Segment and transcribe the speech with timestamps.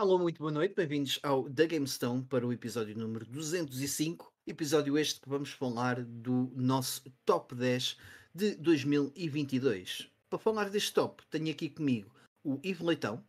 [0.00, 4.32] Alô, muito boa noite, bem-vindos ao The GameStone para o episódio número 205.
[4.46, 7.98] Episódio este que vamos falar do nosso top 10
[8.34, 10.10] de 2022.
[10.30, 12.10] Para falar deste top, tenho aqui comigo
[12.42, 13.22] o Ivo Leitão.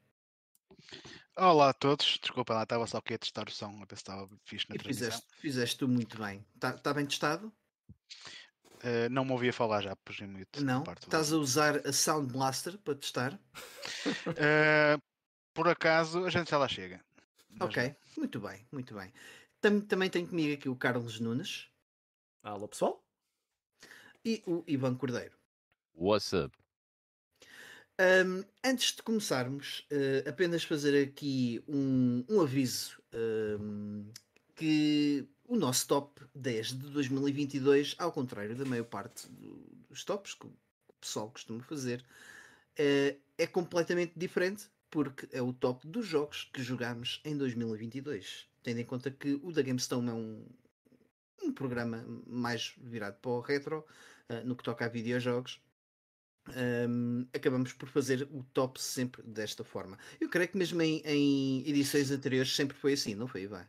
[1.36, 3.96] Olá a todos, desculpa lá, estava só aqui a testar o som, a ver se
[3.96, 5.10] estava fixe na E transmissão.
[5.12, 6.42] fizeste, fizeste tu muito bem.
[6.56, 7.52] Está tá bem testado?
[8.82, 10.64] Eh, não me ouvia falar já, pus em mute.
[10.64, 10.84] Não?
[10.84, 13.38] Estás a usar a Sound Blaster para testar?
[14.38, 14.98] Eh,
[15.54, 17.04] por acaso, a gente já lá chega.
[17.50, 19.12] Mas Ok, muito bem, muito bem.
[19.60, 21.68] Tam- também tenho comigo aqui o Carlos Nunes
[22.44, 23.04] Alô pessoal?
[24.26, 25.36] e o Ivan Cordeiro.
[25.94, 26.52] What's up?
[28.00, 33.00] Um, antes de começarmos, eh, apenas fazer aqui um, um aviso
[33.60, 34.12] um,
[34.56, 40.34] que o nosso top 10 de 2022, ao contrário da maior parte do- dos tops
[40.34, 40.54] que o
[41.00, 42.04] pessoal costuma fazer,
[42.78, 48.48] eh, é completamente diferente porque é o top dos jogos que jogámos em 2022.
[48.62, 50.46] Tendo em conta que o da GameStone é um,
[51.42, 53.86] um programa mais virado para o retro,
[54.30, 55.60] eh, no que toca a videojogos.
[56.90, 59.98] Um, acabamos por fazer o top sempre desta forma.
[60.20, 63.66] Eu creio que mesmo em, em edições anteriores sempre foi assim, não foi, Ivan?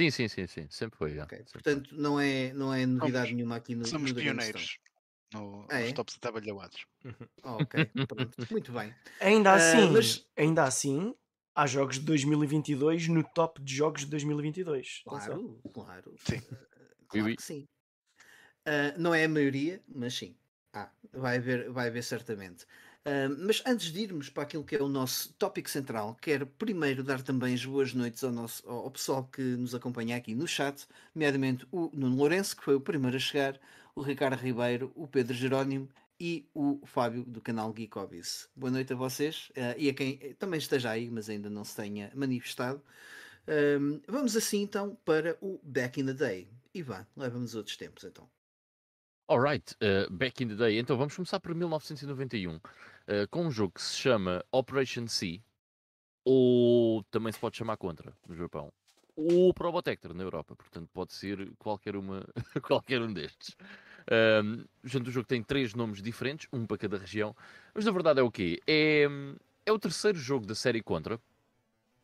[0.00, 0.66] Sim, sim, sim, sim.
[0.70, 1.14] Sempre foi.
[1.14, 1.24] já.
[1.24, 1.62] Ok, Sempre foi.
[1.62, 4.78] Portanto, não é, não é novidade Somos- nenhuma aqui no Somos no pioneiros
[5.32, 5.84] no, Ah, é?
[5.84, 6.86] nos tops atabalhoados.
[7.42, 8.94] Ah, ok, pronto, muito bem.
[9.20, 11.14] Ainda Ah, assim, mas- ainda assim,
[11.54, 15.02] há jogos de 2022 no top de jogos de 2022.
[15.06, 15.60] Atenção.
[15.72, 16.14] Claro, claro.
[16.18, 16.36] Sim.
[16.38, 16.56] Uh,
[17.08, 17.36] claro oui.
[17.36, 17.66] que sim.
[18.66, 20.34] Uh, não é a maioria, mas sim.
[20.72, 22.64] Ah, vai haver, vai haver certamente.
[23.06, 27.04] Uh, mas antes de irmos para aquilo que é o nosso tópico central, quero primeiro
[27.04, 30.46] dar também as boas noites ao, nosso, ao ao pessoal que nos acompanha aqui no
[30.48, 33.60] chat, nomeadamente o Nuno Lourenço, que foi o primeiro a chegar,
[33.96, 35.88] o Ricardo Ribeiro, o Pedro Jerónimo
[36.20, 38.46] e o Fábio do canal Geek Hobbies.
[38.54, 41.74] Boa noite a vocês uh, e a quem também esteja aí, mas ainda não se
[41.74, 42.82] tenha manifestado.
[43.48, 46.46] Um, vamos assim então para o Back in the Day.
[46.74, 48.28] Ivan, leva-nos outros tempos então.
[49.28, 50.78] Alright, uh, back in the day.
[50.78, 52.60] Então vamos começar por 1991, uh,
[53.30, 55.42] com um jogo que se chama Operation C,
[56.22, 58.72] ou também se pode chamar Contra no Japão,
[59.16, 62.26] ou Probotector na Europa, portanto pode ser qualquer, uma,
[62.62, 63.56] qualquer um destes.
[64.08, 67.34] Um, portanto, o jogo tem três nomes diferentes, um para cada região,
[67.74, 68.60] mas na verdade é o quê?
[68.66, 69.08] É,
[69.64, 71.20] é o terceiro jogo da série Contra,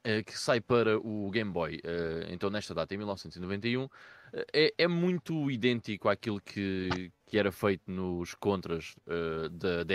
[0.05, 3.89] eh, que sai para o Game Boy, eh, então nesta data, em 1991,
[4.33, 8.97] eh, é, é muito idêntico àquilo que, que era feito nos contras
[9.53, 9.94] da, da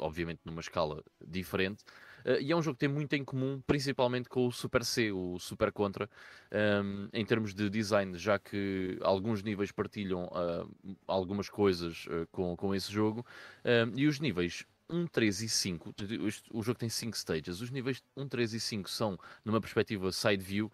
[0.00, 1.82] obviamente numa escala diferente,
[2.28, 5.10] eh, e é um jogo que tem muito em comum, principalmente com o Super C,
[5.12, 6.08] o Super Contra,
[6.50, 10.66] ehm, em termos de design, já que alguns níveis partilham ah,
[11.06, 13.24] algumas coisas eh, com, com esse jogo,
[13.64, 15.94] ehm, e os níveis 1, 3 e 5,
[16.26, 20.10] isto- o jogo tem 5 stages, os níveis 1, 3 e 5 são numa perspectiva
[20.12, 20.72] side view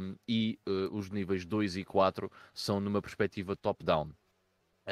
[0.00, 4.10] um, e uh, os níveis 2 e 4 são numa perspectiva top-down.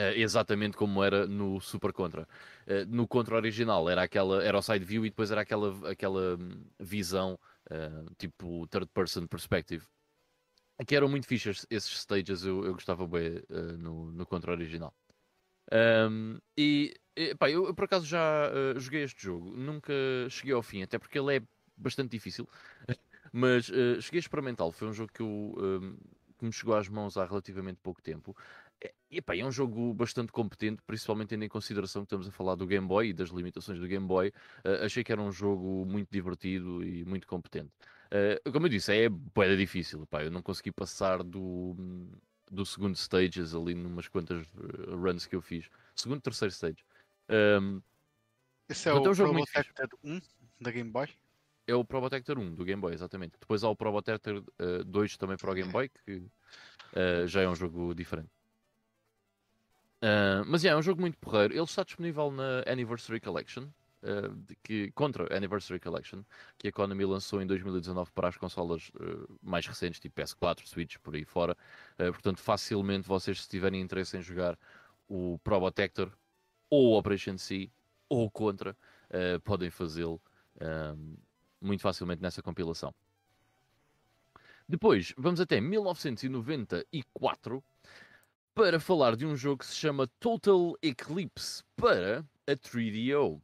[0.01, 2.27] Uh, exatamente como era no Super Contra.
[2.67, 6.37] Uh, no Contra original era, aquela, era o side view e depois era aquela, aquela
[6.37, 7.39] hum, visão
[7.71, 9.85] uh, tipo third person perspective.
[10.87, 13.43] Que eram muito fixas esses stages, eu, eu gostava bem
[13.79, 14.95] no, no Contra original.
[15.71, 16.95] Um, e,
[17.39, 19.93] pá, eu, por acaso já joguei este jogo, nunca
[20.31, 21.43] cheguei ao fim, até porque ele é
[21.77, 22.49] bastante difícil,
[23.31, 24.73] mas cheguei a experimentá-lo.
[24.73, 25.99] Foi um jogo que, eu, um,
[26.39, 28.35] que me chegou às mãos há relativamente pouco tempo.
[28.83, 32.31] E, e, pá, é um jogo bastante competente, principalmente tendo em consideração que estamos a
[32.31, 34.29] falar do Game Boy e das limitações do Game Boy.
[34.65, 37.71] Uh, achei que era um jogo muito divertido e muito competente.
[38.11, 40.07] Uh, como eu disse, é boeda difícil.
[40.13, 41.77] Eu não consegui passar do,
[42.51, 45.69] do segundo stages ali numas quantas uh, runs que eu fiz.
[45.95, 46.85] Segundo, terceiro stage.
[47.29, 47.83] Um,
[48.69, 50.21] Esse é Portanto, é o um jogo muito Probotector 1
[50.61, 51.09] da Game Boy.
[51.67, 53.37] é o Probotector 1 do Game Boy, exatamente.
[53.39, 56.23] Depois há o Probotector uh, 2 também para o Game Boy, que
[57.27, 58.31] já é um jogo diferente.
[60.03, 61.53] Uh, mas é, é um jogo muito porreiro.
[61.53, 63.69] Ele está disponível na Anniversary Collection,
[64.03, 66.23] uh, de que, contra Anniversary Collection,
[66.59, 70.97] que a Konami lançou em 2019 para as consolas uh, mais recentes, tipo PS4, Switch,
[70.99, 71.57] por aí fora.
[71.97, 74.59] Portanto, facilmente vocês, se tiverem interesse em jogar
[75.07, 76.11] o Probotector
[76.71, 77.71] ou Operation C
[78.09, 78.75] ou Contra,
[79.45, 80.21] podem fazê-lo
[81.61, 82.95] muito facilmente nessa compilação.
[84.67, 87.63] Depois, vamos até 1994
[88.63, 93.41] para falar de um jogo que se chama Total Eclipse para a 3DO.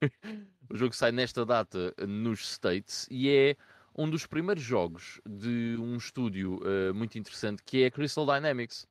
[0.70, 3.56] o jogo sai nesta data nos States e é
[3.94, 8.86] um dos primeiros jogos de um estúdio uh, muito interessante que é a Crystal Dynamics.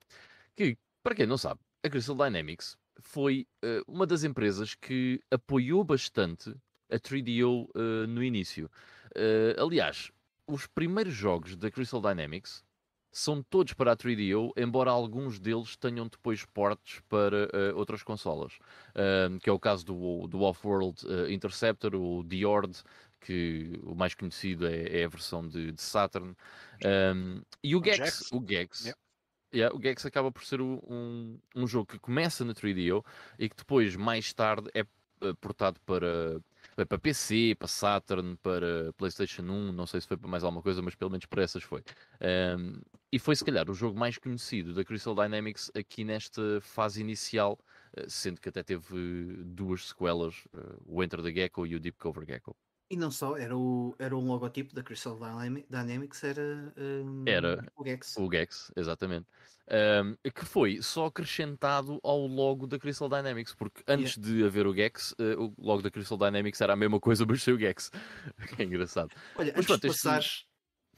[0.56, 5.84] Que, para quem não sabe, a Crystal Dynamics foi uh, uma das empresas que apoiou
[5.84, 6.56] bastante
[6.92, 8.69] a 3DO uh, no início.
[9.58, 10.12] Aliás,
[10.48, 12.64] os primeiros jogos da Crystal Dynamics
[13.13, 18.54] são todos para a 3DO, embora alguns deles tenham depois portes para uh, outras consolas,
[18.95, 22.81] uh, que é o caso do, do Off-World uh, Interceptor, o The Horde,
[23.21, 26.36] que o mais conhecido é, é a versão de, de Saturn,
[27.15, 29.00] um, e o Gex, o Gex, Yeah.
[29.54, 33.06] yeah, o Gex acaba por ser o- um, um jogo que começa na 3DO
[33.38, 34.81] e que depois, mais tarde, é
[35.21, 36.42] eh, portado para,
[36.75, 40.81] para PC, para Saturn, para PlayStation 1, não sei se foi para mais alguma coisa,
[40.81, 41.83] mas pelo menos para essas foi.
[42.57, 42.81] Um,
[43.12, 47.60] e foi se calhar o jogo mais conhecido da Crystal Dynamics aqui nesta fase inicial,
[47.95, 51.98] eh, sendo que até teve duas sequelas, eh, o Enter the Gecko e o Deep
[52.00, 52.56] Cover Gecko.
[52.94, 57.66] E não só, era, o, era um logotipo da Crystal Dynami- Dynamics, era, hum, Era
[57.75, 58.16] o Gex.
[58.18, 59.25] O Gex, exatamente.
[59.68, 64.75] Um, que foi só acrescentado ao logo da Crystal Dynamics, porque antes de haver o
[64.75, 67.90] Gex, eh, o logo da Crystal Dynamics era a mesma coisa, mas sem o Gex.
[68.56, 69.10] que é engraçado.
[69.36, 70.45] Olha, Mas antes pronto, de este- passares.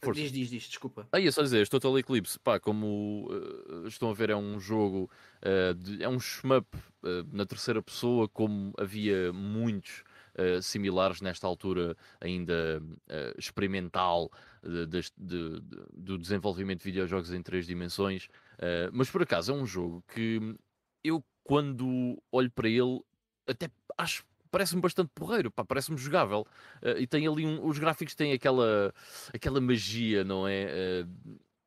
[0.03, 0.19] Força.
[0.21, 1.07] Diz, diz, diz, desculpa.
[1.13, 4.59] Ah, ia só dizer, este Total Eclipse, pá, como eh, estão a ver, é um
[4.59, 5.09] jogo,
[5.41, 6.67] eh, de- é um shmup
[7.05, 10.03] eh, na terceira pessoa, como havia muitos
[10.35, 14.31] eh, similares nesta altura ainda eh, experimental
[14.63, 15.61] de- de- de-
[15.93, 18.27] do desenvolvimento de videojogos em três dimensões.
[18.59, 20.55] Eh, mas por acaso é um jogo que
[21.03, 23.01] eu, quando olho para ele,
[23.47, 24.23] até acho.
[24.51, 26.45] Parece-me bastante porreiro, parece-me jogável.
[26.81, 28.93] Eh, e tem ali um- os gráficos têm aquela,
[29.33, 30.63] aquela magia, não é?
[30.69, 31.05] Eh,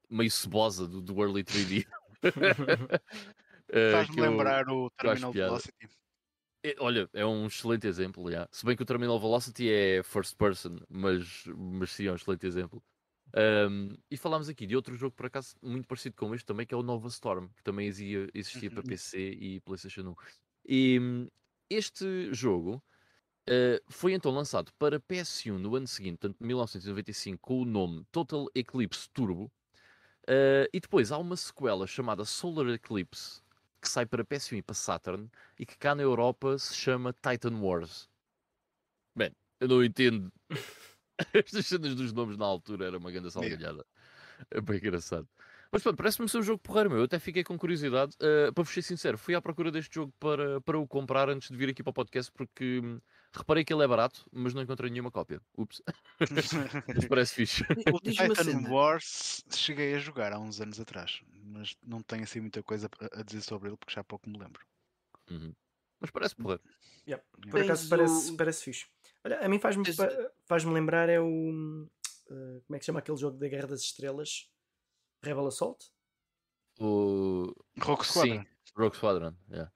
[0.09, 1.87] meio cebosa do, do early 3D.
[3.71, 5.31] Eh, Faz-me eu- lembrar o Terminal.
[5.31, 5.89] Velocity.
[6.65, 8.49] É, Olha, é um excelente exemplo, já.
[8.53, 12.47] Se bem que o Terminal Velocity é first person, mas, mas sim, é um excelente
[12.47, 12.83] exemplo.
[13.37, 16.75] Ahm, e falámos aqui de outro jogo, por acaso, muito parecido com este também, que
[16.75, 18.85] é o Nova Storm, que também existia, existia para Uhum.
[18.85, 20.15] PC e PlayStation 1.
[20.69, 21.01] E
[21.71, 22.83] este jogo
[23.49, 28.47] eh, foi então lançado para PS1 no ano seguinte, portanto 1995, com o nome Total
[28.55, 29.53] Eclipse Turbo.
[30.29, 33.43] Eh, e depois há uma sequela chamada Solar Eclipse,
[33.81, 37.57] que sai para PS1 e para Saturn, e que cá na Europa se chama Titan
[37.61, 38.09] Wars.
[39.15, 40.33] Bem, eu não entendo.
[41.33, 43.85] Estas cenas dos nomes na altura era uma grande salgalhada.
[44.51, 45.29] É bem engraçado.
[45.71, 47.01] Mas pronto, parece-me ser um jogo porreiro, meu.
[47.01, 48.17] Eu até fiquei com curiosidade.
[48.17, 51.51] Uh, para vos ser sincero, fui à procura deste jogo para, para o comprar antes
[51.51, 53.01] de vir aqui para o podcast, porque hum,
[53.33, 55.41] reparei que ele é barato, mas não encontrei nenhuma cópia.
[55.57, 55.83] Ups.
[56.95, 57.63] Mas parece fixe.
[57.93, 58.69] O Titan.
[58.71, 63.23] Wars cheguei a jogar há uns anos atrás, mas não tenho assim muita coisa a
[63.23, 64.65] dizer sobre ele porque já pouco me lembro.
[65.31, 65.55] Uhum.
[66.01, 66.63] Mas parece porreiro.
[67.07, 67.25] Yep.
[67.51, 68.87] Por acaso parece, parece fixe.
[69.25, 69.85] Olha, a mim faz-me
[70.47, 71.87] faz-me lembrar é o.
[72.31, 74.49] eh, como é que chama aquele jogo da Guerra das Estrelas?
[75.23, 75.91] Rebel Assault?
[76.81, 77.53] O...
[77.81, 78.47] Rogue Sim, Squadron.
[78.77, 79.35] Rogue Squadron.
[79.51, 79.73] yeah.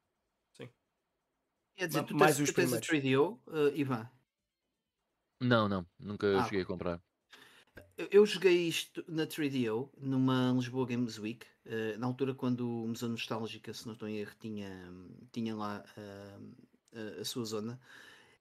[1.83, 2.87] Quer dizer, tu mais tens, os tu tens a primeiros.
[2.87, 4.09] 3DO, uh, Ivan.
[5.41, 5.85] Não, não.
[5.99, 7.03] Nunca Ah, cheguei a comprar.
[7.99, 12.87] Eu- Eu joguei isto na 3DO, numa Lisboa Games Week, eh, na altura quando o
[12.87, 14.93] Museu Nostálgica, se não estou em erro, tinha,
[15.33, 17.81] tinha lá a- a sua zona.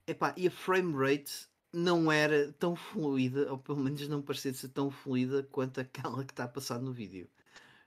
[0.05, 4.69] Epá, e a frame rate não era tão fluida, ou pelo menos não parecia ser
[4.69, 7.27] tão fluida quanto aquela que está a passar no vídeo.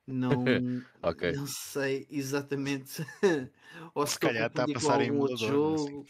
[0.06, 0.45] Não,
[1.03, 1.33] Ok.
[1.33, 3.03] não sei exatamente.
[3.95, 6.06] ou se, Se calhar está a passar em outro jogo.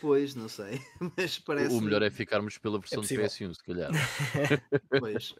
[0.00, 0.80] Pois, não sei.
[1.16, 1.74] Mas parece.
[1.74, 3.26] O melhor é ficarmos pela versão de possível.
[3.26, 3.90] PS1, se calhar.
[4.98, 5.34] Pois.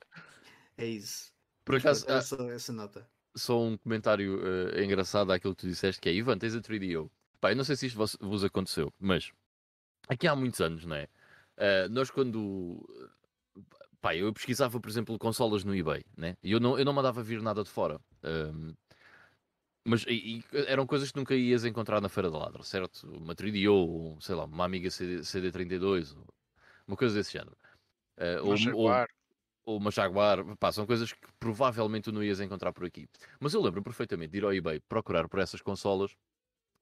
[0.77, 1.33] É isso.
[1.65, 3.09] Por acaso, era há- só essa nota.
[3.37, 4.41] só um comentário
[4.77, 7.11] eh, engraçado àquilo que tu disseste, que é Ivan, tens a 3DO.
[7.41, 9.31] Pá, eu não sei se isto vos, vos aconteceu, mas
[10.09, 11.09] aqui há muitos anos, não é?
[11.57, 12.85] Eh, nós quando...
[14.01, 16.35] Pá, eu pesquisava, por exemplo, consolas no eBay, né?
[16.43, 17.99] E eu não, eu não mandava vir nada de fora.
[18.23, 18.73] Ahm,
[19.87, 23.11] mas e- e eram coisas que nunca ias encontrar na Feira da Ladra, certo?
[23.11, 26.25] Uma 3DO, ou, sei lá, uma Amiga CD, CD32, ou
[26.87, 27.57] uma coisa desse género.
[28.19, 29.09] Eh, Uma ou- ou- Jaguar.
[29.67, 33.09] ou uma Jaguar, pá, são coisas que provavelmente tu não ias encontrar por aqui.
[33.41, 36.13] Mas eu lembro perfeitamente de ir ao eBay procurar por essas consolas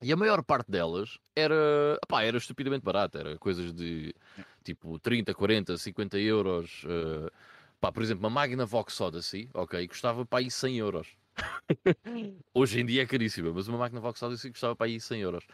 [0.02, 4.14] e a maior parte delas era, pá, era estupidamente barata, era coisas de
[4.62, 6.84] tipo 30, 40, 50 euros.
[7.80, 11.08] pá, por exemplo, uma Magna Vox Odyssey, ok, custava para aí 100 euros.
[12.54, 15.46] Hoje em dia é caríssima, mas uma Magna Vox Odyssey custava para aí 100 euros.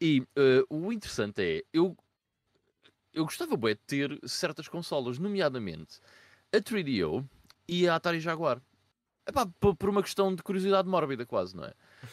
[0.00, 1.96] E eh, o interessante é, eu,
[3.12, 6.00] eu gostava bué de ter certas consolas, nomeadamente
[6.52, 7.24] a 3DO
[7.68, 8.60] e a Atari Jaguar.
[9.26, 11.72] Epá, por uma questão de curiosidade mórbida, quase, não é?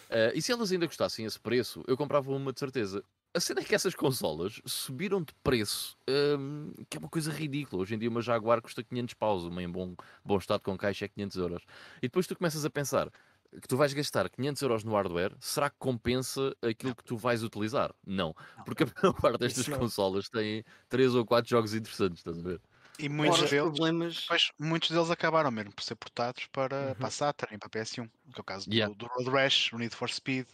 [0.10, 3.04] Eh, e se elas ainda custassem esse preço, eu comprava uma de certeza.
[3.34, 5.98] A cena é que essas consolas subiram de preço,
[6.38, 7.82] hum, que é uma coisa ridícula.
[7.82, 11.06] Hoje em dia uma Jaguar custa 500 paus, uma em bom, bom estado com caixa
[11.06, 11.64] é 500 euros.
[12.00, 13.10] E depois tu começas a pensar,
[13.60, 17.44] que tu vais gastar 500 euros no hardware, será que compensa aquilo que tu vais
[17.44, 17.94] utilizar?
[18.06, 22.42] Não, porque a maior parte destas consolas têm 3 ou 4 jogos interessantes, estás a
[22.42, 22.62] ver?
[23.02, 24.16] E muitos Ora, deles, problemas.
[24.22, 26.96] depois, muitos deles acabaram mesmo por ser portados para, Uhum.
[26.96, 28.94] para a Saturn e para a PS1, que é o caso do- Yeah.
[28.96, 30.46] do, Road Rash, o Need for Speed,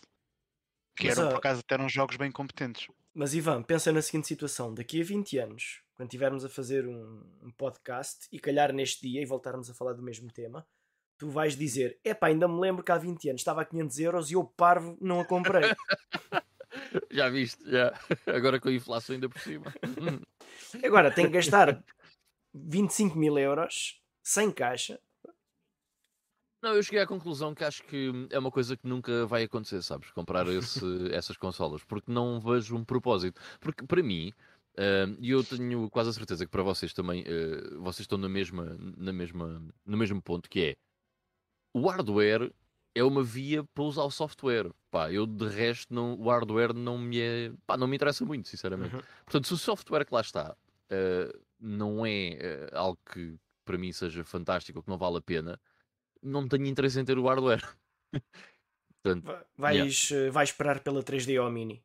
[0.95, 2.87] que Mas, eram ah, por acaso até eram jogos bem competentes.
[3.13, 7.23] Mas Ivan, pensa na seguinte situação: daqui a 20 anos, quando estivermos a fazer um,
[7.43, 10.65] um podcast e calhar neste dia e voltarmos a falar do mesmo tema,
[11.17, 14.31] tu vais dizer: Epá, ainda me lembro que há 20 anos estava a 500 euros
[14.31, 15.63] e eu, parvo, não a comprei.
[17.11, 17.69] Já viste?
[17.69, 17.91] Já.
[18.27, 19.73] Agora com a inflação ainda por cima.
[20.83, 21.83] Agora tenho que gastar
[22.53, 24.99] 25 mil euros sem caixa.
[26.61, 29.81] Não, eu cheguei à conclusão que acho que é uma coisa que nunca vai acontecer,
[29.83, 30.11] sabes?
[30.11, 30.81] Comprar esse,
[31.13, 33.39] essas consolas, porque não vejo um propósito.
[33.59, 34.33] Porque para mim,
[34.77, 38.27] ah, e eu tenho quase a certeza que para vocês também, ah, vocês estão na
[38.27, 40.75] mesma, na mesma, no mesmo ponto, que é
[41.73, 42.51] o hardware
[42.95, 44.71] é uma via para usar o software.
[44.89, 48.47] Pá, eu de resto, não, o hardware não me, é, pá, não me interessa muito,
[48.47, 48.95] sinceramente.
[48.95, 49.01] Uhum.
[49.25, 50.57] Portanto, se o software que lá está
[50.89, 55.21] ah, não é ah, algo que para mim seja fantástico ou que não vale a
[55.21, 55.59] pena,
[56.23, 57.61] não tenho interesse em ter o hardware.
[59.03, 61.77] Portanto, Va- Vais, eh, vais esperar pela 3DO Mini.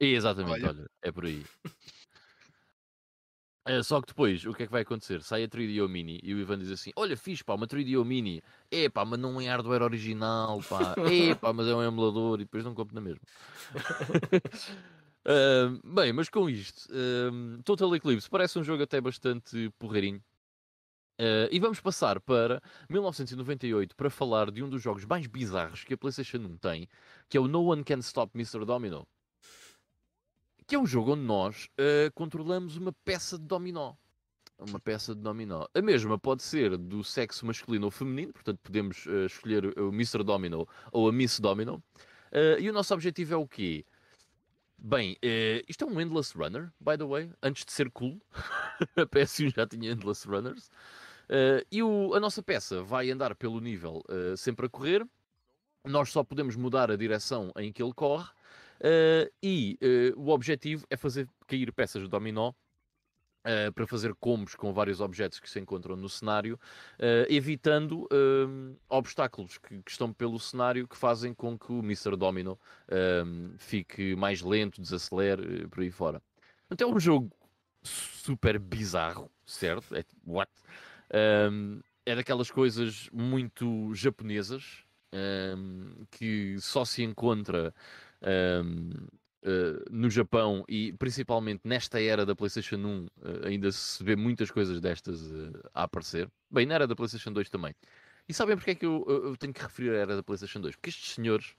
[0.00, 0.66] é exatamente, Olha.
[0.66, 1.44] olha, é por aí.
[3.66, 5.22] É, só que depois, o que é que vai acontecer?
[5.22, 8.42] Sai a 3DO Mini e o Ivan diz assim: Olha, fixe, pá, uma 3DO Mini,
[8.70, 12.44] é pá, mas não é hardware original, pá, é pá, mas é um emulador e
[12.44, 13.20] depois não compro na mesma.
[15.84, 20.22] Bem, mas com isto, ahm, Total Eclipse parece um jogo até bastante porreirinho.
[21.20, 25.92] Ah, e vamos passar para 1998 para falar de um dos jogos mais bizarros que
[25.92, 26.88] a PlayStation 1 tem,
[27.28, 28.64] que é o No One Can Stop Mr.
[28.64, 29.06] Domino.
[30.66, 33.92] Que é um jogo onde nós ah, controlamos uma peça de dominó.
[34.58, 35.66] Uma peça de dominó.
[35.74, 40.24] A mesma pode ser do sexo masculino ou feminino, portanto podemos ah, escolher o Mr.
[40.24, 41.82] Domino ou a Miss Domino.
[42.60, 43.84] E o nosso objetivo é o quê?
[44.82, 48.18] Bem, eh, isto é um Endless Runner, by the way, antes de ser cool.
[48.96, 50.70] a PS1 já tinha Endless Runners.
[51.28, 55.06] Eh, e o- a nossa peça vai andar pelo nível eh, sempre a correr.
[55.84, 58.28] Nós só podemos mudar a direção em que ele corre.
[58.82, 59.78] eh, e
[60.16, 62.52] o objetivo é fazer cair peças de dominó
[63.42, 66.60] eh, para fazer combos com vários objetos que se encontram no cenário,
[66.98, 72.16] eh, evitando eh, obstáculos que, que estão pelo cenário que fazem com que o Mr.
[72.16, 72.58] Domino
[73.56, 76.20] fique mais lento, desacelere, por aí fora.
[76.70, 77.30] Então é um jogo
[77.82, 79.94] super bizarro, certo?
[79.96, 80.50] É what?
[82.04, 84.84] É daquelas coisas muito japonesas
[86.10, 87.72] que só se encontra
[88.64, 88.90] um,
[89.44, 93.08] uh, no Japão e principalmente nesta era da PlayStation 1 uh,
[93.46, 96.30] ainda se vê muitas coisas destas uh, a aparecer.
[96.50, 97.74] Bem, na era da PlayStation 2 também.
[98.28, 100.76] E sabem porque é que eu, eu- tenho que referir a era da PlayStation 2?
[100.76, 101.54] Porque estes senhores.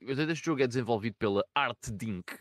[0.00, 2.32] Este jogo é desenvolvido pela Art Dink.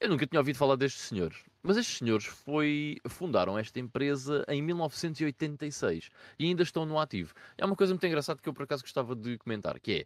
[0.00, 1.44] Eu nunca tinha ouvido falar destes senhores.
[1.62, 7.32] Mas estes senhores foi, fundaram esta empresa em 1986 e ainda estão no ativo.
[7.56, 10.04] É uma coisa muito engraçada que eu por acaso gostava de comentar, que é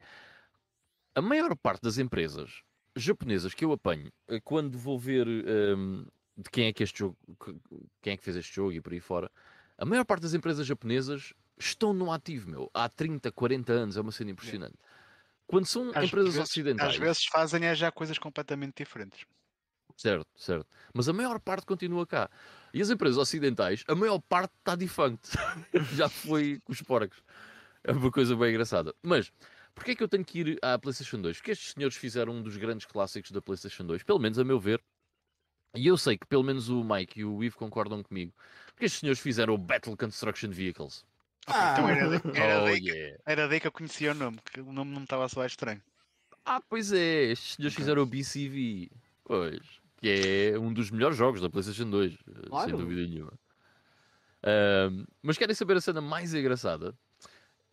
[1.15, 2.63] a maior parte das empresas
[2.97, 6.05] japonesas que eu apanho eh, quando vou ver ehm,
[6.37, 7.57] de quem é que este jogo, que-
[8.03, 9.31] quem é que fez este jogo e por aí fora,
[9.79, 14.01] a maior parte das empresas japonesas estão no ativo, meu, há 30, 40 anos, é
[14.01, 14.77] uma cena impressionante.
[15.47, 16.91] Quando são Às empresas vezes, ocidentais.
[16.91, 19.27] às vezes fazem é já coisas completamente diferentes.
[19.97, 20.67] Certo, certo.
[20.93, 22.29] Mas a maior parte continua cá.
[22.75, 25.31] E as empresas ocidentais, a maior parte está defunct.
[25.95, 27.23] Já foi com os porcos.
[27.83, 28.95] É uma coisa bem engraçada.
[29.03, 29.33] Mas,
[29.77, 31.37] porquê é que eu tenho que ir à PlayStation 2?
[31.37, 34.59] Porque estes senhores fizeram um dos grandes clássicos da PlayStation 2, pelo menos a meu
[34.59, 34.83] ver.
[35.77, 38.33] E eu sei que pelo menos o Mike e o Ivo concordam comigo.
[38.69, 41.05] Porque estes senhores fizeram o Battle Construction Vehicles.
[41.47, 43.23] Ok, então era, daí- era, oh, daí que, yeah.
[43.27, 45.47] era daí que eu conhecia o nome, que o nome não me estava a soar
[45.47, 45.83] estranho.
[46.45, 47.83] Ah, pois é, estes senhores Ok.
[47.83, 48.91] fizeram o BCV.
[49.25, 50.09] Pois, que
[50.55, 52.77] é um dos melhores jogos da PlayStation 2, eh, sem Claro.
[52.77, 53.33] dúvida nenhuma.
[54.43, 56.97] Ahm, mas querem saber a cena mais engraçada?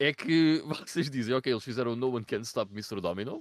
[0.04, 3.00] É que vocês dizem, ok, eles fizeram o No One Can Stop Mr.
[3.00, 3.40] Domino,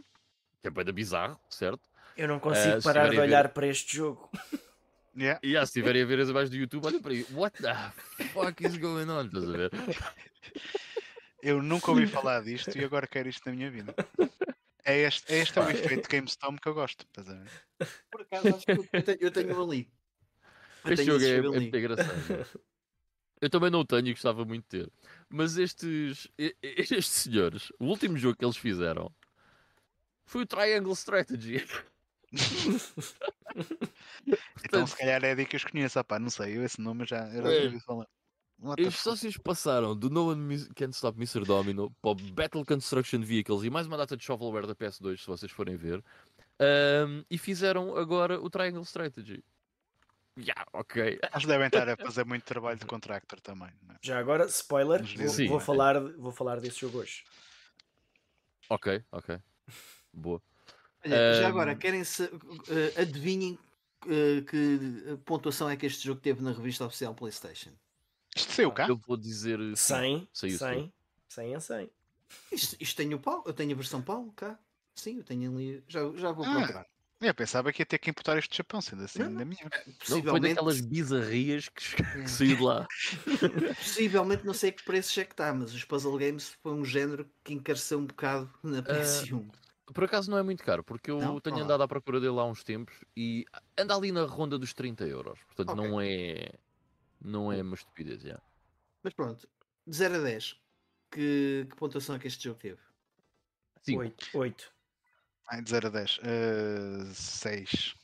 [0.61, 1.81] que é bem bizarro, certo?
[2.17, 4.31] Eu não consigo se parar de a ver- olhar para este jogo.
[5.15, 5.39] Yeah.
[5.43, 7.75] E ah, se estiverem a ver as imagens do YouTube, olhem para aí, what the
[8.33, 9.27] fuck is going on?
[9.27, 9.71] Estás a ver?
[11.43, 13.95] Eu nunca ouvi falar disto e agora quero isto na minha vida.
[14.83, 17.05] É este, é este é o efeito GameStorm que eu gosto.
[17.05, 17.51] Estás a ver?
[18.11, 19.93] Por acaso, acho que eu tenho, eu tenho ali.
[20.83, 22.47] Eu Este tenho jogo é, é muito engraçado.
[23.43, 24.93] Eu também não tenho e gostava muito de ter.
[25.29, 26.29] Mas estes,
[26.63, 29.11] estes senhores, o último jogo que eles fizeram
[30.25, 31.67] foi o Triangle Strategy.
[34.65, 35.99] Então se calhar é daí que eu os conheço.
[35.99, 37.65] Ah, pá, não sei, eu esse nome já, eu já É.
[37.65, 38.07] ouvi falar.
[38.87, 41.45] Os sócios passaram do No One Mis- Can Stop Mr.
[41.45, 45.27] Domino para o Battle Construction Vehicles e mais uma data de shovelware da PS2, se
[45.27, 46.03] vocês forem ver.
[46.61, 49.43] Ahm, e fizeram agora o Triangle Strategy.
[50.37, 50.97] Yeah, ok.
[50.97, 53.71] Eles devem estar a fazer muito trabalho de contractor também.
[53.83, 53.97] né?
[54.03, 57.25] Já agora, spoiler, vou, vou falar, vou falar desse jogo hoje.
[58.69, 59.31] Ok, ok.
[60.13, 60.41] Boa.
[61.05, 61.51] Olha, já Ahm.
[61.51, 62.25] agora, querem se
[62.69, 63.59] eh, adivinhem
[64.07, 67.73] eh, que pontuação é que este jogo teve na revista oficial PlayStation?
[68.37, 68.89] Isto saiu cá?
[68.89, 69.59] Eu vou dizer.
[69.77, 69.95] sim.
[69.95, 70.93] 100, saiu, 100, saiu.
[71.29, 71.91] 100 em 100.
[72.53, 74.59] Isto, isto tem o Paulo, eu tenho a versão Paulo cá.
[74.97, 75.85] Sim, eu tenho ali.
[75.89, 76.87] Já, já vou Ah, procurar.
[77.25, 79.71] Eu pensava que ia ter que importar este Japão, sendo assim Não, ainda melhor.
[79.71, 82.23] Foi Possivelmente, daquelas bizarrias que, É.
[82.25, 82.87] que saiu de lá.
[83.79, 87.31] possivelmente não sei que preço é que está, mas os puzzle games foi um género
[87.45, 89.49] que encareceu um bocado na Ah, PS1.
[89.95, 91.41] Por acaso não é muito caro, porque eu Não?
[91.41, 93.45] tenho andado à procura dele há uns tempos e
[93.79, 95.39] anda ali na ronda dos 30 euros.
[95.45, 95.89] Portanto, Ok.
[95.91, 96.49] não é.
[97.21, 98.23] Não é uma estupidez.
[98.23, 98.41] já.
[99.03, 99.49] Mas pronto,
[99.87, 100.57] de 0 a 10,
[101.11, 102.81] que, que pontuação é que este jogo teve?
[103.83, 104.73] Sim, 8, 8.
[105.53, 106.19] Ai, de 0 a 10.
[107.15, 107.95] 6.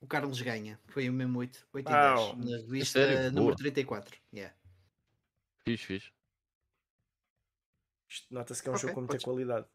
[0.00, 2.34] O Carlos ganha, foi o mesmo 8, 8 em Au.
[2.34, 3.18] 10, na revista sério?
[3.32, 3.56] número Boa.
[3.56, 4.18] 34.
[4.34, 4.56] Yeah.
[5.64, 6.12] fixe, fixe.
[8.08, 9.66] Isto Nota-se que é um Ok, jogo com muita podes- qualidade.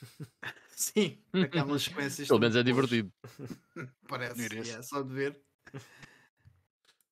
[0.70, 2.28] Sim, aquelas sequências.
[2.28, 3.12] Pelo menos é divertido.
[4.08, 4.68] Parece, Merece.
[4.70, 5.42] yeah, só de ver.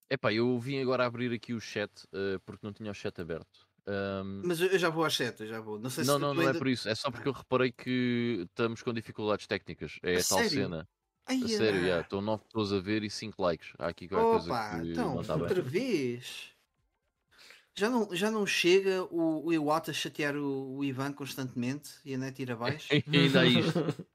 [0.09, 3.62] Epá, eu vim agora abrir aqui o chat eh, porque não tinha o chat aberto.
[3.87, 5.79] Ahm, Mas eu já vou às 7, eu já vou.
[5.79, 6.89] Não sei não, se não, não é ainda- por isso.
[6.89, 9.99] É só porque eu reparei que estamos com dificuldades técnicas.
[10.03, 10.51] É A a tal sério?
[10.51, 10.89] cena.
[11.27, 11.87] Ai, A sério, ah.
[11.87, 12.01] já.
[12.01, 13.73] Estão 9 pessoas a ver e 5 likes.
[13.79, 15.43] Há aqui qualquer Opa, coisa que então, não está bem.
[15.45, 16.51] outra vez.
[17.75, 22.15] Já não, já não chega o, o Iwata a chatear o, o Ivan constantemente e
[22.15, 22.89] a net ir abaixo?
[22.93, 24.07] Ainda isto.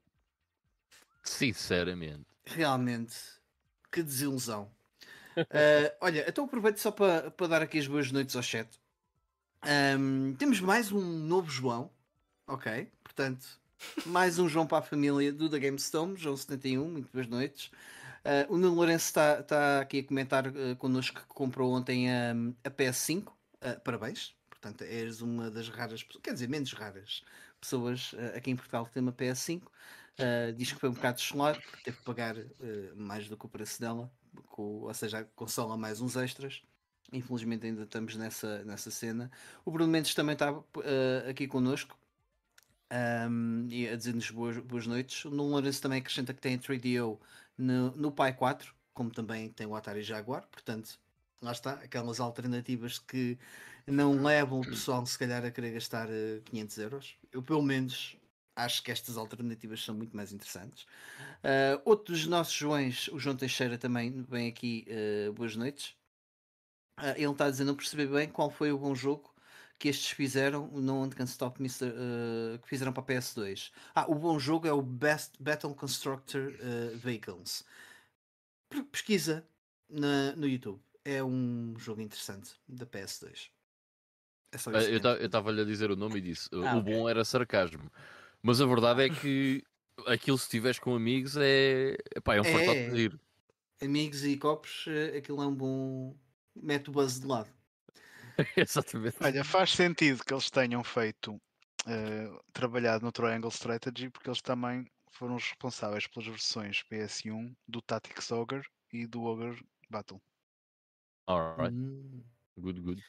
[1.24, 2.24] Sinceramente.
[2.46, 3.16] Realmente,
[3.92, 4.70] que desilusão.
[5.52, 8.68] Ah, olha, então aproveito só para para dar aqui as boas noites ao chat.
[9.62, 11.90] Ahm, temos mais um novo João,
[12.46, 12.90] ok?
[13.02, 13.60] Portanto,
[14.06, 17.70] mais um João para a família do da GameStone, João 71, muito boas noites.
[18.24, 22.32] Ah, o Nuno Lourenço está está aqui a comentar ah, connosco que comprou ontem a,
[22.64, 23.32] a PS5.
[23.60, 27.24] Ah, parabéns, portanto, és uma das raras, quer dizer, menos raras
[27.60, 29.62] pessoas ah, aqui em Portugal que tem uma PS5.
[30.20, 32.46] Uh, diz que foi um bocado cholado porque teve que pagar uh,
[32.96, 34.10] mais do que o preço dela,
[34.46, 36.60] com, ou seja, consola mais uns extras.
[37.12, 39.30] Infelizmente ainda estamos nessa, nessa cena.
[39.64, 40.64] O Bruno Mendes também está uh,
[41.28, 41.98] aqui connosco
[43.30, 45.24] um, e a dizer-nos boas, boas noites.
[45.24, 47.18] O Nuno Lourenço também acrescenta que tem a 3DO
[47.56, 50.98] no, no Pi 4, como também tem o Atari Jaguar, portanto,
[51.40, 53.38] lá está, aquelas alternativas que
[53.86, 57.16] não levam o pessoal se calhar a querer gastar uh, 500 euros.
[57.32, 58.16] Eu pelo menos
[58.54, 60.82] acho que estas alternativas são muito mais interessantes.
[61.44, 64.86] Uh, outro dos nossos Joões, o João Teixeira, também vem aqui.
[65.28, 65.97] uh, boas noites.
[66.98, 69.32] Uh, ele está a dizer: não percebi bem qual foi o bom jogo
[69.78, 71.86] que estes fizeram, No One Can Stop Mr.
[71.92, 73.72] uh, que fizeram para a PS2.
[73.94, 77.64] Ah, o bom jogo é o Best Battle Constructor uh, Vehicles.
[78.90, 79.46] Pesquisa
[79.88, 80.80] na, no YouTube.
[81.04, 83.50] É um jogo interessante da PS2.
[84.52, 84.90] É só Ah, isso.
[84.90, 86.92] Eu estava-lhe a dizer o nome e disse: Ah, o ok.
[86.92, 87.90] bom era sarcasmo.
[88.42, 89.62] Mas a verdade é que
[90.06, 92.52] aquilo, se estiveres com amigos, é, epá, é um É.
[92.52, 93.20] fartote de rir.
[93.80, 96.16] Amigos e copos, eh, aquilo é um bom.
[96.62, 97.48] Mete o buzz de lado.
[98.56, 99.16] Exatamente.
[99.22, 101.40] Olha, faz sentido que eles tenham feito,
[101.86, 107.82] eh, trabalhado no Triangle Strategy, porque eles também foram os responsáveis pelas versões PS1 do
[107.82, 110.20] Tactics Ogre e do Ogre Battle.
[111.26, 112.22] Alright, Hum.
[112.60, 113.02] good, good.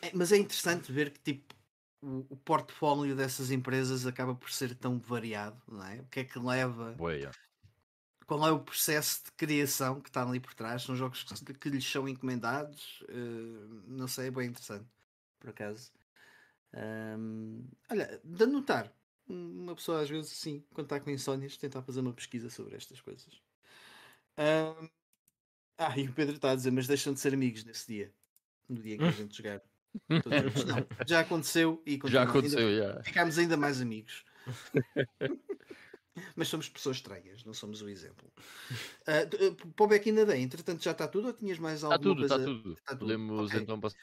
[0.00, 1.54] É, mas é interessante ver que tipo
[2.02, 6.00] o, o portfólio dessas empresas acaba por ser tão variado, não é?
[6.00, 7.36] O que é que leva, Boa, yeah.
[8.26, 10.82] Qual é o processo de criação que está ali por trás?
[10.82, 13.02] São jogos que, que lhes são encomendados?
[13.08, 14.86] Eh, não sei, é bem interessante,
[15.40, 15.90] por acaso.
[16.72, 18.92] Ahm, olha, de anotar,
[19.28, 23.00] uma pessoa às vezes assim, quando está com insónias, tentar fazer uma pesquisa sobre estas
[23.00, 23.40] coisas.
[24.36, 24.88] Ahm,
[25.78, 28.12] ah, e o Pedro está a dizer, mas deixam de ser amigos nesse dia,
[28.68, 29.60] no dia em que a gente jogar.
[30.22, 30.64] Todos.
[30.64, 32.20] Não, já aconteceu e Já continua.
[32.20, 33.02] Ainda- aconteceu, já.
[33.02, 34.24] ficámos ainda mais amigos.
[36.36, 38.30] Mas somos pessoas estranhas, não somos o exemplo.
[39.06, 39.26] Ah,
[39.74, 42.22] para o Beck ainda bem, entretanto já está tudo ou tinhas mais Está alguma tudo,
[42.24, 42.50] está coisa?
[42.50, 42.72] tudo.
[42.74, 43.60] Está tudo, Podemos ok.
[43.60, 43.98] então passar.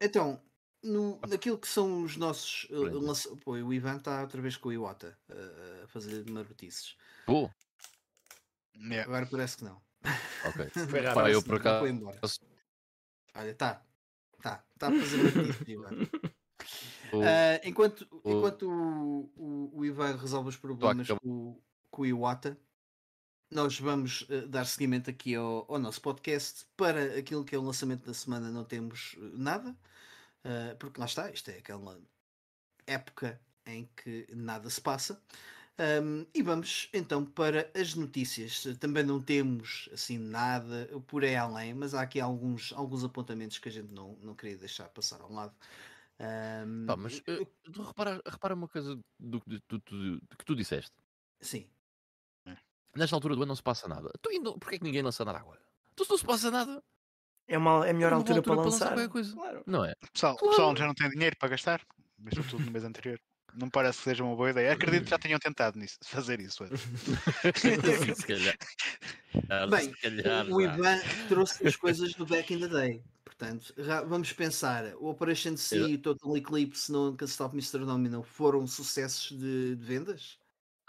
[0.00, 0.42] Então,
[0.82, 2.66] no, naquilo que são os nossos.
[2.66, 2.98] Pronto.
[3.00, 6.96] lança- Pô, o Ivan está outra vez com o Iwata ah, a fazer marotices.
[7.24, 7.50] Pô,
[8.78, 9.04] Yeah.
[9.04, 9.80] Agora parece que não.
[10.44, 10.68] ok.
[10.90, 11.14] Foi rápido.
[11.14, 11.78] Pá, eu por acaso.
[11.80, 12.20] foi embora.
[13.34, 13.82] Olha, tá.
[14.42, 14.62] Tá.
[14.74, 15.90] Está a fazer marotices, Ivan.
[17.22, 22.06] Ah, enquanto o- enquanto o, o, o Ivan resolve os problemas com, o- com o
[22.06, 22.58] Iwata,
[23.50, 26.66] nós vamos uh, dar seguimento aqui ao, ao, nosso podcast.
[26.76, 29.70] Para aquilo que é o lançamento da semana, não temos nada,
[30.44, 32.00] uh, porque lá está, isto é aquela
[32.86, 35.20] época em que nada se passa.
[35.78, 38.64] Um, e vamos então para as notícias.
[38.80, 43.68] Também não temos assim nada por aí além, mas há aqui alguns, alguns apontamentos que
[43.68, 45.54] a gente não, não queria deixar passar ao lado.
[46.18, 50.92] Um, Pá, mas uh, repara, repara uma coisa do, do, do, do, que tu disseste.
[51.40, 51.68] Sim.
[52.96, 54.10] Nesta altura do ano não se passa nada.
[54.22, 55.60] Tu ainda, porquê é que ninguém lança nada agora?
[55.94, 56.82] Tu se não se passa nada.
[57.46, 58.88] É, uma, é a melhor é altura, altura, para lançar.
[58.88, 59.34] qualquer coisa.
[59.34, 59.62] Claro.
[59.66, 59.94] Não é?
[60.02, 60.46] O pessoal, Claro.
[60.46, 61.82] o pessoal já não tem dinheiro para gastar,
[62.18, 63.20] deixou tudo no mês anterior.
[63.54, 64.72] Não parece que seja uma boa ideia.
[64.72, 66.64] Acredito que já tenham tentado nisso, fazer isso.
[68.16, 68.56] se calhar.
[69.50, 70.62] Ah, Bem, se calhar, o.
[70.62, 70.98] Ivan
[71.28, 73.02] trouxe as coisas do back in the day.
[73.38, 73.74] Portanto,
[74.08, 77.84] vamos pensar, o Operation C e o Total Eclipse no Stop Mr.
[77.84, 80.38] Domino foram sucessos de, de vendas?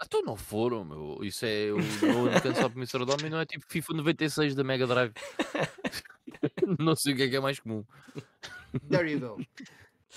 [0.00, 1.18] Ah, Então não foram, meu.
[1.22, 3.04] Isso é o o Stop Mr.
[3.04, 5.12] Domino é tipo FIFA 96 da Mega Drive.
[6.78, 7.84] não sei o que é que é mais comum.
[8.88, 9.42] There you go.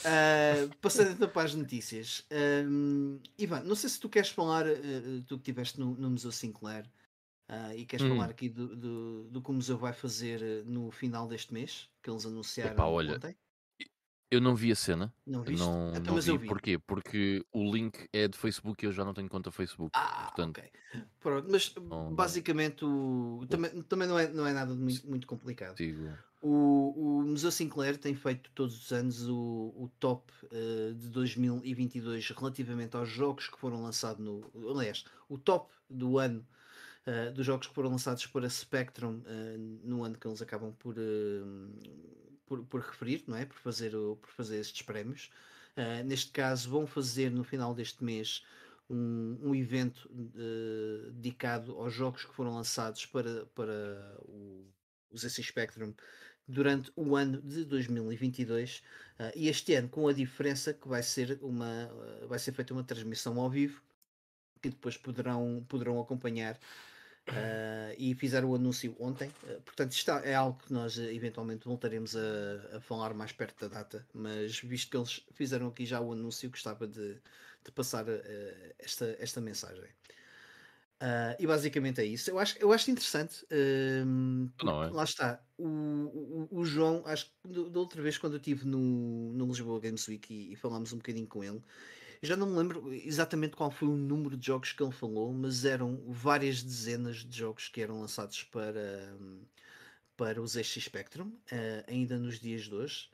[0.05, 2.25] Uh, passando então para as notícias.
[2.31, 6.31] Um, Ivan, não sei se tu queres falar, uh, tu que estiveste no, no Museu
[6.31, 6.85] Sinclair,
[7.49, 8.15] uh, e queres Hum.
[8.15, 11.89] falar aqui do, do, do que o museu vai fazer uh, no final deste mês,
[12.01, 13.35] que eles anunciaram Epá, olha, ontem.
[14.29, 15.13] Eu não vi a cena.
[15.27, 15.59] Não viste?
[15.61, 16.31] Não, Então, não mas vi.
[16.31, 16.47] eu vi.
[16.47, 16.77] Porquê?
[16.79, 19.91] Porque o link é de Facebook e eu já não tenho conta Facebook.
[19.93, 20.71] Ah, Portanto, ok.
[21.19, 25.75] Pronto, mas não- basicamente o, também, também não, é, não é nada muito, muito complicado.
[25.75, 26.07] Digo.
[26.41, 32.29] O, o Museu Sinclair tem feito todos os anos o, o top eh, de 2022
[32.29, 34.49] relativamente aos jogos que foram lançados no.
[34.75, 36.47] Aliás, o top do ano
[37.05, 40.95] eh, dos jogos que foram lançados para Spectrum eh, no ano que eles acabam por,
[40.97, 41.41] eh,
[42.45, 43.45] por, por referir, não é?
[43.45, 45.29] Por fazer, o- por fazer estes prémios.
[46.05, 48.43] Neste caso, vão fazer no final deste mês
[48.89, 50.09] um, um evento
[51.13, 54.65] dedicado aos jogos que foram lançados para, para o,
[55.09, 55.93] o ZC Spectrum
[56.47, 58.83] durante o ano de 2022
[59.19, 61.85] ah, e este ano com a diferença que vai ser uma
[62.23, 63.81] ah, vai ser feita uma transmissão ao vivo
[64.61, 66.59] que depois poderão poderão acompanhar
[67.27, 71.65] ah, e fizeram o anúncio ontem Ah, portanto isto é algo que nós ah, eventualmente
[71.65, 76.01] voltaremos a, a falar mais perto da data mas visto que eles fizeram aqui já
[76.01, 77.15] o anúncio gostava de,
[77.63, 78.05] de passar
[78.79, 79.89] esta, esta mensagem
[81.39, 82.29] e basicamente é isso.
[82.29, 83.43] Eu acho, eu acho interessante.
[84.63, 84.89] Não é?
[84.91, 85.43] Lá está.
[85.57, 89.79] O, o, o João, acho que da outra vez, quando eu estive no, no Lisboa
[89.79, 91.59] Games Week e, e falámos um bocadinho com ele,
[92.21, 95.65] já não me lembro exatamente qual foi o número de jogos que ele falou, mas
[95.65, 99.15] eram várias dezenas de jogos que eram lançados para,
[100.17, 103.09] para os ZX Spectrum, eh, ainda nos dias de hoje,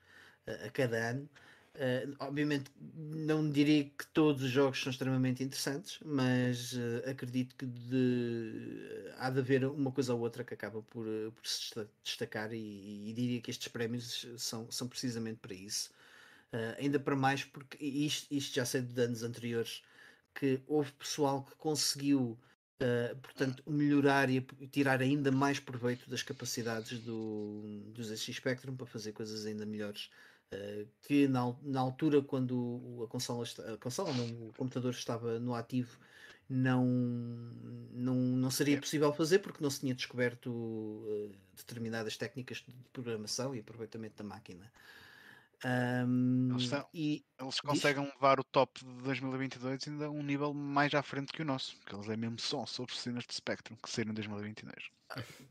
[0.45, 1.29] eh, a cada ano.
[1.75, 7.67] Uh, obviamente não diria que todos os jogos são extremamente interessantes, mas uh, acredito que
[7.67, 11.91] de- há de haver uma coisa ou outra que acaba por, uh, por se desta-
[12.03, 15.91] destacar e, e diria que estes prémios são, são precisamente para isso.
[16.53, 19.81] Uh, ainda para mais porque isto, isto já sei de anos anteriores
[20.33, 22.39] que houve pessoal que conseguiu
[22.81, 28.85] uh, portanto, melhorar e tirar ainda mais proveito das capacidades do, do ZX Spectrum para
[28.85, 30.09] fazer coisas ainda melhores.
[30.53, 35.39] Uh, que na, na altura quando o- a consola, a consola não, o computador estava
[35.39, 35.99] no ativo
[36.49, 36.85] não,
[37.91, 43.59] não, não seria possível fazer porque não se tinha descoberto determinadas técnicas de programação e
[43.59, 44.71] aproveitamento da máquina.
[45.65, 50.53] Um, Eles estão- e Eles conseguem levar o top de 2022 ainda a um nível
[50.53, 53.75] mais à frente que o nosso, porque eles é mesmo só sobre cenas de Spectrum
[53.75, 54.89] que saíram em 2022.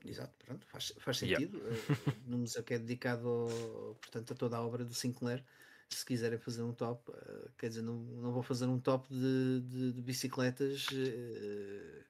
[0.04, 1.44] Exato, pronto, faz, faz Yeah.
[1.46, 1.66] sentido.
[1.68, 5.44] eh, no museu que é dedicado ao- portanto, a toda a obra do Sinclair,
[5.90, 9.60] se quiserem fazer um top, eh, quer dizer, não, não vou fazer um top de,
[9.62, 12.04] de- de bicicletas eh,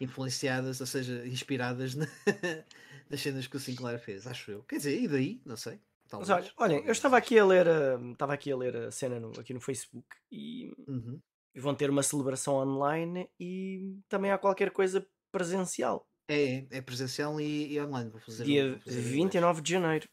[0.00, 2.06] influenciadas, ou seja, inspiradas na-
[3.10, 4.62] nas cenas que o Sinclair fez, acho eu.
[4.64, 5.40] Quer dizer, e daí?
[5.44, 5.80] Não sei.
[6.12, 6.30] Mas talvez.
[6.30, 9.38] olha, olhem, eu estava aqui a ler, a, estava aqui a ler a cena no-
[9.40, 11.20] aqui no Facebook e Uhum.
[11.56, 16.06] vão ter uma celebração online e também há qualquer coisa presencial.
[16.28, 18.10] É, é presencial e, e online.
[18.10, 19.14] Vou fazer, Dia vou fazer os dois.
[19.14, 20.08] 29 de janeiro.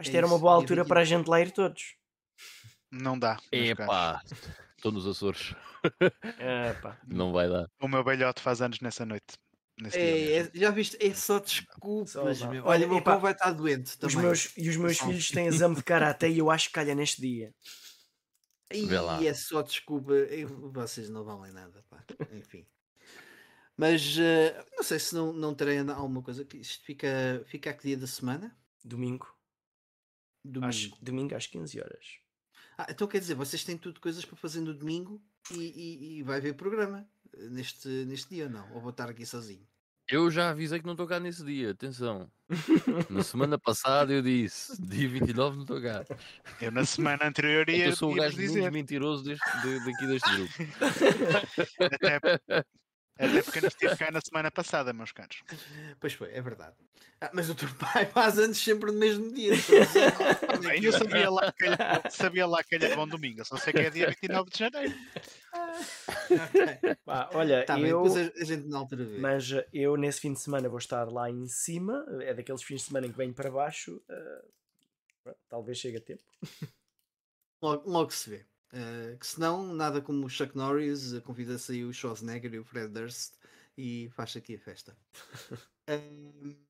[0.00, 0.88] Isto É era uma boa dia altura 20.
[0.88, 1.96] para a gente lá ir todos.
[2.90, 3.38] Não dá.
[3.52, 4.22] Epá,
[4.76, 5.54] estou nos Açores.
[6.38, 6.98] Epá.
[7.06, 7.68] Não vai dar.
[7.80, 9.36] O meu velhote faz anos nessa noite.
[9.92, 10.96] É, é- já viste?
[11.04, 12.64] É só desculpas, Só meu.
[12.64, 14.18] Olha, o meu cão vai estar doente Os também.
[14.18, 17.20] meus, e os meus filhos têm exame de karatê e eu acho que calha neste
[17.20, 17.52] dia.
[18.72, 22.04] E é só desculpa, eu- vocês não valem nada, pá.
[22.32, 22.66] Enfim.
[23.76, 27.74] Mas eh, não sei se não, não terei alguma coisa que isto fica, fica a
[27.74, 28.56] que dia da semana?
[28.84, 29.26] Domingo.
[30.44, 30.68] Domingo.
[30.68, 32.18] Às, domingo às 15 horas.
[32.78, 36.22] Ah, então quer dizer, vocês têm tudo coisas para fazer no domingo e, e- e
[36.22, 37.08] vai haver programa
[37.50, 38.72] neste, neste dia ou não?
[38.74, 39.66] Ou vou estar aqui sozinho?
[40.06, 42.30] Eu já avisei que não estou cá nesse dia, atenção.
[43.08, 46.04] Na semana passada eu disse, dia 29 não estou cá.
[46.60, 48.70] Eu na semana anterior ia, Eu sou o gajo menos dizer.
[48.70, 50.52] mentiroso deste, de- daqui deste grupo.
[51.80, 52.16] Até,
[53.18, 55.42] até porque não estive cá na semana passada, meus caros.
[55.98, 56.74] Pois foi, é verdade.
[57.20, 59.54] Ah, mas o teu pai faz anos sempre no mesmo dia.
[59.54, 60.98] é eu é?
[60.98, 64.50] sabia lá que calhava- sabia lá que um domingo, só sei que é dia 29
[64.50, 64.94] de janeiro.
[65.54, 66.96] Ok.
[67.04, 68.02] Pá, olha, Tá bem, eu.
[68.02, 69.18] depois a, gente na altura vê.
[69.18, 72.04] Mas eh, eu nesse fim de semana vou estar lá em cima.
[72.20, 74.02] É daqueles fins de semana em que venho para baixo.
[74.08, 74.44] eh,
[75.22, 76.22] pronto, talvez chegue a tempo.
[77.62, 78.46] Logo, logo se vê.
[78.72, 82.64] Uh, que senão, nada como o Chuck Norris, uh, convida-se aí o Schwarzenegger e o
[82.64, 83.34] Fred Durst
[83.78, 84.96] e faz aqui a festa.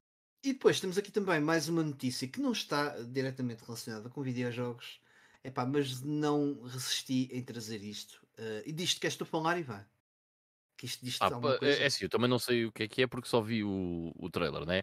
[0.47, 5.01] E depois temos aqui também mais uma notícia que não está diretamente relacionada com videojogos,
[5.45, 8.24] Epá, mas não resisti em trazer isto.
[8.39, 9.85] Uh, e disto que és tu a falar, Ivan?
[10.77, 11.79] Que isto diz Ah, alguma coisa?
[11.79, 13.63] é, é assim, eu também não sei o que é que é porque só vi
[13.63, 14.83] o, o trailer, né?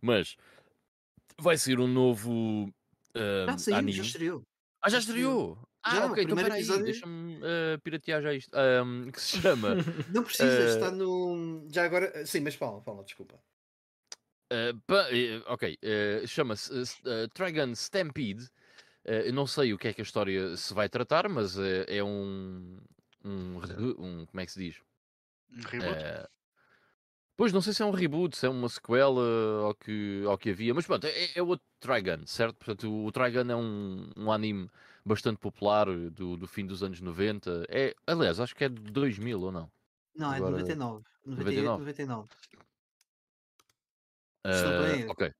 [0.00, 0.36] Mas
[1.38, 2.72] vai ser um novo
[3.14, 4.00] ah, ah, saiu, já anime.
[4.00, 4.42] estreou.
[4.80, 5.58] Ah, já já estreou.
[5.84, 8.54] Ah, Já, ok, então peraí, episódio- deixa-me ah, piratear já isto.
[8.56, 9.74] Ahm, que se chama
[10.14, 11.66] Não precisa, Eh, está no.
[11.72, 12.24] Já agora.
[12.24, 13.42] Sim, mas fala, fala, desculpa.
[14.86, 16.72] pa- eh, ok, eh, chama-se
[17.04, 18.48] eh, Dragon Stampede.
[19.04, 21.84] Eh, eu não sei o que é que a história se vai tratar, mas eh,
[21.88, 22.78] é um,
[23.24, 24.80] um, re- um- Como é que se diz?
[25.52, 25.98] Um reboot.
[25.98, 26.28] Eh,
[27.34, 30.50] Pois não sei se é um reboot, se é uma sequela ao que, ao que
[30.50, 32.54] havia, mas pronto, é, é outro Trigun, certo?
[32.56, 34.70] Portanto, o, o Trigun é um, um anime
[35.04, 37.64] bastante popular do, do fim dos anos 90.
[37.68, 39.72] É, aliás, acho que é de 2000 ou não?
[40.14, 41.04] Não, é Agora- 99.
[41.24, 41.78] 98, 99.
[41.80, 42.28] 99.
[44.44, 45.10] Se não Eh, bem, é.
[45.10, 45.34] ok.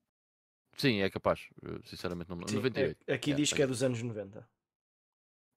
[0.77, 1.49] Sim, é capaz.
[1.65, 2.99] eh, Sinceramente, não me Sim, 98.
[3.07, 3.65] é- aqui Yeah, diz que tenho.
[3.65, 4.49] é dos anos 90.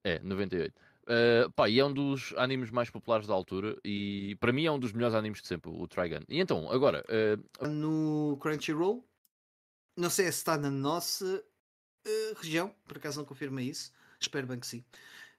[0.04, 0.74] É, 98.
[1.08, 4.72] Uh, pá, e é um dos animes mais populares da altura e para mim é
[4.72, 6.22] um dos melhores animes de sempre, o Trigun.
[6.28, 7.04] E então, agora,
[7.62, 9.08] uh, no Crunchyroll.
[9.98, 11.42] Não sei se está na nossa
[12.06, 13.94] eh, região, por acaso não confirma isso.
[14.20, 14.84] Espero bem que sim.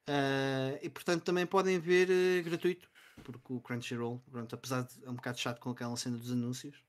[0.08, 2.88] Ah, e portanto também podem ver gratuito,
[3.22, 6.82] porque o Crunchyroll, pronto, apesar de é um bocado chato com aquela cena dos anúncios,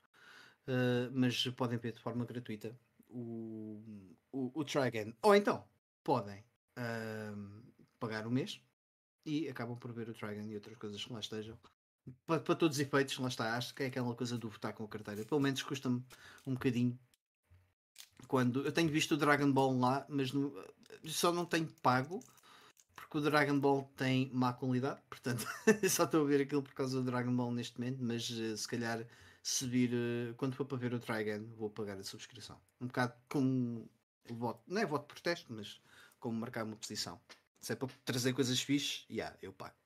[0.68, 2.78] ah, mas podem ver de forma gratuita
[3.08, 3.82] o,
[4.32, 5.12] o, o Trigun.
[5.22, 5.64] Ou então
[6.04, 6.44] podem
[6.76, 7.62] ahm,
[7.98, 8.60] pagar o mês
[9.26, 11.58] e acabam por ver o Trigun e outras coisas que lá estejam.
[12.26, 14.84] Para, para todos os efeitos, lá está, acho que é aquela coisa do votar com
[14.84, 15.24] a carteira.
[15.24, 16.04] Pelo menos custa-me
[16.46, 16.98] um bocadinho.
[18.26, 20.52] Quando eu tenho visto o Dragon Ball lá, mas não-
[21.04, 22.20] só não tenho pago
[22.96, 25.46] porque o Dragon Ball tem má qualidade, portanto
[25.90, 29.06] só estou a ver aquilo por causa do Dragon Ball neste momento, mas se calhar
[29.42, 32.60] se vir eh, quando for para ver o Trigun vou pagar a subscrição.
[32.80, 33.88] Um bocado como
[34.30, 35.80] voto, não é voto de protesto, mas
[36.20, 37.20] como marcar uma posição.
[37.60, 39.76] Se é para trazer coisas fixes, yeah, eu pago.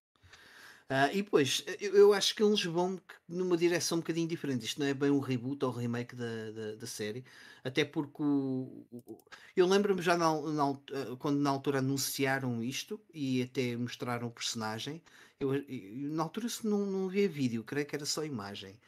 [0.89, 4.65] Ah, e depois, eu, eu acho que eles vão numa direção um bocadinho diferente.
[4.67, 7.25] Isto não é bem um reboot ou remake da, da, da série,
[7.65, 9.19] até porque o, o-
[9.57, 14.31] eu lembro-me já na na ah, quando na altura anunciaram isto e até mostraram o
[14.31, 15.03] personagem.
[15.41, 15.65] Eu, eu-
[16.13, 18.79] na altura se não, não havia vídeo, creio que era só imagem.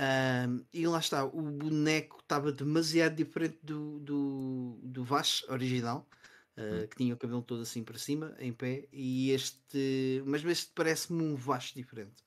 [0.00, 6.08] Ahm, e lá está, o boneco estava demasiado diferente do, do, do Vash original,
[6.56, 10.72] ah, que tinha o cabelo todo assim para cima, em pé, e este, mas este
[10.74, 12.22] parece-me um Vash diferente.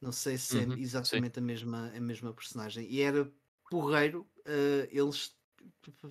[0.00, 1.20] Não sei se Uhum, é sim.
[1.20, 2.86] exatamente a mesma, a mesma personagem.
[2.90, 3.32] E era
[3.70, 5.36] porreiro ah, eles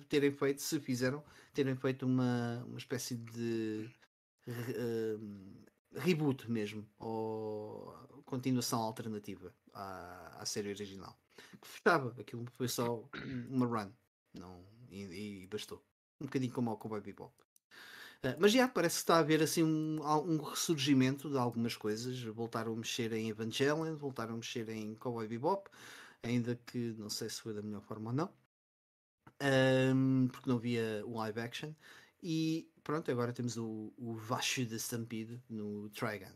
[0.08, 1.24] terem feito, se fizeram,
[1.54, 3.90] terem feito uma, uma espécie de
[4.48, 7.92] ah, reboot mesmo, ou
[8.24, 11.18] continuação alternativa à, à série original.
[11.60, 13.08] Que fechava, aquilo foi só
[13.50, 13.92] uma run,
[14.34, 15.84] não, e, e bastou.
[16.20, 17.34] Um bocadinho como ao Cowboy Bebop.
[18.22, 22.20] Ah, mas já parece que está a haver assim um, um ressurgimento de algumas coisas.
[22.22, 25.70] Voltaram a mexer em Evangelion, voltaram a mexer em Cowboy Bebop,
[26.22, 28.32] ainda que não sei se foi da melhor forma ou não,
[29.40, 31.74] Ahm, porque não havia live action.
[32.22, 36.34] E pronto, agora temos o, o Vasho da Stampede no Trigun.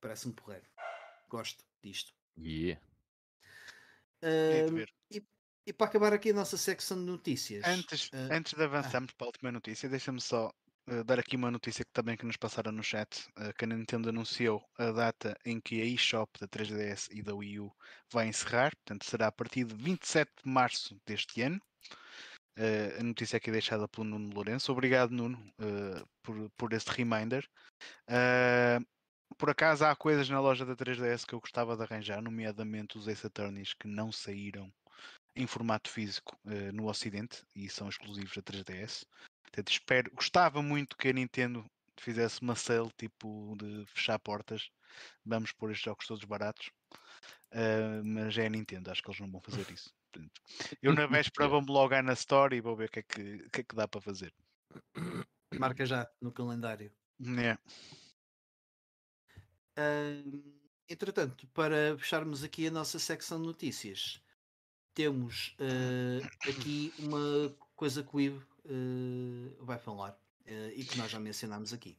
[0.00, 0.66] Parece-me porreiro.
[1.28, 2.17] Gosto disto.
[2.38, 2.80] Yeah.
[4.20, 4.90] Ver.
[5.10, 5.22] e,
[5.66, 7.64] e para acabar aqui a nossa secção de notícias.
[7.64, 10.52] Antes, ah, antes de avançarmos para a última notícia, deixa-me só
[10.88, 14.08] eh, dar aqui uma notícia que também que nos passaram no chat, que a Nintendo
[14.08, 17.72] anunciou a data em que a eShop da 3DS e da Wii U
[18.10, 21.60] vai encerrar, portanto será a partir de 27 de março deste ano.
[22.58, 24.72] Eh, a notícia aqui é deixada pelo Nuno Lourenço.
[24.72, 27.48] Obrigado, Nuno, eh, por, por este reminder.
[28.08, 28.80] Eh,
[29.38, 33.06] por acaso há coisas na loja da 3DS que eu gostava de arranjar, nomeadamente os
[33.06, 34.70] Ace Attorneys que não saíram
[35.36, 39.06] em formato físico eh, no Ocidente e são exclusivos da 3DS.
[39.42, 41.64] Portanto, espero, gostava muito que a Nintendo
[41.96, 44.68] fizesse uma sale tipo de fechar portas.
[45.24, 46.70] Vamos pôr estes jogos todos baratos.
[47.52, 49.94] Uh, mas é a Nintendo, acho que eles não vão fazer isso.
[50.12, 50.40] Portanto,
[50.82, 53.60] eu na véspera vou-me logar na Store e vou ver o que é que, que,
[53.60, 54.34] é que dá para fazer.
[55.58, 56.92] Marca já no calendário.
[57.38, 57.56] É.
[60.88, 64.20] Entretanto, para fecharmos aqui a nossa secção de notícias,
[64.94, 70.18] temos uh, aqui uma coisa que o Ivo uh, vai falar
[70.74, 71.98] e que nós já mencionámos aqui.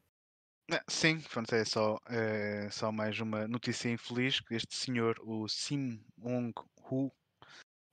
[0.87, 6.03] Sim, pronto, é só, é só mais uma notícia infeliz que este senhor, o Sim
[6.17, 7.11] Wong Hu,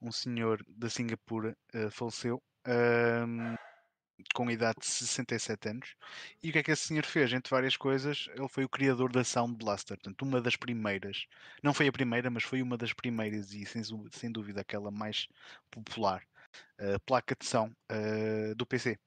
[0.01, 1.55] um senhor da Singapura,
[1.91, 3.66] faleceu uh,
[4.35, 5.95] com idade de 67 anos.
[6.43, 7.33] E o que é que esse senhor fez?
[7.33, 11.27] Entre várias coisas, ele foi o criador da Sound Blaster, portanto, uma das primeiras,
[11.63, 15.29] não foi a primeira, mas foi uma das primeiras e sem, sem dúvida aquela mais
[15.71, 16.23] popular
[16.81, 18.99] uh, placa de som uh, do PC.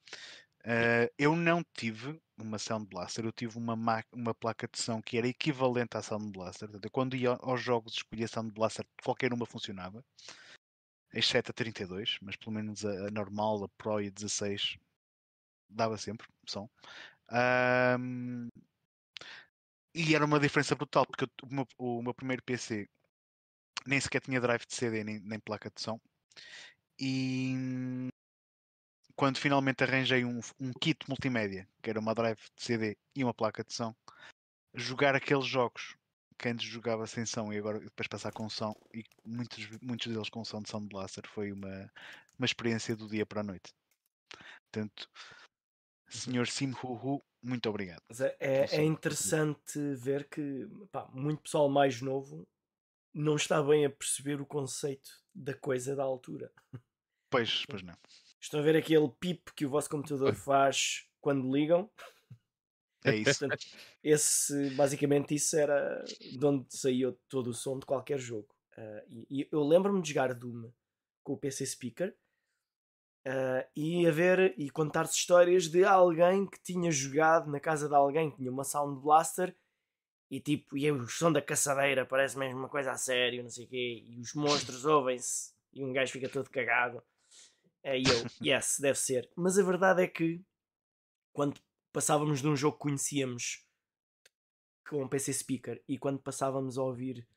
[0.65, 3.76] Uh, eu não tive uma Sound Blaster, eu tive uma,
[4.12, 6.69] uma placa de som que era equivalente à Sound Blaster.
[6.69, 10.04] Portanto, quando ia aos jogos escolhia Sound Blaster, qualquer uma funcionava,
[11.13, 14.78] exceto a 32, mas pelo menos a, a normal, a Pro e a 16
[15.80, 16.70] dava sempre som.
[17.32, 18.50] Um,
[19.94, 22.88] e era uma diferença brutal, porque eu, o, meu, o, meu, primeiro PC
[23.88, 26.00] nem sequer tinha drive de CD nem, nem placa de som.
[27.00, 28.10] E
[29.15, 33.34] quando finalmente arranjei um, um kit multimédia, que era uma drive de CD e uma
[33.34, 33.96] placa de som,
[34.74, 35.96] jogar aqueles jogos
[36.38, 40.30] que antes jogava sem som e agora depois passar com som, e muitos, muitos deles
[40.30, 41.92] com som de Sound Blaster, foi uma,
[42.38, 43.74] uma experiência do dia para a noite.
[44.72, 45.10] Portanto,
[46.10, 46.48] Sr.
[46.48, 48.02] Sim Hu, muito obrigado.
[48.19, 52.48] É, é, é, interessante ver que pá, muito pessoal mais novo
[53.13, 56.52] não está bem a perceber o conceito da coisa da altura.
[57.30, 57.95] Pois, pois não.
[58.39, 61.89] Estão a ver aquele pip que o vosso computador faz quando ligam?
[63.04, 63.39] É isso.
[63.39, 63.65] Portanto,
[64.04, 68.48] esse, basicamente isso era de onde saiu todo o som de qualquer jogo.
[68.78, 70.72] Uh, e, e, eu lembro-me de jogar Doom
[71.24, 72.15] com o PC Speaker
[73.28, 77.96] uh, e a ver e contar-se histórias de alguém que tinha jogado na casa de
[77.96, 79.56] alguém que tinha uma Sound Blaster
[80.30, 83.66] e tipo, e o som da caçadeira parece mesmo uma coisa a sério, não sei
[83.66, 87.02] o quê, e os monstros ouvem-se e um gajo fica todo cagado.
[87.84, 88.04] É eu,
[88.46, 89.30] yes, deve ser.
[89.36, 90.42] Mas a verdade é que
[91.34, 91.60] quando
[91.92, 93.66] passávamos de um jogo que conhecíamos
[94.88, 97.28] com um PC speaker e quando passávamos a ouvir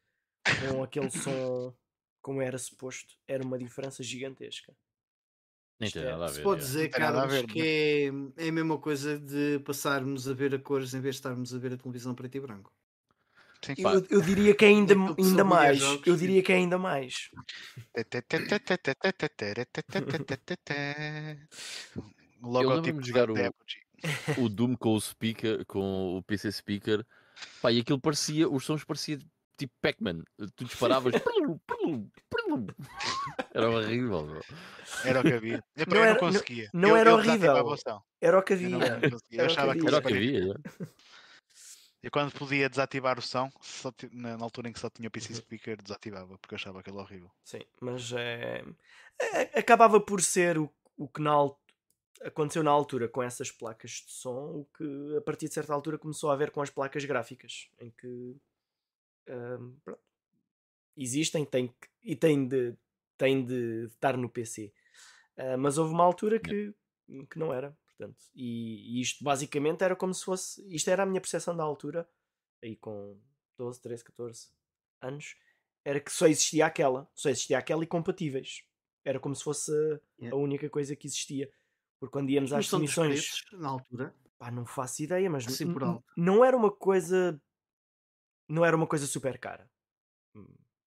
[0.61, 1.75] com aquele som
[2.21, 4.75] como era suposto, era uma diferença gigantesca.
[5.83, 6.35] Nem tem nada a ver.
[6.35, 8.07] Se pode dizer, Carlos, que é,
[8.47, 11.59] é a mesma coisa de passarmos a ver a cores em vez de estarmos a
[11.59, 12.73] ver a televisão preto e branco.
[13.65, 15.81] Sim, eu, eu, diria que é ainda, ainda mais.
[16.07, 17.31] Eu diria que é ainda mais.
[22.41, 23.35] Logo eu lembro-me de jogar o,
[24.39, 27.05] o Doom com o speaker, com o PC speaker.
[27.61, 29.19] Pá, e aquilo parecia, os sons pareciam
[29.57, 30.23] tipo Pac-Man.
[30.55, 31.15] Tu disparavas.
[33.55, 34.27] era horrível.
[34.27, 34.41] Bro.
[35.05, 35.65] Era o que havia.
[35.77, 36.71] Eu, não, era, não conseguia.
[36.73, 37.77] Não, não eu, era eu horrível.
[38.21, 38.77] Era o que havia.
[39.31, 40.55] Eu, achava que era o que havia.
[42.03, 45.11] Eu quando podia desativar o som, só, na, na, altura em que só tinha o
[45.11, 45.39] PC uhum.
[45.39, 47.31] speaker, desativava, porque eu achava aquilo horrível.
[47.45, 48.65] Sim, mas é,
[49.21, 51.33] é, acabava por ser o, o que na,
[52.25, 55.97] aconteceu na altura com essas placas de som, o que a partir de certa altura
[55.97, 58.37] começou a ver com as placas gráficas, em que
[59.29, 59.77] um,
[60.97, 62.75] existem tem, e têm de,
[63.17, 64.73] têm de estar no PC.
[65.37, 66.75] Uh, mas houve uma altura que,
[67.31, 67.77] que não era.
[67.97, 70.67] Portanto, e, e, isto basicamente era como se fosse.
[70.75, 72.09] Isto era a minha percepção da altura,
[72.63, 73.17] aí com
[73.57, 74.49] 12, 13, 14
[75.01, 75.37] anos.
[75.85, 78.65] Era que só existia aquela, só existia aquela e compatíveis.
[79.05, 79.73] Era como se fosse
[80.19, 80.33] yeah.
[80.33, 81.51] a única coisa que existia.
[81.99, 83.45] Porque quando íamos às definições.
[83.53, 84.15] na altura?
[84.39, 85.65] Pá, não faço ideia, mas assim
[86.17, 87.41] não era uma coisa.
[88.49, 89.71] Não era uma coisa super cara.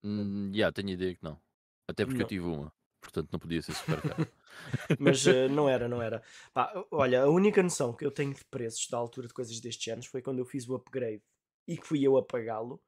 [0.06, 1.40] Hum, yeah, tenho ideia que não.
[1.88, 2.26] Até porque não.
[2.26, 2.74] eu tive uma
[3.06, 4.28] portanto não podia ser super caro.
[5.00, 6.24] Mas uh, não era, não era.
[6.54, 9.94] Pá, olha, a única noção que eu tenho de preços da altura de coisas destes
[9.94, 11.24] anos foi quando eu fiz o upgrade
[11.68, 12.82] e que fui eu a pagá-lo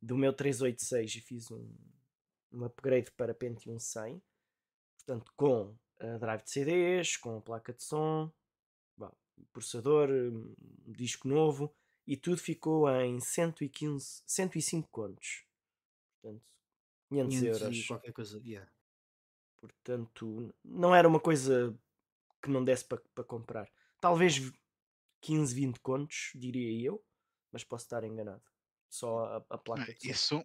[0.00, 1.68] do meu 386 e fiz um,
[2.52, 4.22] um upgrade para Pentium 100,
[4.98, 8.30] portanto com a drive de CDs, com a placa de som,
[8.96, 9.12] bom,
[9.52, 10.54] processador, um
[10.86, 11.74] disco novo
[12.06, 15.44] e tudo ficou em 115, 105 contos.
[16.20, 16.44] Portanto,
[17.08, 17.86] 500, 500 euros.
[17.86, 18.70] qualquer coisa, yeah.
[19.60, 21.76] Portanto, não era uma coisa
[22.42, 23.68] que não desse para pa comprar.
[24.00, 24.52] Talvez
[25.22, 27.04] 15, 20 contos, diria eu,
[27.50, 28.42] mas posso estar enganado.
[28.88, 29.94] Só a, a placa.
[30.02, 30.44] Isso,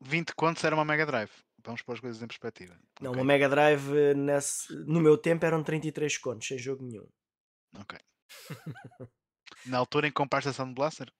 [0.00, 1.32] 20 contos era uma Mega Drive.
[1.64, 2.78] Vamos pôr as coisas em perspectiva.
[3.00, 3.22] Não, okay.
[3.22, 7.08] uma Mega Drive nesse, no meu tempo eram 33 contos, sem jogo nenhum.
[7.78, 7.98] Ok.
[9.66, 11.12] Na altura em que compraste a Sound Blaster?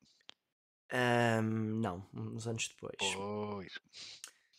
[0.92, 2.96] Um, não, uns anos depois.
[2.98, 3.80] Pois.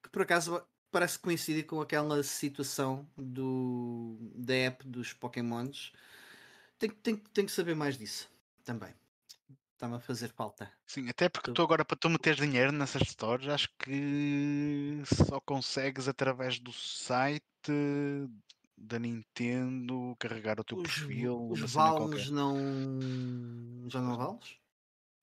[0.03, 5.93] que por acaso parece coincidir com aquela situação do, da app dos Pokémons.
[6.79, 8.29] Tenho, tenho, tenho que saber mais disso
[8.65, 8.95] também.
[9.85, 10.73] Está-me a fazer falta.
[10.87, 16.09] Sim, até porque Tu- agora para tu meteres dinheiro nessas stores, acho que só consegues
[16.09, 17.45] através do site
[18.79, 22.31] da Nintendo carregar o teu Os, perfil, os qualquer.
[22.31, 23.87] não.
[23.91, 24.57] Já não há Valmes?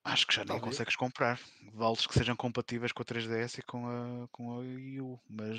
[0.03, 0.65] Acho que já nem Talvez.
[0.75, 1.39] consegues comprar.
[1.73, 5.57] Vales que sejam compatíveis com a 3DS e com a, com a Wii U, mas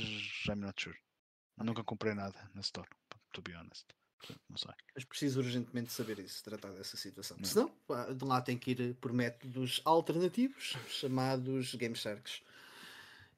[0.49, 0.97] I'm not sure.
[1.57, 2.89] Nunca comprei nada na store,
[3.33, 3.85] to be honest.
[4.23, 4.71] Portanto, não sei.
[4.95, 7.37] Mas preciso urgentemente saber isso, tratar dessa situação.
[7.39, 7.45] Não.
[7.45, 7.75] Senão,
[8.17, 12.41] de lá tem que ir por métodos alternativos, chamados Game Sharks.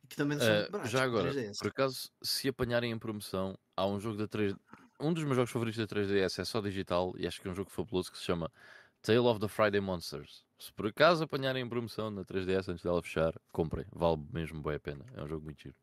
[0.03, 0.93] E Que também não são muito baratos.
[0.93, 1.59] já agora, 3DS.
[1.59, 4.55] por acaso, se apanharem em promoção, há um jogo da 3
[5.01, 7.55] Um dos meus jogos favoritos da 3DS é só digital e acho que é um
[7.55, 8.53] jogo fabuloso que se chama
[9.01, 10.45] Tale of the Friday Monsters.
[10.59, 13.87] Se por acaso apanharem em promoção na 3DS antes dela fechar, comprem.
[13.93, 15.05] Vale mesmo bem a pena.
[15.14, 15.76] É um jogo muito giro.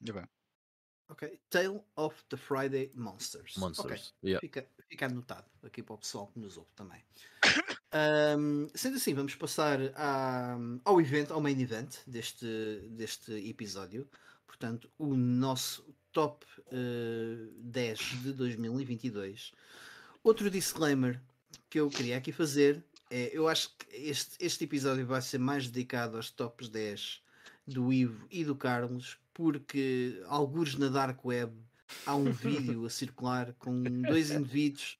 [0.00, 0.24] E bem,
[1.08, 1.38] Ok.
[1.50, 3.56] Tale of the Friday Monsters.
[3.56, 4.14] Monsters.
[4.22, 4.40] Yeah.
[4.40, 7.02] Fica, fica anotado aqui para o pessoal que nos ouve também.
[7.92, 12.46] Ahm, sendo assim, vamos passar à- ao evento, ao main event deste,
[12.90, 14.08] deste episódio.
[14.46, 19.52] Portanto, o nosso top eh, 10 de 2022.
[20.22, 21.20] Outro disclaimer
[21.68, 25.68] que eu queria aqui fazer é: eu acho que este, este episódio vai ser mais
[25.68, 27.22] dedicado aos tops 10
[27.66, 31.52] do Ivo e do Carlos, porque alguns na Dark Web
[32.06, 34.96] há um vídeo a circular com dois indivíduos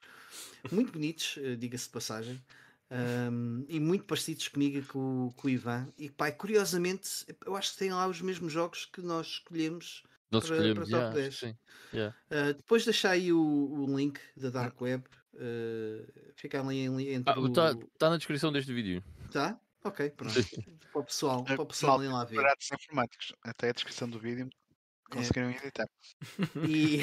[0.71, 2.43] muito bonitos, eh, diga-se de passagem,
[2.91, 5.89] ahm, e muito parecidos comigo e com, com o Ivan.
[5.99, 10.03] E pai, curiosamente, eu acho que têm lá os mesmos jogos que nós escolhemos.
[10.31, 11.35] Nós Para- escolhemos, para top yeah, acho 10.
[11.41, 11.57] que sim.
[11.93, 12.17] Yeah.
[12.31, 15.05] Ah, depois deixar aí o, o link da Dark Web.
[15.35, 16.07] Uh,
[16.37, 17.47] fica ali em, entre Ah, o.
[17.49, 19.03] Está tá na descrição deste vídeo.
[19.33, 19.59] Tá?
[19.85, 20.35] Ok, pronto.
[20.93, 22.37] para o pessoal, Eh, para o pessoal ir lá ver.
[22.37, 24.49] baratos informáticos, até a descrição do vídeo
[25.11, 25.15] É.
[25.15, 25.87] conseguiram editar.
[26.67, 27.01] E,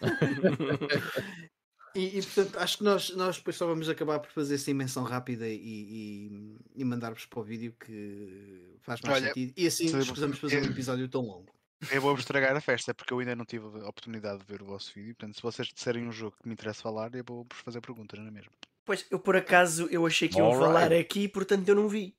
[1.96, 5.02] e, e, portanto acho que nós, nós depois só vamos acabar por fazer essa imensão
[5.02, 9.52] rápida e, e, e mandar-vos para o vídeo que faz mais Olha, sentido.
[9.56, 11.52] E assim escusamos fazer um episódio tão longo.
[11.90, 14.66] Eu vou estragar a festa porque eu ainda não tive a oportunidade de ver o
[14.66, 15.16] vosso vídeo.
[15.16, 18.28] Portanto, se vocês disserem um jogo que me interessa falar, eu vou-vos fazer perguntas, não
[18.28, 18.52] é mesmo?
[18.84, 22.16] Pois, eu por acaso eu achei que iam falar aqui, portanto eu não vi.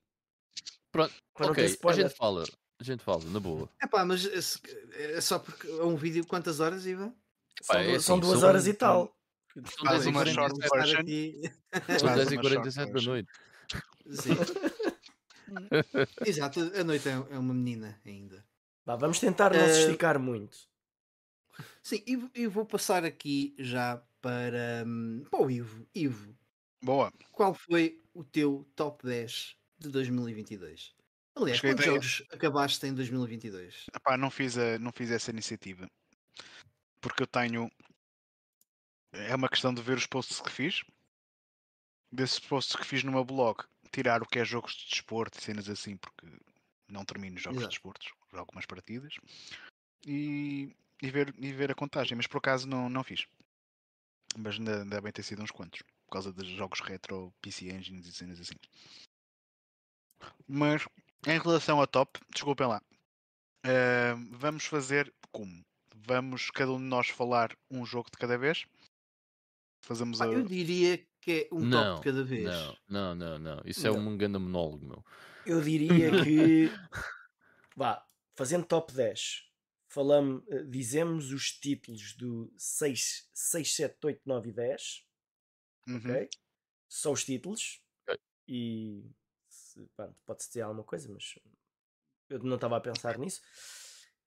[0.91, 2.43] Pronto, Para ok, a gente fala.
[2.79, 3.69] A gente fala, na boa.
[3.81, 7.13] É pá, mas é, é só porque é um vídeo quantas horas, Ivan?
[7.61, 9.15] São, é assim, são duas são- horas e tal.
[9.53, 11.05] São Faz 10 e uma 47 short version.
[11.99, 13.29] São Faz 10 e uma 47 short da noite.
[14.09, 14.37] Sim.
[16.25, 18.43] Exato, a noite é, é uma menina ainda.
[18.85, 20.57] Vá, vamos tentar não se Eh, esticar muito.
[21.81, 25.85] Sim, e vou- e vou passar aqui já para, hum, para o Ivo.
[25.93, 26.35] Ivo,
[26.83, 27.13] Boa.
[27.31, 30.93] qual foi o teu top 10 de 2022?
[31.35, 33.85] Aliás, a quantos jogos acabaste em 2022?
[33.95, 35.89] Epá, não, fiz a, não fiz essa iniciativa
[37.03, 37.69] porque eu tenho.
[39.11, 40.83] É uma questão de ver os posts que fiz.
[42.11, 45.43] Desses posts que fiz no meu blog, tirar o que é jogos de desporto e
[45.43, 46.25] cenas assim, porque
[46.87, 47.69] não termino jogos Exato.
[47.69, 49.15] de desportos, jogo umas partidas.
[50.05, 53.25] E, e, ver, e ver a contagem, mas por acaso não, não fiz.
[54.37, 55.81] Mas ainda devem ter sido uns quantos,
[56.13, 58.55] causa dos jogos retro, PC Engines e cenas assim.
[60.47, 60.85] Mas
[61.27, 62.81] em relação ao top, desculpem lá.
[63.65, 65.63] eh, vamos fazer como?
[65.95, 68.65] Vamos cada um de nós falar um jogo de cada vez?
[69.85, 70.27] Fazemos Pá, a.
[70.27, 72.45] eu diria que é um Não, top de cada vez.
[72.45, 73.61] Não, não, não, não.
[73.65, 73.99] Isso é Não.
[73.99, 75.03] um grande monólogo, meu.
[75.45, 76.69] Eu diria que.
[77.75, 78.05] Vá,
[78.37, 79.45] fazendo top 10,
[79.89, 85.03] falamos, eh, dizemos os títulos do 6, 6 7, 8, 9 e 10.
[85.87, 85.97] Uhum.
[85.97, 86.29] Ok?
[86.89, 87.81] Só os títulos.
[88.07, 88.19] Ok.
[88.47, 89.03] E
[90.25, 91.35] pode-se dizer alguma coisa, mas
[92.29, 93.41] eu não estava a pensar nisso.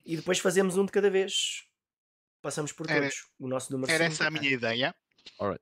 [0.05, 1.67] E depois fazemos um de cada vez.
[2.43, 3.29] Passamos por Era- todos.
[3.39, 4.95] O nosso número Era essa a minha ideia.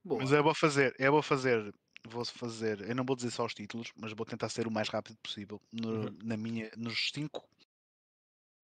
[0.04, 0.20] Boa.
[0.20, 1.74] Mas eu vou fazer, eu vou fazer,
[2.06, 4.88] vou fazer, eu não vou dizer só os títulos, mas vou tentar ser o mais
[4.90, 6.18] rápido possível no- Uhum.
[6.22, 7.48] na minha, nos cinco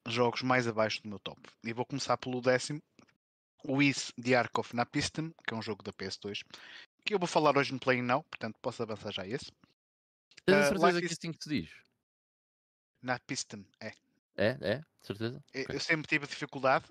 [0.07, 1.41] jogos mais abaixo do meu top.
[1.65, 2.83] E vou começar pelo décimo,
[3.65, 6.43] o Is The Ark of Napistem, que é um jogo da PS2,
[7.11, 9.51] que eu vou falar hoje no Playing Now, portanto posso avançar já a esse.
[10.47, 11.71] Tens a Ah, certeza que is- assim que se diz?
[13.03, 13.93] Napistem, é.
[14.37, 14.57] É?
[14.61, 14.83] É?
[15.03, 15.43] Certeza?
[15.53, 15.75] Eu- Ok.
[15.75, 16.85] Eu sempre tive dificuldade,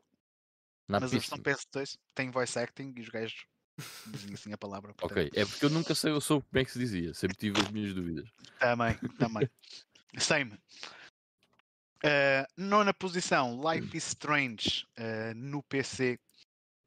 [0.90, 1.70] Na mas a versão pista.
[1.80, 3.46] PS2 tem voice acting e os gajos
[4.08, 4.94] dizem assim a palavra.
[4.98, 7.38] portanto, Ok, é porque eu nunca sei, eu soube como é que se dizia, sempre
[7.38, 8.30] tive as minhas dúvidas.
[8.60, 9.50] Também, também.
[10.18, 10.52] Same.
[12.04, 16.20] Uh, nona posição, Life is Strange uh, no PC.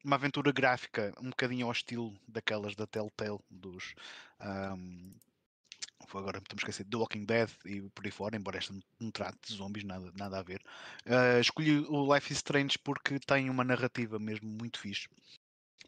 [0.04, 3.94] Uma aventura gráfica um bocadinho ao estilo daquelas da Telltale, dos.
[4.40, 5.14] Um,
[6.18, 9.54] agora me esquecer, The Walking Dead e por aí fora, embora esta não trate de
[9.54, 10.62] zombies, nada, nada a ver.
[11.06, 15.08] Uh, escolhi o Life is Strange porque tem uma narrativa mesmo muito fixe,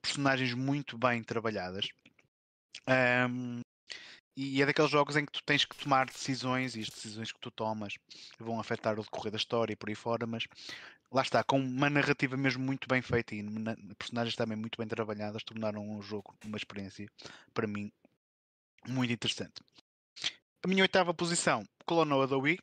[0.00, 1.88] personagens muito bem trabalhadas.
[2.88, 3.60] Um,
[4.36, 7.38] e é daqueles jogos em que tu tens que tomar decisões e as decisões que
[7.38, 7.94] tu tomas
[8.38, 10.44] vão afetar o decorrer da história e por aí fora, mas
[11.14, 14.88] lá está, com uma narrativa mesmo muito bem feita e na- personagens também muito bem
[14.88, 17.08] trabalhadas, tornaram o jogo uma experiência,
[17.54, 17.92] para mim,
[18.88, 19.62] muito interessante.
[20.62, 22.58] A minha oitava posição, Clonoa da Wii.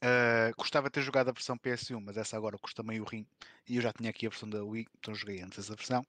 [0.00, 3.26] Uh, gostava de ter jogado a versão PS1, mas essa agora custa meio rim
[3.68, 6.06] e eu já tinha aqui a versão da Wii, então joguei antes essa versão.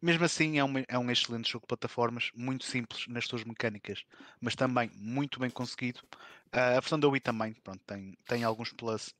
[0.00, 4.04] Mesmo assim, é, uma- é um excelente jogo de plataformas, muito simples nas suas mecânicas,
[4.40, 6.00] mas também muito bem conseguido.
[6.50, 9.14] Ah, a versão da Wii também pronto, tem, tem alguns plus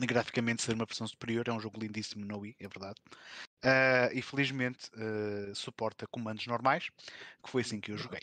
[0.00, 1.48] graficamente ser uma versão superior.
[1.48, 2.96] É um jogo lindíssimo na Wii, é verdade.
[3.64, 6.90] Ah, e felizmente ah, suporta comandos normais,
[7.42, 8.20] que foi assim que eu joguei.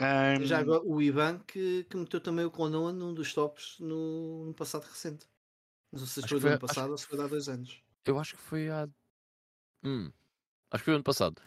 [0.00, 4.44] Ahm, Já agora, o Ivan que, que meteu também o Clonoa num dos tops no,
[4.46, 5.26] no passado recente.
[5.92, 7.82] Não sei se Acho foi do ano acho- passado ou se foi há dois anos.
[8.04, 8.88] Eu acho que foi há.
[9.84, 10.12] Hum,
[10.70, 11.42] acho que foi ano passado.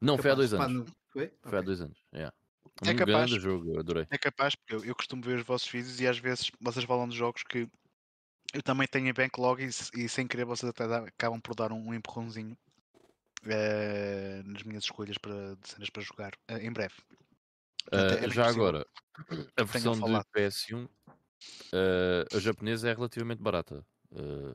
[0.00, 0.92] Não, foi há dois anos.
[1.12, 1.32] Foi?
[1.42, 1.98] Foi há dois anos.
[2.14, 2.34] Yeah.
[2.84, 3.30] É Um capaz.
[3.30, 4.06] grande jogo, eu adorei.
[4.10, 7.08] É capaz, porque eu, eu costumo ver os vossos vídeos e às vezes vocês falam
[7.08, 7.68] de jogos que
[8.54, 9.68] eu também tenho em backlog e,
[10.04, 12.56] e sem querer vocês até dá- acabam por dar um, um empurrãozinho
[13.46, 16.96] eh, nas minhas escolhas para, de cenas para jogar eh, em breve.
[17.92, 18.84] É bem já agora,
[19.56, 20.26] a versão de falado.
[20.32, 20.88] PS1,
[21.74, 23.86] ah, a japonesa é relativamente barata.
[24.14, 24.54] Ah,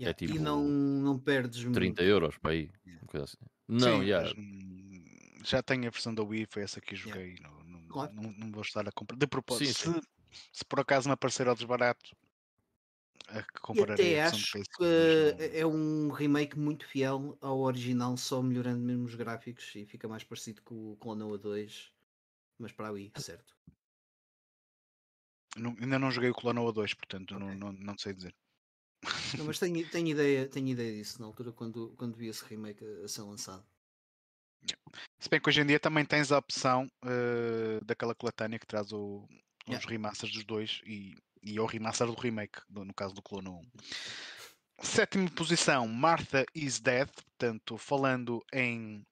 [0.00, 1.74] Yeah, tipo E não, não perdes muito.
[1.74, 2.70] 30 euros para aí.
[2.86, 3.02] Yeah.
[3.02, 3.36] uma coisa assim.
[3.68, 5.04] Não, Sim, yeah, hum,
[5.44, 7.36] já tenho a versão da Wii, foi essa que joguei.
[7.40, 8.12] Não, não, Claro.
[8.12, 9.16] não, não vou estar a comprar.
[9.16, 10.00] De propósito, Sim, sim.
[10.00, 12.14] Se, se por acaso me aparecer ao desbarato,
[13.74, 18.42] E até acho que PS1, mas não- é um remake muito fiel ao original, só
[18.42, 21.92] melhorando mesmo os gráficos e fica mais parecido com o Clonoa 2,
[22.58, 23.56] mas para a Wii, certo?
[25.56, 27.58] não- ainda não joguei o Clonoa 2, portanto não, Ok.
[27.58, 28.34] não, não sei dizer.
[29.36, 32.84] Não, mas tenho, tenho, ideia, tenho ideia disso na altura quando, quando vi esse remake
[32.84, 33.66] a, a ser lançado.
[35.18, 38.92] Se bem que hoje em dia também tens a opção eh, daquela coletânea que traz
[38.92, 39.26] o-
[39.66, 39.86] os Yeah.
[39.88, 43.62] remasters dos dois e, e é o remaster do remake, no, caso do Clone 1.
[44.80, 49.04] Sétima posição, Martha is Dead, portanto, falando em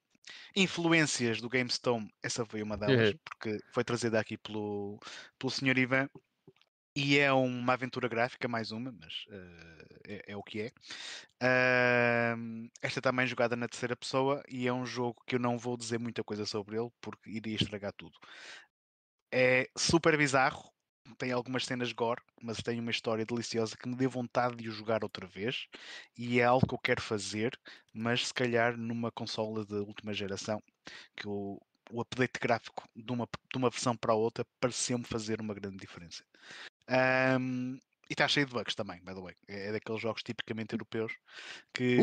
[0.55, 3.19] influências do GameStone, essa foi uma delas, É.
[3.23, 4.99] porque foi trazida aqui pelo,
[5.37, 5.77] pelo Sr.
[5.77, 6.09] Ivan.
[6.95, 10.71] E é uma aventura gráfica, mais uma, mas eh, é, é o que é.
[11.39, 15.77] Ahm, esta também jogada na terceira pessoa e é um jogo que eu não vou
[15.77, 18.17] dizer muita coisa sobre ele porque iria estragar tudo.
[19.31, 20.71] É super bizarro,
[21.15, 24.71] tem algumas cenas gore, mas tem uma história deliciosa que me deu vontade de o
[24.71, 25.67] jogar outra vez
[26.17, 27.57] e é algo que eu quero fazer,
[27.93, 30.61] mas se calhar numa consola de última geração,
[31.15, 31.59] que o,
[31.91, 35.77] o update gráfico de uma, de uma versão para a outra pareceu-me fazer uma grande
[35.77, 36.23] diferença.
[36.87, 37.77] Ahm,
[38.09, 39.35] e está cheio de bugs também, by the way.
[39.47, 41.13] É é daqueles jogos tipicamente europeus
[41.73, 41.97] que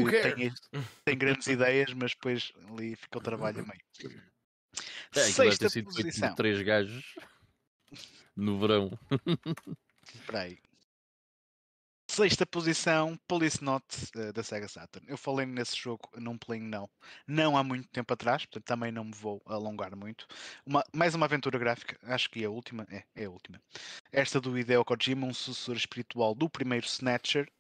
[1.04, 3.80] têm grandes ideias, mas depois ali fica o trabalho a meio.
[5.16, 6.34] É, deve ter Sexta sido posição.
[6.34, 7.14] três gajos
[8.36, 8.90] no verão.
[10.14, 10.56] Espera.
[12.10, 15.04] Sexta posição, Police Note eh, da Sega Saturn.
[15.10, 16.88] Eu falei nesse jogo num playing não.
[17.26, 20.26] Não há muito tempo atrás, portanto também não me vou alongar muito.
[20.64, 22.86] Uma- mais uma aventura gráfica, acho que é a última.
[22.90, 23.60] É, é a última.
[24.12, 27.50] Esta do Hideo Kojima, um sucessor espiritual do primeiro Snatcher.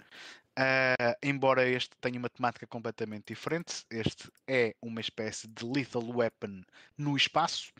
[0.56, 6.62] Ah, embora este tenha uma temática completamente diferente, este é uma espécie de Lethal Weapon
[6.96, 7.72] no espaço.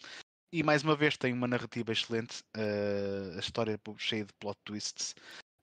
[0.56, 4.56] E mais uma vez tem uma narrativa excelente, ah, a história é cheia de plot
[4.64, 5.12] twists.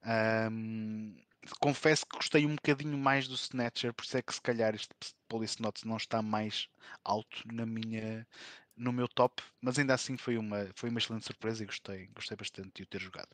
[0.02, 1.16] Ahm,
[1.60, 4.90] confesso que gostei um bocadinho mais do Snatcher, por isso é que se calhar este
[5.28, 6.68] Police Notes não está mais
[7.02, 8.26] alto na minha,
[8.76, 12.36] no meu top, mas ainda assim foi uma, foi uma excelente surpresa e gostei, gostei
[12.36, 13.30] bastante de o ter jogado.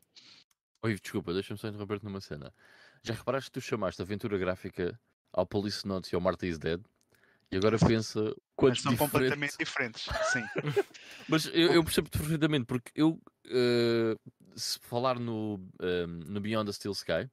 [0.81, 2.53] Oi, desculpa, deixa-me só interromper-te numa cena.
[3.03, 4.97] Já reparaste que tu chamaste aventura gráfica
[5.33, 6.81] ao Police Notes e ao Marta is Dead?
[7.51, 8.97] E agora pensa Mas quanto são diferente...
[8.97, 10.49] completamente diferentes, sim.
[11.27, 14.15] Mas eu, eu percebo perfeitamente, porque eu, eh,
[14.55, 17.29] se falar no, eh, no Beyond the Steel Sky,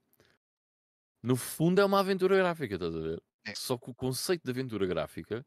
[1.22, 3.22] no fundo é uma aventura gráfica, estás a ver?
[3.46, 3.54] É.
[3.54, 5.44] Só que o conceito de aventura gráfica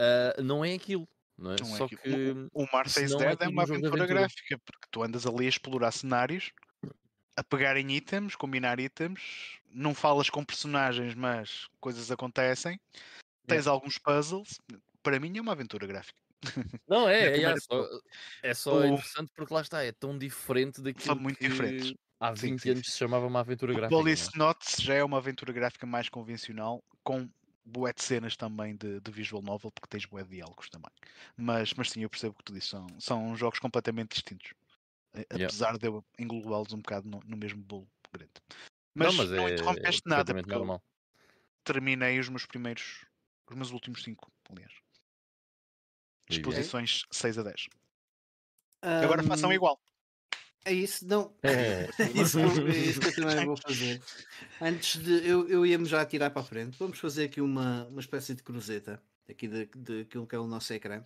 [0.00, 1.08] eh, não é aquilo,
[1.38, 1.56] não é?
[1.60, 2.00] Não é Só aquilo.
[2.02, 2.66] que O
[3.08, 4.06] não é Dead é tudo uma um aventura aventura.
[4.06, 6.52] gráfica, porque tu andas ali a explorar cenários,
[7.36, 12.80] a pegar em itens, combinar itens, não falas com personagens, mas coisas acontecem,
[13.46, 14.58] tens alguns puzzles.
[15.02, 16.20] Para mim é uma aventura gráfica.
[16.88, 17.88] Não, Na é, é, primeira só,
[18.42, 21.92] é só O- interessante porque lá está, é tão diferente daquilo muito que diferentes.
[22.20, 22.90] há Sim, 20 sim, anos sim.
[22.90, 24.10] se chamava uma aventura O gráfica.
[24.10, 24.10] é?
[24.10, 27.30] Police Notes já é uma aventura gráfica mais convencional, com
[27.64, 30.90] bué de cenas também de, de visual novel, porque tens bué de diálogos também.
[31.36, 34.52] Mas, mas sim, eu percebo o que tu dizes, são, são jogos completamente distintos.
[35.14, 35.46] a- Yeah.
[35.46, 38.32] Apesar de eu englobá-los um bocado no, no mesmo bolo grande.
[38.98, 40.82] Não, Mas mas não, é, interrompeste é nada, porque normal.
[41.64, 43.06] terminei os meus primeiros,
[43.52, 44.72] os meus últimos cinco, aliás.
[46.28, 46.48] Diga.
[46.50, 47.66] Disposições 6 a 10.
[48.82, 49.80] Agora façam igual.
[50.64, 51.34] É isso, não.
[51.42, 51.88] É.
[51.98, 54.00] É isso, que eu- é isso que eu também vou fazer.
[54.60, 55.26] Antes de.
[55.28, 56.78] Eu, eu ia-me já tirar para a frente.
[56.78, 60.46] Vamos fazer aqui uma, uma espécie de cruzeta aqui de, de aquilo que é o
[60.46, 61.02] nosso ecrã.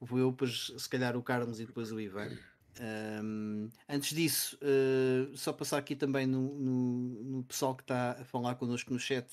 [0.00, 2.36] Vou eu, depois, se calhar, o Carlos e depois o Ivan.
[2.78, 8.24] Ahm, antes disso, eh, só passar aqui também no, no, no pessoal que está a
[8.24, 9.26] falar connosco no chat.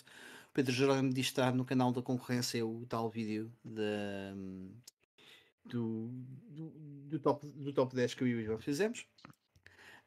[0.54, 4.34] Pedro Jerónimo diz que está no canal da concorrência o tal vídeo da,
[5.66, 6.10] do,
[6.49, 6.70] do,
[7.10, 9.06] do top, do top 10 que eu e o Ivan fizemos.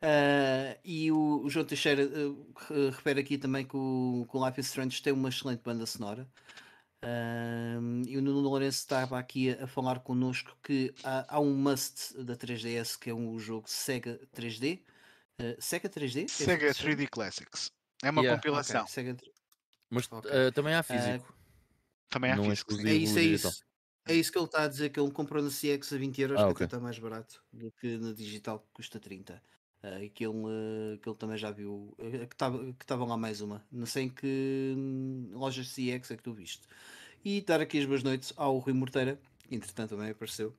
[0.00, 4.60] Ah, e o, o João Teixeira re- refere aqui também que o, que o Life
[4.60, 6.28] is Strange tem uma excelente banda sonora.
[7.02, 11.54] Ah, e o Nuno Lourenço estava aqui a, a falar connosco que há, há um
[11.54, 14.80] must da 3DS que é um jogo Sega 3D.
[15.40, 16.20] Ah, Sega 3D?
[16.20, 16.94] É assim Sega que se chama?
[16.94, 17.70] 3D Classics.
[18.02, 18.36] É uma Yeah.
[18.40, 18.86] Compilação.
[18.86, 19.35] Sega 3D.
[19.90, 20.30] Mas Ok.
[20.30, 21.34] eh, também há físico.
[22.10, 22.84] Também há não é físico, sim.
[22.86, 23.62] É isso, é isso.
[24.08, 26.42] É isso que ele está a dizer, que ele comprou na CX a 20 euros,
[26.42, 26.62] Ah, que ok.
[26.62, 29.42] até está mais barato do que na digital que custa 30.
[29.82, 30.36] Ah, e que ele,
[30.94, 33.66] eh, que ele também já viu, eh, que estava que estava lá mais uma.
[33.70, 36.66] Não sei em que hum, lojas CX é que tu viste.
[37.24, 40.56] E dar aqui as boas noites ao Rui Morteira, que entretanto também apareceu.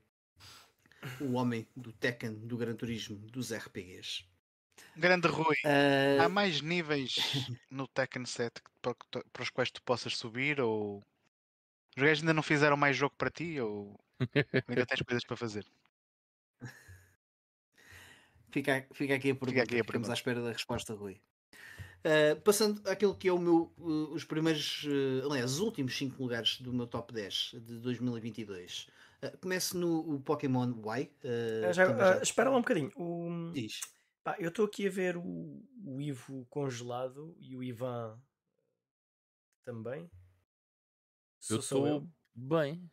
[1.20, 4.24] O homem do Tekken, do Gran Turismo, dos RPGs.
[4.96, 5.56] Grande Rui.
[5.66, 7.16] Ah, Há mais níveis
[7.70, 11.04] no Tekken 7 que- para, os quais tu possas subir ou
[11.96, 14.00] os gajos ainda não fizeram mais jogo para ti ou
[14.68, 15.66] ainda tens coisas para fazer?
[18.52, 19.62] Fica, fica aqui a pergunta.
[19.64, 21.20] aqui a Ficamos à espera da resposta, Rui.
[22.06, 26.22] Uh, passando àquilo que é o meu, uh, os primeiros, uh, aliás, os últimos 5
[26.22, 28.88] lugares do meu top 10 de 2022.
[29.22, 31.10] Uh, começo no o Pokémon Y.
[31.24, 32.92] uh, já- já- espera lá um bocadinho.
[32.96, 33.82] O- Diz.
[34.28, 38.22] Pá, eu estou aqui a ver o, o Ivo congelado e o Ivan
[39.64, 40.02] também.
[41.50, 42.92] Eu Sou só estou bem.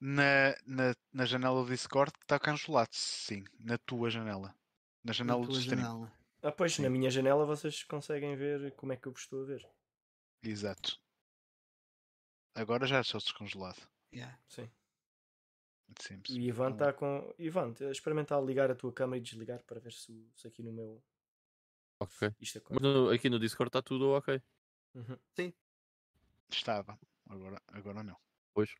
[0.00, 3.44] Na, na, na janela do Discord está congelado, sim.
[3.60, 4.48] Na tua janela.
[5.04, 5.80] Na Na janela do tua stream.
[5.80, 6.12] janela.
[6.42, 6.82] Ah, pois, Sim.
[6.82, 9.66] na minha janela vocês conseguem ver como é que eu vos estou a ver.
[10.42, 11.00] Exato.
[12.52, 13.80] Agora já estou descongelado.
[14.12, 14.38] Yeah.
[14.48, 14.68] Sim.
[16.00, 16.28] Seems.
[16.30, 17.34] E o Ivan está com.
[17.38, 21.02] Ivan, experimenta ligar a tua câmera e desligar para ver se, se aqui no meu.
[22.00, 22.32] Ok.
[22.40, 22.82] Isto Mas acontece.
[22.94, 24.40] no- aqui no Discord está tudo ok.
[24.94, 25.18] Uhum.
[26.50, 26.98] Estava.
[27.28, 28.16] Agora, agora não.
[28.52, 28.74] Pois,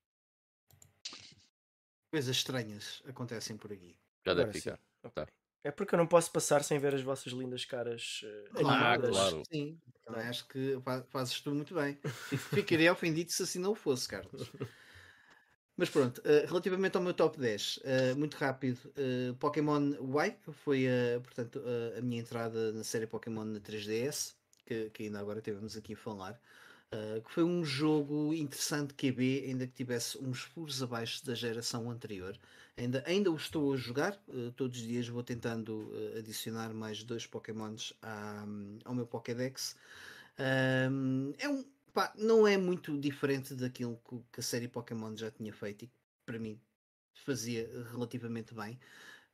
[2.11, 3.99] Coisas estranhas acontecem por aqui.
[4.25, 4.71] já Agora deve sim.
[4.71, 4.81] ficar.
[5.03, 5.25] Ok.
[5.25, 5.33] Tá.
[5.65, 8.21] É porque eu não posso passar sem ver as vossas lindas caras
[8.53, 9.11] Claro, animadas.
[9.17, 9.43] claro.
[9.51, 11.99] Sim, acho que fa- fazes tu muito bem.
[12.53, 14.51] Ficaria ofendido se assim não fosse, Carlos.
[15.77, 20.87] Mas pronto, eh, relativamente ao meu top 10, eh, muito rápido, eh, Pokémon Y foi
[21.23, 21.61] portanto,
[21.99, 25.97] a minha entrada na série Pokémon na 3DS, que, que ainda agora tivemos aqui a
[25.97, 26.41] falar,
[27.25, 32.39] que foi um jogo interessante QB, ainda que tivesse uns furos abaixo da geração anterior.
[32.77, 34.17] Ainda, ainda o estou a jogar,
[34.55, 38.47] todos os dias vou tentando adicionar mais dois Pokémons à-
[38.85, 39.75] ao meu Pokédex.
[40.39, 41.65] Ahm, é um,
[41.95, 44.01] pá, não é muito diferente daquilo
[44.33, 45.95] que, a série Pokémon já tinha feito e que
[46.27, 46.61] para mim
[47.25, 48.79] fazia relativamente bem.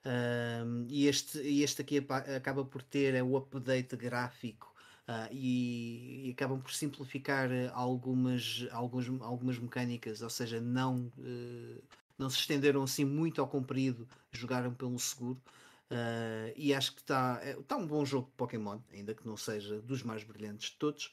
[0.04, 1.98] Ahm, e, este, este aqui
[2.36, 4.72] acaba por ter é, o update gráfico
[5.06, 11.82] ah, e, e acabam por simplificar eh, algumas, alguns, algumas mecânicas, ou seja, não, eh,
[12.18, 15.40] não se estenderam assim muito ao comprido, jogaram pelo seguro.
[15.90, 19.80] Uh, e acho que está tá um bom jogo de Pokémon, ainda que não seja
[19.80, 21.12] dos mais brilhantes de todos.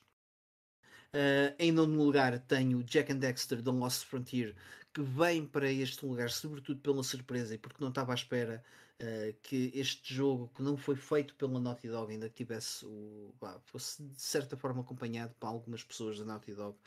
[1.18, 4.56] Uh, em nono lugar tenho Jack and Dexter The Lost Frontier,
[4.94, 8.64] que vem para este lugar sobretudo pela surpresa e porque não estava à espera
[9.02, 13.60] uh, que este jogo, que não foi feito pela Naughty Dog, ainda tivesse o, bah,
[13.66, 16.78] fosse de certa forma acompanhado por algumas pessoas da Naughty Dog,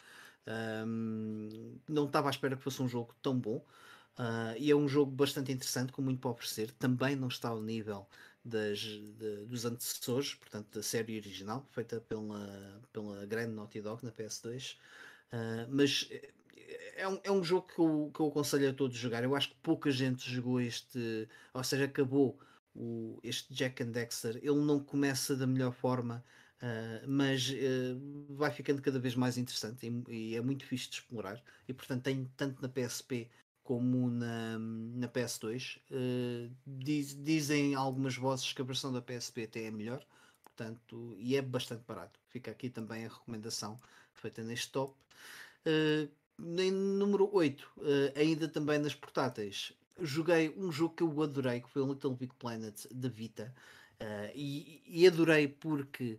[0.87, 3.65] um, não estava à espera que fosse um jogo tão bom.
[4.19, 6.71] Uh, e é um jogo bastante interessante, com muito para oferecer.
[6.73, 8.07] Também não está ao nível
[8.45, 14.13] das, de, dos antecessores, portanto, da série original, feita pela, pela grande Naughty Dog na
[14.13, 14.75] PS2.
[14.75, 14.77] Uh,
[15.33, 16.09] ah, mas
[16.97, 19.25] é um, é um jogo que eu, que eu aconselho a todos jogar.
[19.25, 22.39] Eu acho que pouca gente jogou este, ou seja, acabou
[22.75, 24.37] o, este Jack and Dexter.
[24.37, 26.25] Ele não começa da melhor forma.
[26.63, 30.97] Uh, mas uh, vai ficando cada vez mais interessante e, e, é muito fixe de
[30.97, 33.31] explorar e portanto tem tanto na PSP
[33.71, 35.77] como na, na PS2.
[35.77, 40.05] Uh, eh, diz, dizem algumas vozes que a versão da PSP até é melhor,
[40.43, 42.19] portanto, e é bastante barato.
[42.31, 43.79] Fica aqui também a recomendação
[44.13, 44.93] feita neste top.
[45.65, 46.11] Uh,
[46.61, 51.61] em número 8, uh, eh, ainda também nas portáteis, joguei um jogo que eu adorei,
[51.61, 53.55] que foi o Little Big Planet da Vita.
[54.35, 56.19] E, e adorei porque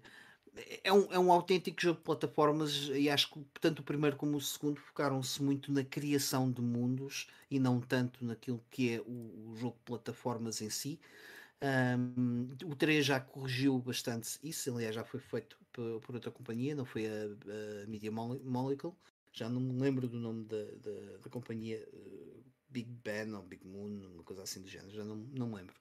[0.83, 4.35] é um, é um autêntico jogo de plataformas e acho que tanto o primeiro como
[4.37, 9.51] o segundo focaram-se muito na criação de mundos e não tanto naquilo que é o,
[9.51, 10.99] o jogo de plataformas em si.
[11.63, 16.85] Um, o 3 já corrigiu bastante isso, aliás, já foi feito por, outra companhia, não
[16.85, 18.93] foi a, a Media Molecule.
[19.31, 23.65] Já não me lembro do nome da, da, da companhia uh, Big Ben ou Big
[23.65, 25.75] Moon, uma coisa assim do género, já não, não me lembro.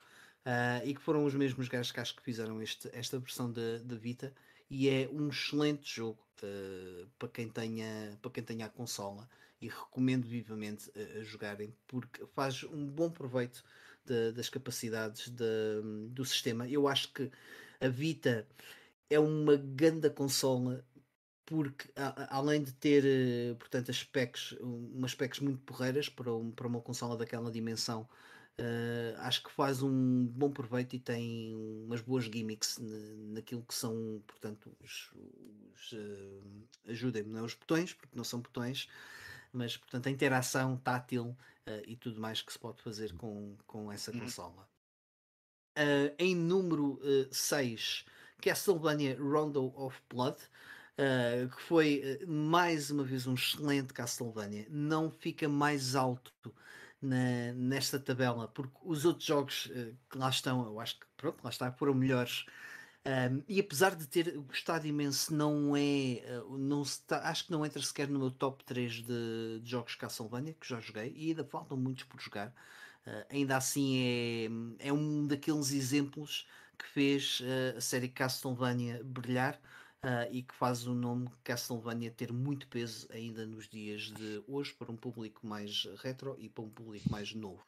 [0.47, 3.97] Uh, e que foram os mesmos gajos que acho que fizeram este, esta versão da
[3.97, 4.33] Vita
[4.71, 9.29] e é um excelente jogo uh, para, quem tenha, para quem tenha a consola
[9.61, 13.64] e recomendo vivamente uh, a jogarem porque faz um bom proveito
[14.05, 16.68] de, das capacidades de, do sistema.
[16.68, 17.31] Eu acho que
[17.81, 18.47] a Vita
[19.11, 20.85] é uma grande consola
[21.45, 26.53] porque a, além de ter uh, portanto as specs, umas specs muito porreiras para, um,
[26.53, 28.09] para uma consola daquela dimensão
[28.61, 31.55] Uh, acho que faz um bom proveito e tem
[31.87, 32.79] umas boas gimmicks
[33.33, 35.11] naquilo que são, portanto, os,
[35.75, 38.87] os uh, ajudem-me, não é os botões, porque não são botões,
[39.51, 41.29] mas portanto a interação tátil
[41.67, 44.21] uh, e tudo mais que se pode fazer com, com essa uhum.
[44.21, 44.69] consola.
[45.79, 47.01] Uh, em número
[47.33, 48.05] 6,
[48.43, 50.37] Castlevania Rondo of Blood.
[50.99, 56.31] Uh, que foi mais uma vez um excelente Castlevania, não fica mais alto
[57.01, 61.43] na, nesta tabela, porque os outros jogos uh, que lá estão, eu acho que pronto,
[61.43, 62.45] lá está, foram melhores.
[63.07, 66.23] Um, e apesar de ter gostado imenso, não é.
[66.45, 69.95] Uh, não está, acho que não entra sequer no meu top 3 de, de jogos
[69.95, 72.49] Castlevania, que já joguei, e ainda faltam muitos por jogar.
[73.07, 73.99] Uh, ainda assim,
[74.79, 76.47] é, é um daqueles exemplos
[76.79, 77.43] que fez
[77.77, 79.61] a série Castlevania brilhar
[80.05, 84.73] uh, e que faz o nome Castlevania ter muito peso ainda nos dias de hoje
[84.75, 87.65] para um público mais retro e para um público mais novo.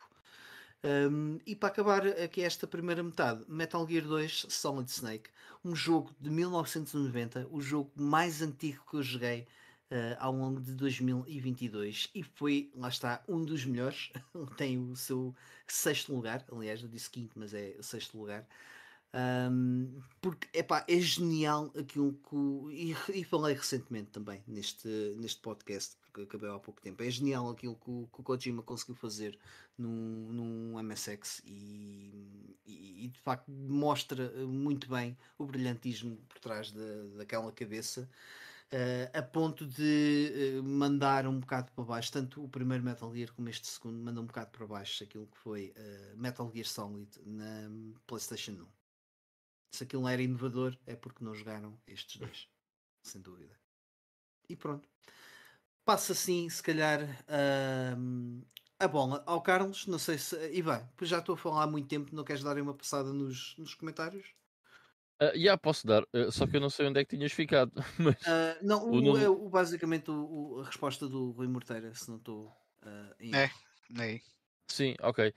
[0.85, 5.31] Um, e para acabar aqui esta primeira metade, Metal Gear 2 Solid Snake,
[5.65, 9.47] um jogo de 1990, o jogo mais antigo que eu joguei
[9.93, 14.11] uh, ao longo de 2022 e foi, lá está, um dos melhores.
[14.57, 15.33] Tem o seu
[15.69, 18.45] sexto lugar, aliás, eu disse quinto, mas é o sexto lugar.
[19.15, 22.75] Um, porque epá, é genial aquilo que.
[22.75, 24.89] E, e, falei recentemente também neste,
[25.19, 27.03] neste podcast, porque acabei há pouco tempo.
[27.03, 29.39] É genial aquilo que o, que o Kojima conseguiu fazer
[29.77, 36.73] num, MSX e, e, e, de facto mostra muito bem o brilhantismo por trás
[37.17, 38.09] daquela cabeça.
[38.73, 43.31] Uh, a ponto de uh, mandar um bocado para baixo, tanto o primeiro Metal Gear
[43.35, 47.11] como este segundo, manda um bocado para baixo aquilo que foi uh, Metal Gear Solid
[47.27, 47.69] na
[48.07, 48.82] PlayStation 1
[49.73, 52.49] se aquilo não era inovador, é porque não jogaram estes dois,
[53.03, 53.59] sem dúvida.
[54.49, 54.89] E pronto.
[55.85, 58.45] Passa assim, se calhar, uh,
[58.79, 59.87] a bola ao Carlos.
[59.87, 60.37] Não sei se.
[60.53, 63.13] E bem, pois já estou a falar há muito tempo, não queres dar uma passada
[63.13, 64.27] nos, nos comentários?
[65.21, 67.33] Uh, já yeah, posso dar, uh, só que eu não sei onde é que tinhas
[67.33, 67.73] ficado.
[67.99, 72.09] Mas uh, não, o, o, é, o, basicamente o, a resposta do Rui Morteira, se
[72.11, 72.47] não estou.
[72.83, 73.35] Uh, em...
[73.35, 73.51] É,
[74.01, 74.21] é.
[74.67, 75.33] Sim, ok.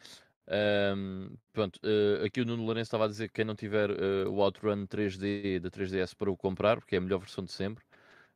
[0.48, 4.30] Um, pronto, uh, aqui o Nuno Lourenço estava a dizer que quem não tiver uh,
[4.30, 7.84] o Outrun 3D da 3DS para o comprar, porque é a melhor versão de sempre.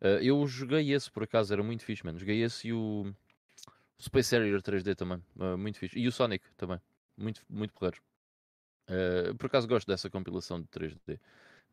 [0.02, 2.18] Uh, eu joguei esse por acaso, era muito fixe, mano.
[2.18, 3.14] Joguei esse e o,
[4.02, 5.22] Space Harrier 3D também,
[5.58, 6.00] muito fixe.
[6.00, 6.80] E o Sonic também,
[7.18, 8.02] muito, muito porreiro.
[9.38, 11.20] por acaso gosto dessa compilação de 3D.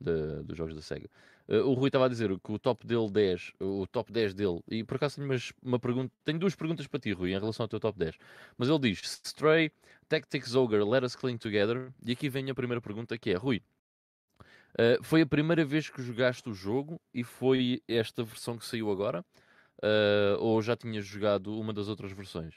[0.00, 1.08] Da- dos jogos da SEGA.
[1.48, 4.60] Uh, o Rui estava a dizer que o top dele 10, o top 10 dele,
[4.68, 7.68] e por acaso tenho uma pergunta, tenho duas perguntas para ti, Rui, em relação ao
[7.68, 8.16] teu top 10.
[8.58, 9.70] Mas ele diz Stray,
[10.08, 11.92] Tactics Ogre, Let Us Cling Together.
[12.04, 13.62] E aqui vem a primeira pergunta que é, Rui,
[14.78, 18.90] uh, foi a primeira vez que jogaste o jogo e foi esta versão que saiu
[18.90, 19.24] agora?
[19.78, 22.54] Uh, ou já tinhas jogado uma das outras versões?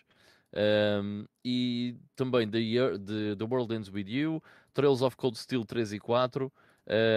[0.51, 4.41] Um, e também The, Year, the, the World Ends With You,
[4.73, 6.51] Trails of Cold Steel 3 e 4.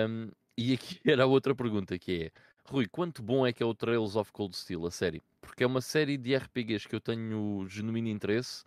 [0.08, 2.30] Um, e aqui era a outra pergunta que é
[2.64, 5.20] Rui, quanto bom é que é o Trails of Cold Steel, a série?
[5.40, 8.64] Porque é uma série de RPGs que eu tenho genuíno interesse,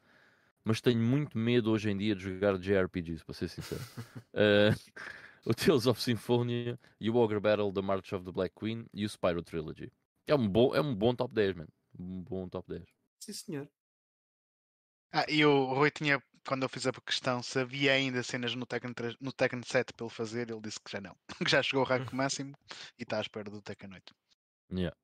[0.64, 3.82] mas tenho muito medo hoje em dia de jogar JRPGs, para ser sincero.
[4.34, 4.76] Uh,
[5.46, 9.06] o Tales of Symphonia e o Ogre Battle, The March of the Black Queen e
[9.06, 9.92] o Spyro Trilogy.
[10.28, 11.68] É um bom, é um bom top 10, man.
[11.98, 12.84] Um bom top 10.
[13.20, 13.70] Sim, senhor.
[15.12, 18.66] Ah, e o Rui tinha, quando eu fiz a questão, se havia ainda cenas no
[18.66, 21.16] Tekken, 3, no Tekken 7 para ele fazer, ele disse que já não.
[21.44, 22.56] Que já chegou ao rank máximo
[22.98, 24.16] e está à espera do Tekken 8.
[24.72, 24.96] Yeah.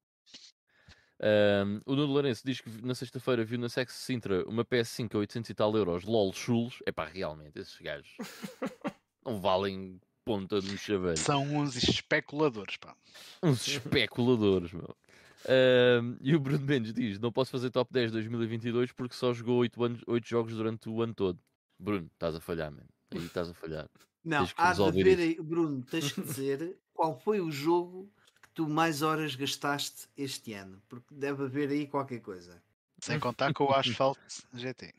[1.24, 5.20] Um, o Nuno Lourenço diz que na sexta-feira viu na Sex Sintra uma PS5 a
[5.20, 6.80] 800 e tal euros, LOL chulos.
[6.86, 8.16] É pá, realmente, esses gajos
[9.24, 11.18] não valem ponta um chaveiro.
[11.18, 12.96] São uns especuladores, pá.
[13.44, 14.96] Uns especuladores, meu.
[15.48, 19.58] Um, e o Bruno Mendes diz: Não posso fazer top 10 2022 porque só jogou
[19.60, 21.40] 8, anos, 8 jogos durante o ano todo.
[21.80, 22.88] Bruno, estás a falhar, mano.
[23.12, 23.90] Aí estás a falhar.
[24.24, 25.22] Não, há de isso.
[25.22, 28.12] aí, Bruno, tens que dizer qual foi o jogo
[28.42, 32.62] que tu mais horas gastaste este ano, porque deve haver aí qualquer coisa.
[33.00, 34.20] Sem contar com o Asphalt
[34.54, 34.94] GT.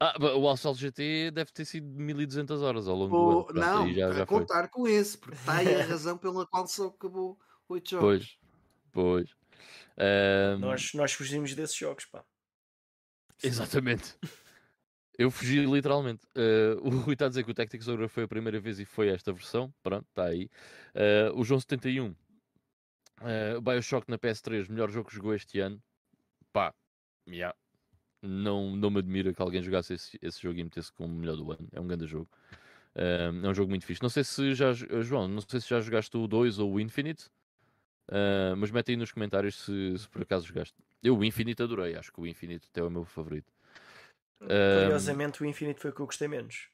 [0.00, 3.44] Ah, o Asphalt GT deve ter sido 1200 horas ao longo do ano.
[3.44, 4.38] Pronto, não, já, para já foi.
[4.40, 7.38] contar com esse, porque está aí a razão pela qual só acabou
[7.68, 8.06] oito jogos.
[8.06, 8.38] Pois,
[8.94, 9.30] pois.
[9.98, 12.24] Um, Nós, nós fugimos desses jogos, pá.
[13.42, 14.16] Exatamente.
[15.16, 16.26] Eu fugi literalmente.
[16.36, 18.84] Uh, o Rui está a dizer que o Tactics Ogre foi a primeira vez e
[18.84, 19.72] foi esta versão.
[19.82, 20.50] Pronto, está aí.
[20.94, 22.14] Uh, o João 71.
[23.20, 25.80] Uh, Bioshock na PS3, melhor jogo que jogou este ano.
[26.52, 26.74] Pá,
[27.28, 27.56] yeah.
[28.20, 31.52] não, não me admira que alguém jogasse esse, esse jogo e metesse como melhor do
[31.52, 31.68] ano.
[31.72, 32.28] É um grande jogo.
[32.96, 34.02] Um, é um jogo muito fixe.
[34.02, 37.30] Não sei se já, João, não sei se já jogaste o 2 ou o Infinite.
[38.08, 40.74] Uh, mas mete aí nos comentários se, se por acaso jogaste.
[41.02, 43.52] Eu o Infinite adorei, acho que o Infinite até é o meu favorito.
[44.38, 46.68] Curiosamente, o Infinite foi o que eu gostei menos.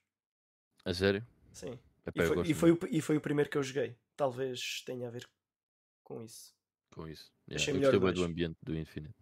[0.84, 1.24] A sério?
[1.52, 1.78] Sim.
[2.06, 3.96] Epá, E eu foi, e, foi o, e foi o primeiro que eu joguei.
[4.16, 5.28] Talvez tenha a ver
[6.02, 6.52] com isso.
[6.90, 7.32] com isso.
[7.50, 9.14] Achei Yeah, eu melhor gostei o bem do ambiente do Infinite.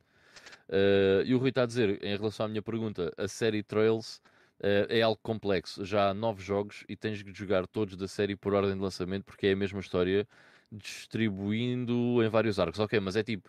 [0.68, 4.16] Uh, e o Rui está a dizer, em relação à minha pergunta, a série Trails
[4.60, 5.84] uh, é algo complexo.
[5.84, 9.24] Já há nove jogos e tens de jogar todos da série por ordem de lançamento
[9.24, 10.26] porque é a mesma história
[10.70, 12.78] distribuindo em vários arcos.
[12.80, 13.48] Ok, mas é tipo.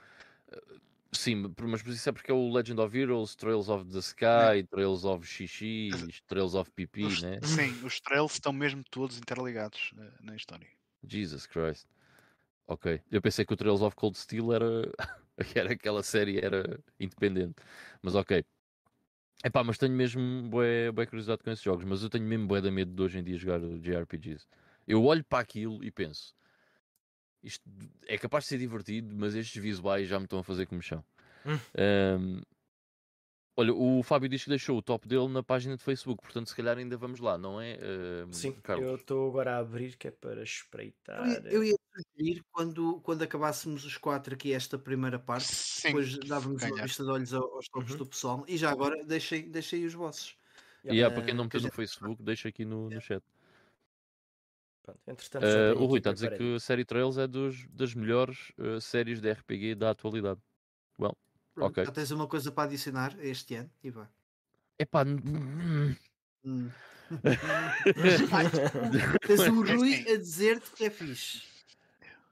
[0.52, 0.80] uh,
[1.12, 4.64] Sim, por- mas isso é porque é o Legend of Heroes, Trails of the Sky,
[4.70, 5.90] Trails of Xixi,
[6.28, 7.40] Trails of Pipi, Os- né?
[7.42, 10.68] Sim, os trails estão mesmo todos interligados eh, na história.
[11.04, 11.88] Jesus Christ.
[12.68, 13.02] Ok.
[13.12, 14.92] Eu pensei que o Trails of Cold Steel era,
[15.56, 17.56] era aquela série, era independente.
[18.04, 18.44] Mas ok.
[19.44, 22.62] Epá, mas tenho mesmo bué, bué curiosidade com esses jogos, mas eu tenho mesmo bué
[22.62, 24.46] da medo de hoje em dia jogar JRPGs.
[24.86, 26.36] Eu olho para aquilo e penso,
[27.44, 27.64] isto
[28.08, 31.04] é capaz de ser divertido, mas estes visuais já me estão a fazer comichão.
[31.46, 31.58] Hum.
[31.78, 32.42] Ahm,
[33.56, 36.56] olha, o Fábio diz que deixou o top dele na página de Facebook, portanto se
[36.56, 38.88] calhar ainda vamos lá, não é, ahm, Sim, Carlos?
[38.88, 41.46] eu estou agora a abrir que é para espreitar.
[41.46, 41.76] Eu ia,
[42.16, 46.84] sugerir quando, quando acabássemos os quatro aqui esta primeira parte, Sim, depois dávamos uma ganhar.
[46.86, 47.98] vista de olhos ao- aos tops Uhum.
[47.98, 50.38] do pessoal e já agora deixei, deixei os vossos.
[50.84, 50.94] Yeah.
[50.94, 53.22] E yeah, para quem não meteu no Facebook, deixa aqui no, no chat.
[54.84, 57.94] Pronto, entretanto, Uh, o Rui está a dizer que a série Trails é dos, das
[57.94, 60.40] melhores uh, séries de RPG da atualidade.
[60.98, 61.18] Pronto,
[61.58, 61.86] Ok.
[61.86, 64.10] Já tens uma coisa para adicionar este ano e vá.
[64.80, 65.98] Epá, n-
[66.44, 66.70] Hum.
[69.28, 71.44] Tens o Rui a dizer-te que é fixe.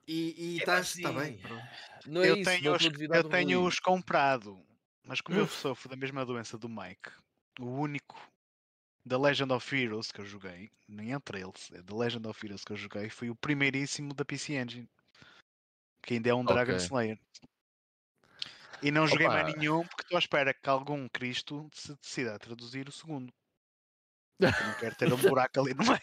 [0.07, 1.65] E, e estás, está bem, pronto.
[2.05, 4.65] não é eu isso, tenho, os, eu tenho os comprado,
[5.05, 7.11] mas como eu sofro da mesma doença do Mike,
[7.59, 8.15] o único
[9.07, 12.63] da Legend of Heroes que eu joguei, nem entre eles, é da Legend of Heroes
[12.63, 14.89] que eu joguei, foi o primeiríssimo da PC Engine,
[16.03, 16.85] que ainda é um Dragon Ok.
[16.85, 17.19] Slayer.
[18.83, 19.57] E não joguei mais Opa.
[19.57, 23.33] nenhum porque estou à espera que algum Cristo se decida a traduzir o segundo.
[24.39, 25.99] Eu não quero ter um buraco ali no meio.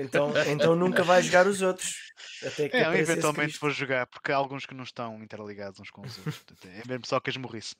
[0.00, 1.94] Então, então nunca vais jogar os outros.
[2.42, 6.02] Até que É, eventualmente vou jogar, porque há alguns que não estão interligados uns com
[6.02, 6.44] os outros.
[6.64, 7.74] É mesmo só que as morrisse.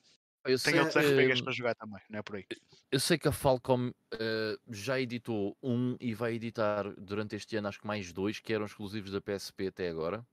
[0.45, 2.45] Eu sei, Tem outros que, RPGs para jogar também, não é por aí.
[2.91, 7.67] eu sei que a Falcom uh, já editou um e vai editar durante este ano
[7.67, 10.25] acho que mais dois que eram exclusivos da PSP até agora.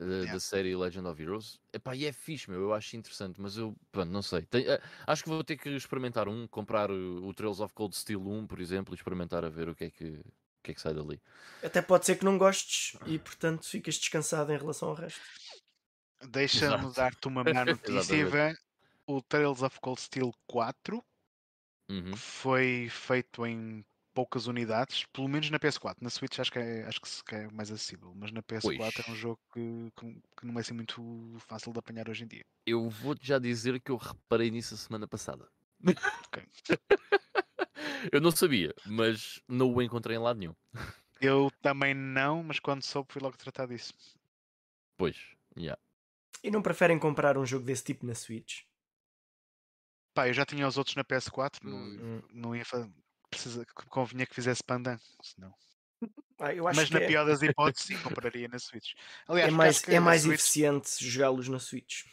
[0.00, 0.32] uh, Yeah.
[0.32, 1.60] Da série Legend of Heroes.
[1.72, 4.42] Epá, e é fixe, meu, eu acho interessante, mas eu, pronto, não sei.
[4.42, 7.94] Tem- uh, acho que vou ter que experimentar um, comprar o, o Trails of Cold
[7.96, 10.20] Steel 1, por exemplo, e experimentar a ver o que é que,
[10.62, 11.20] que é que sai dali.
[11.62, 15.20] Até pode ser que não gostes e, portanto, ficas descansado em relação ao resto.
[16.30, 18.16] Deixa-me dar-te uma má notícia.
[18.16, 18.54] Ivan.
[19.12, 21.04] O Tales of Cold Steel 4
[21.90, 22.16] Uhum.
[22.16, 23.84] foi feito em
[24.14, 25.96] poucas unidades, pelo menos na PS4.
[26.00, 29.00] Na Switch acho que é, acho que se- que é mais acessível, mas na PS4
[29.00, 29.18] é um Pois.
[29.18, 32.44] jogo que, que, que não é assim muito fácil de apanhar hoje em dia.
[32.66, 35.46] Eu vou-te já dizer que eu reparei nisso a semana passada.
[36.26, 36.42] Ok.
[38.12, 40.54] eu não sabia, mas não o encontrei em lado nenhum.
[41.20, 43.92] Eu também não, mas quando soube fui logo tratar disso.
[44.96, 45.18] Pois,
[45.58, 45.80] yeah.
[46.42, 48.62] E não preferem comprar um jogo desse tipo na Switch?
[50.14, 52.22] Pá, eu já tinha os outros na PS4, não, Hum.
[52.32, 52.90] não ia fazer.
[53.30, 55.54] Precisa, convinha que fizesse pandan, senão.
[56.38, 58.94] Ah, eu acho Mas que na é, pior das hipóteses, sim, compraria na Switch.
[58.94, 58.98] é
[59.28, 62.04] Aliás, porque mais, é a mais Switch- eficiente jogá-los na Switch.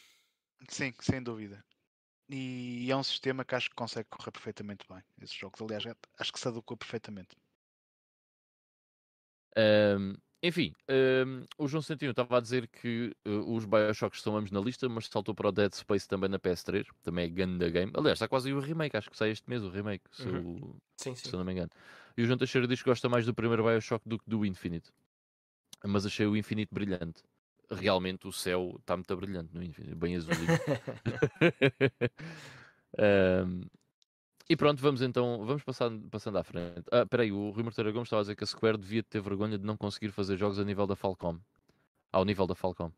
[0.70, 1.66] Sim, sem dúvida.
[2.30, 5.02] E é um sistema que acho que consegue correr perfeitamente bem.
[5.20, 7.36] Esses jogos, aliás, é- acho que se adequa perfeitamente.
[9.58, 14.52] Ahm, enfim, ahm, o João Santino estava a dizer que eh, os Bioshocks estão ambos
[14.52, 16.88] na lista, mas saltou para o Dead Space também na PS3.
[17.04, 17.92] Também é ganda game.
[17.96, 20.80] Aliás, está quase aí o remake, acho que sai este mês o remake, se, eu,
[20.98, 21.34] Sim, se sim.
[21.34, 21.70] eu não me engano.
[22.18, 24.92] E o João Teixeira diz que gosta mais do primeiro Bioshock do que do Infinite.
[25.86, 27.24] Mas achei o Infinite brilhante.
[27.72, 30.56] Realmente o céu está muito brilhante no Infinite, bem azulinho.
[32.98, 33.64] Ahm,
[34.50, 36.84] e pronto, vamos então, vamos passando, passando à frente.
[36.92, 39.58] Ah, peraí, o Rui Marteira Gomes estava a dizer que a Square devia ter vergonha
[39.58, 41.40] de não conseguir fazer jogos a nível da Falcom.
[42.12, 42.92] Ao nível da Falcom.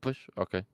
[0.00, 0.64] Pois, ok.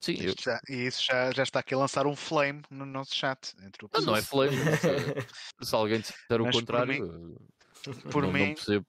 [0.00, 0.12] Sim.
[0.14, 3.54] Isto já- e isso já, já está aqui a lançar um flame no nosso chat.
[3.62, 4.56] Entre o Ah, não é flame.
[4.56, 4.56] se,
[5.62, 7.38] se alguém disser o Mas por contrário,
[7.86, 8.86] eh, Por não, não mim, percebo.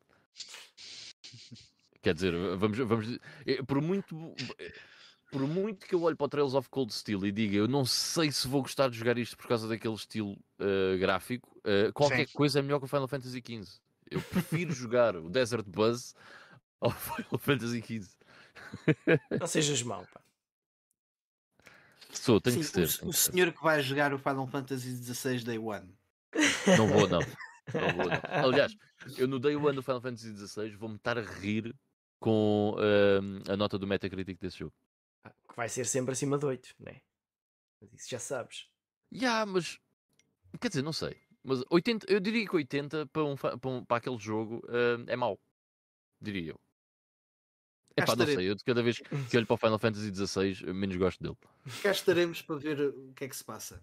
[2.02, 4.34] Quer dizer, vamos, vamos eh, por muito
[5.32, 7.86] por muito que eu olhe para o Trails of Cold Steel e diga eu não
[7.86, 12.28] sei se vou gostar de jogar isto por causa daquele estilo eh, gráfico, eh, qualquer
[12.28, 12.34] Sim.
[12.34, 13.80] coisa é melhor que o Final Fantasy XV.
[14.10, 16.16] Eu prefiro jogar o Desert Buzz
[16.82, 18.10] ao Final Fantasy XV.
[19.40, 20.22] Não sejas mau, pá.
[22.12, 22.84] Sou, tenho Sim, que ser.
[22.84, 23.32] o, tenho o que ser.
[23.32, 25.94] senhor que vai jogar o Final Fantasy XVI Day One.
[26.78, 27.20] Não vou, não.
[27.74, 28.22] Não vou, não.
[28.30, 28.76] Aliás,
[29.16, 31.76] eu no Day One do Final Fantasy XVI vou-me estar a rir
[32.20, 34.74] com eh, a nota do Metacritic desse jogo.
[35.50, 37.02] Que vai ser sempre acima de 8, né?
[37.82, 38.68] Mas isso já sabes.
[39.12, 39.80] Ya, mas
[40.62, 41.18] quer dizer, não sei.
[41.44, 45.16] Mas 80, eu diria que 80 para, um, para, um- para aquele jogo eh, é
[45.16, 45.40] mau.
[46.22, 46.60] Diria eu.
[47.96, 50.74] Cá Epá, não sei, eu de cada vez que olho para o Final Fantasy XVI,
[50.74, 51.36] menos gosto dele.
[51.82, 53.82] Cá estaremos para ver o que é que se passa.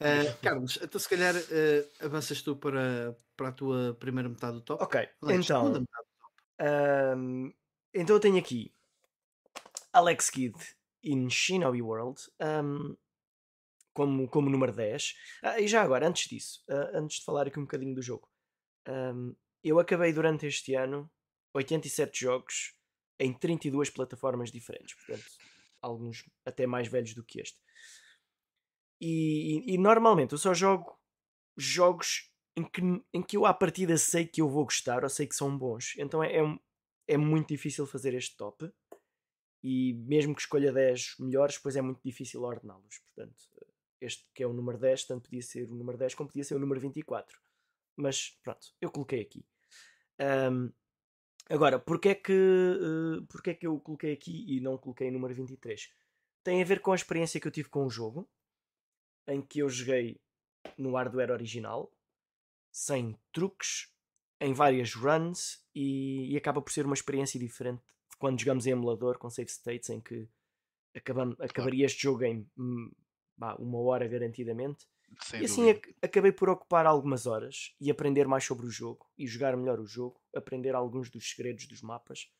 [0.00, 4.60] Uh, Carlos, então se calhar uh, avanças tu para, para a tua primeira metade do
[4.62, 4.82] top.
[4.84, 5.86] Ok, então, metade.
[6.60, 7.50] ahm,
[7.92, 8.72] então eu tenho aqui
[9.92, 10.56] Alex Kidd
[11.02, 12.94] in Shinobi World ahm,
[13.92, 15.14] como, como número 10.
[15.42, 18.28] Ah, e já agora, antes disso, ah, antes de falar aqui um bocadinho do jogo,
[18.86, 19.32] ahm,
[19.64, 21.10] eu acabei durante este ano
[21.54, 22.74] 87 jogos
[23.18, 25.26] em 32 plataformas diferentes, portanto,
[25.80, 27.60] alguns até mais velhos do que este.
[29.00, 30.98] E, e- e normalmente eu só jogo
[31.56, 32.80] jogos em que,
[33.12, 35.94] em que eu à partida sei que eu vou gostar ou sei que são bons.
[35.98, 36.58] Então é, é, um-
[37.08, 38.70] é muito difícil fazer este top.
[39.62, 42.98] E mesmo que escolha 10 melhores, depois é muito difícil ordená-los.
[42.98, 43.36] Portanto,
[44.00, 46.56] este que é o número 10, tanto podia ser o número 10 como podia ser
[46.56, 47.38] o número 24.
[47.96, 49.46] Mas pronto, eu coloquei aqui.
[50.18, 50.72] Ahm,
[51.48, 55.12] agora, porque é, que, eh, porque é que eu coloquei aqui e não coloquei o
[55.12, 55.90] número 23?
[56.42, 58.28] Tem a ver com a experiência que eu tive com o jogo,
[59.28, 60.20] em que eu joguei
[60.76, 61.92] no hardware original,
[62.72, 63.92] sem truques,
[64.40, 67.82] em várias runs e, e acaba por ser uma experiência diferente
[68.22, 70.28] quando jogamos em emulador com save states em que
[70.94, 72.88] acabam, acabaria este jogo em hum,
[73.36, 74.86] vá, uma hora garantidamente.
[75.20, 79.10] sem e assim ac- acabei por ocupar algumas horas e aprender mais sobre o jogo
[79.18, 82.30] e jogar melhor o jogo, aprender alguns dos segredos dos mapas,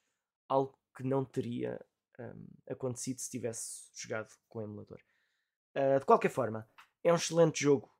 [0.48, 1.84] algo que não teria
[2.20, 5.00] hum, acontecido se tivesse jogado com o emulador.
[5.74, 6.70] Ah, de qualquer forma,
[7.02, 7.92] é um excelente jogo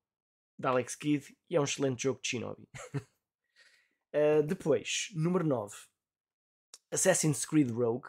[0.57, 2.69] de Alex Kidd e é um excelente jogo de Shinobi.
[4.15, 5.75] Ah, depois, número 9,
[6.93, 8.09] Assassin's Creed Rogue.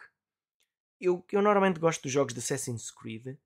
[1.00, 3.36] Eu, eu normalmente gosto dos jogos de Assassin's Creed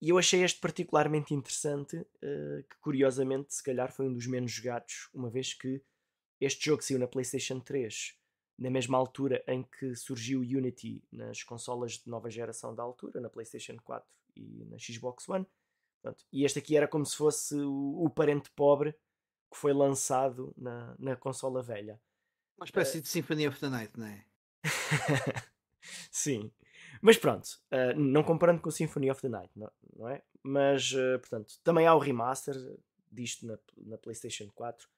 [0.00, 4.50] e eu achei este particularmente interessante, eh, que curiosamente se calhar foi um dos menos
[4.50, 5.82] jogados, uma vez que
[6.40, 8.16] este jogo saiu na PlayStation 3,
[8.58, 13.20] na mesma altura em que surgiu o Unity nas consolas de nova geração da altura,
[13.20, 15.46] na PlayStation 4 e na Xbox One.
[16.32, 18.92] E este aqui era como se fosse o, o parente pobre
[19.50, 22.00] que foi lançado na, na consola velha.
[22.56, 24.24] Uma espécie de Symphony of the Night, não é?
[26.10, 26.50] Sim.
[27.00, 30.22] Mas pronto, uh, não comparando com o Symphony of the Night, não, não é?
[30.42, 32.54] Mas, uh, portanto, também há o remaster
[33.10, 34.88] disto na, na PlayStation 4.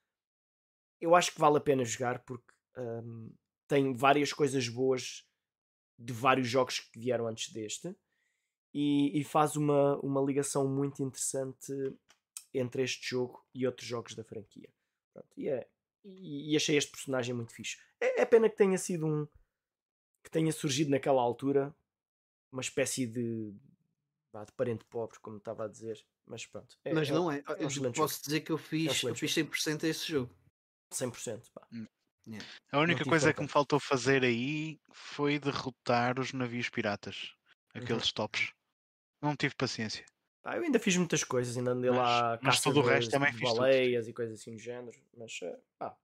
[1.00, 3.32] eu acho que vale a pena jogar porque hum,
[3.68, 5.26] tem várias coisas boas
[5.98, 7.94] de vários jogos que vieram antes deste
[8.74, 11.72] e, e faz uma, uma ligação muito interessante
[12.52, 14.68] entre este jogo e outros jogos da franquia.
[15.12, 15.68] Pronto, e, é,
[16.04, 17.78] e, e achei este personagem muito fixe.
[18.00, 19.26] É, é pena que tenha sido um
[20.22, 21.74] que tenha surgido naquela altura
[22.52, 26.04] uma espécie de, de parente pobre, como estava a dizer.
[26.26, 26.76] Mas pronto.
[26.84, 27.38] É, Mas é- não é.
[27.46, 28.22] é um Eu posso jogo.
[28.24, 30.32] dizer que eu fiz, eu fiz 100% a esse jogo.
[30.92, 31.50] 100%.
[31.52, 31.66] Pá.
[32.70, 33.42] A única coisa que vontade.
[33.42, 37.34] me faltou fazer aí foi derrotar os navios piratas.
[37.74, 38.52] Aqueles tops.
[39.22, 40.04] Não tive paciência.
[40.42, 43.10] Pá, eu ainda fiz muitas coisas, ainda andei Mas- lá mas todo o de- resto
[43.10, 43.58] também de fiz tudo.
[43.60, 44.98] baleias e coisas assim do género.
[45.16, 45.38] Mas
[45.78, 45.96] pá,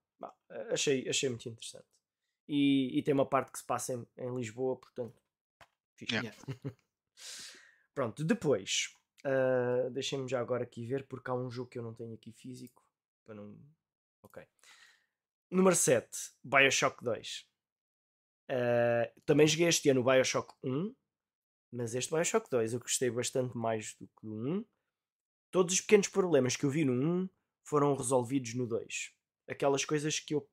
[0.51, 1.87] eh, achei, achei muito interessante.
[2.49, 5.21] E, e tem uma parte que se passa em, em Lisboa, portanto.
[6.11, 6.37] Yeah.
[7.95, 8.95] Pronto, depois.
[9.25, 12.33] ah, Deixem-me já agora aqui ver, porque há um jogo que eu não tenho aqui
[12.33, 12.87] físico.
[13.25, 13.59] Para não.
[14.23, 14.43] Ok.
[15.51, 16.09] Número 7,
[16.45, 17.47] Bioshock 2.
[18.49, 20.95] Ah, também joguei este ano o Bioshock 1,
[21.73, 24.65] mas este Bioshock 2 eu gostei bastante mais do que o 1.
[25.51, 27.29] Todos os pequenos problemas que eu vi no 1
[27.65, 29.13] foram resolvidos no 2.
[29.49, 30.49] Aquelas coisas que eu,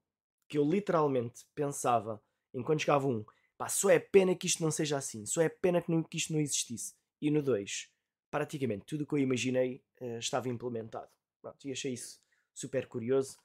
[0.47, 2.21] que eu literalmente pensava
[2.53, 3.25] enquanto jogava um,
[3.57, 6.17] pá, só é pena que isto não seja assim, só é pena que, não- que
[6.17, 6.93] isto não existisse.
[7.21, 7.89] E no 2,
[8.29, 11.09] praticamente tudo o que eu imaginei eh, estava implementado.
[11.41, 12.19] Pronto, e achei isso
[12.53, 13.37] super curioso.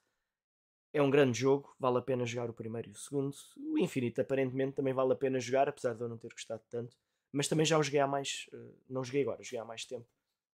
[0.93, 3.37] É um grande jogo, vale a pena jogar o primeiro e o segundo.
[3.57, 6.97] O Infinite aparentemente também vale a pena jogar, apesar de eu não ter gostado tanto.
[7.31, 8.47] Mas também já o joguei há mais.
[8.53, 10.07] eh, não joguei agora, joguei há mais tempo.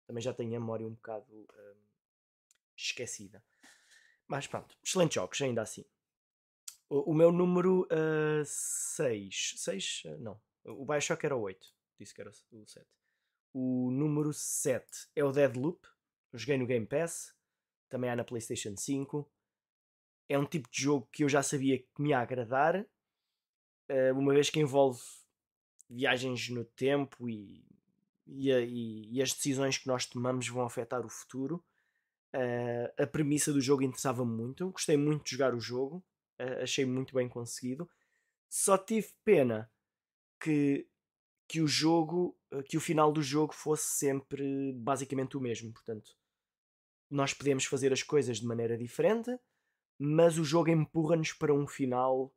[0.07, 1.75] Também já tenho a memória um bocado eh,
[2.77, 3.43] esquecida.
[4.29, 5.85] Mas pronto, excelentes jogos, ainda assim.
[6.89, 7.87] O, o meu número
[8.45, 9.55] 6.
[9.57, 10.03] 6?
[10.21, 10.41] Não.
[10.65, 11.67] O Bioshock era o 8.
[11.99, 12.87] Disse que era o 7.
[13.53, 15.87] O número 7 é o Deadloop.
[16.33, 17.35] Eu joguei no Game Pass.
[17.89, 19.31] Também há na PlayStation 5.
[20.29, 22.87] É um tipo de jogo que eu já sabia que me ia agradar.
[23.89, 25.01] eh, uma vez que envolve
[25.89, 27.65] viagens no tempo e,
[28.27, 31.65] e, e- e as decisões que nós tomamos vão afetar o futuro.
[32.35, 34.71] Eh, a premissa do jogo interessava-me muito.
[34.71, 36.05] Gostei muito de jogar o jogo.
[36.63, 37.89] Achei muito bem conseguido.
[38.49, 39.71] Só tive pena
[40.41, 40.89] que,
[41.49, 45.73] que o jogo, eh, que o final do jogo fosse sempre basicamente o mesmo.
[45.73, 46.17] Portanto,
[47.11, 49.37] nós podemos fazer as coisas de maneira diferente,
[49.99, 52.33] mas o jogo empurra-nos para um final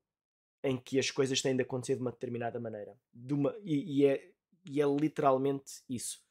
[0.64, 3.00] em que as coisas têm de acontecer de uma determinada maneira.
[3.14, 4.32] De uma- e, e é,
[4.66, 6.24] e é literalmente isso.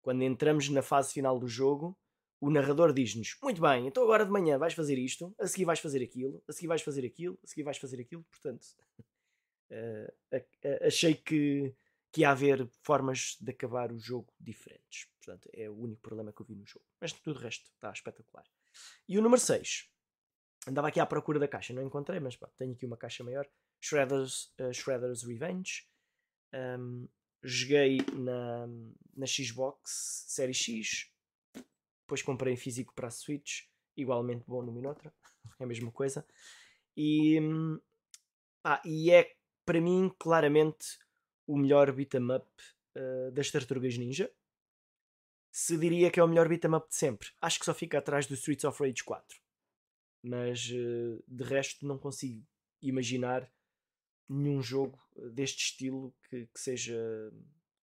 [0.00, 1.96] Quando entramos na fase final do jogo,
[2.40, 5.80] o narrador diz-nos: Muito bem, então agora de manhã vais fazer isto, a seguir vais
[5.80, 8.24] fazer aquilo, a seguir vais fazer aquilo, a seguir vais fazer aquilo.
[8.24, 8.66] Portanto,
[9.72, 11.74] a- achei que,
[12.12, 15.06] que ia haver formas de acabar o jogo diferentes.
[15.18, 16.84] Portanto, é o único problema que eu vi no jogo.
[17.00, 18.44] Mas tudo o resto está espetacular.
[19.08, 19.88] E o número 6.
[20.66, 23.48] Andava aqui à procura da caixa, não encontrei, mas pá, tenho aqui uma caixa maior.
[23.80, 25.86] Shredder's, eh, Shredder's Revenge.
[26.52, 27.08] Um,
[27.42, 28.66] joguei na,
[29.16, 31.10] na Xbox Série X.
[32.08, 33.64] Depois comprei em físico para a Switch.
[33.94, 35.12] Igualmente bom no Minotra.
[35.60, 36.26] É a mesma coisa.
[36.96, 37.40] E,
[38.62, 39.34] pá, e é
[39.64, 40.98] para mim claramente
[41.46, 42.46] o melhor beat'em up
[42.94, 44.30] eh, das Tartarugas Ninja.
[45.50, 47.28] Se diria que é o melhor beat'em up de sempre.
[47.40, 49.40] Acho que só fica atrás do Streets of Rage 4.
[50.22, 52.46] Mas eh, de resto não consigo
[52.80, 53.50] imaginar
[54.28, 56.96] nenhum jogo eh, deste estilo que, que seja,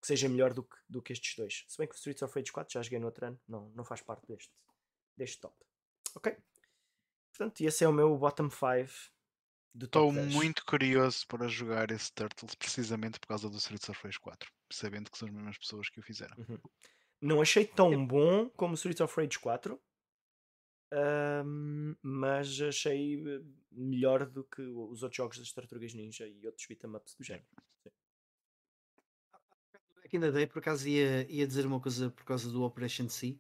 [0.06, 1.66] que seja melhor do que, do que estes dois.
[1.68, 3.84] Se bem que o Streets of Rage 4 já joguei no outro ano, não, não
[3.84, 4.52] faz parte deste,
[5.18, 5.56] deste top.
[6.14, 6.38] Ok?
[7.32, 8.94] Portanto, esse é o meu bottom 5
[9.74, 10.36] do Estou top 10.
[10.36, 15.10] muito curioso para jogar esse Turtles precisamente por causa do Streets of Rage 4, sabendo
[15.10, 16.38] que são as mesmas pessoas que o fizeram.
[17.20, 19.82] Não achei tão bom como o Streets of Rage 4,
[20.92, 26.68] ahm, mas achei eh, melhor do que os outros jogos das Tartarugas Ninja e outros
[26.68, 27.48] beat'em ups do género.
[30.16, 33.40] Ainda dei, por acaso ia, ia dizer uma coisa por causa do Operation C.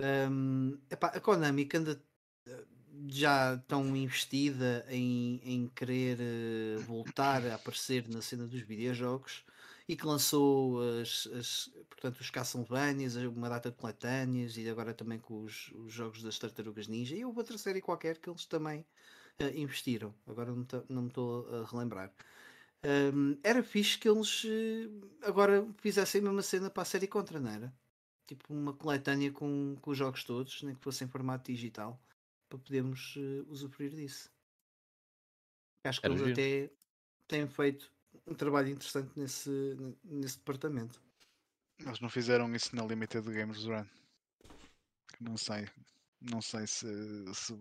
[0.00, 2.04] Hum, epá, a Konami que anda
[2.46, 2.64] eh,
[3.08, 9.44] já tão investida em, em querer eh, voltar a aparecer na cena dos videojogos
[9.88, 15.18] e que lançou as, as- portanto, os Castlevanias, uma data de coletâneas e agora também
[15.20, 18.84] com os, os jogos das Tartarugas Ninja e outra série qualquer que eles também
[19.38, 20.14] eh, investiram.
[20.26, 22.12] Agora não não me estou a relembrar.
[22.84, 27.40] Hum, era fixe que eles eh, agora fizessem a mesma cena para a série contra,
[27.40, 27.72] não era?
[28.26, 31.98] Tipo uma coletânea com, com os jogos todos, nem que fosse em formato digital,
[32.48, 34.30] para podermos eh, usufruir disso.
[35.84, 36.32] Acho que Era eles giro.
[36.32, 36.70] até
[37.26, 37.90] têm feito
[38.26, 39.50] um trabalho interessante nesse,
[40.04, 41.02] nesse departamento.
[41.78, 43.86] Eles não fizeram isso na Limited Games Run.
[45.20, 45.68] Não sei.
[46.20, 46.86] Não sei se,
[47.34, 47.52] se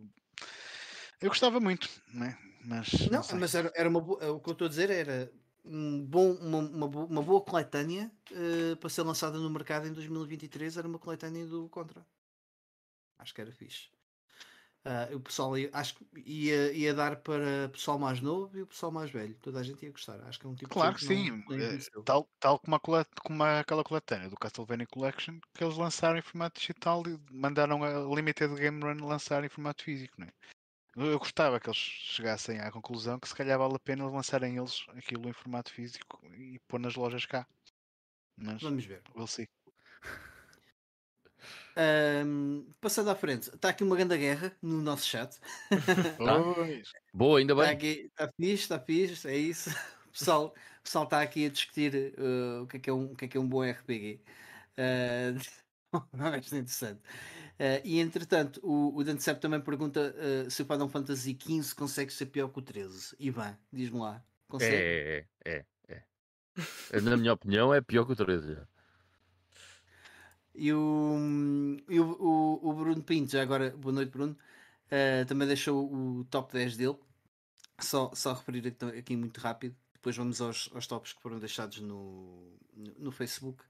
[1.22, 2.38] Eu gostava muito, né?
[2.66, 3.08] Mas.
[3.10, 3.40] Não, sei.
[3.40, 5.32] mas era, era uma boa, o que eu estou a dizer era
[5.66, 10.78] um bom, uma, uma, uma boa coletânea eh, para ser lançada no mercado em 2023
[10.78, 12.06] era uma coletânea do Contra.
[13.18, 13.90] Acho que era fixe.
[14.86, 18.64] Ah, o pessoal ia, acho que ia, ia dar para o pessoal mais novo e
[18.64, 19.34] o pessoal mais velho.
[19.42, 20.20] Toda a gente ia gostar.
[20.24, 22.76] Acho que é um tipo Claro de que sim, não- não eh, tal, tal como,
[22.76, 27.02] a colet, como a- aquela coletânea do Castlevania Collection que eles lançaram em formato digital
[27.08, 30.20] e mandaram a Limited Game Run lançar em formato físico.
[30.20, 30.28] Né?
[30.52, 30.53] Eu,
[30.96, 34.86] eu gostava que eles chegassem à conclusão que se calhar vale a pena lançarem eles
[34.90, 37.48] aquilo em formato físico e pôr nas lojas cá.
[38.38, 39.02] Mas Vamos ver.
[39.16, 39.48] we'll see.
[41.76, 45.40] Ahm, passando à frente, está aqui uma grande guerra no nosso chat.
[46.18, 46.96] Pois.
[47.14, 47.74] Boa, ainda Está bem.
[47.74, 49.70] aqui, está fixe, está fixe, é isso.
[50.08, 50.46] O pessoal,
[50.80, 53.26] o pessoal está aqui a discutir eh, o, que é que é um, o que
[53.26, 54.24] é que é um bom RPG.
[54.78, 55.34] Eh,
[56.34, 57.02] é interessante.
[57.60, 61.76] Eh, e entretanto, o, o Dante Sepp também pergunta eh, se o Final Fantasy XV
[61.76, 63.16] consegue ser pior que o 13.
[63.20, 64.24] Ivan, diz-me lá.
[64.48, 64.76] Consegue?
[64.76, 66.04] É, é, é,
[66.92, 67.02] é.
[67.02, 68.56] Na minha opinião, é pior que o 13.
[68.56, 68.68] já.
[70.56, 71.18] E, o,
[71.90, 74.38] e o, o, o Bruno Pinto, já agora, boa noite, Bruno,
[74.92, 76.98] eh, também deixou o top 10 dele.
[77.80, 79.76] Só, só referir aqui- aqui muito rápido.
[79.94, 83.64] Depois vamos aos, aos tops que foram deixados no, no, no Facebook.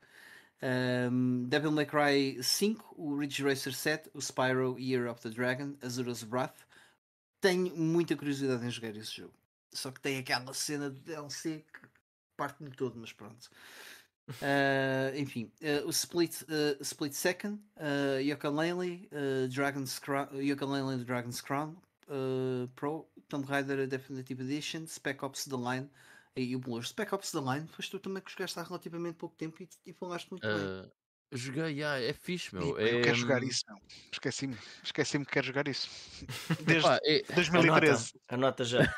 [0.63, 5.75] Um, Devil May Cry 5, o Ridge Racer 7, o Spyro Year of the Dragon,
[5.81, 6.65] Azura's Wrath.
[7.41, 9.33] Tenho muita curiosidade em jogar esse jogo.
[9.73, 11.89] Só que tem aquela cena de DLC que
[12.37, 13.49] parte-me todo, mas pronto.
[14.29, 20.29] Uh, enfim, uh, o Split, uh, Split Second, uh, Yooka-Laylee, uh, Dragon's Crown,
[21.03, 21.75] Dragon's Crown
[22.75, 25.89] Pro, Tomb Raider Definitive Edition, Spec Ops The Line
[26.35, 26.85] e o Blur.
[26.85, 29.93] Spec Ops The Line, foste tu também que jogaste há relativamente pouco tempo e, e
[29.93, 30.55] falaste muito bem.
[30.55, 30.89] Ah,
[31.31, 32.69] joguei, ah, é fixe, meu.
[32.69, 33.79] Ih, pá, Eu quero jogar É, isso, não.
[34.11, 34.57] Esqueci-me.
[34.83, 35.89] Esqueci-me que quero jogar isso.
[36.65, 38.13] Desde é, 2013.
[38.29, 38.95] Anota, anota já.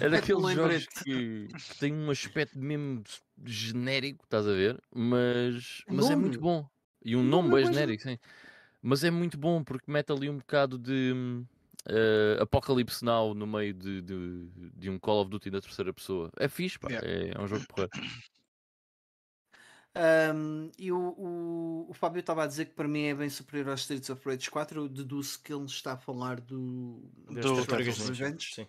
[0.00, 3.02] é daqueles jogos que, tem um aspecto mesmo
[3.44, 4.82] genérico, estás a ver?
[4.94, 6.68] Mas, mas é muito bom.
[7.04, 8.18] E um nome nome é bem genérico, sim.
[8.80, 11.44] Mas é muito bom porque mete ali um bocado de
[11.88, 15.92] hum, ah, Apocalipse Now no meio de, de, de um Call of Duty da terceira
[15.92, 16.30] pessoa.
[16.38, 16.88] É fixe, pá.
[16.88, 17.08] Yeah.
[17.08, 17.90] É, é um jogo porreiro.
[19.94, 23.68] Um, e o, o, o Fábio estava a dizer que para mim é bem superior
[23.70, 24.80] aos Streets of Rage 4.
[24.80, 28.24] Eu deduzo que ele está a falar do, Do tartarugas Turtles ninja.
[28.24, 28.54] Revenge.
[28.54, 28.68] Sim.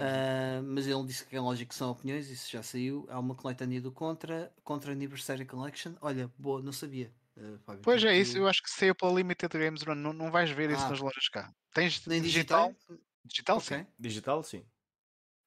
[0.00, 3.06] Uh, mas ele disse que é lógico que são opiniões, isso já saiu.
[3.08, 5.94] Há uma coletânea do Contra, Contra Anniversary Collection.
[6.00, 7.12] Olha, boa, não sabia.
[7.38, 7.82] Uh, Fábio.
[7.82, 10.70] Pois é isso, eu acho que saiu pela Limited Games Run, não, não vais ver
[10.70, 10.90] isso Ah.
[10.90, 11.52] nas lojas cá.
[11.72, 12.70] Tens Nem digital?
[12.72, 12.98] digital?
[13.24, 13.74] Digital, sim.
[13.74, 14.64] Ok, Digital, sim.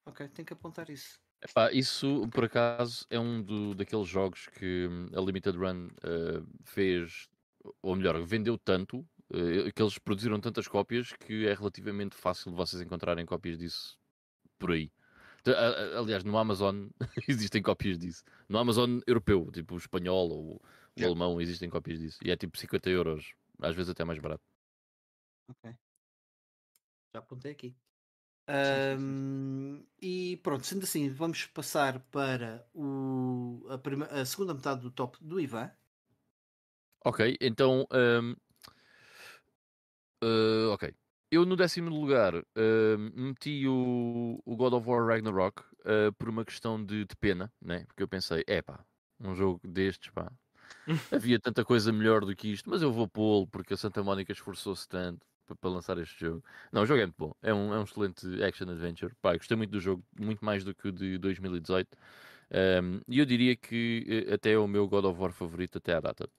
[0.06, 1.20] ok, tenho que apontar isso.
[1.44, 6.42] Epá, isso, por acaso, é um do, daqueles jogos que hum, a Limited Run eh,
[6.66, 7.28] fez,
[7.82, 12.58] ou melhor, vendeu tanto, eh, que eles produziram tantas cópias que é relativamente fácil de
[12.58, 13.98] vocês encontrarem cópias disso
[14.60, 14.92] por aí.
[15.98, 16.90] Aliás, no Amazon
[17.28, 18.24] existem cópias disso.
[18.48, 20.62] No Amazon europeu, tipo o espanhol ou
[20.98, 21.08] Yeah.
[21.08, 22.20] alemão, existem cópias disso.
[22.24, 24.44] E é tipo 50 euros, às vezes até mais barato.
[25.48, 25.76] Ok.
[27.14, 27.78] Já apontei aqui.
[28.48, 34.92] Ahm, e pronto, sendo assim, vamos passar para o, a, prime- a segunda metade do
[34.92, 35.72] top do Ivan.
[37.04, 37.86] Ok, então.
[37.92, 38.36] hum,
[40.24, 40.94] eh, ok.
[41.32, 46.44] Eu no décimo lugar hum, meti o, o God of War Ragnarok eh, por uma
[46.46, 47.86] questão de, de pena, né?
[47.88, 48.84] Porque eu pensei, é pá,
[49.20, 50.32] um jogo destes, pá.
[51.12, 54.32] Havia tanta coisa melhor do que isto, mas eu vou pô-lo porque a Santa Mónica
[54.32, 56.44] esforçou-se tanto pa- para lançar este jogo.
[56.72, 57.34] Não, o jogo é muito bom.
[57.42, 59.14] É um, é um excelente action adventure.
[59.22, 61.98] Pá, gostei muito do jogo, muito mais do que o de 2018.
[62.52, 65.94] Um, E eu diria que eh, até é o meu God of War favorito até
[65.94, 66.30] à data.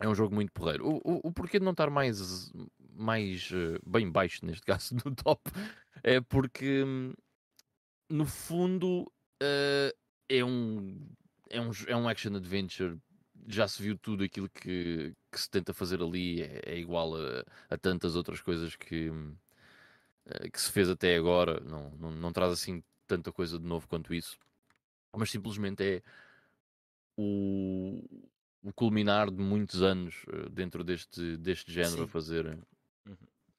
[0.00, 0.86] É um jogo muito porreiro.
[0.88, 2.52] O, o, o porquê de não estar mais,
[2.94, 5.50] mais eh, bem baixo, neste caso, no top,
[6.02, 7.12] é porque, hum,
[8.08, 9.10] no fundo,
[9.42, 9.94] eh,
[10.28, 10.98] é, um,
[11.48, 12.98] é, um, é um action adventure.
[13.48, 17.44] Já se viu tudo aquilo que, que se tenta fazer ali, é, é igual a,
[17.68, 19.10] a tantas outras coisas que,
[20.26, 21.60] eh, que se fez até agora.
[21.60, 24.38] Não, não, não traz assim tanta coisa de novo quanto isso.
[25.16, 26.02] Mas simplesmente é
[27.16, 28.02] o,
[28.62, 32.04] o culminar de muitos anos eh, dentro deste, deste género Sim.
[32.04, 32.58] a fazer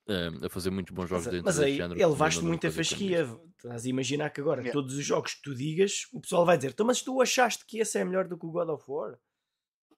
[0.08, 2.00] eh, a fazer muitos bons jogos Mas, dentro mas deste aí género.
[2.00, 3.40] ele levaste muita fasquia.
[3.58, 4.74] Estás a imaginar que agora Yeah.
[4.74, 7.78] todos os jogos que tu digas, o pessoal vai dizer: então, mas tu achaste que
[7.80, 9.20] esse é melhor do que o God of War?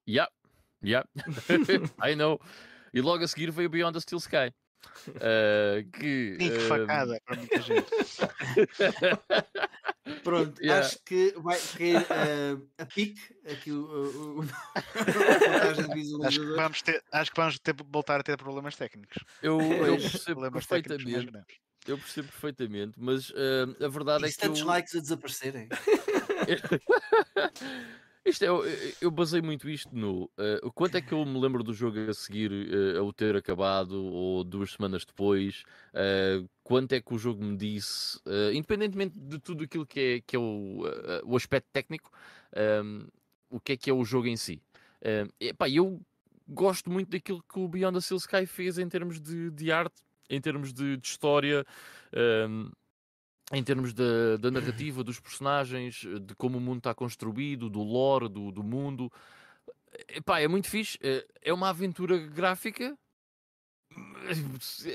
[0.08, 0.28] Yeah,
[0.84, 1.04] yeah,
[2.02, 2.40] I know.
[2.94, 4.52] E logo a seguir veio Beyond the Steel Sky.
[5.22, 7.90] eh, que, que facada para muita gente.
[10.24, 10.86] Pronto, Yeah.
[10.86, 14.46] acho que vai cair eh, a pique aqui o, o, o-
[16.26, 19.24] Acho que vamos, ter, acho que vamos ter, voltar a ter problemas técnicos.
[19.42, 21.32] Eu, eu percebo Problemas perfeitamente,
[21.88, 25.70] eu percebo perfeitamente, mas eh, a verdade E é que tantos eu, likes a desaparecerem.
[28.26, 28.64] Isto é, eu,
[29.02, 30.30] eu basei muito isto no
[30.64, 33.36] o quanto é que eu me lembro do jogo a seguir eh, a o ter
[33.36, 35.64] acabado ou duas semanas depois,
[35.94, 38.18] eh, quanto é que o jogo me disse,
[38.54, 40.84] independentemente de tudo aquilo que é, que é o,
[41.26, 42.10] o aspecto técnico,
[42.56, 43.08] ehm,
[43.50, 44.62] o que é que é o jogo em si.
[45.02, 46.00] Eh, epá, eu
[46.48, 50.02] gosto muito daquilo que o Beyond the Steel Sky fez em termos de, de arte,
[50.30, 51.66] em termos de, de história.
[52.14, 52.72] ehm,
[53.54, 58.52] em termos da, narrativa, dos personagens, de como o mundo está construído, do lore, do,
[58.52, 59.12] do mundo.
[60.10, 60.98] Epá, é muito fixe.
[61.02, 62.98] É- É uma aventura gráfica.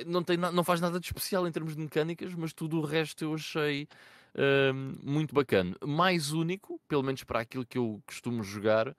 [0.06, 3.24] Não, tem, não faz nada de especial em termos de mecânicas, mas tudo o resto
[3.24, 3.86] eu achei
[4.74, 5.76] hum, muito bacana.
[5.86, 8.96] Mais único, pelo menos para aquilo que eu costumo jogar,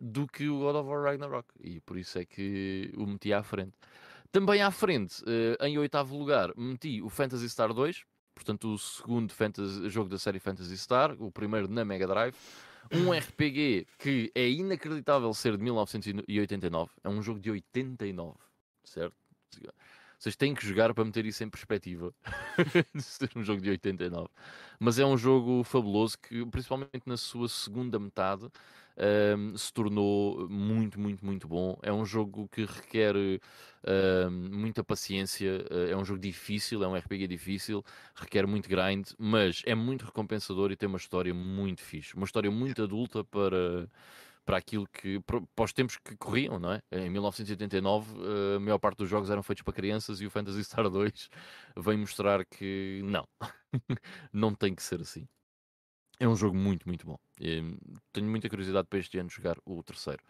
[0.00, 1.48] do que o God of War Ragnarok.
[1.60, 3.72] E por isso é que o meti à frente.
[4.32, 8.04] Também à frente, eh, em oitavo lugar, meti o Phantasy Star 2,
[8.40, 12.34] portanto o segundo fantasy- jogo da série Phantasy Star, o primeiro na Mega Drive.
[12.90, 18.38] Um RPG que é inacreditável ser de 1989, é um jogo de 89,
[18.82, 19.14] certo?
[20.18, 22.14] Vocês têm que jogar para meter isso em perspectiva
[22.98, 24.28] ser um jogo de 89.
[24.78, 28.48] Mas é um jogo fabuloso que, principalmente na sua segunda metade,
[28.96, 31.78] ahm, se tornou muito, muito, muito bom.
[31.82, 33.14] É um jogo que requer
[33.86, 37.84] ahm, muita paciência, eh, é um jogo difícil, é um RPG difícil,
[38.14, 42.14] requer muito grind, mas é muito recompensador e tem uma história muito fixe.
[42.14, 43.88] Uma história muito adulta para,
[44.44, 45.20] para aquilo que.
[45.20, 46.82] para os tempos que corriam, não é?
[46.90, 48.14] Em 1989,
[48.54, 51.28] eh, a maior parte dos jogos eram feitos para crianças e o Fantasy Star 2
[51.76, 53.26] vem mostrar que não,
[54.32, 55.26] não tem que ser assim.
[56.20, 57.18] É um jogo muito, muito bom.
[57.40, 57.62] Eh,
[58.12, 60.22] Tenho muita curiosidade para este ano jogar o terceiro.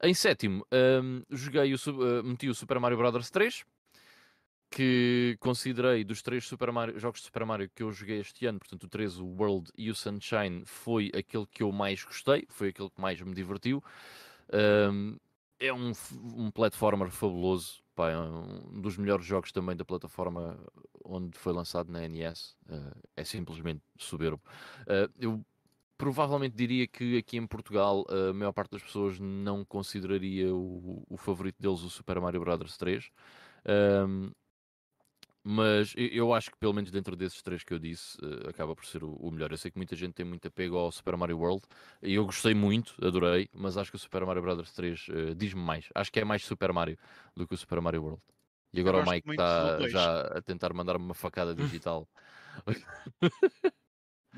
[0.00, 3.30] Em sétimo, hum, joguei o, eh, meti o Super Mario Bros.
[3.30, 3.64] 3,
[4.70, 8.58] que considerei dos três Super Mario- jogos de Super Mario que eu joguei este ano,
[8.60, 12.68] portanto o 3, o World e o Sunshine, foi aquele que eu mais gostei, foi
[12.68, 13.82] aquele que mais me divertiu.
[14.52, 15.16] Hum,
[15.58, 15.92] é um,
[16.36, 20.58] um platformer fabuloso, pá, é um dos melhores jogos também da plataforma
[21.04, 22.56] onde foi lançado na NES.
[22.68, 24.42] eh, é simplesmente soberbo.
[24.86, 25.44] Eh, eu
[25.98, 31.16] provavelmente diria que aqui em Portugal a maior parte das pessoas não consideraria o, o
[31.16, 32.76] favorito deles o Super Mario Bros.
[32.78, 33.10] 3.
[33.66, 34.32] Ahm,
[35.42, 38.84] mas eu- acho que pelo menos dentro desses três que eu disse, eh, acaba por
[38.86, 39.50] ser o, melhor.
[39.52, 41.62] Eu sei que muita gente tem muito apego ao Super Mario World
[42.02, 44.72] e eu gostei muito, adorei, mas acho que o Super Mario Bros.
[44.72, 45.88] 3 eh, diz-me mais.
[45.94, 46.98] Acho que é mais Super Mario
[47.36, 48.22] do que o Super Mario World.
[48.74, 52.08] E agora o Mike está já a tentar mandar-me uma facada digital.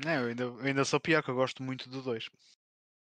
[0.05, 2.29] Não, eu ainda, eu ainda sou pior, que eu gosto muito do 2.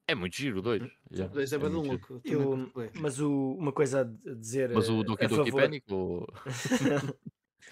[0.07, 0.83] É muito giro, o dois.
[1.11, 2.21] Yeah, Dois é é bem muito louco.
[2.23, 2.71] Eu,
[3.01, 4.69] mas o- uma coisa a dizer.
[4.75, 6.29] Mas o eh, Doki Doki favor- Panic ou...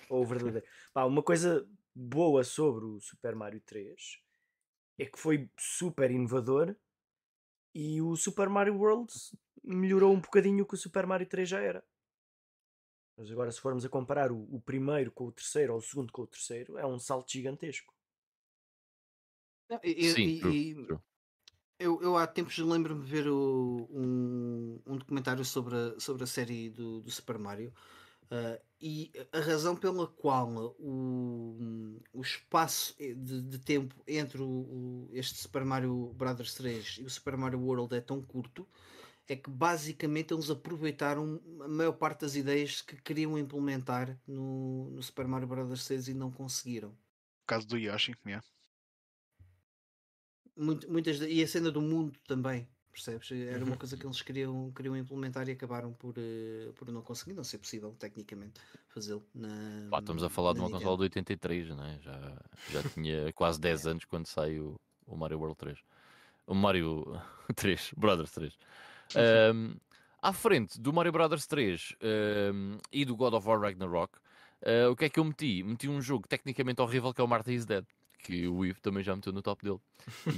[0.09, 0.67] ou o verdadeiro.
[0.95, 4.19] Pá, uma coisa boa sobre o Super Mario 3
[4.99, 6.75] é que foi super inovador
[7.75, 9.13] e o Super Mario World
[9.63, 11.85] melhorou um bocadinho o que o Super Mario 3 já era.
[13.17, 16.13] Mas agora, se formos a comparar o, o primeiro com o terceiro ou o segundo
[16.13, 17.93] com o terceiro, é um salto gigantesco.
[19.69, 20.99] Não, e- Sim, e- true, e true.
[21.79, 26.27] Eu, eu há tempos lembro-me de ver o- um, um documentário sobre a, sobre a
[26.27, 27.73] série do, do Super Mario
[28.31, 30.49] ah, e a razão pela qual
[30.79, 36.55] o, o espaço de, de tempo entre o, o- este Super Mario Bros.
[36.55, 38.67] 3 e o Super Mario World é tão curto
[39.29, 45.03] é que basicamente eles aproveitaram a maior parte das ideias que queriam implementar no, no
[45.03, 45.83] Super Mario Bros.
[45.83, 46.89] 6 e não conseguiram.
[46.91, 48.45] No caso do Yoshi, yeah.
[50.57, 53.31] Muito- muitas da- e a cena do mundo também, percebes?
[53.33, 57.33] Era uma coisa que eles queriam, queriam implementar e acabaram por, eh, por não conseguir,
[57.33, 59.25] não ser possível tecnicamente fazê-lo.
[59.99, 61.99] estamos a falar de uma consola de 83, não é?
[62.01, 65.79] Já, já tinha quase 10 anos quando saiu o Mario World 3.
[66.47, 67.05] O Mario
[67.57, 68.57] 3, Brothers 3.
[69.17, 69.75] Ahm,
[70.21, 74.19] à frente do Mario Brothers 3 ahm, e do God of War Ragnarok,
[74.65, 75.63] ah, o que é que eu meti?
[75.63, 77.85] Meti um jogo tecnicamente horrível que é o Martha is Dead,
[78.19, 79.81] que o Ivo também já meteu no top dele.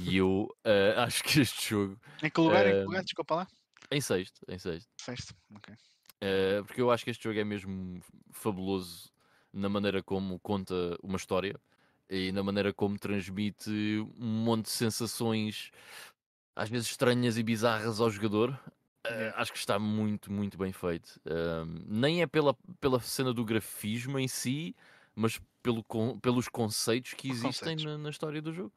[0.03, 2.67] E eu ah, acho que este jogo, Em que lugar?
[2.67, 3.03] Em que lugar?
[3.03, 3.47] Desculpa lá.
[3.91, 5.35] em sexto, em sexto, Sexto.
[5.55, 5.73] Ok.
[6.15, 9.11] Uh, porque eu acho que este jogo é mesmo fabuloso
[9.53, 11.59] na maneira como conta uma história
[12.09, 13.69] e na maneira como transmite
[14.17, 15.71] um monte de sensações
[16.55, 18.51] às vezes estranhas e bizarras ao jogador.
[19.05, 21.19] Uh, acho que está muito, muito bem feito.
[21.25, 24.75] Um, nem é pela, pela cena do grafismo em si,
[25.13, 27.85] mas pelo, con- pelos conceitos que existem conceitos.
[27.85, 28.73] na, na história do jogo.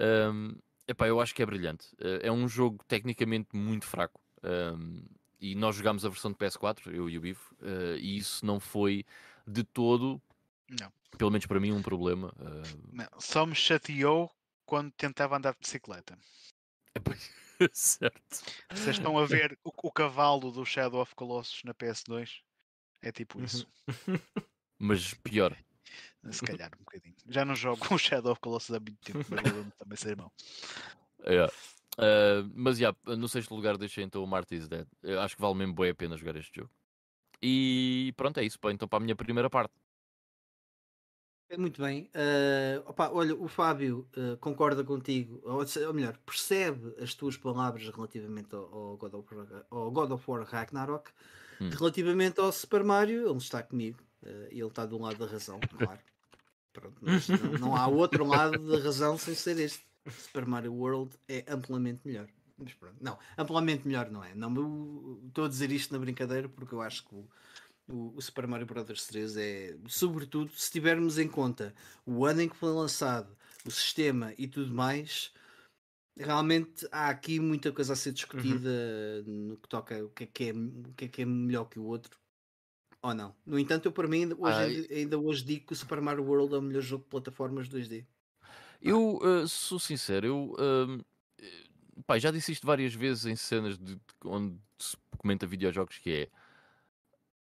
[0.00, 0.54] Um,
[0.86, 1.86] epá, eu acho que é brilhante.
[1.94, 4.20] Uh, é um jogo tecnicamente muito fraco.
[4.44, 5.02] Um,
[5.40, 8.60] e nós jogámos a versão de PS4, eu e o Bivo, uh, e isso não
[8.60, 9.04] foi
[9.46, 10.20] de todo,
[10.80, 10.92] Não.
[11.16, 12.32] pelo menos para mim, um problema.
[12.38, 14.30] Uh, Não, Só me chateou
[14.66, 16.16] quando tentava andar de bicicleta.
[16.94, 17.12] Epá,
[17.72, 18.42] certo.
[18.72, 22.40] Vocês estão a ver o, o cavalo do Shadow of Colossus na PS2?
[23.02, 23.44] É tipo Uhum.
[23.44, 23.66] isso.
[24.78, 25.56] Mas pior.
[26.30, 27.14] Se calhar um bocadinho.
[27.26, 29.42] Já não jogo o Shadow of Colossus há muito tempo, mas
[29.78, 30.32] também ser mau.
[31.24, 31.46] É.
[31.46, 34.86] Uh, mas já, no sexto lugar deixei então o Marty's Dead.
[35.02, 36.70] Eu acho que vale mesmo bem a pena jogar este jogo.
[37.42, 38.58] E pronto, é isso.
[38.70, 39.72] Então para a minha primeira parte.
[41.50, 42.10] É Muito bem.
[42.12, 47.88] Eh, opa, olha, o Fábio eh, concorda contigo, ou, ou melhor, percebe as tuas palavras
[47.88, 51.10] relativamente ao, ao God, of, War- ao God of War Ragnarok.
[51.60, 51.70] Hum.
[51.70, 53.98] Relativamente ao Super Mario, ele está comigo.
[54.50, 55.98] e ele está do lado da razão, claro.
[56.72, 59.86] Pronto, mas não, não há outro lado da razão sem ser este.
[60.10, 62.28] Super Mario World é amplamente melhor.
[62.56, 64.34] Mas pronto, não, amplamente melhor não é.
[64.34, 67.28] Não, estou a dizer isto na brincadeira porque eu acho que o,
[67.88, 71.74] o, o Super Mario Bros 3 é, sobretudo, se tivermos em conta
[72.06, 75.32] o ano em que foi lançado, o sistema e tudo mais,
[76.16, 80.44] realmente há aqui muita coisa a ser discutida no que toca o que é que
[80.44, 82.18] é, o que é, que é melhor que o outro.
[83.00, 83.34] Ou não?
[83.46, 86.24] No entanto, eu para mim ainda hoje, ainda, ainda hoje digo que o Super Mario
[86.24, 88.04] World é o melhor jogo de plataformas 2D.
[88.80, 90.56] Eu uh, sou sincero, eu
[92.06, 96.10] pá, já disse isto várias vezes em cenas de, de- onde se comenta videojogos que
[96.10, 96.28] é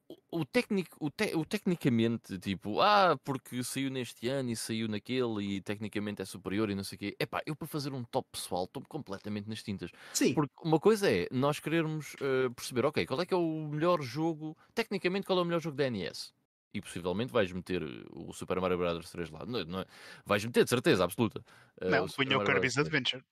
[0.08, 4.88] o, o técnico, o, te- o tecnicamente, tipo, ah, porque saiu neste ano e saiu
[4.88, 7.16] naquele e tecnicamente é superior e não sei o quê.
[7.20, 9.90] Epá, eu para fazer um top pessoal estou completamente nas tintas.
[10.14, 13.68] Sim, Porque uma coisa é nós querermos eh, perceber, ok, qual é que é o
[13.68, 16.34] melhor jogo, tecnicamente qual é o melhor jogo da NES?
[16.74, 19.46] E possivelmente vais meter eh, o Super Mario Bros 3 lá.
[19.46, 19.86] Não, não é-
[20.26, 21.44] vais meter, de certeza, absoluta.
[21.82, 22.44] eh, Não, Super punha o.
[22.46, 22.86] Kirby's 3.
[22.88, 23.24] Adventure.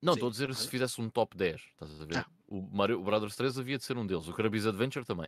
[0.00, 2.18] Não, estou a dizer se fizesse um top 10, estás a ver?
[2.18, 2.26] Ah.
[2.46, 5.26] O Mario Brothers 3 havia de ser um deles, o Kirby's Adventure também.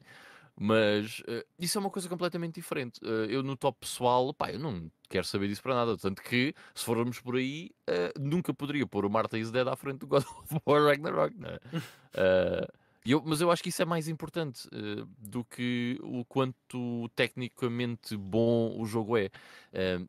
[0.58, 2.98] Mas eh, isso é uma coisa completamente diferente.
[3.04, 5.96] Eh, eu no top pessoal, pá, eu não quero saber disso para nada.
[5.98, 9.76] Tanto que, se formos por aí, eh, nunca poderia pôr o Marta is Dead à
[9.76, 11.58] frente do God of War Ragnarok, não é?
[13.08, 14.68] Eu- mas eu acho que isso é mais importante
[15.16, 19.30] do que o quanto tecnicamente bom o jogo é.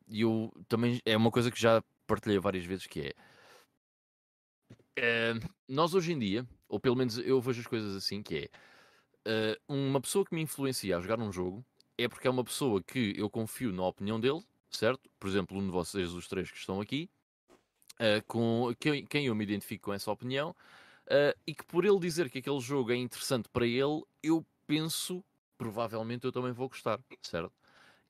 [0.10, 3.14] E eu também é uma coisa que já partilhei várias vezes que é
[5.68, 8.50] nós hoje em dia, ou pelo menos eu vejo as coisas assim, que é
[9.28, 11.66] eh, uma pessoa que me influencia a jogar um jogo
[11.98, 15.10] é porque é uma pessoa que eu confio na opinião dele, certo?
[15.20, 17.10] Por exemplo, um de vocês, os três que estão aqui,
[18.00, 20.56] eh, com quem, quem eu me identifico com essa opinião,
[21.10, 25.24] eh, e que por ele dizer que aquele jogo é interessante para ele, eu penso,
[25.58, 27.54] provavelmente eu também vou gostar, certo?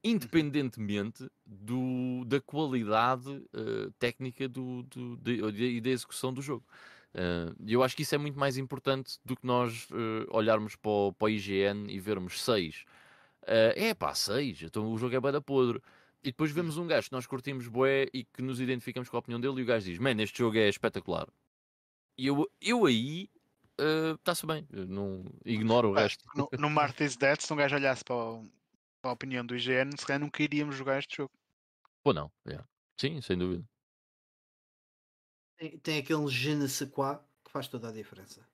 [0.03, 6.65] Independentemente do, da qualidade eh, técnica do, do- e da execução do jogo.
[7.18, 10.76] Eh, E eu acho que isso é muito mais importante do que nós eh, olharmos
[10.76, 12.85] para o, para o IGN e vermos 6.
[13.44, 15.81] é pá, 6, então o jogo é bué da podre.
[16.23, 19.19] E depois vemos um gajo que nós curtimos bué e que nos identificamos com a
[19.19, 21.27] opinião dele e o gajo diz, man, este jogo é espetacular.
[22.18, 23.30] E eu, eu aí,
[24.15, 26.26] está-se bem, eu não ignoro o resto.
[26.35, 28.52] No, no Marty's Dead, se um gajo olhasse para, o-
[29.02, 31.31] para a opinião do IGN, se calhar nunca iríamos jogar este jogo.
[32.03, 32.68] Pô não, yeah.
[32.99, 33.64] sim, sem dúvida.
[35.57, 38.47] Tem, tem aquele je ne sais quoi que faz toda a diferença.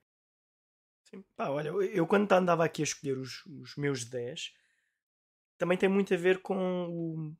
[1.10, 1.24] Sim.
[1.36, 4.54] Pá, olha, eu- quando andava aqui a escolher os, os meus 10,
[5.58, 7.36] também tem muito a ver com o,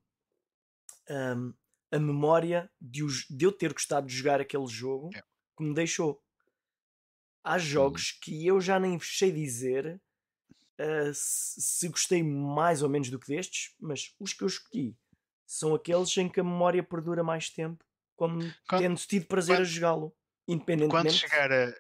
[1.10, 1.54] ahm,
[1.92, 5.28] a memória de, os- de eu ter gostado de jogar aquele jogo Yeah.
[5.58, 6.22] que me deixou.
[7.44, 10.02] Há jogos que eu já nem sei dizer
[10.80, 14.98] ah, se, se gostei mais ou menos do que destes, mas os que eu escolhi
[15.46, 17.84] são aqueles em que a memória perdura mais tempo,
[18.28, 20.16] como Quando- tendo tido prazer a quando- jogá-lo,
[20.48, 21.74] independentemente, Quando chegar a,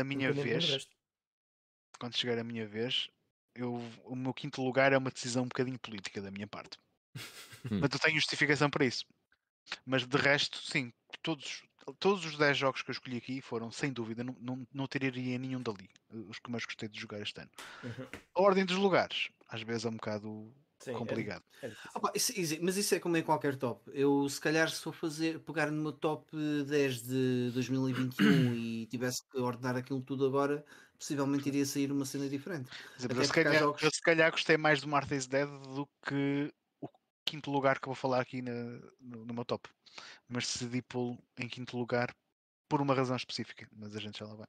[0.00, 0.88] a minha vez,
[1.98, 3.08] quando chegar a minha vez,
[3.54, 3.74] eu,
[4.04, 6.78] o meu quinto lugar é uma decisão um bocadinho política da minha parte.
[7.70, 9.04] Mas eu tenho justificação para isso.
[9.84, 10.92] Mas de resto, sim,
[11.22, 11.62] todos,
[11.98, 15.38] todos os 10 jogos que eu escolhi aqui foram, sem dúvida, não, não, não tiraria
[15.38, 15.88] nenhum dali.
[16.28, 17.50] Os que mais gostei de jogar este ano.
[17.82, 18.06] Uhum.
[18.34, 21.42] A ordem dos lugares, às vezes é um bocado Sim, é- complicado.
[21.62, 21.70] é.
[21.94, 23.90] Opa, isso- isso- mas isso é como em qualquer top.
[23.94, 26.30] Eu, se calhar, se for fazer, pegar no meu top
[26.66, 30.64] 10 de 2021 e tivesse que ordenar aquilo tudo agora,
[30.98, 32.70] possivelmente iria sair uma cena diferente.
[33.08, 36.88] Eu, se calhar, jogos- eu se calhar gostei mais do Martha's Dead do que o
[37.24, 38.52] quinto lugar que eu vou falar aqui na-
[39.00, 39.68] no, no meu top.
[40.28, 42.14] Mas decidi pô-lo em quinto lugar
[42.68, 44.46] por uma razão específica, mas a gente já lá vai.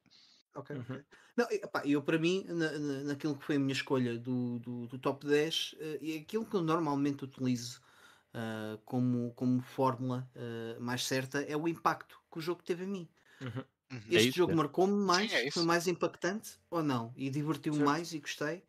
[0.58, 1.04] Ok, Uhum.
[1.36, 4.88] Não, epá, eu para mim, na, na- naquilo que foi a minha escolha do, do,
[4.88, 7.80] do top 10, eh, e aquilo que eu normalmente utilizo
[8.34, 12.88] uh, como, como fórmula uh, mais certa, é o impacto que o jogo teve em
[12.88, 13.10] mim.
[13.42, 13.64] Uhum.
[13.92, 13.98] Uhum.
[14.10, 14.56] Este É isso, jogo é.
[14.56, 15.54] marcou-me mais, é isso.
[15.54, 17.14] foi mais impactante ou não?
[17.16, 18.64] E divertiu-me mais e gostei.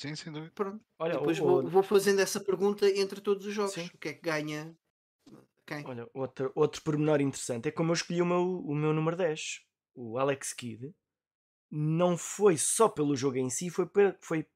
[0.00, 0.52] Sim, sem dúvida.
[0.54, 0.84] Pronto.
[0.98, 3.74] Olha, Depois o- vou, o- vou fazendo essa pergunta entre todos os jogos.
[3.74, 3.86] Sim.
[3.94, 4.74] O que é que ganha
[5.66, 5.84] quem?
[5.84, 9.60] Olha, outro, outro pormenor interessante é como eu escolhi o meu, o meu número 10,
[9.94, 10.92] o Alex Kidd.
[11.70, 14.46] Não foi só pelo jogo em si, foi, pe- foi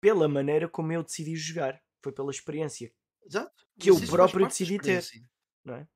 [0.00, 1.82] pela maneira como eu decidi jogar.
[2.02, 2.92] Foi pela experiência,
[3.24, 3.66] Exato.
[3.78, 5.04] que eu Mas próprio decidi ter.
[5.64, 5.88] não é?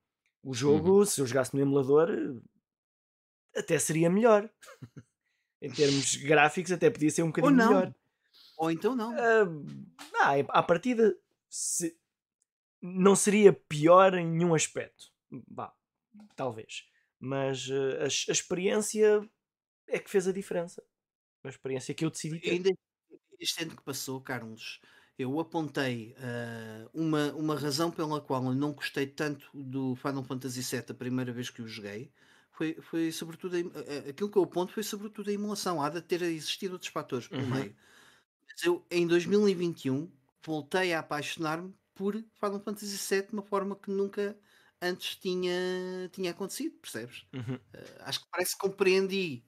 [0.43, 2.09] O jogo, se eu jogasse no emulador,
[3.57, 4.51] até seria melhor.
[5.63, 7.69] em termos gráficos, até podia ser um bocadinho não.
[7.69, 7.95] melhor.
[8.59, 9.13] Ou então não.
[9.17, 9.47] Ah,
[10.21, 11.17] ah, à partida
[11.49, 11.97] se-
[12.83, 15.07] não seria pior em nenhum aspecto.
[15.49, 15.73] Vá,
[16.37, 16.85] talvez.
[17.19, 19.27] Mas ah, a, a experiência
[19.89, 20.83] é que fez a diferença.
[21.45, 22.51] A experiência que eu decidi ter.
[22.53, 22.71] Ainda
[23.41, 24.81] este ano que passou, Carlos,
[25.19, 30.63] eu apontei ah, uma, uma razão pela qual eu não gostei tanto do Final Fantasy
[30.63, 32.13] VII a primeira vez que o joguei.
[32.53, 35.83] Foi, foi sobretudo a aquilo que eu aponto foi sobretudo a emulação.
[35.83, 37.49] Há de ter existido outros fatores pelo Uhum.
[37.49, 37.77] meio.
[38.49, 40.13] Mas eu, em 2021,
[40.45, 44.39] voltei a apaixonar-me por Final Fantasy VII de uma forma que nunca
[44.85, 47.27] antes tinha, tinha acontecido, percebes?
[47.35, 47.61] Uhum.
[47.75, 49.45] Uh, acho que parece que compreendi,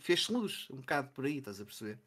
[0.00, 2.00] fez-se luz um bocado por aí, estás a perceber?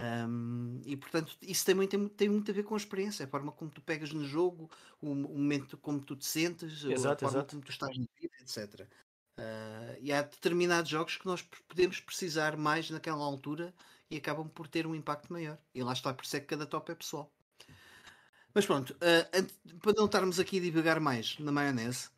[0.00, 3.28] Um, e portanto, isso também tem, mu- tem muito a ver com a experiência, a
[3.28, 4.68] forma como tu pegas no jogo,
[5.00, 7.44] o, o momento como tu te sentes, a Exato, forma exato.
[7.44, 8.88] como tu estás na vida, etc.
[9.38, 13.74] Uh, e há determinados jogos que nós podemos precisar mais naquela altura
[14.10, 15.58] e acabam por ter um impacto maior.
[15.74, 17.32] E lá está, por isso é que cada top é pessoal.
[18.54, 22.08] Mas pronto, uh, para não estarmos aqui a divagar mais na maionese,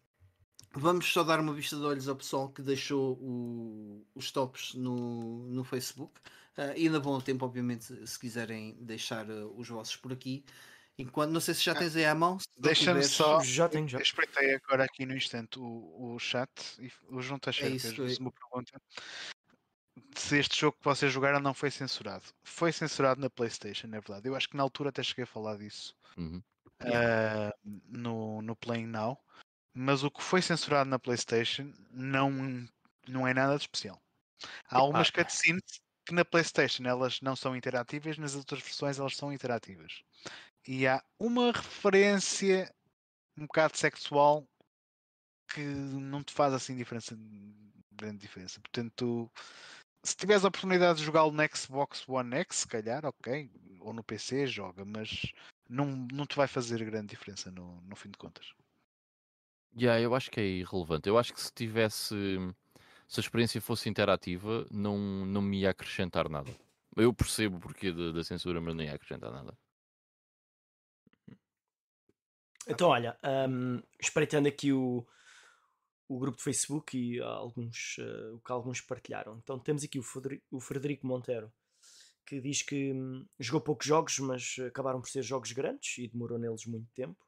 [0.75, 5.47] vamos só dar uma vista de olhos ao pessoal que deixou o- os tops no,
[5.49, 6.13] no Facebook.
[6.59, 10.45] Uh, e ainda vão a tempo, obviamente, se quiserem deixar uh, os vossos por aqui.
[10.99, 12.39] Enquanto, não sei se já tens aí à mão.
[12.57, 13.99] Deixa-me só- Já tenho, já.
[13.99, 17.95] Eu espreitei agora aqui no instante o, o chat e o João Teixeira É isso,
[17.95, 18.81] fez uma pergunta
[20.15, 22.25] se este jogo que vocês jogaram não foi censurado.
[22.45, 24.27] Foi censurado na Playstation, é verdade.
[24.29, 26.43] Eu acho que na altura até cheguei a falar disso Uhum.
[26.81, 29.19] ah, no, no Playing Now,
[29.75, 32.31] mas o que foi censurado na Playstation não,
[33.07, 34.01] não é nada de especial.
[34.69, 39.33] Há algumas cutscenes que na Playstation elas não são interativas, nas outras versões elas são
[39.33, 40.03] interativas.
[40.67, 42.73] E há uma referência
[43.39, 44.49] um bocado sexual
[45.53, 47.17] que não te faz assim diferença,
[47.93, 48.61] grande diferença.
[48.61, 49.31] Portanto,
[50.03, 54.03] se tiveres a oportunidade de jogá-lo no Xbox One X, se calhar, ok, ou no
[54.03, 55.33] PC, joga, mas
[55.69, 58.53] não, não te vai fazer grande diferença no, no fim de contas.
[59.79, 61.09] Yeah, eu acho que é irrelevante.
[61.09, 62.15] Eu acho que se tivesse.
[63.07, 66.51] Se a experiência fosse interativa, não, não me ia acrescentar nada.
[66.97, 69.57] Eu percebo o porquê da, da censura, mas não ia acrescentar nada.
[72.67, 73.17] Então, olha,
[73.49, 75.07] hum, espreitando aqui o,
[76.09, 79.39] o grupo de Facebook e alguns, eh, o que alguns partilharam.
[79.39, 80.01] Então, temos aqui
[80.51, 81.53] o Frederico Monteiro,
[82.27, 86.39] que diz que hum, jogou poucos jogos, mas acabaram por ser jogos grandes e demorou
[86.39, 87.25] neles muito tempo.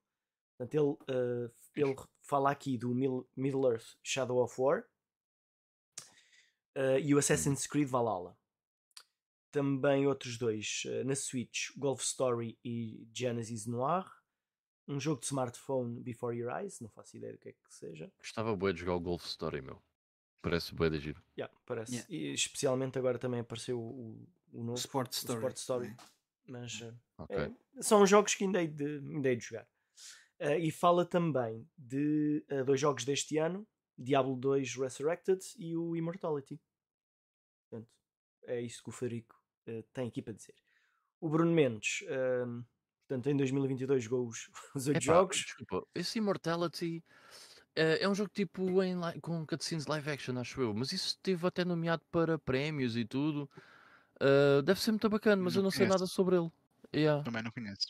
[0.57, 4.85] Portanto, ele, eh, ele fala aqui do Mil- Middle-earth Shadow of War
[6.75, 8.37] eh, e o Assassin's Creed Valhalla.
[9.51, 14.05] Também outros dois eh, na Switch, Golf Story e Genesis Noir.
[14.87, 18.11] Um jogo de smartphone Before Your Eyes, não faço ideia do que é que seja.
[18.19, 19.81] Gostava bué de jogar o Golf Story, meu.
[20.43, 21.23] Parece bué de giro.
[21.37, 21.93] Yeah, parece.
[21.93, 22.13] Yeah.
[22.13, 25.39] E especialmente agora também apareceu o, o novo Sport Story.
[25.39, 25.97] Sport Story.
[26.47, 27.37] Mas eh, Ok.
[27.37, 29.69] é, são jogos que ainda hei de, ainda hei de jogar.
[30.39, 33.67] Eh, e fala também de eh, dois jogos deste ano:
[33.97, 36.61] Diablo 2 Resurrected e o Immortality.
[37.69, 37.91] Portanto,
[38.45, 39.35] é isso que o Federico
[39.67, 40.55] eh, tem aqui para dizer.
[41.21, 42.63] O Bruno Mendes, ehm,
[43.09, 45.39] portanto, em 2022 jogou os, os oito jogos.
[45.39, 47.03] Desculpa, esse Immortality
[47.75, 50.75] é um jogo tipo em com cutscenes live action, acho eu.
[50.75, 53.49] Mas isso esteve até nomeado para prémios e tudo.
[54.21, 55.95] Eh, deve ser muito bacana, mas Não eu não sei conheço.
[55.99, 56.51] nada sobre ele.
[56.95, 57.23] Yeah.
[57.23, 57.89] Também não conheço.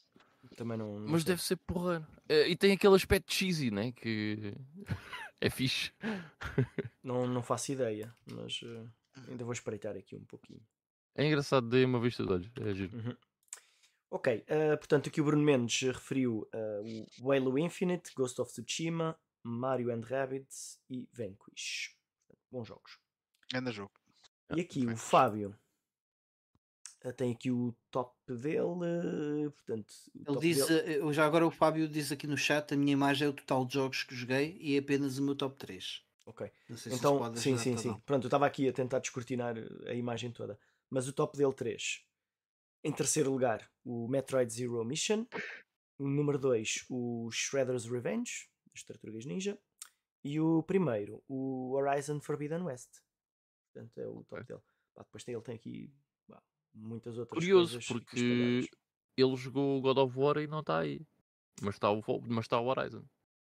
[0.57, 1.33] Também não, não Mas sei.
[1.33, 2.07] deve ser porreiro.
[2.29, 3.93] Eh, e tem aquele aspecto cheesy, né?
[3.93, 4.55] Que
[5.41, 5.93] é fixe.
[7.03, 8.87] Não, não faço ideia, mas eh,
[9.29, 10.61] ainda vou espreitar aqui um pouquinho.
[11.15, 12.51] É engraçado, dei uma vista de olhos.
[12.61, 12.97] É giro.
[12.97, 13.17] Uhum.
[14.11, 14.43] Ok,
[14.79, 16.49] portanto aqui o Bruno Mendes referiu
[17.21, 21.95] o Halo Infinite, Ghost of Tsushima, Mario and Rabbids e Vanquish.
[22.51, 22.99] Bons jogos.
[23.55, 23.93] Anda jogo.
[24.57, 24.97] E aqui o.
[24.97, 25.55] Fábio
[27.17, 28.59] tem aqui o top dele,
[29.47, 29.95] eh, portanto,
[30.27, 33.27] Ele diz, dele- eh, já agora o Fábio diz aqui no chat, a minha imagem
[33.27, 36.03] é o total de jogos que joguei e é apenas o meu top 3.
[36.27, 36.51] Ok.
[36.69, 37.89] Não sei se Então, sim, sim, sim.
[37.89, 38.01] não.
[38.01, 40.59] Pronto, eu estava aqui a tentar descortinar eh, a imagem toda.
[40.91, 42.05] Mas o top dele 3.
[42.85, 45.27] Em terceiro lugar, o Metroid Zero Mission.
[45.99, 49.59] o número 2, o Shredder's Revenge, das Tartarugas Ninja.
[50.25, 52.91] E o primeiro, o Horizon Forbidden West.
[53.73, 54.61] Portanto, é o top dele.
[54.95, 55.93] Pá, depois tem, ele tem aqui
[56.79, 58.67] muitas outras Curioso, coisas porque espalhadas.
[59.17, 61.01] ele jogou o God of War e não está aí.
[61.61, 63.03] Mas está o, mas está o Horizon.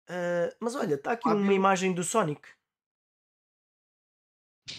[0.09, 2.49] Ah, mas olha, está aqui uma imagem do Sonic.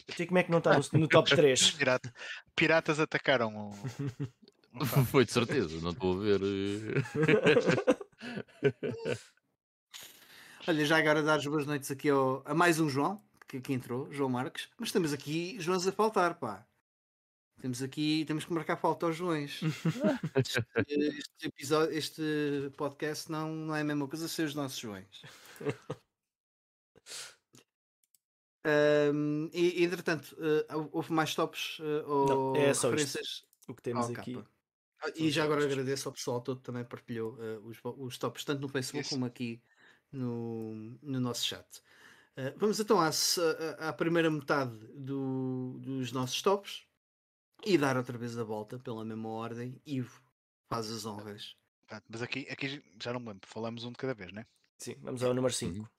[0.07, 1.71] Eu sei como é que não está no, no top 3.
[1.77, 2.13] Pirata-
[2.55, 3.73] Piratas atacaram o.
[5.11, 6.41] Foi de certeza, não estou a ver.
[6.41, 7.03] eh.
[10.67, 13.73] Olha, já agora dar as boas noites aqui ao, a mais um João, que aqui
[13.73, 14.69] entrou, João Marques.
[14.77, 16.65] Mas temos aqui Joões a faltar, pá.
[17.61, 19.59] Temos aqui, temos que marcar falta aos Joões.
[20.35, 20.65] este,
[21.17, 25.21] este episódio, este podcast não, não é a mesma coisa ser os nossos Joões.
[28.65, 32.97] Ahm, e, entretanto, eh, houve mais tops eh, ou Não, é só isto.
[32.97, 33.45] referências?
[33.67, 34.43] o que temos Ah, aqui.
[35.01, 38.43] Ah, E já agora agradeço ao pessoal todo que também partilhou eh, os, os tops,
[38.43, 39.15] tanto no Facebook Isso.
[39.15, 39.61] como aqui
[40.11, 41.65] no, no nosso chat.
[42.55, 43.09] Vamos então à-
[43.79, 46.85] à primeira metade do- dos nossos tops
[47.65, 49.81] e dar outra vez a volta pela mesma ordem.
[49.85, 50.21] Ivo,
[50.69, 51.55] faz as honras.
[52.07, 54.45] Mas aqui, aqui já não me lembro, falamos um de cada vez, né?
[54.77, 55.89] Sim, vamos ao número 5.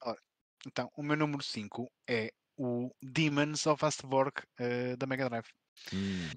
[0.66, 5.48] Então, o meu número 5 é o Demons of Astborg eh, da Mega Drive.
[5.92, 6.30] Hum,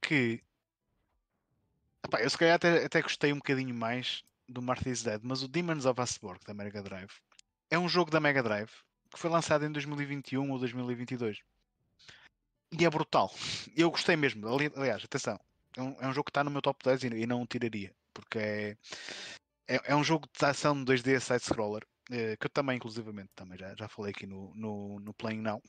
[0.00, 0.42] Que
[2.04, 5.48] epá, eu se calhar até, até gostei um bocadinho mais do Marty's Dead, mas o
[5.48, 7.10] Demons of Astborg da Mega Drive
[7.70, 8.70] é um jogo da Mega Drive
[9.10, 11.40] que foi lançado em 2021 ou 2022
[12.72, 13.32] e é brutal.
[13.76, 14.46] Eu gostei mesmo.
[14.48, 15.38] Ali- Aliás, atenção,
[15.76, 17.94] é um, é um jogo que está no meu top 10 e, e não tiraria
[18.14, 18.76] porque é,
[19.68, 23.74] é, é um jogo de ação 2D side-scroller eh, que eu também, inclusivamente, também já,
[23.76, 25.62] já falei aqui no, no, no Playing Now.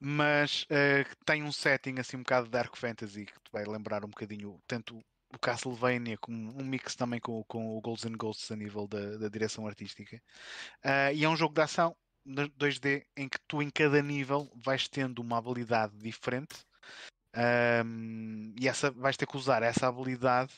[0.00, 4.04] Mas eh, tem um setting assim um bocado de Dark Fantasy que te vai lembrar
[4.04, 4.98] um bocadinho tanto
[5.34, 9.28] o Castlevania como um mix também com, com o and Ghosts a nível da, da
[9.28, 10.22] direção artística.
[10.82, 14.88] Ah, e é um jogo de ação 2D em que tu em cada nível vais
[14.88, 16.64] tendo uma habilidade diferente
[17.36, 20.52] Ahm, e essa vais ter que usar essa habilidade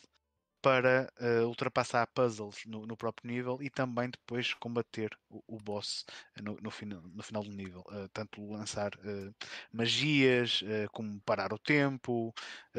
[0.63, 6.05] para eh, ultrapassar puzzles no, no próprio nível e também depois combater o, o boss
[6.37, 7.85] eh, no, no, final, no final do nível.
[7.93, 9.33] Eh, tanto lançar eh,
[9.73, 10.63] magias,
[10.93, 12.35] como parar o tempo,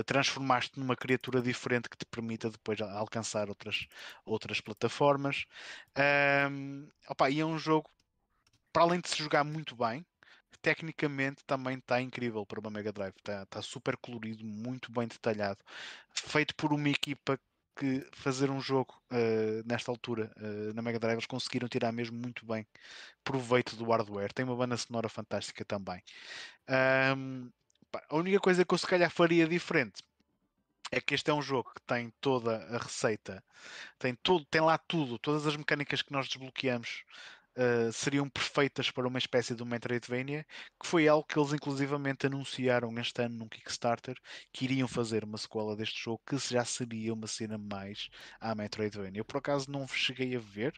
[0.05, 3.88] transformar-te numa criatura diferente que te permita depois alcançar outras,
[4.26, 5.45] outras plataformas.
[5.95, 7.89] Ahm, opa, e é um jogo,
[8.78, 10.06] para além de se jogar muito bem,
[10.62, 13.16] tecnicamente também está incrível para uma Mega Drive.
[13.18, 15.58] Está está super colorido, muito bem detalhado,
[16.14, 17.40] feito por uma equipa
[17.76, 22.20] que fazer um jogo eh, nesta altura eh, na Mega Drive eles conseguiram tirar mesmo
[22.20, 22.68] muito bem
[23.24, 24.32] proveito do hardware.
[24.32, 26.04] Tem uma banda sonora fantástica também.
[26.68, 27.49] Ahm,
[27.91, 30.04] pá, a única coisa que eu se calhar faria diferente
[30.91, 33.44] é que este é um jogo que tem toda a receita,
[33.99, 37.04] tem, tudo, tem lá tudo, todas as mecânicas que nós desbloqueamos
[37.57, 40.45] uh, seriam perfeitas para uma espécie de Metroidvania,
[40.79, 44.15] que foi algo que eles inclusivamente anunciaram este ano num Kickstarter,
[44.53, 48.09] que iriam fazer uma sequela deste jogo, que já seria uma cena mais
[48.39, 49.19] à Metroidvania.
[49.21, 50.73] Eu por acaso não cheguei a ver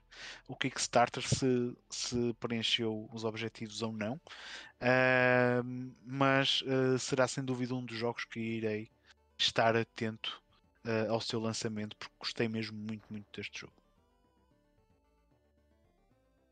[0.47, 7.75] o Kickstarter se, se preencheu os objetivos ou não, uh, mas uh, será sem dúvida
[7.75, 8.89] um dos jogos que irei
[9.37, 10.41] estar atento
[10.85, 13.78] uh, ao seu lançamento, porque gostei mesmo muito, muito deste jogo.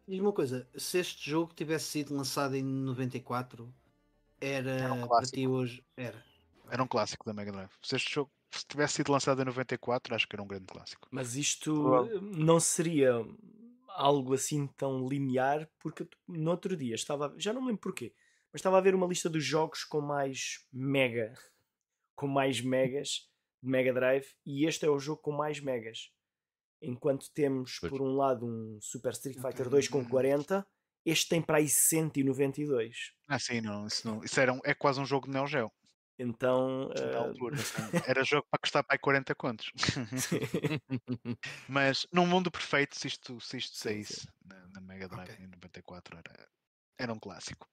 [0.07, 3.73] Diz uma coisa, se este jogo tivesse sido lançado em 94,
[4.39, 5.35] era, Era um para clássico.
[5.35, 5.83] ti hoje.
[5.97, 6.23] Era.
[6.69, 7.71] Era um clássico da Mega Drive.
[7.81, 11.07] Se este jogo se tivesse sido lançado em 94, acho que era um grande clássico.
[11.11, 11.73] Mas isto
[12.21, 13.13] não seria
[13.89, 18.13] algo assim tão linear, porque no outro dia estava, a- já não me lembro porquê,
[18.53, 21.33] mas estava a ver uma lista dos jogos com mais mega,
[22.15, 23.29] com mais megas
[23.61, 26.11] de Mega Drive, e este é o jogo com mais megas.
[26.81, 27.89] Enquanto temos, Pois.
[27.91, 29.71] por um lado, um Super Street Fighter Ok.
[29.71, 30.65] 2 com 40,
[31.05, 33.13] este tem para aí 192.
[33.27, 33.87] Ah, sim, não.
[33.87, 35.71] Isso, não, isso era um- é quase um jogo de Neo Geo.
[36.19, 37.55] Então, eh, altura.
[38.07, 39.71] Era jogo para custar para aí 40 contos.
[41.69, 45.45] Mas num mundo perfeito, se isto, se isto Sim, saísse na, na Mega Drive Ok.
[45.45, 46.49] em 94, era,
[46.97, 47.67] era um clássico.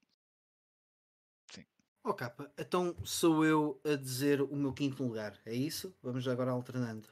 [2.06, 5.96] Ó capa, então sou eu a dizer o meu quinto lugar, é isso?
[6.02, 7.08] Vamos agora alternando.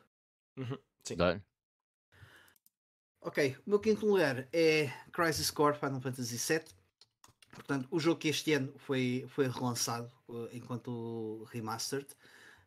[1.04, 1.16] sim.
[1.16, 1.40] Dá.
[3.24, 6.64] Ok, o meu quinto lugar é Crisis Core Final Fantasy VII.
[7.52, 12.08] Portanto, o jogo que este ano foi, foi relançado uh, enquanto remastered,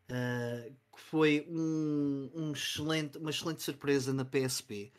[0.10, 4.94] uh, que foi um, um excelente, uma excelente surpresa na PSP.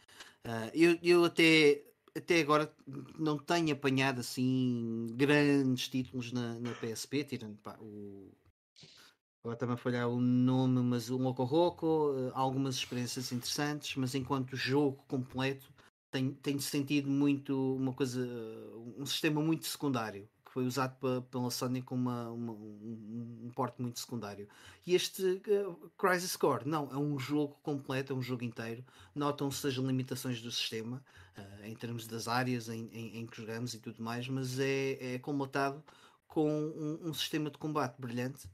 [0.45, 1.83] Uh, eu, eu até,
[2.15, 2.71] até agora
[3.19, 8.31] não tenho apanhado assim grandes títulos na, na PSP, tirando pá, o
[9.47, 14.57] agora também falhar o nome, mas o Loco Roco, uh, algumas experiências interessantes, mas enquanto
[14.57, 15.73] jogo completo
[16.11, 18.21] tem, tem sentido muito uma coisa,
[18.99, 20.97] um sistema muito secundário foi usado
[21.31, 24.49] pela Sony como uma, uma, um, um porte muito secundário.
[24.87, 28.83] E este uh, Crisis Core, não, é um jogo completo, é um jogo inteiro.
[29.15, 31.05] Notam-se as limitações do sistema,
[31.37, 35.17] uh, em termos das áreas em, em, em, que jogamos e tudo mais, mas é,
[35.17, 35.85] é comatado
[36.27, 38.49] com um, um, sistema de combate brilhante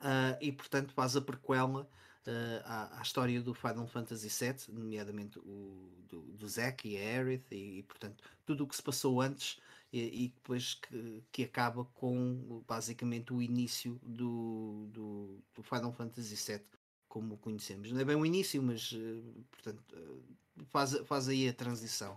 [0.00, 1.88] uh, e, portanto, faz a prequela
[2.26, 7.00] uh, à, à, história do Final Fantasy VII, nomeadamente o do, do Zack e a
[7.00, 9.58] Aerith, e, e, portanto tudo o que se passou antes
[9.92, 16.34] e, e depois que, que, acaba com basicamente o início do, do, do, Final Fantasy
[16.34, 16.64] VII
[17.08, 17.90] como o conhecemos.
[17.90, 22.14] Não é bem o início, mas uh, portanto uh, faz, faz aí a transição.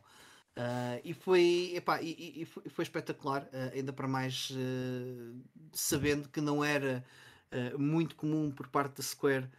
[0.55, 4.51] Uh, e, foi, epá, e, e foi, foi, espetacular, ainda para mais
[5.71, 7.03] sabendo que não era
[7.77, 9.49] muito comum por parte da Square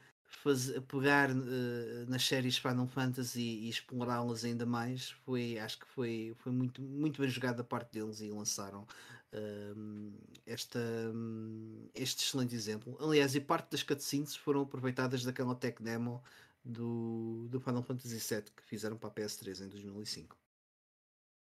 [0.42, 6.34] fazer, pegar uh, nas séries Final Fantasy e explorá-las ainda mais foi acho que foi,
[6.38, 8.82] foi muito, muito bem jogado da parte deles e lançaram
[9.32, 10.12] uh,
[10.46, 10.78] esta,
[11.14, 12.96] um, este excelente exemplo.
[13.00, 16.22] Aliás, e parte das cutscenes foram aproveitadas daquela tech demo
[16.64, 20.36] do, do Final Fantasy VII que fizeram para a PS3 em 2005.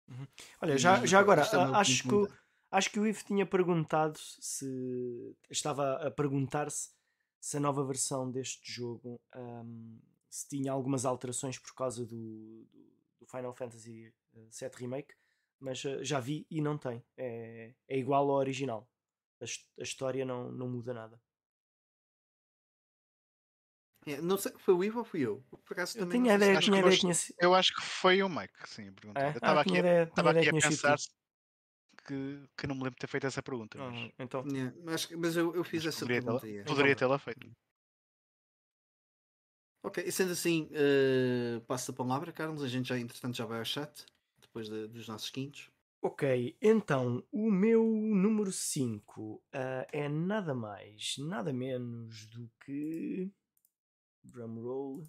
[0.09, 0.27] Uhum.
[0.61, 2.27] Olha, já, já agora, é acho que,
[2.71, 6.89] acho que o Ivo tinha perguntado se estava a perguntar-se
[7.39, 9.99] se a nova versão deste jogo um,
[10.29, 12.65] se tinha algumas alterações por causa do,
[13.19, 15.13] do Final Fantasy VII eh, Remake,
[15.59, 17.03] mas uh, já vi e não tem.
[17.17, 18.87] É, é igual ao original.
[19.41, 21.21] A, a história não, não muda nada.
[24.05, 25.43] É, não sei, foi o Ivo ou fui eu?
[25.65, 28.53] Por acaso eu tinha ideia, tinha ideia que tinha Eu acho que foi o Mike,
[28.67, 29.19] sim, a pergunta.
[29.19, 29.27] É?
[29.27, 30.97] Eu estava ah, aqui, ideia, estava aqui a pensar
[32.05, 33.77] que, que não me lembro de ter feito essa pergunta.
[33.77, 34.45] Mas, uhum, então.
[34.47, 36.45] Yeah, mas, mas eu, eu fiz mas essa poderia pergunta.
[36.45, 37.51] Tê-la, poderia tê-la feito.
[39.83, 42.63] Ok, e sendo assim, uh, passo a palavra, Carlos.
[42.63, 44.05] A gente já, entretanto, já vai ao chat
[44.39, 45.71] depois de, dos nossos quintos.
[46.03, 53.31] Ok, então o meu número 5 uh, eh, é nada mais, nada menos do que.
[54.23, 55.03] Drumroll.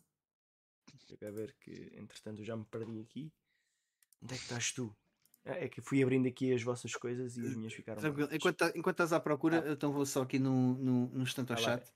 [1.08, 3.32] Deixa eu ver que, entretanto, eu já me perdi aqui.
[4.22, 4.94] Onde é que estás tu?
[5.44, 8.00] É, é que fui abrindo aqui as vossas coisas e as minhas ficaram.
[8.30, 9.72] Enquanto, tá, enquanto estás à procura, ah.
[9.72, 11.92] então vou só aqui no, no, no instante ao ah, chat.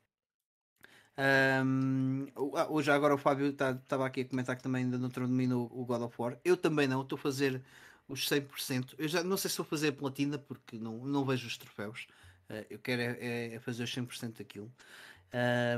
[1.65, 2.27] Um,
[2.69, 5.85] hoje agora o Fábio estava tá, aqui a comentar que também ainda não terminou o
[5.85, 6.39] God of War.
[6.45, 7.63] Eu também não, estou a fazer
[8.09, 8.95] os 100%.
[8.99, 12.07] Eu já não sei se vou fazer a platina porque não, não vejo os troféus.
[12.51, 14.71] Uh, eu quero é, é, é, fazer os 100% daquilo.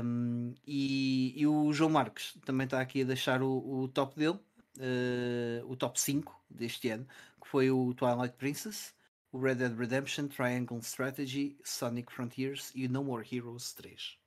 [0.03, 4.37] Um, e, e, o João Marques também está aqui a deixar o, o top dele,
[4.77, 7.07] uh, o top 5 deste ano
[7.41, 8.93] que foi o Twilight Princess,
[9.31, 14.17] o Red Dead Redemption, Triangle Strategy, Sonic Frontiers e o No More Heroes 3.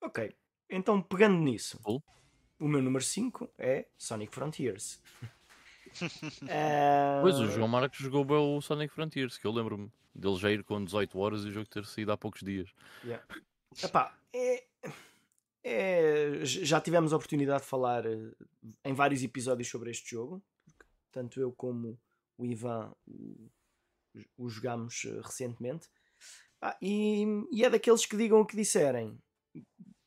[0.00, 0.34] Ok,
[0.70, 2.00] então pegando nisso, oh.
[2.58, 5.02] o meu número 5 é Sonic Frontiers.
[6.42, 7.20] uh...
[7.22, 10.62] Pois, o João Marcos jogou bem o Sonic Frontiers, que eu lembro-me dele já ir
[10.64, 12.72] com 18 horas e o jogo ter saído há poucos dias.
[13.04, 13.24] Yeah.
[13.82, 14.64] Epá, é,
[15.68, 18.32] é, já tivemos a oportunidade de falar eh,
[18.84, 20.42] em vários episódios sobre este jogo
[21.18, 21.98] tanto eu como
[22.36, 23.50] o Ivan o,
[24.36, 25.88] o jogámos eh, recentemente.
[26.60, 29.18] Ah, e, e, é daqueles que digam o que disserem.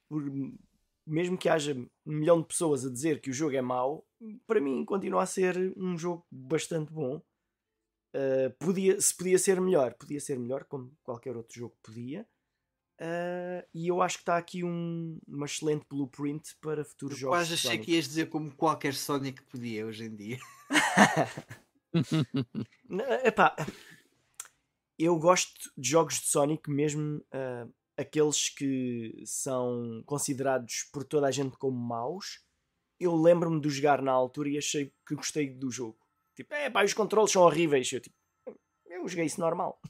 [0.07, 0.23] Por,
[1.05, 4.05] mesmo que haja um milhão de pessoas a dizer que o jogo é mau,
[4.45, 7.21] para mim continua a ser um jogo bastante bom.
[8.13, 12.27] Uh, podia, se podia ser melhor, podia ser melhor, como qualquer outro jogo podia.
[13.01, 17.37] Uh, e eu acho que está aqui um, uma excelente blueprint para futuros eu jogos.
[17.39, 20.37] Quase achei que ias dizer como qualquer Sonic podia hoje em dia.
[23.25, 23.55] Epá,
[24.99, 31.31] eu gosto de jogos de Sonic, mesmo uh, aqueles que são considerados por toda a
[31.31, 32.39] gente como maus.
[32.99, 35.97] Eu lembro-me de jogar na altura e achei que gostei do jogo.
[36.35, 37.91] Tipo, é pá, os controles são horríveis.
[37.91, 38.15] Eu, tipo,
[38.85, 39.81] eu joguei isso normal.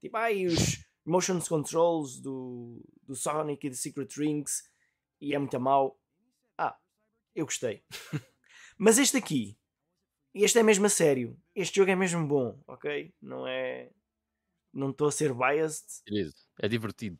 [0.00, 4.68] Tipo, ai, os motion controls do, do Sonic e do Secret Rings
[5.20, 5.98] e é muito mal.
[6.58, 6.76] Ah,
[7.34, 7.82] eu gostei.
[8.76, 9.56] Mas este aqui,
[10.34, 11.40] este é mesmo a sério.
[11.54, 13.14] Este jogo é mesmo bom, ok?
[13.22, 13.90] Não é.
[14.72, 16.02] Não estou a ser biased.
[16.60, 17.18] É divertido.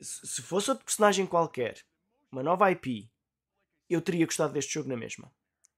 [0.00, 1.84] Se fosse outro personagem qualquer,
[2.32, 3.08] uma nova IP,
[3.88, 5.32] eu teria gostado deste jogo na mesma.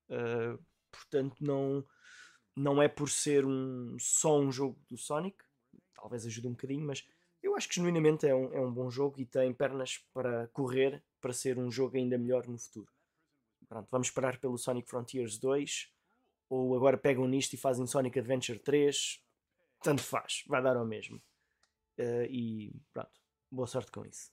[0.09, 0.59] Uh,
[0.91, 1.85] portanto, não,
[2.57, 5.37] não é por ser um, só um jogo do Sonic,
[6.01, 7.07] talvez ajude um bocadinho, mas
[7.43, 11.03] eu acho que genuinamente é um, é um bom jogo e tem pernas para correr
[11.21, 12.91] para ser um jogo ainda melhor no futuro.
[13.69, 15.93] Pronto, vamos esperar pelo Sonic Frontiers 2
[16.49, 19.23] ou agora pegam nisto e fazem Sonic Adventure 3.
[19.83, 21.19] Tanto faz, vai dar ao mesmo.
[21.99, 23.21] Uh, e pronto,
[23.51, 24.31] boa sorte com isso.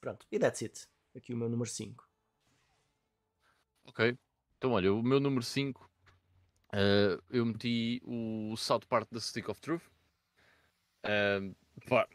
[0.00, 0.86] Pronto, e that's it.
[1.16, 2.06] Aqui o meu número 5.
[3.86, 4.18] Ok.
[4.56, 5.88] Então, olha, o meu número 5
[7.30, 9.82] eu meti o South Park da Stick of Truth.
[11.04, 11.54] Uh,
[11.88, 12.08] pá,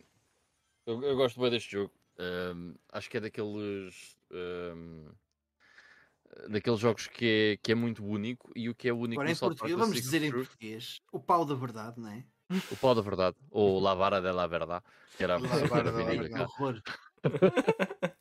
[0.85, 1.93] eu, eu gosto bem deste jogo.
[2.19, 4.17] Um, acho que é daqueles.
[4.31, 5.09] Um,
[6.49, 9.35] daqueles jogos que é, que é muito único e o que é único Agora, no
[9.35, 12.25] em português, vamos dizer em português o pau da verdade, não é?
[12.71, 14.83] o pau da verdade, ou La Vara de la Verdade,
[15.15, 16.43] que era a La Vara de la cá.
[16.45, 16.81] horror.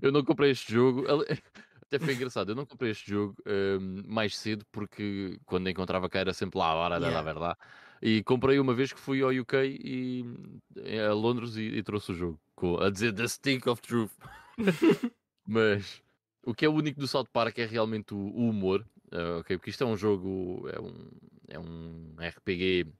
[0.00, 1.04] eu não comprei este jogo.
[1.86, 2.50] Até foi engraçado.
[2.50, 6.66] Eu não comprei este jogo hum, mais cedo porque quando encontrava cá era sempre lá
[6.66, 7.22] a hora da Yeah.
[7.22, 7.58] verdade.
[8.06, 10.24] E comprei uma vez que fui ao UK e
[11.08, 14.12] a Londres e, e trouxe o jogo com, a dizer The Stick of Truth.
[15.48, 16.02] Mas
[16.44, 18.86] o que é único do South Park é realmente o, o humor.
[19.10, 21.10] ah, ok, porque isto é um jogo, é um,
[21.48, 22.92] é um RPG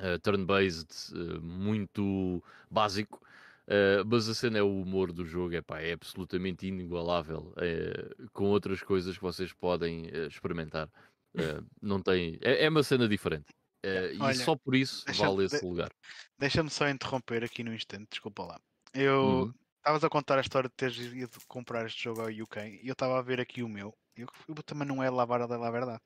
[0.00, 3.22] ah, turn-based ah, muito básico.
[3.68, 8.46] Uh, mas a cena é o humor do jogo, epá, é absolutamente inigualável eh, com
[8.46, 10.90] outras coisas que vocês podem eh, experimentar.
[11.34, 13.54] Eh, não tem, é, é uma cena diferente.
[13.84, 15.90] Eh, Olha, e só por isso vale esse de- lugar.
[16.38, 18.60] Deixa-me só interromper aqui no instante, desculpa lá.
[18.94, 19.54] Eu Uhum.
[19.78, 22.92] estavas a contar a história de teres ido comprar este jogo ao UK e eu
[22.92, 23.92] estava a ver aqui o meu.
[24.16, 26.00] Eu, o meu também não é Lavara da La Verdade.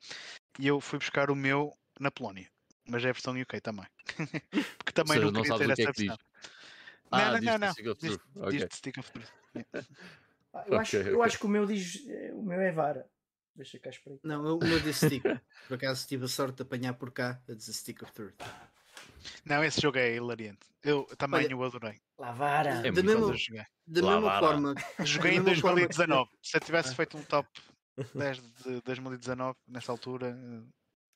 [0.59, 2.49] E eu fui buscar o meu na Polónia,
[2.87, 3.85] mas é a versão UK também.
[4.77, 6.07] Porque também seja, não não queria ter é essa diz.
[6.07, 6.17] versão.
[7.11, 7.73] Ah, não, não, não, não.
[7.73, 8.21] Stick of Truth.
[8.37, 8.51] Ok.
[8.51, 9.29] diz Stick of Truth.
[10.53, 12.07] Ah, eu, acho, Ok, eu acho que o meu diz.
[12.07, 13.07] eh, O meu é vara.
[13.57, 14.21] Deixa cá espreitar.
[14.23, 15.23] Não, eu- o meu disse stick.
[15.67, 18.35] Por acaso tive a sorte de apanhar por cá a dizer Stick of Truth.
[19.45, 20.59] Não, esse jogo é hilariante.
[20.83, 21.99] Eu também Olha, o adorei.
[22.17, 22.69] Lá vara.
[22.87, 24.75] É da mesma, eu da mesma forma.
[25.05, 26.29] Joguei em da mesma forma que- 2019.
[26.41, 26.95] Se eu tivesse Ah.
[26.95, 27.49] feito um top
[28.15, 30.63] 10 de 2019, nessa altura, eh,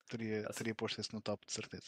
[0.10, 1.88] teria, teria posto esse no top, de certeza.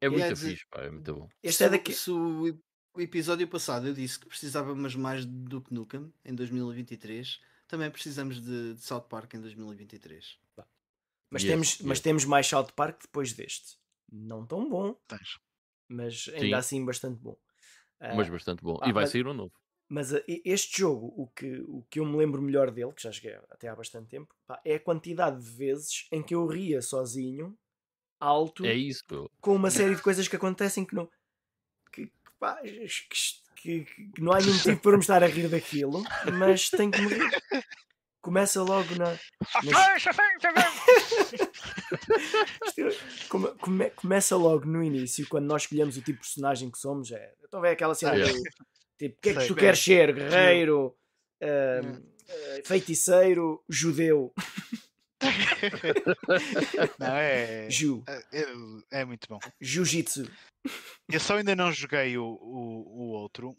[0.00, 1.28] É muito dizer- fixe, pá, é muito bom.
[1.42, 1.92] Este é o- daqui.
[1.92, 2.56] se o,
[2.94, 8.40] o episódio passado eu disse que precisávamos mais de Duke Nukem em 2023, também precisamos
[8.42, 10.38] de, de South Park em 2023.
[11.30, 12.02] Mas, Yes, temos, mas yes.
[12.02, 13.76] temos mais South Park depois deste.
[14.10, 15.38] Não tão bom, Tens.
[15.86, 16.54] mas ainda Sim.
[16.54, 17.36] assim bastante bom.
[18.00, 18.78] Ah, Mas bastante bom.
[18.80, 19.52] ah, e vai mas- sair um novo.
[19.90, 23.10] Mas uh, este jogo, o que, o que eu me lembro melhor dele, que já
[23.10, 26.80] joguei até há bastante tempo, pá, é a quantidade de vezes em que eu ria
[26.82, 27.58] sozinho,
[28.20, 29.02] alto, É isso,
[29.40, 31.08] com uma série de coisas que acontecem que não.
[31.90, 35.48] que, que, pá, que- que- que não há nenhum motivo para me estar a rir
[35.48, 36.02] daquilo,
[36.38, 37.30] mas tenho que me rir.
[38.20, 39.16] Começa logo na.
[42.76, 46.78] Isto- come- come- começa logo no início, quando nós escolhemos o tipo de personagem que
[46.78, 47.10] somos.
[47.10, 48.24] É, então vem aquela cena Ah, do
[48.98, 50.12] tipo: o que é que tu queres ser?
[50.14, 50.94] Guerreiro,
[51.42, 54.32] ahm, eh, feiticeiro, judeu,
[56.98, 59.38] Não, é, ju, é, é muito bom.
[59.60, 60.30] jiu-jitsu.
[61.10, 63.56] Eu só ainda não joguei o, o, o outro,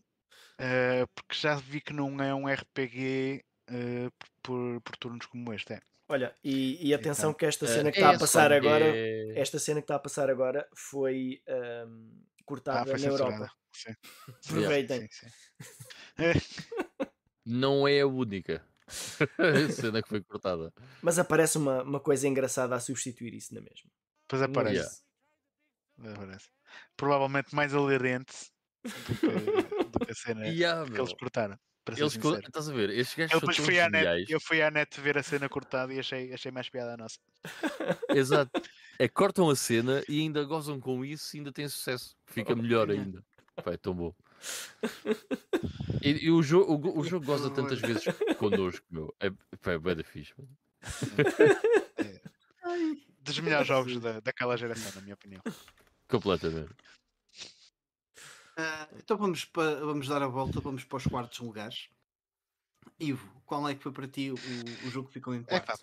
[0.58, 4.10] eh, porque já vi que não é um RPG eh,
[4.44, 5.74] por, por turnos como este.
[5.74, 5.80] É.
[6.08, 9.60] Olha, e, e atenção que esta cena que É está a passar agora, é- esta
[9.60, 12.10] cena que está a passar agora foi ahm,
[12.40, 13.34] Ah, cortada foi na censurada.
[13.36, 13.54] Europa.
[14.48, 15.08] Aproveitem.
[17.46, 18.64] Não é a única
[19.72, 20.74] cena que foi cortada.
[21.02, 23.90] Mas aparece uma, uma coisa engraçada a substituir isso na mesma.
[24.28, 25.02] Depois aparece.
[26.00, 26.22] Yeah.
[26.24, 26.50] aparece.
[26.96, 28.34] Provavelmente mais aderente
[28.84, 29.28] do que,
[30.00, 31.04] do que a cena Yeah, que meu.
[31.04, 31.58] eles cortaram.
[31.98, 32.16] Eles.
[32.16, 32.90] Estás a ver?
[32.92, 34.20] Estes gajos Eu são depois tão fui à, geniais.
[34.20, 36.98] net, eu fui à net ver a cena cortada e achei, achei mais piada a
[36.98, 37.18] nossa.
[38.10, 38.62] Exato.
[39.00, 42.16] É cortam a cena e ainda gozam com isso e ainda têm sucesso.
[42.28, 43.04] Fica melhor yeah.
[43.04, 43.26] ainda.
[43.64, 44.14] Pá, é tão bom.
[46.02, 48.04] E, e o, jogo, o, o jogo goza tantas vezes
[48.38, 49.14] connosco, meu.
[49.20, 49.30] É,
[49.62, 50.34] pá, é da fixe.
[50.38, 50.58] mano.
[53.22, 55.42] Dos melhores jogos da, daquela geração, na minha opinião.
[56.08, 56.74] Completamente.
[58.58, 61.90] Ah, então vamos, pa- vamos dar a volta, vamos para os quartos lugares.
[63.00, 65.80] Ivo, qual é que foi para ti o, o jogo que ficou em quarto?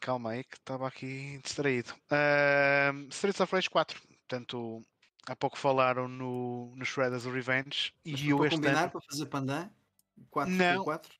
[0.00, 1.92] Calma aí que estava aqui distraído.
[2.10, 4.00] Ahm, Streets of Rage 4.
[4.00, 4.82] Portanto,
[5.26, 9.00] há pouco falaram no, no Shredder's Revenge Mas e eu para este combinar, ano, para
[9.00, 9.70] fazer pandan?
[10.30, 10.84] 4 Não.
[10.84, 11.14] 4?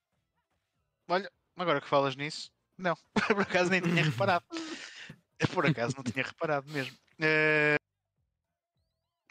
[1.56, 2.96] agora que falas nisso, não,
[3.26, 4.44] por acaso nem tinha reparado.
[5.52, 6.96] Por acaso não tinha reparado mesmo.
[7.18, 7.76] Eh,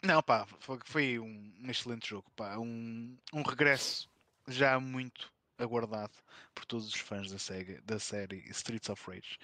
[0.04, 0.46] Não, pá,
[0.84, 4.08] foi, um, um excelente jogo, pá, um, um regresso
[4.46, 6.12] já muito aguardado
[6.54, 9.36] por todos os fãs da, Sega, da série Streets of Rage.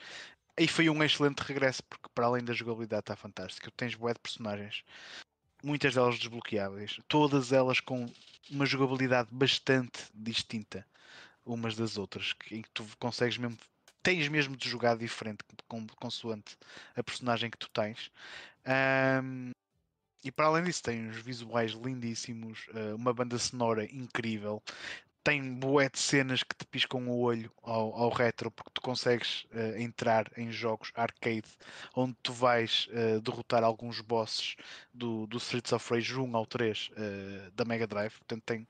[0.58, 4.12] E foi um excelente regresso, porque para além da jogabilidade está fantástica, tu tens bué
[4.12, 4.84] de personagens,
[5.64, 8.06] muitas delas desbloqueáveis, todas elas com
[8.50, 10.86] uma jogabilidade bastante distinta
[11.44, 13.58] umas das outras, em que tu consegues mesmo,
[14.02, 15.38] tens mesmo de jogar diferente
[15.96, 16.56] consoante
[16.94, 18.10] a personagem que tu tens.
[18.64, 19.50] Ahm,
[20.24, 24.62] e para além disso, tem uns visuais lindíssimos, uh, uma banda sonora incrível,
[25.24, 29.44] tem bué de cenas que te piscam o olho ao, ao retro, porque tu consegues
[29.52, 31.48] uh, entrar em jogos arcade
[31.94, 34.56] onde tu vais uh, derrotar alguns bosses
[34.92, 38.12] do, do Streets of Rage 1 ao 3 uh, da Mega Drive.
[38.18, 38.66] Portanto, tem,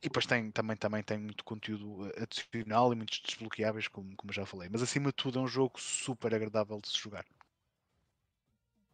[0.00, 4.46] e depois tem, também, também tem muito conteúdo adicional e muitos desbloqueáveis, como, como já
[4.46, 4.68] falei.
[4.70, 7.24] Mas acima de tudo, é um jogo super agradável de se jogar.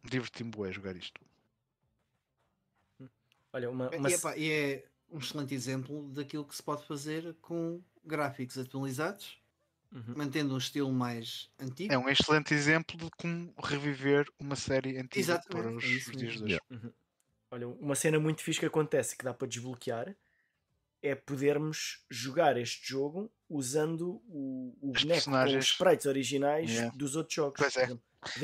[0.03, 1.21] Diverti-me bué jogar isto.
[3.53, 4.09] Olha, uma, uma...
[4.09, 9.39] E, epá, e é um excelente exemplo daquilo que se pode fazer com gráficos atualizados,
[9.91, 10.13] uhum.
[10.15, 11.93] mantendo um estilo mais antigo.
[11.93, 15.63] É um excelente exemplo de como reviver uma série antiga Exatamente.
[15.63, 16.59] para os, é os dias de hoje.
[16.69, 16.91] Uhum.
[17.51, 20.15] Olha, uma cena muito fixe que acontece que dá para desbloquear
[21.01, 26.97] é podermos jogar este jogo usando o, o boneco com os sprites originais yeah.
[26.97, 27.59] dos outros jogos.
[27.59, 27.97] Pois é.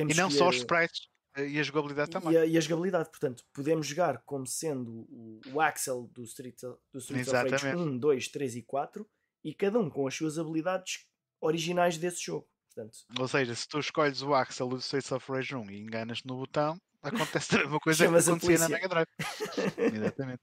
[0.07, 2.33] e não só os sprites, e a jogabilidade também.
[2.33, 6.59] E a, e a, jogabilidade, portanto, podemos jogar como sendo o, o Axel do Street,
[6.61, 9.09] do Street of Rage 1, 2, 3 e 4
[9.43, 11.07] e cada um com as suas habilidades
[11.39, 12.47] originais desse jogo.
[12.73, 16.23] Portanto, Ou seja, se tu escolhes o Axel do Street of Rage 1 e enganas
[16.23, 19.07] no botão, acontece a mesma coisa que acontecia na Mega Drive.
[19.77, 20.41] Exatamente.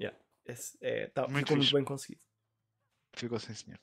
[0.00, 0.18] Yeah.
[0.80, 2.20] É, tá, muito ficou muito bem conseguido.
[3.16, 3.78] Ficou sim, senhor.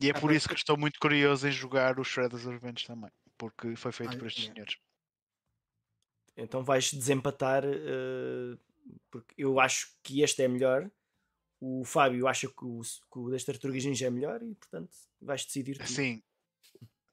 [0.00, 3.10] E é ah, por isso que estou muito curioso em jogar o Shredder's Revenge também
[3.40, 4.76] porque foi feito por estes senhores.
[6.36, 8.58] Então vais desempatar, uh,
[9.10, 10.90] porque eu acho que este é melhor.
[11.58, 14.90] O Fábio acha que o, que o das Tartarugas Ninja é melhor e, portanto,
[15.22, 15.78] vais decidir.
[15.78, 15.86] Tu.
[15.86, 16.22] Sim,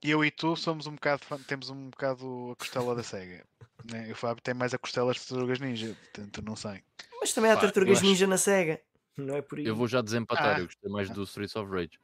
[0.03, 3.45] eu e tu somos um bocado temos um bocado a costela da SEGA.
[3.89, 4.11] Né?
[4.11, 6.83] O Fábio tem mais a costela das Tartarugas Ninja, portanto não sei.
[7.21, 8.29] Mas também há Pá, Tartarugas Ninja acho...
[8.29, 8.81] na SEGA.
[9.15, 9.65] Não é por aí.
[9.65, 10.59] Eu vou já desempatar, ah.
[10.59, 11.97] eu gostei mais do Streets of Rage.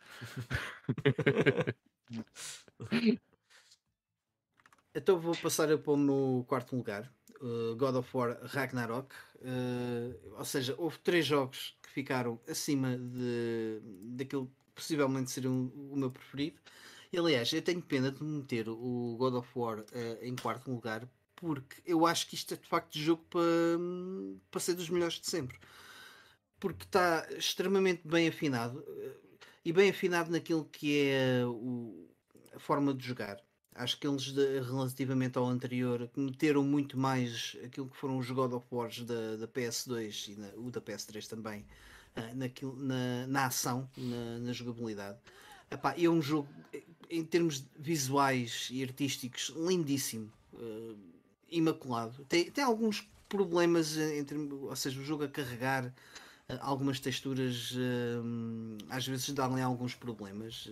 [4.96, 7.12] Então vou passar a pôr no quarto lugar.
[7.42, 9.14] Uh, God of War Ragnarok.
[9.42, 13.82] Uh, ou seja, houve três jogos que ficaram acima de,
[14.16, 16.60] daquilo que possivelmente seria um, o meu preferido.
[17.12, 19.86] E, aliás, eu tenho pena de meter o God of War uh,
[20.22, 23.42] em quarto lugar porque eu acho que isto é de facto jogo para,
[24.50, 25.60] para ser dos melhores de sempre.
[26.60, 28.82] Porque está extremamente bem afinado
[29.66, 32.08] e bem afinado naquilo que é o,
[32.56, 33.44] a forma de jogar
[33.76, 34.28] Acho que eles,
[34.68, 39.48] relativamente ao anterior, meteram muito mais aquilo que foram os God of Wars da, da
[39.48, 41.66] PS2 e na, o da PS3 também,
[42.16, 45.18] uh, naquilo, na, na ação, na, na jogabilidade.
[45.72, 46.48] Epá, é um jogo,
[47.10, 50.96] em termos visuais e artísticos, lindíssimo, uh,
[51.50, 52.24] imaculado.
[52.26, 55.92] Tem, tem alguns problemas, entre, ou seja, o jogo a carregar uh,
[56.62, 57.76] algumas texturas,
[58.88, 60.70] às vezes dá-lhe alguns problemas.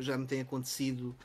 [0.00, 1.16] já me tem acontecido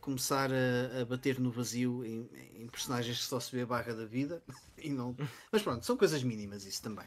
[0.00, 3.94] começar a, a, bater no vazio em, em, personagens que só se vê a barra
[3.94, 4.42] da vida
[4.78, 5.16] e não.
[5.50, 7.06] Mas pronto, são coisas mínimas isso também.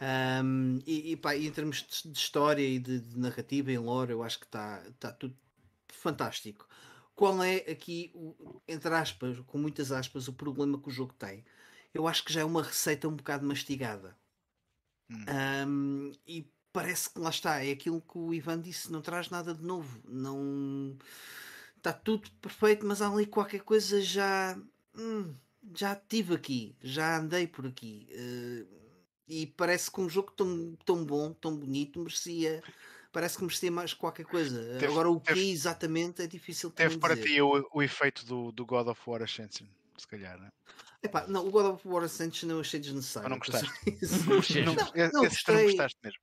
[0.00, 3.78] Um, e, e, pá, e, em termos de, de história e de, de, narrativa em
[3.78, 5.36] lore, eu acho que está tá tudo
[5.88, 6.68] fantástico.
[7.14, 11.44] Qual é aqui, o, entre aspas, com muitas aspas, o problema que o jogo tem?
[11.92, 14.16] Eu acho que já é uma receita um bocado mastigada.
[15.10, 15.24] Hum.
[15.66, 19.52] Um, e parece que lá está, é aquilo que o Ivan disse, não traz nada
[19.52, 20.00] de novo.
[20.06, 20.96] Não
[21.78, 24.58] está tudo perfeito, mas há ali qualquer coisa já.
[24.94, 25.34] Hum,
[25.74, 28.08] já tive aqui, já andei por aqui.
[28.10, 28.78] Uh,
[29.28, 32.62] e parece que um jogo tão, tão bom, tão bonito, merecia.
[33.12, 34.78] Parece que merecia mais qualquer coisa.
[34.78, 37.28] Teve, Agora, o que teve, exatamente é difícil Teve para dizer.
[37.28, 40.50] ti o, o efeito do, do God of War Ascension, se calhar, né?
[41.02, 43.26] Epá, não, o God of War Ascension eu achei desnecessário.
[43.26, 43.70] Ou não gostaste?
[44.64, 45.54] não, não, não, gostei.
[45.54, 46.20] não gostaste mesmo.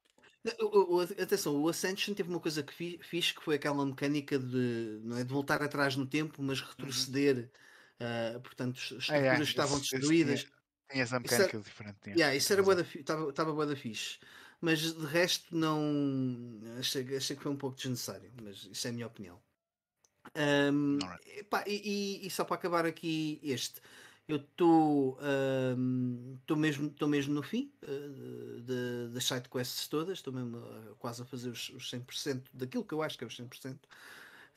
[0.60, 5.00] O, o, atenção, o Ascension teve uma coisa que fiz que foi aquela mecânica de,
[5.04, 6.68] não é, de voltar atrás no tempo, mas uhum.
[6.68, 7.38] retroceder.
[7.38, 8.38] Uhum.
[8.38, 10.42] Uh, portanto, estruturas ah, é, estavam esse, destruídas.
[10.42, 10.52] Esse,
[10.90, 11.98] tinha essa mecânica isso diferente.
[12.04, 12.16] Tinha.
[12.16, 12.62] Yeah, isso era
[13.00, 14.20] estava boa da fixe.
[14.62, 16.60] Mas de resto, não.
[16.80, 18.32] Achei, achei que foi um pouco desnecessário.
[18.42, 19.40] Mas isso é a minha opinião.
[20.36, 21.70] Um, right.
[21.70, 23.80] e, e, e, só para acabar aqui este.
[24.28, 30.96] Eu estou uh, mesmo, mesmo no fim uh, das side quests todas, estou mesmo uh,
[30.98, 33.78] quase a fazer os, os 100% daquilo que eu acho que é os 100%.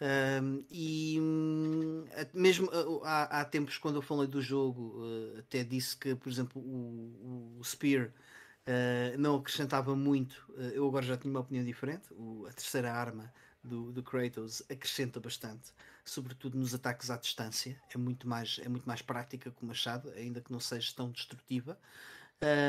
[0.00, 5.64] Um, e um, mesmo uh, há, há, tempos quando eu falei do jogo, uh, até
[5.64, 10.50] disse que, por exemplo, o, o Spear uh, não acrescentava muito.
[10.72, 12.12] eu agora já tinha uma opinião diferente.
[12.12, 13.32] O, a terceira arma
[13.62, 15.72] do, do Kratos acrescenta bastante
[16.08, 17.80] sobretudo nos ataques à distância.
[17.92, 21.10] É muito mais, é muito mais prática que o machado, ainda que não seja tão
[21.10, 21.78] destrutiva.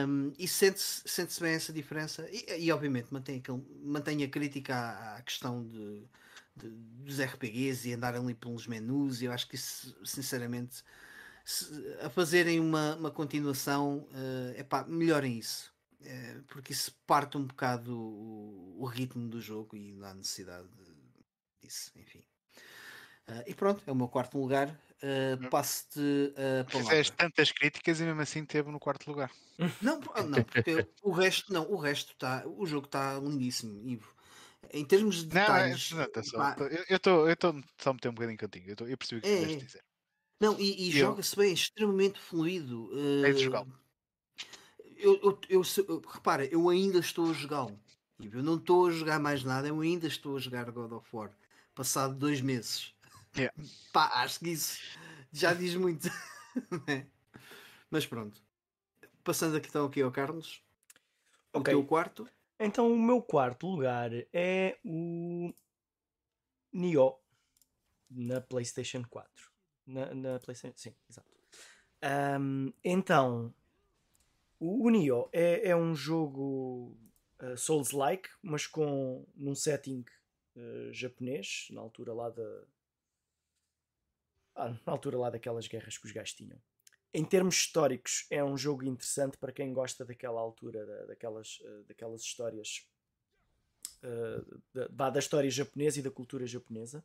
[0.07, 2.27] Um, e sente-se sente bem essa diferença.
[2.31, 6.03] E, e obviamente, mantém, aquele, mantém a crítica à, à questão de,
[6.55, 9.21] de, dos RPGs e andar ali pelos menus.
[9.21, 10.83] Eu acho que isso, sinceramente,
[11.45, 14.07] se- a fazerem uma, uma continuação,
[14.55, 15.71] é epá, melhorem isso.
[16.01, 20.67] Eh, porque isso parte um bocado o, o ritmo do jogo e não há necessidade
[20.69, 22.23] de- disso, enfim.
[23.29, 24.67] Ah, e pronto, é o meu quarto lugar.
[25.01, 25.49] Ah, Hum.
[25.49, 26.91] Passo-te a palavra.
[26.91, 29.31] Fizeste tantas críticas e mesmo assim teve no quarto lugar.
[29.81, 34.13] Não, ah, não, porque o resto, não, o resto está, o jogo está lindíssimo, Ivo.
[34.71, 36.95] Em termos de Não, é, detalhes, não, tá só, pá, eu
[37.35, 38.69] estou só a meter um bocadinho contigo.
[38.69, 39.57] Eu, tô- eu percebi o que É, é.
[39.65, 39.83] dizer.
[40.41, 42.89] não, e, e joga-se bem, é extremamente fluido.
[43.21, 43.73] É de ah, jogá-lo.
[44.97, 47.79] eu, eu, eu, eu- repara, eu ainda estou a jogá-lo.
[48.21, 51.31] Eu não estou a jogar mais nada, eu ainda estou a jogar God of War.
[51.73, 52.93] Passado dois meses.
[53.37, 53.55] Yeah.
[53.93, 54.79] Pá, acho que isso
[55.31, 56.07] já diz muito.
[56.87, 57.07] né?
[57.89, 58.41] Mas pronto.
[59.23, 60.63] Passando aqui então aqui ao Carlos.
[61.53, 61.73] O Ok.
[61.73, 62.27] teu quarto.
[62.59, 65.53] Então o meu quarto lugar é o
[66.73, 67.19] Nioh
[68.09, 69.49] na PlayStation 4.
[69.85, 71.29] Na, na PlayStation, sim, exato.
[72.01, 73.53] Ahm, então,
[74.59, 76.97] o, o Nioh é, é um jogo
[77.41, 80.05] uh, Souls-like, mas com num setting
[80.55, 82.63] uh, japonês, na altura lá da
[84.59, 86.59] ah, na altura lá daquelas guerras que os gajos tinham.
[87.13, 91.83] Em termos históricos, é um jogo interessante para quem gosta daquela altura, da- daquelas, uh,
[91.87, 92.87] daquelas histórias
[94.03, 94.61] uh,
[94.91, 97.03] da, da história japonesa e da cultura japonesa.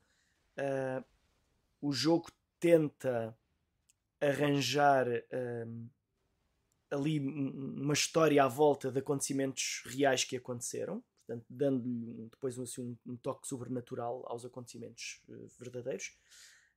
[0.58, 1.04] Uh,
[1.80, 3.36] o jogo tenta
[4.20, 5.06] arranjar
[6.90, 12.96] ali um- uma história à volta de acontecimentos reais que aconteceram, portanto, dando-lhe depois assim,
[13.06, 16.16] um, um toque sobrenatural aos acontecimentos uh, verdadeiros.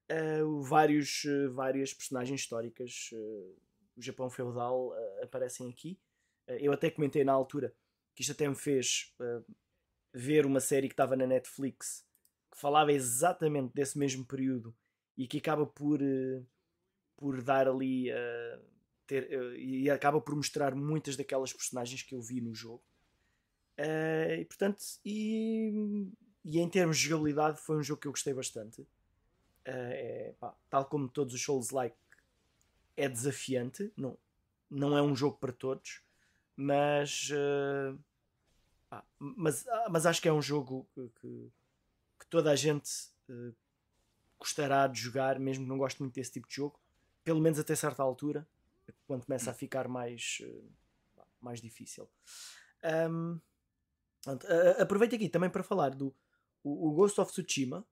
[0.09, 3.55] Uh, vários, uh, várias personagens históricas uh,
[3.95, 5.99] do Japão feudal aparecem aqui.
[6.47, 7.73] Eu até comentei na altura
[8.15, 9.13] que isto até me fez
[10.13, 12.05] ver uma série que estava na Netflix
[12.49, 14.73] que falava exatamente desse mesmo período
[15.17, 15.99] e que acaba por,
[17.17, 18.09] por dar ali
[19.07, 22.83] ter, e acaba por mostrar muitas daquelas personagens que eu vi no jogo.
[23.79, 26.09] Uh, e portanto, e,
[26.43, 28.87] e em termos de jogabilidade, foi um jogo que eu gostei bastante.
[29.67, 31.97] Uh, é, pá, tal como todos os Souls-like,
[32.95, 33.91] é desafiante.
[33.97, 34.17] Não,
[34.69, 36.01] não é um jogo para todos,
[36.55, 37.97] mas, uh,
[38.89, 41.51] pá, mas, ah, mas acho que é um jogo que, que,
[42.19, 42.89] que toda a gente
[43.29, 43.53] uh,
[44.39, 46.79] gostará de jogar, mesmo que não goste muito desse tipo de jogo,
[47.23, 48.47] pelo menos até certa altura,
[49.05, 50.71] quando começa a ficar mais, uh,
[51.41, 52.07] mais difícil.
[53.11, 53.39] Um,
[54.79, 56.13] aproveito aqui também para falar do
[56.63, 57.85] o Ghost of Tsushima,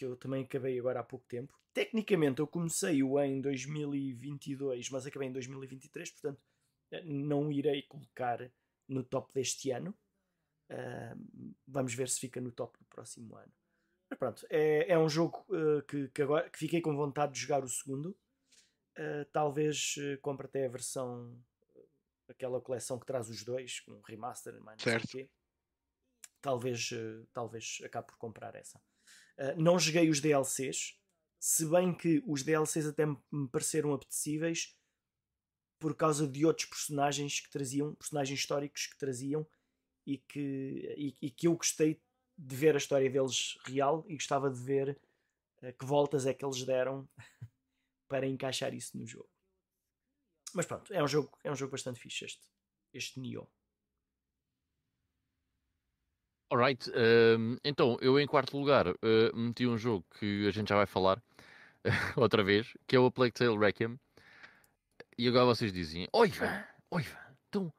[0.00, 1.54] que eu também acabei agora há pouco tempo.
[1.74, 6.40] Tecnicamente eu comecei-o em 2022, mas acabei em 2023, portanto
[6.90, 8.50] eh, não irei colocar
[8.88, 9.94] no top deste ano.
[10.70, 13.52] Uh, vamos ver se fica no top do próximo ano.
[14.08, 17.40] Mas pronto, é, é um jogo uh, que, que, agora, que fiquei com vontade de
[17.40, 18.16] jogar o segundo.
[18.96, 21.38] Uh, talvez compre até a versão,
[22.26, 25.10] aquela coleção que traz os dois, com um remaster, mais não sei o Certo.
[25.10, 25.30] quê.
[26.40, 26.90] Talvez,
[27.34, 28.80] talvez acabe por comprar essa.
[29.40, 30.98] Uh, não joguei os DLCs,
[31.38, 34.76] se bem que os DLCs até me me pareceram apetecíveis
[35.78, 39.46] por causa de outros personagens que traziam, personagens históricos que traziam
[40.06, 41.98] e que, e, e que eu gostei
[42.36, 45.00] de ver a história deles real e gostava de ver
[45.62, 47.08] uh, que voltas é que eles deram
[48.06, 49.30] para encaixar isso no jogo.
[50.52, 52.42] Mas pronto, é um jogo, é um jogo bastante fixe este,
[52.92, 53.48] este Nioh.
[56.52, 60.76] Alright, ehm, então eu em quarto lugar eh, meti um jogo que a gente já
[60.76, 61.22] vai falar
[62.16, 63.98] outra vez, que é o Plague Tale Requiem.
[65.18, 67.18] E agora vocês dizem: Oiva, oiva,
[67.48, 67.72] então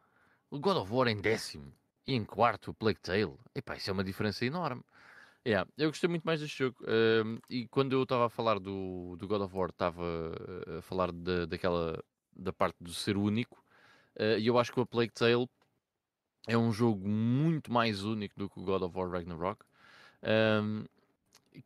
[0.51, 1.73] o God of War em décimo
[2.07, 3.37] e em quarto o Plague Tale.
[3.55, 4.83] Epá, isso é uma diferença enorme.
[5.47, 6.77] Yeah, eu gostei muito mais deste jogo.
[6.87, 10.03] ehm, e quando eu estava a falar do, do God of War, estava
[10.67, 12.03] eh, a falar da, daquela
[12.33, 13.63] da parte do ser único.
[14.15, 15.49] eh, E eu acho que o Plague Tale
[16.47, 19.63] é um jogo muito mais único do que o God of War Ragnarok.
[20.23, 20.85] Ahm,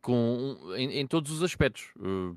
[0.02, 2.36] com, em, em todos os aspectos, uh,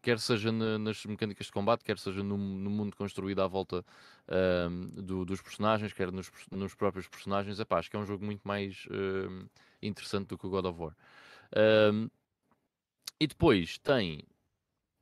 [0.00, 3.84] quer seja na- nas mecânicas de combate, quer seja no, no mundo construído à volta
[4.26, 8.24] ahm, do- dos personagens, quer nos, nos próprios personagens, Epá, acho que é um jogo
[8.24, 9.46] muito mais ahm,
[9.82, 10.96] interessante do que o God of War.
[13.20, 14.22] E depois tem,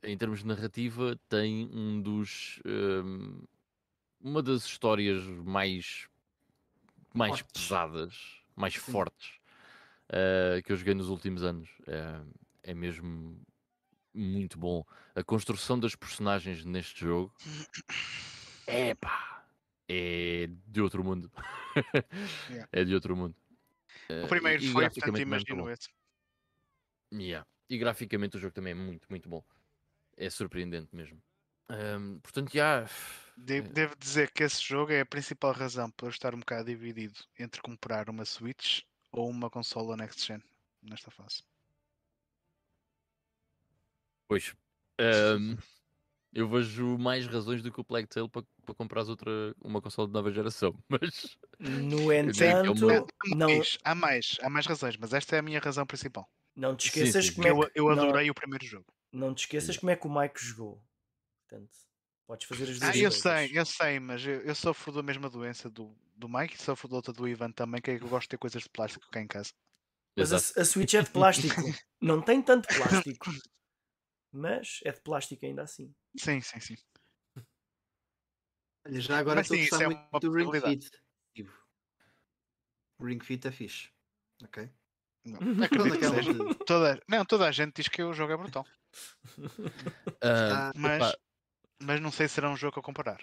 [0.03, 2.61] em termos de narrativa, tem um dos
[4.21, 6.09] uma das histórias mais
[7.17, 7.63] mais Fortes.
[7.63, 8.15] pesadas,
[8.55, 8.93] mais Sim.
[8.93, 9.31] fortes
[10.11, 11.69] uh, que eu joguei nos últimos anos.
[11.87, 13.41] É, é mesmo
[14.15, 14.85] muito bom.
[15.15, 17.35] A construção das personagens neste jogo
[18.67, 19.47] é pá,
[19.89, 21.31] é de outro mundo.
[22.51, 22.69] Yeah.
[22.73, 23.35] É de outro mundo.
[24.11, 25.89] O Uh, primeiro e- e foi, portanto é imagino esse.
[27.13, 27.47] Yeah.
[27.69, 29.45] E graficamente o jogo também é muito, muito bom.
[30.17, 31.21] É surpreendente mesmo.
[31.69, 32.83] Ahm, portanto, já.
[32.83, 32.91] De-
[33.39, 33.61] É.
[33.61, 37.21] Devo dizer que esse jogo é a principal razão por eu estar um bocado dividido
[37.39, 38.83] entre comprar uma Switch
[39.13, 40.43] ou uma consola Next Gen
[40.83, 41.43] nesta fase.
[44.29, 44.55] Pois.
[44.99, 45.57] ahm,
[46.33, 49.31] eu vejo mais razões do que o Plague Tale para, para comprares outra,
[49.63, 50.75] uma console de nova geração.
[50.89, 51.39] Mas.
[51.61, 55.39] No é entanto, uma- Há não, mais, há mais, há mais razões, mas esta é
[55.39, 56.29] a minha razão principal.
[56.55, 58.87] não te Sim, esqueças sim, como é Eu, que, eu não- adorei o primeiro jogo.
[59.13, 60.83] Não, te esqueças como é que o Mike jogou.
[61.49, 61.79] Portanto,
[62.27, 63.21] podes fazer as duas Ah, eu coisas.
[63.23, 66.89] sei, eu sei, mas eu, eu sofro da mesma doença do, do Mike e sofro
[66.89, 69.09] da outra do Ivan também, que é que eu gosto de ter coisas de plástico
[69.11, 69.53] cá em casa.
[70.17, 71.55] Mas a, a Switch é de plástico.
[72.01, 73.27] não tem tanto plástico.
[74.33, 75.95] Mas é de plástico ainda assim.
[76.19, 76.77] Sim, sim, sim.
[78.87, 80.61] Olha, já agora estou a gostar é muito do Ring.
[80.61, 80.91] Fit.
[82.99, 83.91] O Ring Fit é fixe.
[84.43, 84.71] Ok?
[85.25, 86.33] Não, aquela seja.
[86.33, 88.65] de- Toda, não, toda a gente diz que o jogo é brutal.
[90.23, 91.19] Ah, Mas, epá,
[91.81, 93.21] mas não sei se será um jogo a comparar.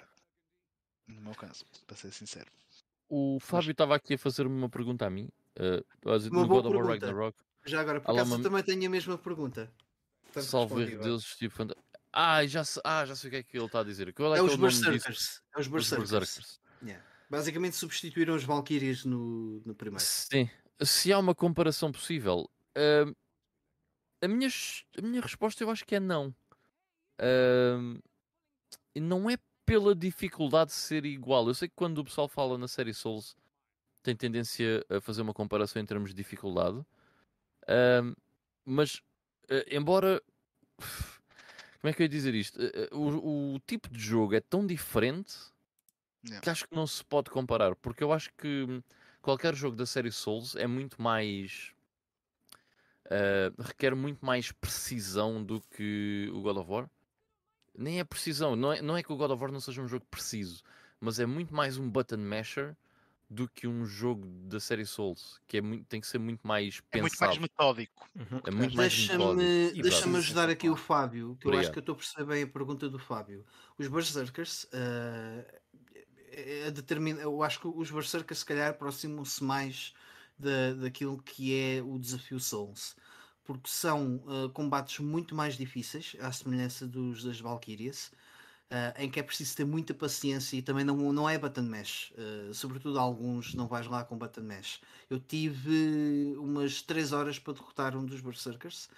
[1.08, 2.50] No meu caso, para ser sincero.
[3.10, 5.30] o Fábio estava aqui a fazer-me uma pergunta a mim.
[5.60, 7.06] ah, Uma no boa God of War pergunta.
[7.08, 7.38] Ragnarok.
[7.66, 9.72] Já agora, por acaso, eu uma- também tenho a mesma pergunta.
[10.36, 10.76] Erro vá.
[11.04, 11.54] deles, tipo.
[11.56, 11.78] fanta-
[12.12, 14.14] Ah, já, se- ah, já sei o que é que ele está a dizer.
[14.14, 14.82] Qual é, É que os o nome disso?
[14.84, 15.42] Berserkers.
[15.56, 16.12] É os Os Berserkers.
[16.12, 16.60] Berserkers.
[16.82, 17.06] Yeah.
[17.30, 20.04] Basicamente substituíram os Valkyrias no, no primeiro.
[20.04, 20.50] Sim.
[20.82, 23.14] Se há uma comparação possível, ahm,
[24.22, 24.50] a, minha,
[24.98, 26.36] a minha resposta eu acho que é não.
[27.20, 28.02] E
[29.02, 31.48] não é pela dificuldade de ser igual.
[31.48, 33.36] Eu sei que quando o pessoal fala na série Souls
[34.04, 36.86] tem tendência a fazer uma comparação em termos de dificuldade.
[37.68, 38.16] Ahm,
[38.66, 39.02] mas,
[39.50, 40.22] eh, embora.
[41.82, 42.60] Como é que eu ia dizer isto?
[42.62, 45.36] Eh, O, o tipo de jogo é tão diferente
[46.24, 46.42] Yeah.
[46.42, 48.84] que acho que não se pode comparar, porque eu acho que
[49.22, 51.74] qualquer jogo da série Souls é muito mais.
[53.60, 56.90] requer muito mais precisão do que o God of War.
[57.76, 59.88] Nem é precisão, não é, não é que o God of War não seja um
[59.88, 60.62] jogo preciso,
[61.00, 62.76] mas é muito mais um button masher
[63.30, 66.84] do que um jogo da série Souls, que é muito, tem que ser muito mais
[66.92, 67.42] É muito mais pensado.
[67.42, 68.08] metódico.
[68.46, 69.36] É muito mais metódico.
[69.82, 70.76] Deixa-me deixa ajudar aqui o.
[70.76, 71.74] Fábio, que eu acho Obrigado.
[71.74, 73.44] que eu estou a perceber bem a pergunta do Fábio.
[73.78, 75.44] Os Berserkers, ah,
[76.32, 79.94] é- determina, eu acho que os Berserkers se calhar aproximam-se mais
[80.38, 82.96] da, daquilo que é o desafio Souls,
[83.44, 88.12] porque são ah, combates muito mais difíceis, à semelhança dos das Valkyrias.
[88.72, 92.14] ah, em que é preciso ter muita paciência e também não, não é button mash,
[92.18, 94.82] ah, sobretudo alguns não vais lá com button mash.
[95.10, 98.90] Eu tive umas 3 horas para derrotar um dos Berserkers.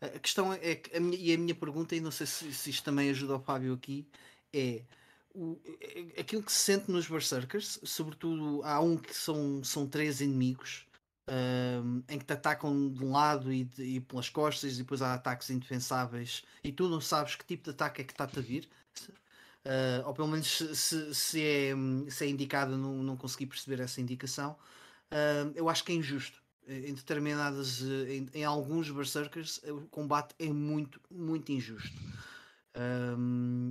[0.00, 2.70] A questão é que, a minha, e a minha pergunta, e não sei se, se
[2.70, 4.06] isto também ajuda o Fábio aqui,
[4.52, 4.84] é
[5.34, 5.60] o,
[6.18, 10.86] aquilo que se sente nos Berserkers, sobretudo há um que são, são três inimigos.
[12.08, 15.14] Em que te atacam de um lado e, de- e pelas costas, e depois há
[15.14, 18.68] ataques indefensáveis, e tu não sabes que tipo de ataque é que está-te a vir,
[19.64, 21.72] Ah, ou pelo menos se, se- é,
[22.10, 24.56] se é indicado, não, não consegui perceber essa indicação.
[25.10, 26.42] Ah, eu acho que é injusto.
[26.66, 32.00] Em determinadas, eh, em, em alguns Berserkers, o combate é muito, muito injusto.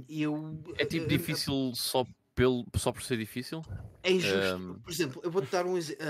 [0.08, 2.06] E eu É tipo eh, difícil só,
[2.36, 3.62] pelo, só por ser difícil?
[4.04, 4.38] É injusto.
[4.56, 6.06] Ahm, Por exemplo, eu vou-te dar um exemplo.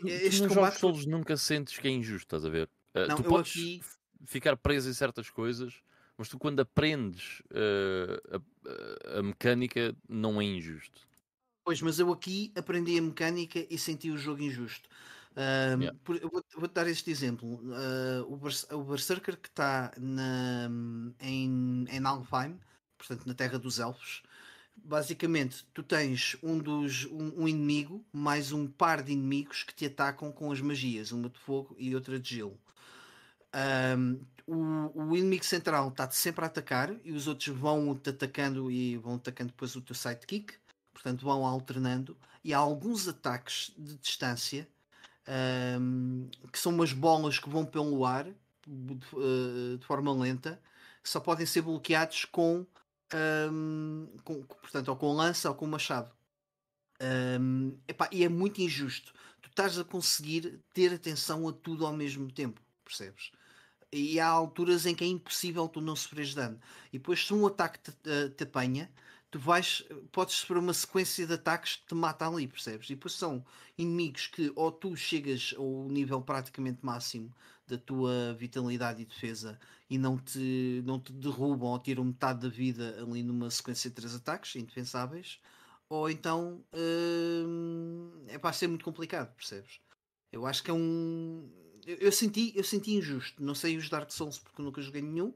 [0.00, 0.78] Tu este nos jogos combate.
[0.80, 2.68] Souls nunca sentes que é injusto, estás a ver?
[2.94, 3.80] Ah, Não, tu eu podes aqui-
[4.26, 5.74] ficar preso em certas coisas,
[6.18, 8.38] mas tu quando aprendes ah,
[9.14, 11.00] a, a- mecânica não é injusto.
[11.64, 14.88] Pois, mas eu aqui aprendi a mecânica e senti o jogo injusto.
[15.36, 15.96] Yeah.
[16.02, 17.60] por- eu vou- vou-te dar este exemplo.
[17.72, 19.92] Ah, o, Bers- o Berserker que está
[21.20, 22.58] em, em Alfheim,
[22.98, 24.22] portanto na Terra dos Elfos,
[24.84, 29.86] basicamente tu tens um, dos, um, um inimigo mais um par de inimigos que te
[29.86, 32.58] atacam com as magias, uma de fogo e outra de gelo.
[33.52, 38.96] Ahm, o, o inimigo central está-te sempre a atacar e os outros vão-te atacando e
[38.96, 40.54] vão atacando depois o teu sidekick
[40.92, 44.68] portanto vão alternando e há alguns ataques de distância
[45.26, 48.26] ahm, que são umas bolas que vão pelo ar
[48.66, 50.60] de, eh, de forma lenta
[51.02, 52.66] que só podem ser bloqueados com,
[53.12, 56.12] ahm, com- portanto ou com lança ou com machado.
[57.00, 59.12] Ahm, epá, e é muito injusto.
[59.42, 63.30] Tu estás a conseguir ter atenção a tudo ao mesmo tempo percebes?
[63.92, 66.60] E há alturas em que é impossível tu não sofreres dano.
[66.92, 68.90] E depois se um ataque te, eh, te apanha
[69.30, 72.90] tu vais, podes sofrer uma sequência de ataques que te mata ali, percebes?
[72.90, 73.44] E depois são
[73.78, 77.32] inimigos que ou tu chegas ao nível praticamente máximo
[77.66, 79.58] da tua vitalidade e defesa
[79.88, 83.96] e não te, não te derrubam ou tiram metade da vida ali numa sequência de
[83.96, 85.40] três ataques indefensáveis,
[85.88, 89.80] ou então hum, é para ser muito complicado, percebes?
[90.32, 91.48] Eu acho que é um.
[91.86, 93.42] Eu, eu senti, eu senti injusto.
[93.42, 95.34] Não sei os Dark Souls porque nunca joguei nenhum.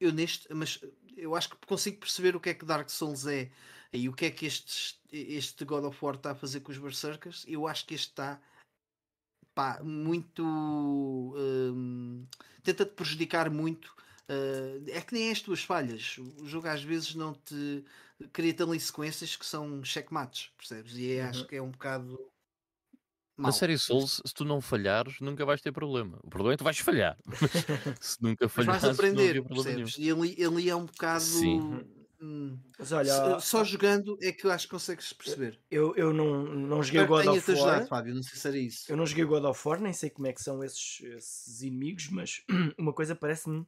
[0.00, 0.80] Eu neste, mas
[1.20, 3.50] eu acho que consigo perceber o que é que Dark Souls é
[3.92, 6.78] e o que é que este, este God of War está a fazer com os
[6.78, 7.44] Berserkers.
[7.48, 8.40] Eu acho que este está
[9.54, 10.42] pá, muito.
[11.36, 12.26] hum,
[12.62, 13.94] tenta-te prejudicar muito.
[14.28, 16.16] Uh, é que nem as tuas falhas.
[16.18, 17.84] O jogo às vezes não te
[18.32, 20.94] cria-te ali sequências que são checkmates, percebes?
[20.96, 21.46] E é, acho Uhum.
[21.48, 22.29] que é um bocado.
[23.40, 23.52] Na mau.
[23.52, 26.18] série Souls, se tu não falhares, nunca vais ter problema.
[26.22, 27.16] O problema é que tu vais falhar.
[28.00, 29.96] se nunca falhares, vais aprender, percebes?
[29.98, 31.22] E ali, ali é um bocado.
[31.22, 31.84] Sim.
[32.20, 35.58] hum, Mas olha, só- só jogando é que eu acho que consegues perceber.
[35.70, 37.86] eu, eu não, não joguei God of ajudado, War.
[37.86, 38.14] Fábio.
[38.14, 38.92] Não sei se era isso.
[38.92, 42.08] Eu não joguei God of War, nem sei como é que são esses, esses inimigos,
[42.10, 42.42] mas
[42.78, 43.66] uma coisa parece-me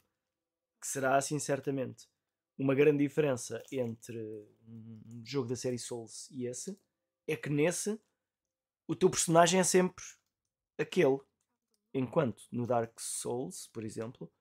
[0.81, 2.07] que será assim certamente.
[2.59, 4.19] Uma grande diferença entre
[4.69, 6.79] um jogo da série Souls e esse
[7.27, 7.99] é que nesse
[8.87, 10.05] o teu personagem é sempre
[10.79, 11.19] aquele.
[11.95, 14.33] Enquanto no Dark Souls, por exemplo,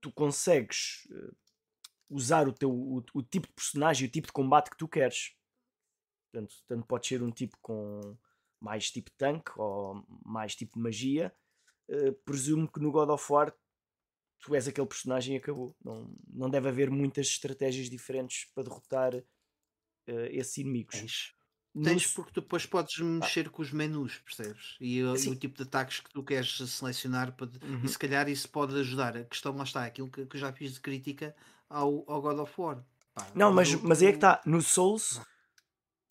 [0.00, 1.32] tu consegues eh,
[2.08, 5.36] usar o, teu, o, o tipo de personagem, o tipo de combate que tu queres.
[6.32, 8.16] Portanto, tanto pode ser um tipo com
[8.58, 11.34] mais tipo tanque ou mais tipo magia.
[11.88, 13.54] Eh, presumo que no God of War
[14.40, 15.76] tu és aquele personagem e acabou.
[15.84, 21.34] Não, não deve haver muitas estratégias diferentes para derrotar eh, esses inimigos.
[21.72, 22.08] Tens.
[22.08, 24.76] No porque depois podes mexer com os menus, percebes?
[24.80, 27.32] E, uh, e o tipo de ataques que tu queres selecionar.
[27.36, 27.84] Pode, Uhum.
[27.84, 29.16] E se calhar isso pode ajudar.
[29.16, 31.34] A questão lá está, aquilo que, que eu já fiz de crítica
[31.68, 32.84] ao, ao God of War.
[33.14, 34.40] Pá, Não, mas, jogo- mas é que está.
[34.44, 35.20] No Souls,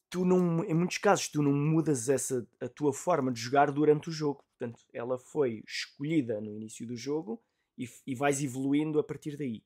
[0.10, 4.10] tu não, em muitos casos, tu não mudas essa, a tua forma de jogar durante
[4.10, 4.44] o jogo.
[4.58, 7.42] Portanto, ela foi escolhida no início do jogo
[7.78, 9.62] e, e vais evoluindo a partir daí.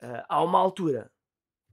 [0.00, 1.10] Ah, há uma altura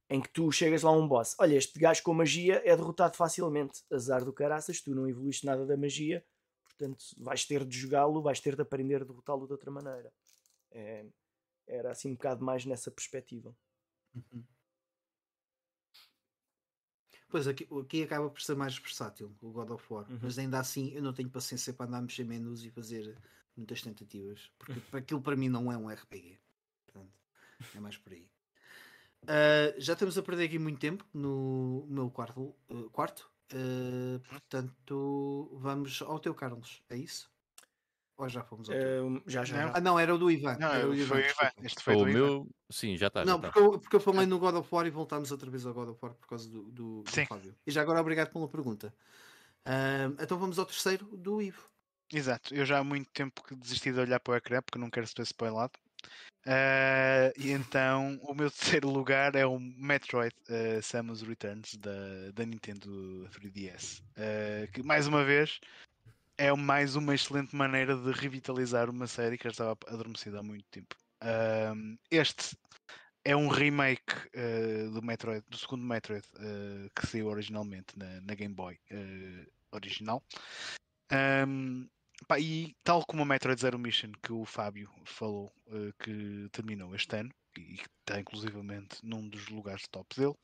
[0.09, 1.35] em que tu chegas lá a um boss.
[1.39, 3.83] Olha, este gajo com magia é derrotado facilmente.
[3.91, 6.25] Azar do caraças, tu não evoluíste nada da magia.
[6.65, 10.11] Portanto, vais ter de jogá-lo, vais ter de aprender a derrotá-lo de outra maneira.
[10.71, 11.05] É,
[11.67, 13.55] era assim um bocado mais nessa perspectiva.
[14.15, 14.43] Uhum.
[17.27, 20.19] Pois aqui, aqui acaba por ser mais versátil o God of War, Uhum.
[20.23, 23.15] mas ainda assim eu não tenho paciência para andar a mexer menus e fazer
[23.55, 26.39] muitas tentativas, porque aquilo para mim não é um RPG.
[26.87, 27.13] Portanto,
[27.75, 28.27] é mais por aí.
[29.27, 33.29] Ah, já estamos a perder aqui muito tempo no meu quarto, eh, quarto.
[33.51, 37.29] Ah, portanto, vamos ao teu Carlos, é isso?
[38.17, 39.23] Ou já fomos ao teu?
[39.27, 39.67] Já, já, Não.
[39.67, 39.73] já.
[39.77, 40.57] Ah, não, era o do Ivan.
[40.59, 41.51] Não, era o foi o Ivan, Ivan.
[41.63, 42.19] Este foi o do Ivan.
[42.19, 42.47] meu.
[42.69, 43.21] Sim, já está.
[43.21, 43.47] Já Não, tá.
[43.49, 45.89] porque eu, porque eu falei no God of War e voltámos outra vez ao God
[45.89, 47.25] of War por causa do, do, do Sim.
[47.25, 47.55] Fábio.
[47.65, 48.93] E já agora obrigado pela pergunta.
[50.19, 51.63] Então vamos ao terceiro do Ivo.
[52.11, 54.89] Exato, eu já há muito tempo que desisti de olhar para o ecrã porque não
[54.89, 55.73] quero ser spoilado.
[56.45, 62.45] Ah, e então o meu terceiro lugar é o Metroid ah, Samus Returns da, da
[62.45, 64.01] Nintendo 3DS.
[64.17, 65.59] ah, que mais uma vez
[66.37, 70.65] é mais uma excelente maneira de revitalizar uma série que já estava adormecida há muito
[70.71, 70.95] tempo.
[72.09, 72.57] Este
[73.25, 74.15] é um remake
[74.93, 76.25] do Metroid, do segundo Metroid
[76.95, 78.79] que saiu originalmente na, na Game Boy
[79.73, 80.23] original.
[81.11, 81.89] Ahm,
[82.27, 86.93] Pá, e tal como a Metroid Zero Mission que o Fábio falou eh, que terminou
[86.95, 90.35] este ano e que está inclusivamente num dos lugares top dele,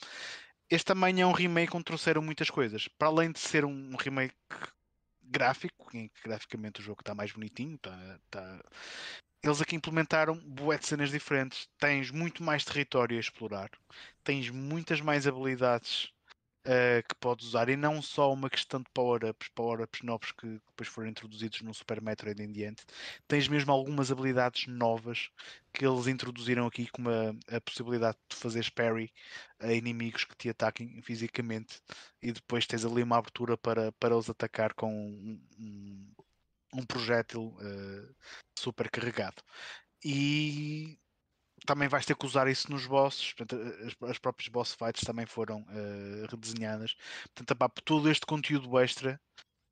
[0.69, 2.87] este também é um remake onde trouxeram muitas coisas.
[2.87, 4.35] Para além de ser um remake
[5.23, 8.63] gráfico, em que graficamente o jogo está mais bonitinho, está, está-
[9.43, 11.67] eles aqui implementaram bué de cenas diferentes.
[11.77, 13.69] Tens muito mais território a explorar,
[14.23, 16.11] tens muitas mais habilidades
[16.65, 20.89] eh, que podes usar e não só uma questão de power-ups, power-ups novos que depois
[20.89, 22.83] foram introduzidos no Super Metroid em diante.
[23.27, 25.29] Tens mesmo algumas habilidades novas
[25.71, 29.13] que eles introduziram aqui, como a, a possibilidade de fazer parry
[29.59, 31.81] a inimigos que te ataquem fisicamente
[32.21, 36.13] e depois tens ali uma abertura para, para os atacar com um, um,
[36.73, 38.13] um projétil eh,
[38.57, 39.43] super carregado.
[40.03, 40.97] E
[41.65, 43.33] também vais ter que usar isso nos bosses.
[43.33, 46.95] Portanto, as, as próprias boss fights também foram eh, redesenhadas.
[47.33, 49.19] Portanto, por todo este conteúdo extra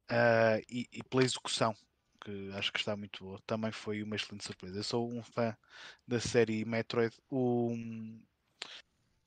[0.10, 1.76] ah, e, e pela execução,
[2.22, 4.80] que acho que está muito boa, também foi uma excelente surpresa.
[4.80, 5.56] Eu sou um fã
[6.08, 7.16] da série Metroid.
[7.30, 7.76] O,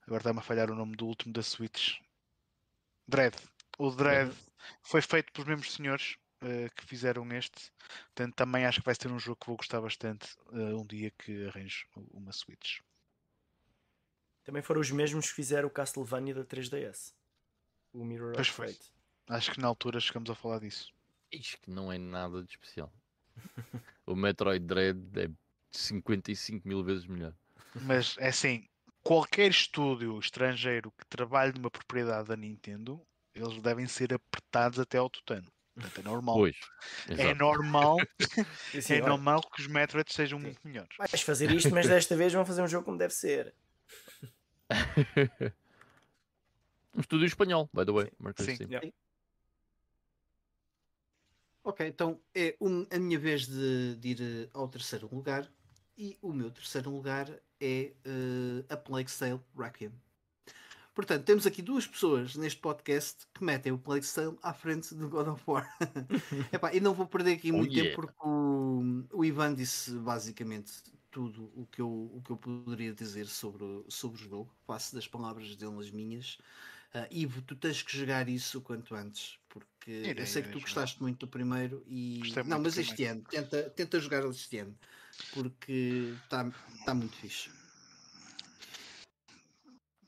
[0.03, 1.99] agora está-me a falhar o nome do último da Switch.
[3.09, 3.37] Dread.
[3.79, 4.35] O Dread
[4.83, 7.73] foi feito pelos mesmos senhores eh, que fizeram este.
[8.14, 11.10] Portanto, também acho que vai ser um jogo que vou gostar bastante eh, um dia
[11.10, 12.78] que arranjo uma Switch.
[14.44, 17.12] Também foram os mesmos que fizeram o Castlevania da 3DS.
[17.93, 18.56] O Mirror Pois of.
[18.56, 18.93] Fate.
[19.28, 20.93] Acho que na altura chegamos a falar disso.
[21.32, 22.93] Isto que não é nada de especial.
[24.06, 25.28] o Metroid Dread é
[25.73, 27.35] 55 mil vezes melhor.
[27.82, 28.68] Mas é assim,
[29.02, 33.05] qualquer estúdio estrangeiro que trabalhe numa propriedade da Nintendo,
[33.35, 35.51] eles devem ser apertados até ao tutano.
[35.77, 36.36] Portanto, é normal.
[36.36, 36.57] Pois.
[37.07, 37.97] É normal,
[38.74, 40.97] assim, é normal que os Metroid sejam muito melhores.
[40.97, 43.55] Vais fazer isto, mas desta vez vão fazer um jogo como deve ser.
[46.94, 48.11] um estúdio espanhol, by the way.
[48.39, 48.57] Sim.
[48.57, 48.65] Sim.
[48.70, 48.90] Yeah.
[51.62, 55.47] Ok, então é um- a minha vez de, de ir eh, ao terceiro lugar.
[55.98, 57.28] E o meu terceiro lugar
[57.61, 59.93] é eh, a Plague Tale Requiem.
[60.97, 64.01] Portanto, temos aqui duas pessoas neste podcast que metem o Tale
[64.43, 65.68] à frente do God of War.
[66.51, 67.90] Epá, e não vou perder aqui Oh, muito yeah.
[67.90, 70.73] tempo porque o, o Ivan disse basicamente
[71.10, 74.51] tudo o que eu, o que eu poderia dizer sobre, o- sobre o jogo.
[74.66, 76.39] Faço das palavras dele as minhas.
[76.94, 80.48] Ah, Ivo, tu tens que jogar isso o quanto antes, porque Irei, eu sei que
[80.48, 80.64] tu jogar.
[80.66, 83.18] gostaste muito do primeiro e Gostei não, mas este primeiro.
[83.18, 84.74] ano, tenta, tenta jogar este ano,
[85.35, 86.51] porque está
[86.86, 87.51] tá muito fixe.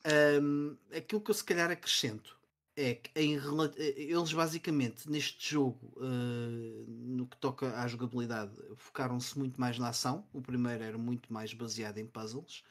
[0.05, 2.37] Ahm, aquilo que eu se calhar acrescento
[2.75, 9.37] é que em eh, eles basicamente neste jogo, eh, no que toca à jogabilidade, focaram-se
[9.37, 10.25] muito mais na ação.
[10.33, 12.63] O primeiro era muito mais baseado em puzzles.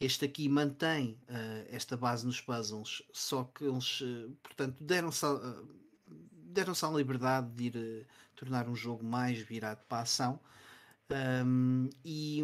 [0.00, 5.62] Este aqui mantém eh, esta base nos puzzles, só que eles, eh, portanto, deram-se a,
[6.52, 10.40] deram-se à liberdade de ir tornar um jogo mais virado para a ação.
[11.14, 12.40] Um, e,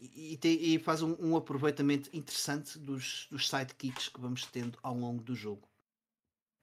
[0.00, 4.94] e, tem- e faz um, um aproveitamento interessante dos, dos sidekicks que vamos tendo ao
[4.94, 5.66] longo do jogo.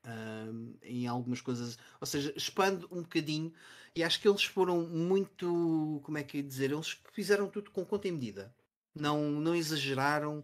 [0.06, 3.52] Um, em algumas coisas, ou seja, expande um bocadinho
[3.96, 7.86] e acho que eles foram muito, como é que é dizer, eles fizeram tudo com
[7.86, 8.56] conta e medida,
[8.96, 10.44] não, não exageraram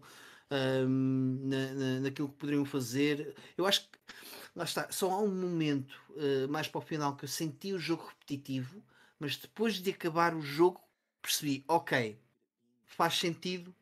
[0.50, 3.34] na, na- naquilo que poderiam fazer.
[3.56, 3.98] Eu acho que
[4.54, 7.78] lá está, só há um momento uh, mais para o final que eu senti o
[7.78, 8.82] jogo repetitivo,
[9.18, 10.80] mas depois de acabar o jogo
[11.26, 12.16] percebi, ok,
[12.86, 13.74] faz sentido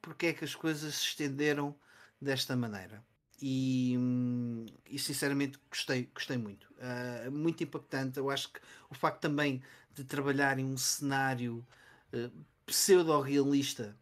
[0.00, 1.74] porque é que as coisas se estenderam
[2.20, 3.04] desta maneira.
[3.40, 6.72] E, hum, e sinceramente gostei, gostei muito.
[6.80, 8.18] Ah, muito impactante.
[8.18, 9.62] Eu acho que o facto também
[9.92, 11.66] de trabalhar em um cenário
[12.12, 12.30] ah,
[12.66, 13.96] pseudo-realista.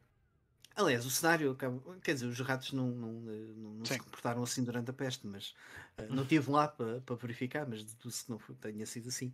[0.81, 4.65] Aliás, o cenário, acaba- quer dizer, os ratos não, não, não, não se comportaram assim
[4.65, 5.55] durante a peste, mas
[5.99, 9.33] ah, não estive lá para para verificar, mas deduzo que não foi- tenha sido assim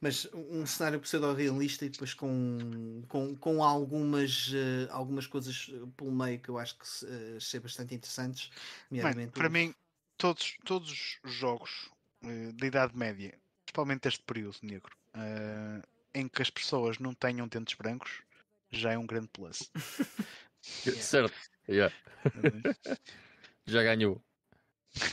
[0.00, 6.12] mas um cenário pseudo-realista e depois com, com, com algumas, eh, algumas coisas eh, pelo
[6.12, 8.50] meio que eu acho que eh, achei bastante interessantes.
[8.90, 9.74] Nomeadamente para o- mim,
[10.16, 11.90] todos, todos os jogos
[12.22, 15.82] eh, da Idade Média, principalmente este período negro, eh,
[16.14, 18.22] em que as pessoas não tenham dentes brancos,
[18.70, 19.68] já é um grande plus.
[20.86, 21.02] Yeah.
[21.02, 21.36] Certo.
[21.68, 21.94] Yeah.
[23.66, 24.22] Já ganhou.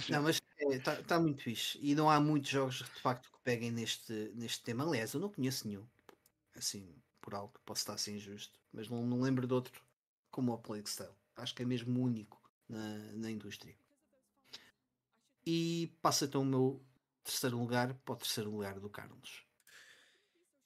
[0.10, 0.42] Não, mas
[0.72, 1.78] está tá muito fixe.
[1.82, 4.86] E não há muitos jogos de facto que peguem neste, neste tema.
[4.86, 5.86] Aliás, eu não conheço nenhum.
[6.56, 8.60] Assim, por algo, posso estar assim injusto.
[8.72, 9.82] Mas não, não lembro de outro
[10.32, 11.12] como o Plague Tale.
[11.36, 13.76] Acho que é mesmo único na, na indústria.
[15.46, 16.82] E passa então o meu
[17.24, 19.46] terceiro lugar para o terceiro lugar do Carlos.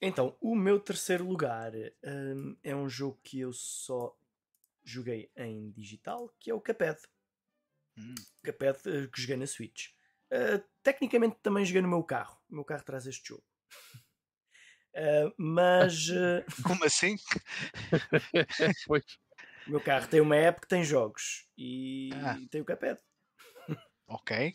[0.02, 1.74] Então, o meu terceiro lugar
[2.04, 4.18] hum, é um jogo que eu só
[4.90, 7.00] joguei em digital, que é o Cuphead.
[7.98, 9.88] Hum, Cuphead eh, que joguei na Switch.
[10.32, 12.40] Uh, tecnicamente também joguei no meu carro.
[12.50, 13.44] O meu carro traz este jogo.
[14.94, 17.16] Uh, mas uh, Como assim?
[18.88, 19.04] pois.
[19.68, 22.38] o meu carro tem uma app que tem jogos e Ah.
[22.50, 23.00] tem o Cuphead.
[24.08, 24.54] Ok.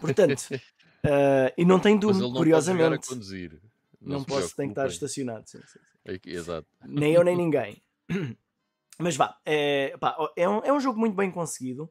[0.00, 3.06] Portanto, uh, e não tem Doom, não curiosamente.
[3.08, 3.60] conduzir.
[4.00, 5.48] Não, se posso, tem que estar estacionado.
[5.48, 5.78] sim, sim, sim.
[6.06, 6.66] É que- Exato.
[6.86, 7.82] nem eu nem ninguém.
[9.00, 11.90] Mas vá, é, pá, é, um, é um jogo muito bem conseguido,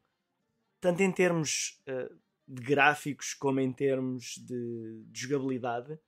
[0.81, 2.09] tanto em termos eh,
[2.47, 5.99] de gráficos como em termos de, de jogabilidade.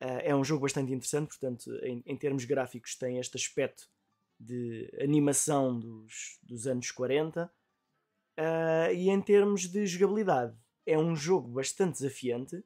[0.00, 3.88] Eh, é um jogo bastante interessante, portanto, em, em termos gráficos, tem este aspecto
[4.38, 7.50] de animação dos, dos anos 40.
[8.36, 12.64] Eh, e em termos de jogabilidade, é um jogo bastante desafiante.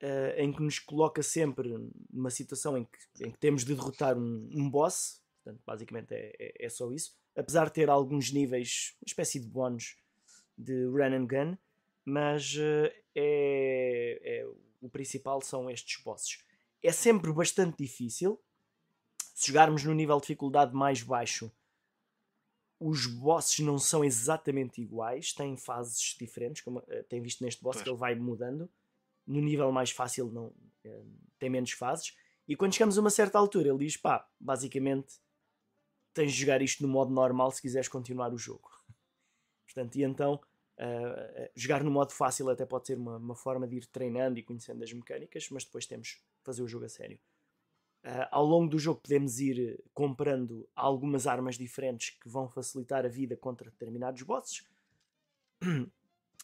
[0.00, 1.74] eh, em que nos coloca sempre
[2.10, 6.32] numa situação em que, em que temos de derrotar um, um boss, portanto, basicamente é,
[6.38, 7.16] é, é só isso.
[7.34, 9.96] Apesar de ter alguns níveis, uma espécie de bónus
[10.56, 11.56] de run and gun,
[12.04, 14.46] mas eh, é,
[14.80, 16.42] o principal são estes bosses.
[16.82, 18.40] É sempre bastante difícil.
[19.34, 21.52] Se jogarmos no nível de dificuldade mais baixo,
[22.80, 27.76] os bosses não são exatamente iguais, têm fases diferentes, como eh, tem visto neste boss,
[27.76, 27.84] Pois.
[27.84, 28.68] que ele vai mudando.
[29.26, 30.52] No nível mais fácil não,
[30.84, 31.02] eh,
[31.38, 32.16] tem menos fases.
[32.48, 35.20] E quando chegamos a uma certa altura, ele diz: pá, basicamente
[36.18, 38.70] tens de jogar isto no modo normal se quiseres continuar o jogo.
[39.64, 40.40] Portanto, e então
[40.78, 44.42] eh, jogar no modo fácil até pode ser uma, uma forma de ir treinando e
[44.42, 47.18] conhecendo as mecânicas, mas depois temos de fazer o jogo a sério.
[48.04, 53.08] Eh, ao longo do jogo podemos ir comprando algumas armas diferentes que vão facilitar a
[53.08, 54.66] vida contra determinados bosses.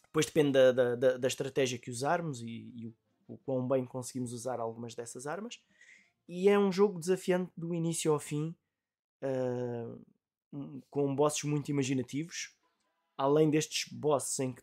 [0.07, 2.95] Depois depende da, da, da- da estratégia que usarmos e, e o,
[3.27, 5.61] o quão bem conseguimos usar algumas dessas armas.
[6.27, 8.55] E é um jogo desafiante do início ao fim,
[9.25, 9.97] ah,
[10.89, 12.53] com bosses muito imaginativos.
[13.17, 14.61] além destes bosses em que,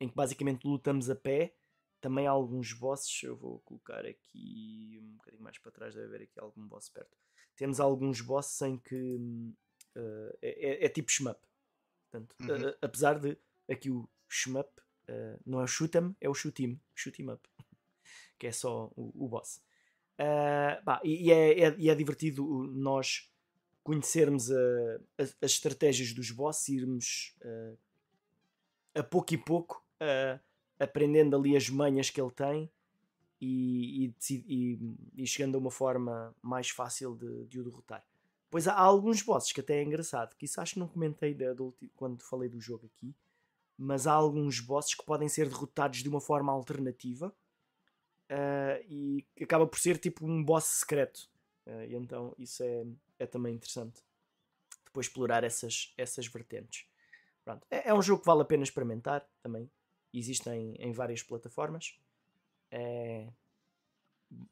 [0.00, 1.54] em que basicamente lutamos a pé,
[2.00, 3.22] também há alguns bosses.
[3.22, 7.16] Eu vou colocar aqui um bocadinho mais para trás, deve haver aqui algum boss perto.
[7.56, 9.16] Temos alguns bosses em que
[9.96, 11.40] uh, é, é, tipo shmup.
[12.10, 12.70] Portanto, Uhum.
[12.70, 13.38] uh, apesar de
[13.70, 14.68] aqui o shmup
[15.08, 17.48] uh, não é o shoot 'em, é o shoot 'em, shoot 'em up,
[18.38, 19.62] que é só o, o boss.
[20.20, 23.30] Uh, pá, e, é, é- é divertido nós
[23.86, 27.78] conhecermos a- as, as estratégias dos bosses, irmos uh,
[28.96, 30.40] a pouco e pouco uh,
[30.76, 32.68] aprendendo ali as manhas que ele tem
[33.40, 34.78] e, e e-
[35.22, 38.04] e chegando a uma forma mais fácil de, de o derrotar.
[38.50, 41.36] Pois há, alguns bosses que até é engraçado, que isso acho que não comentei
[41.94, 43.14] quando falei do jogo aqui,
[43.78, 47.32] mas há alguns bosses que podem ser derrotados de uma forma alternativa
[48.28, 51.28] ah, e acaba por ser tipo um boss secreto.
[51.88, 52.84] E então isso é,
[53.18, 54.02] é também interessante.
[54.84, 56.86] Depois explorar essas, essas vertentes.
[57.44, 57.66] Pronto.
[57.70, 59.70] É, é um jogo que vale a pena experimentar também.
[60.12, 61.98] Existe em, em várias plataformas.
[62.70, 63.28] É,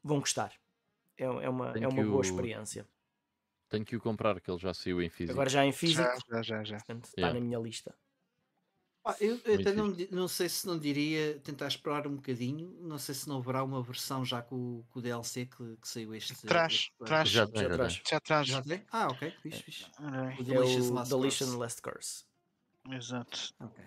[0.03, 0.53] Vão gostar.
[1.17, 2.87] É, é uma, Tenho é uma boa o- experiência.
[3.67, 5.33] Tenho que o comprar, que ele já saiu em físico.
[5.33, 6.75] Agora já em físico, Já, já, já, já.
[6.77, 7.39] portanto, está Yeah.
[7.39, 7.95] na minha lista.
[9.19, 12.75] Eu até não, não sei se não diria tentar explorar um bocadinho.
[12.81, 15.87] Não sei se não haverá uma versão já com, o- com o DLC que, que
[15.87, 16.35] saiu este.
[16.47, 17.07] Traz, ano.
[17.07, 17.29] traz.
[17.29, 18.01] Já Já já traz.
[18.09, 18.47] Já traz.
[18.47, 18.83] Já tem?
[18.91, 19.85] Ah, ok, fixe, fixe.
[20.01, 21.55] Ora bem, O É Delicious o Last Course.
[21.57, 22.25] Last Curse.
[22.91, 23.53] Exato.
[23.59, 23.83] Ok.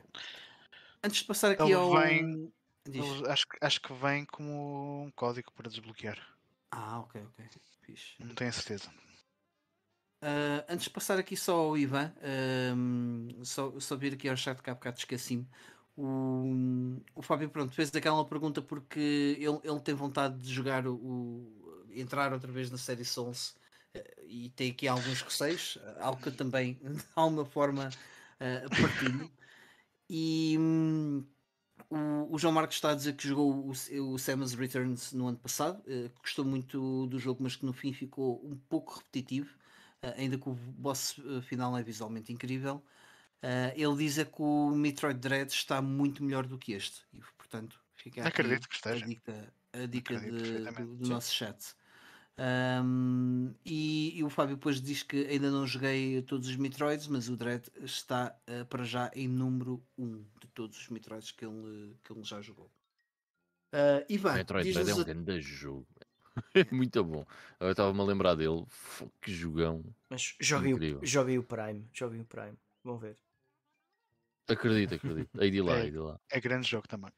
[1.03, 1.93] Antes de passar aqui Ele ao.
[2.01, 2.53] vem-.
[2.87, 6.19] Ele- acho, que- acho que vem como um código para desbloquear.
[6.71, 7.45] Ah, ok, ok.
[7.83, 8.15] Fixe.
[8.21, 8.89] Não tenho certeza.
[10.21, 14.61] Ah, antes de passar aqui só ao Ivan, ahm, só, só vir aqui ao chat
[14.63, 15.47] que há bocado esqueci-me.
[15.97, 16.45] O,
[17.15, 18.99] o Fábio pronto, fez aquela pergunta porque
[19.39, 23.57] ele, ele tem vontade de jogar o, o- entrar outra vez na série Souls
[23.95, 27.91] eh, e tem aqui alguns receios, algo que eu também de alguma forma
[28.41, 29.31] eh, partilho.
[30.11, 31.25] E hum,
[31.91, 33.73] o, o João Marcos está a dizer que jogou o,
[34.15, 37.93] o Samus Returns no ano passado, que gostou muito do jogo, mas que no fim
[37.93, 39.57] ficou um pouco repetitivo.
[40.05, 42.85] Uh, ainda que o boss uh, final é visualmente incrível.
[43.43, 47.03] Uh, ele diz é que o Metroid Dread está muito melhor do que este.
[47.13, 49.07] E, portanto, fica aqui Acredito que a esteja.
[49.07, 51.75] dica, a dica de- do, do nosso chat.
[52.41, 57.29] Um, e, e o Fábio depois diz que ainda não joguei todos os Metroids, mas
[57.29, 61.97] o Dread está uh, para já em número 1 de todos os Metroids que ele,
[62.05, 62.71] que ele já jogou.
[63.75, 65.87] Uh, Ivan, Metroid Dread é um a- grande jogo.
[66.55, 67.25] É muito bom.
[67.61, 68.65] Eu estava-me a lembrar dele.
[69.21, 69.83] Que jogão.
[70.11, 71.89] Mas joguem o, joguem o Prime.
[71.93, 72.59] Joguem o Prime.
[72.85, 73.19] Vão ver.
[74.49, 75.41] Acredito, acredito.
[75.41, 75.83] Aí de lá, É.
[75.83, 76.19] aí de lá.
[76.31, 77.13] É grande jogo também.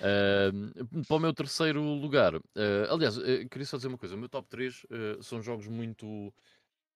[0.00, 0.70] Ahm,
[1.06, 4.28] para o meu terceiro lugar, ah, aliás, eh, queria só dizer uma coisa: o meu
[4.28, 6.32] top 3 eh, são jogos muito,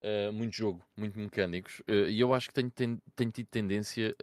[0.02, 4.16] ah, muito jogo, muito mecânicos, e eu acho que tenho, ten- tenho tido tendência,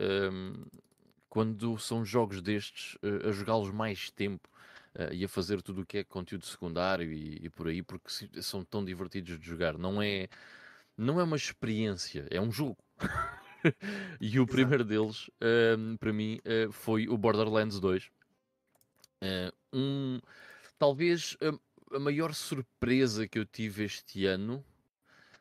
[1.30, 2.98] quando são jogos destes,
[3.28, 4.48] a jogá-los mais tempo
[4.97, 8.09] ah, e a fazer tudo o que é conteúdo secundário e, e por aí, porque
[8.09, 9.77] se- são tão divertidos de jogar.
[9.77, 10.27] Não é,
[10.97, 12.77] não é uma experiência, é um jogo.
[14.22, 18.09] e o primeiro deles, ahm, para mim, eh, foi o Borderlands 2.
[19.22, 20.19] Eh, um,
[20.77, 24.63] talvez a, a maior surpresa que eu tive este ano.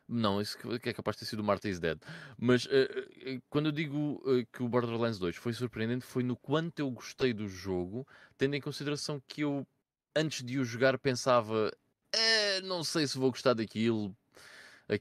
[0.07, 1.99] Não, isso que é capaz de ter sido o Marta is Dead.
[2.37, 6.79] Mas eh, quando eu digo eh, que o Borderlands 2 foi surpreendente, foi no quanto
[6.79, 8.07] eu gostei do jogo,
[8.37, 9.65] tendo em consideração que eu,
[10.15, 11.71] antes de o jogar, pensava:
[12.13, 14.15] "Eh, não sei se vou gostar daquilo.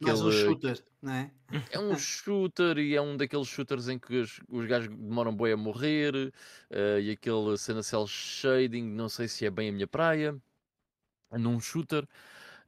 [0.01, 1.35] mais um Aquele, shooter, não é?
[1.70, 5.52] é um shooter e é um daqueles shooters em que os, os gajos demoram bem
[5.52, 6.32] a morrer
[6.70, 10.40] eh, e aquele cena cel shading, não sei se é bem a minha praia.
[11.32, 12.06] Num shooter.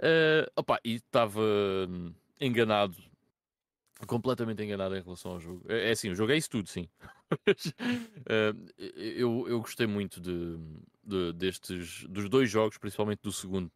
[0.01, 1.41] Eh, opa, e estava
[1.89, 2.97] hum, enganado.
[4.07, 5.65] Completamente enganado em relação ao jogo.
[5.73, 6.89] É, é assim, o jogo é isso tudo, sim.
[8.29, 8.53] Eh,
[9.17, 10.57] eu, eu gostei muito de,
[11.05, 13.71] de- destes, dos dois jogos, principalmente do segundo.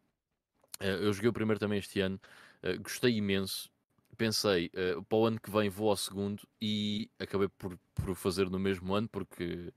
[0.81, 2.21] Eh, eu joguei o primeiro também este ano,
[2.63, 3.71] eh, gostei imenso
[4.19, 4.71] pensei,
[5.09, 8.95] para o ano que vem vou ao segundo e acabei por, por fazer no mesmo
[8.95, 9.73] ano porque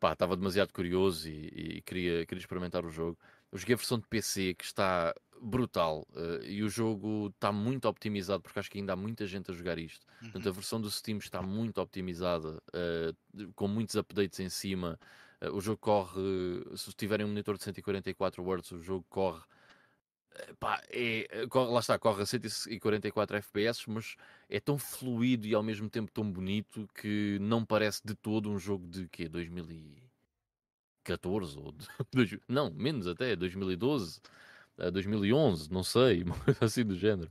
[0.00, 3.18] pá, estava demasiado curioso e, e queria, queria experimentar o jogo.
[3.52, 7.86] Eu joguei a versão de PC que está brutal eh, e o jogo está muito
[7.88, 10.06] optimizado porque acho que ainda há muita gente a jogar isto.
[10.32, 13.12] Portanto, a versão do Steam está muito optimizada, eh,
[13.54, 14.98] com muitos updates em cima.
[15.40, 16.20] Eh, o jogo corre,
[16.76, 19.42] se tiverem um monitor de 144 Hz, o jogo corre
[20.58, 24.16] pá, é, corre- lá está, corre a 144 FPS, mas
[24.48, 28.58] é tão fluido e ao mesmo tempo tão bonito que não parece de todo um
[28.58, 29.28] jogo de quê?
[29.28, 31.86] 2014 ou de,
[32.48, 34.28] não, menos até, 2012, eh,
[34.76, 37.30] 2011, não sei, uma coisa assim do género.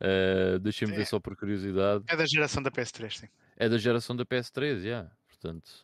[0.00, 2.04] Uh, Deixem-me ver só por curiosidade.
[2.06, 3.28] É da geração da PS3, sim.
[3.56, 5.10] É da geração da PS3, já.
[5.26, 5.82] Portanto,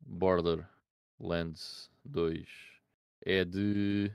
[0.00, 2.46] Borderlands 2
[3.24, 4.10] é de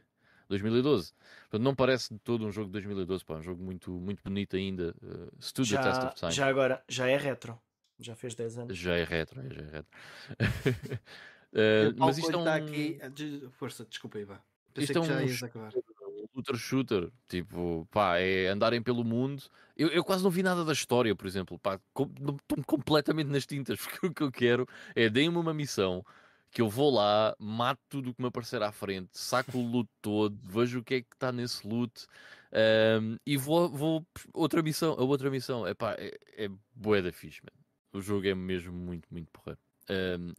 [0.48, 1.14] 2012.
[1.50, 4.24] Portanto, não parece de todo um jogo de 2012, pá, é um jogo muito, muito
[4.24, 4.96] bonito ainda.
[5.02, 6.32] Uh, stood the test Já, of time.
[6.32, 7.60] já agora, já é retro.
[8.00, 8.78] Já fez 10 anos.
[8.78, 10.00] Já é retro, é, já é retro.
[11.52, 13.10] Uh, mas isto é Coelho um, está aqui.
[13.10, 14.40] de- Força, desculpa aí, vá.
[14.74, 19.44] Pensei Isto é um looter shooter, tipo, pá, é andarem pelo mundo.
[19.76, 23.28] Eu, eu quase não vi nada da história, por exemplo, pá, com- não- estou completamente
[23.28, 26.04] nas tintas, porque o que eu quero é deem-me uma missão
[26.52, 29.88] que eu vou lá, mato tudo o que me aparecer à frente, saco o loot
[30.02, 32.08] todo, vejo o que é que está nesse loot
[32.52, 37.12] ahm, e vou, vou outra missão, a outra missão, é pá, é, é bué da
[37.12, 37.52] fixe, man.
[37.94, 39.60] O jogo é mesmo muito, muito porreiro.
[39.90, 40.34] Ahm,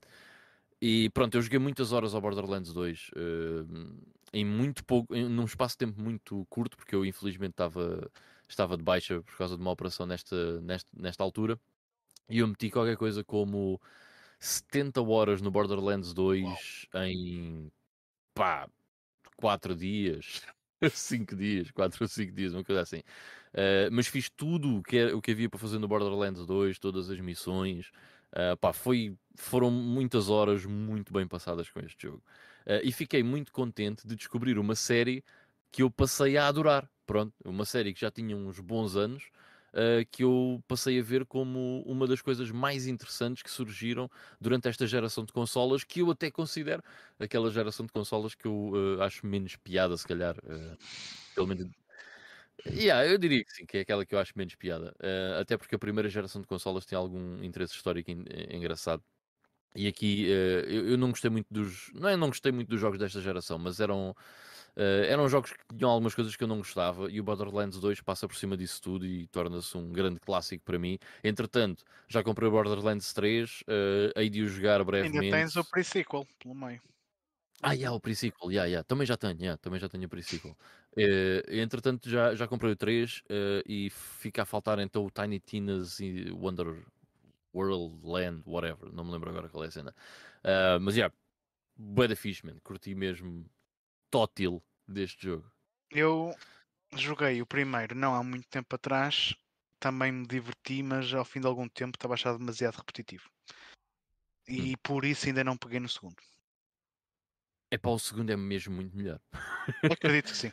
[0.82, 3.98] e pronto, eu joguei muitas horas ao Borderlands 2 ahm,
[4.32, 8.11] em muito pouco, em, num espaço de tempo muito curto, porque eu infelizmente estava,
[8.48, 11.59] estava de baixa por causa de uma operação nesta, nesta, nesta altura.
[12.28, 13.81] E eu meti qualquer coisa como
[14.39, 17.70] 70 horas no Borderlands 2 em
[18.35, 18.69] pá,
[19.36, 20.43] 4 dias,
[20.93, 23.01] 5 dias, 4 ou 5 dias, uma coisa assim.
[23.55, 26.78] Uh, mas fiz tudo o que, era- o que havia para fazer no Borderlands 2,
[26.78, 27.90] todas as missões.
[28.32, 32.23] Uh, pá, foi, foram muitas horas muito bem passadas com este jogo.
[32.66, 35.24] Uh, e fiquei muito contente de descobrir uma série
[35.73, 36.89] que eu passei a adorar.
[37.07, 39.31] Pronto, uma série que já tinha uns bons anos,
[39.73, 44.09] uh, que eu passei a ver como uma das coisas mais interessantes que surgiram
[44.41, 46.82] durante esta geração de consolas, que eu até considero
[47.19, 50.37] aquela geração de consolas que eu uh, acho menos piada, se calhar.
[51.35, 51.69] pelo menos.
[52.66, 54.95] Yeah, eu diria que sim, que é aquela que eu acho menos piada.
[55.01, 59.03] Uh, até porque a primeira geração de consolas tem algum interesse histórico en- engraçado.
[59.75, 61.91] E aqui uh, eu, eu não gostei muito dos.
[61.95, 64.11] Não é não gostei muito dos jogos desta geração, mas eram.
[64.77, 68.01] uh, eram jogos que tinham algumas coisas que eu não gostava e o Borderlands 2
[68.01, 70.99] passa por cima disso tudo e torna-se um grande clássico para mim.
[71.23, 75.25] Entretanto, já comprei o Borderlands 3, uh, hei de o jogar brevemente.
[75.25, 76.81] Ainda tens o pre-sequel pelo meio.
[77.63, 78.83] Ah, yeah, o pre-sequel, yeah, yeah.
[78.85, 80.57] também já tenho, yeah, também já tenho o pre-sequel.
[80.97, 85.39] Eh, entretanto, já, já comprei o 3 eh, e fica a faltar então o Tiny
[85.41, 86.85] Tina's e Wonder
[87.55, 89.94] World Land, whatever, não me lembro agora qual é a cena.
[90.44, 91.14] Ah, mas já, yeah,
[91.77, 92.59] bué da fixe, man.
[92.62, 93.44] curti mesmo
[94.10, 95.51] tótil deste jogo.
[95.90, 96.35] Eu
[96.94, 99.35] joguei o primeiro não há muito tempo atrás,
[99.78, 103.28] também me diverti, mas ao fim de algum tempo estava a achar demasiado repetitivo.
[104.48, 106.16] E por isso ainda não peguei no segundo.
[107.70, 109.20] É para o segundo é mesmo muito melhor.
[109.93, 110.52] Acredito que sim.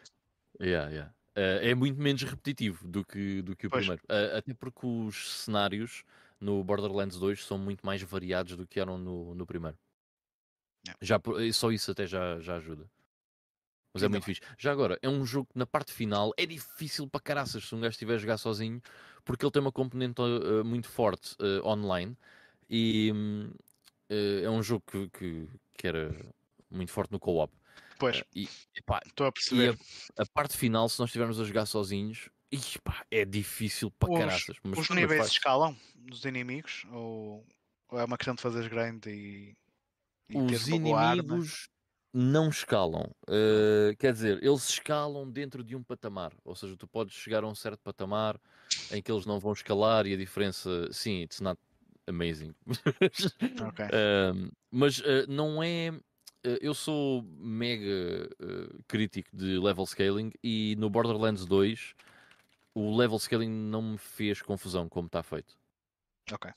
[0.61, 1.13] Yeah, yeah.
[1.35, 3.85] Eh, é muito menos repetitivo do que, do que o Pois.
[3.85, 4.03] primeiro.
[4.09, 6.03] Eh, até porque os cenários
[6.39, 9.77] no Borderlands 2 são muito mais variados do que eram no, no primeiro.
[10.85, 10.99] Yeah.
[11.01, 12.89] Já, só isso até já, já ajuda.
[13.93, 14.41] Mas é muito fixe.
[14.57, 17.79] Já agora, é um jogo que na parte final é difícil para caraças se um
[17.79, 18.81] gajo estiver a jogar sozinho,
[19.25, 22.15] porque ele tem uma componente eh, muito forte eh, online
[22.69, 23.51] e hum,
[24.09, 26.15] eh, é um jogo que, que, que era
[26.69, 27.51] muito forte no co-op.
[27.97, 28.23] Pois,
[29.07, 29.75] estou a perceber.
[30.15, 32.29] a, a parte final, se nós estivermos a jogar sozinhos,
[32.83, 34.57] pá, é difícil para Os- caraças.
[34.63, 36.85] Mas Os níveis faz- escalam dos inimigos?
[36.91, 37.45] Ou,
[37.89, 39.55] ou é uma questão de fazeres grind e,
[40.29, 41.69] e os inimigos
[42.13, 43.11] não escalam.
[43.27, 46.33] Uh, quer dizer, eles escalam dentro de um patamar.
[46.43, 48.39] Ou seja, tu podes chegar a um certo patamar
[48.91, 51.59] em que eles não vão escalar e a diferença, sim, it's not
[52.07, 52.55] amazing.
[53.67, 53.85] Ok.
[54.33, 55.89] Um, mas uh, não é.
[55.91, 56.01] uh,
[56.61, 61.93] eu sou mega uh, crítico de level scaling e no Borderlands 2
[62.77, 65.57] o level scaling não me fez confusão como está feito.
[66.31, 66.51] Ok.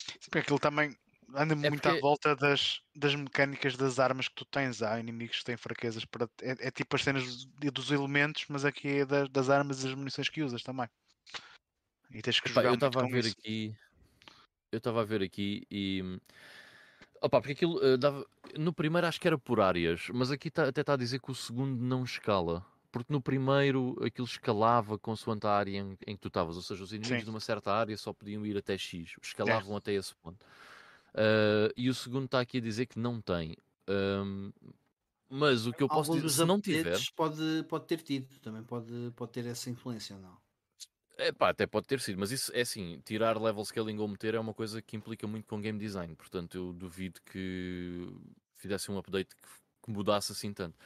[0.00, 0.96] Sim, porque aquilo também
[1.34, 4.80] anda muito à porque- volta das, das mecânicas das armas que tu tens.
[4.82, 6.28] Há inimigos que têm fraquezas para.
[6.40, 9.84] É, é tipo as cenas do- dos elementos, mas aqui é das, das armas e
[9.88, 10.88] das munições que usas também.
[12.10, 13.36] E tens que Epá, jogar eu muito estava a ver isso.
[13.38, 13.76] aqui.
[14.72, 16.02] Eu estava a ver aqui e.
[17.20, 18.24] Opa, porque aquilo eh, dava.
[18.56, 21.30] No primeiro acho que era por áreas, mas aqui tá- até está a dizer que
[21.30, 22.64] o segundo não escala.
[22.98, 26.56] Porque no primeiro aquilo escalava consoante a área em, em que tu estavas.
[26.56, 27.24] Ou seja, os inimigos Sim.
[27.24, 29.14] de uma certa área só podiam ir até X.
[29.22, 30.44] Escalavam até esse ponto.
[31.14, 33.56] Ah, e o segundo está aqui a dizer que não tem.
[33.88, 34.50] Ahm,
[35.30, 36.98] mas o que eu posso Algum dizer, se não tiver.
[37.14, 40.36] pode, pode ter tido, também pode, pode ter essa influência, não?
[41.18, 44.34] É pá, até pode ter sido, mas isso é assim, tirar level scaling ou meter
[44.34, 48.06] é uma coisa que implica muito com game design, portanto eu duvido que
[48.54, 49.42] fizesse um update que,
[49.82, 50.78] que mudasse assim tanto.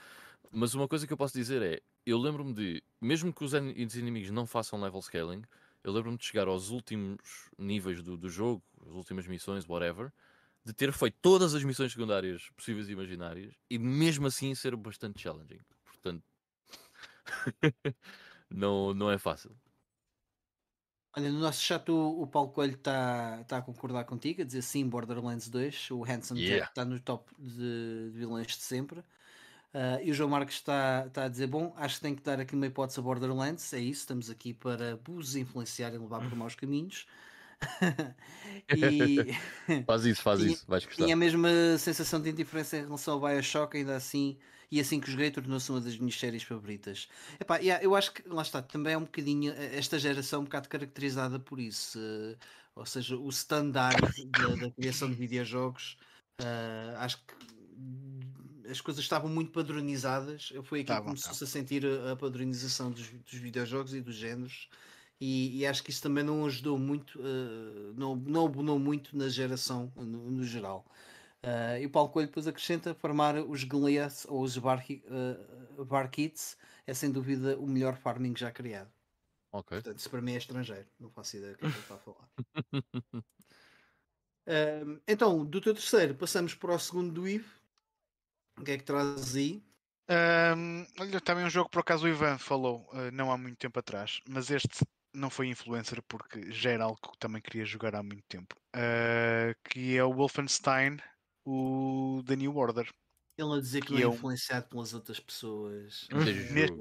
[0.50, 3.84] Mas uma coisa que eu posso dizer é, eu lembro-me de, mesmo que os, in-
[3.84, 5.42] os inimigos não façam level scaling,
[5.84, 10.12] eu lembro-me de chegar aos últimos níveis do, do jogo, as últimas missões, whatever,
[10.64, 15.20] de ter feito todas as missões secundárias possíveis e imaginárias, e mesmo assim ser bastante
[15.20, 15.60] challenging.
[15.84, 16.24] Portanto,
[18.50, 19.56] não, não é fácil.
[21.14, 24.62] Olha, no nosso chat o, o Paulo Coelho está tá a concordar contigo, a dizer
[24.62, 26.42] sim, Borderlands 2, o Handsome Yeah.
[26.42, 29.04] Jack está no top de, de vilões de sempre.
[29.74, 32.40] Ah, e o João Marcos está está a dizer: Bom, acho que tem que dar
[32.40, 33.72] aqui uma hipótese a Borderlands.
[33.72, 37.06] É isso, estamos aqui para vos influenciar e levar por maus caminhos.
[38.70, 39.26] e
[39.86, 41.10] Faz isso, faz Tinha- isso, vais gostar.
[41.10, 44.38] tinha a mesma sensação de indiferença em relação ao Bioshock, ainda assim,
[44.70, 47.08] e assim que joguei, tornou-se uma das minhas séries favoritas.
[47.40, 50.44] Epá, yeah, eu acho que lá está, também é um bocadinho eh, esta geração um
[50.44, 51.98] bocado caracterizada por isso.
[51.98, 52.38] eh,
[52.74, 55.96] ou seja, o standard da, da criação de videojogos.
[56.38, 57.34] eh, acho que
[58.68, 60.52] as coisas estavam muito padronizadas.
[60.64, 64.68] Fui aqui que começou-se a sentir a, a padronização dos, dos videojogos e dos géneros.
[65.20, 69.28] E, e acho que isso também não ajudou muito, eh, não, não abonou muito na
[69.28, 70.84] geração no, no geral.
[71.42, 76.56] Eh, e o Paulo Coelho depois acrescenta: farmar os Goliath ou os Barki- eh, Barkits
[76.86, 78.90] é sem dúvida o melhor farming já criado.
[79.52, 79.68] Ok.
[79.70, 81.98] Portanto, isso para mim é estrangeiro, não faço ideia do que é ele está a
[81.98, 82.28] falar.
[85.06, 87.61] Então, do teu terceiro, passamos para o segundo do Ivo.
[88.58, 89.62] O que é que trazes aí?
[90.08, 93.78] Ahm, olha, também um jogo por acaso o Ivan falou ah, não há muito tempo
[93.78, 98.02] atrás, mas este não foi influencer porque já era algo que também queria jogar há
[98.02, 98.56] muito tempo.
[98.74, 100.96] ah, que é o Wolfenstein,
[101.46, 102.88] o The New Order.
[103.38, 106.10] Ele a dizer que Que não é é um- influenciado pelas outras pessoas.
[106.18, 106.78] Seja Neste-.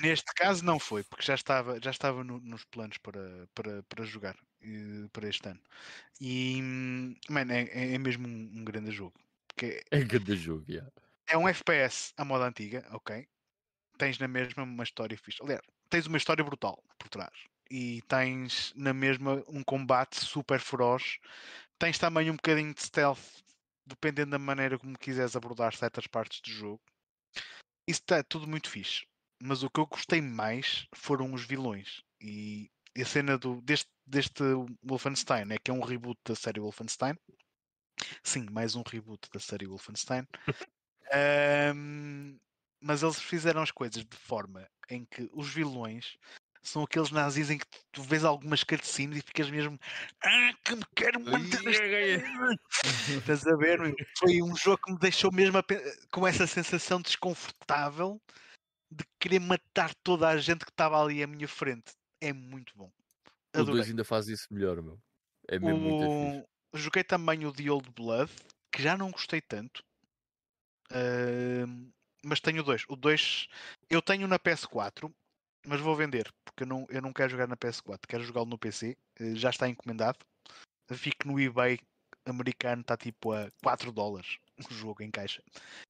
[0.00, 4.04] Neste caso não foi, porque já estava, já estava no- nos planos para, para, para
[4.04, 5.62] jogar eh, para este ano.
[6.20, 9.14] E hum, mano, é, é é mesmo um, um grande jogo.
[9.56, 10.90] Porque É grande jogo, yeah.
[11.26, 13.26] é um FPS à moda antiga, ok?
[13.98, 15.42] Tens na mesma uma história fixe.
[15.42, 17.32] Aliás, tens uma história brutal por trás.
[17.70, 21.18] E tens na mesma um combate super feroz.
[21.78, 23.42] Tens também um bocadinho de stealth,
[23.86, 26.82] dependendo da maneira como quiseres abordar certas partes do jogo.
[27.88, 29.06] Isso está tudo muito fixe.
[29.42, 32.02] Mas o que eu gostei mais foram os vilões.
[32.20, 34.42] E a cena do, deste, deste
[34.82, 37.14] Wolfenstein é que é um reboot da série Wolfenstein.
[38.22, 40.26] Sim, mais um reboot da série Wolfenstein.
[41.12, 42.38] Ahm,
[42.80, 46.16] mas eles fizeram as coisas de forma em que os vilões
[46.62, 49.78] são aqueles nazis em que tu, vês algumas cutscenes e ficas mesmo
[50.22, 51.60] ah, que me quero manter
[53.08, 53.94] Estás a ver?
[54.18, 55.58] Foi um jogo que me deixou mesmo
[56.10, 58.20] com essa sensação desconfortável
[58.90, 61.92] de querer matar toda a gente que estava ali à minha frente.
[62.20, 62.90] É muito bom.
[63.54, 63.90] O 2 Adorei.
[63.90, 64.98] ainda faz isso melhor, meu.
[65.48, 66.55] É mesmo muito fixe.
[66.76, 68.32] Joguei também o The Old Blood,
[68.72, 69.82] que já não gostei tanto.
[70.90, 71.90] Ahm,
[72.24, 72.84] mas tenho dois.
[72.88, 73.48] O 2
[73.88, 75.12] eu tenho na PS4,
[75.66, 78.58] mas vou vender, porque eu não, eu não quero jogar na PS4, quero jogá-lo no
[78.58, 78.96] PC.
[79.20, 80.18] eh, já está encomendado.
[80.92, 81.78] Fico no eBay
[82.24, 84.38] americano, está tipo a 4 dólares
[84.70, 85.42] o jogo em caixa.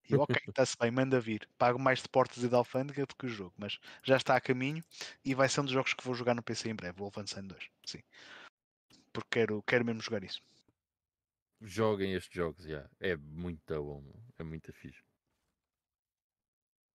[0.08, 1.48] E eu, ok, está-se bem, manda vir.
[1.58, 4.40] Pago mais de portas e de alfândega do que o jogo, mas já está a
[4.40, 4.82] caminho
[5.24, 7.46] e vai ser um dos jogos que vou jogar no PC em breve, o Wolfenstein
[7.46, 7.68] 2.
[7.84, 8.02] Sim.
[9.12, 10.42] Porque quero, quero mesmo jogar isso.
[11.60, 12.88] Joguem estes jogos, yeah.
[13.00, 14.04] é muito bom,
[14.38, 15.02] é muito fixe.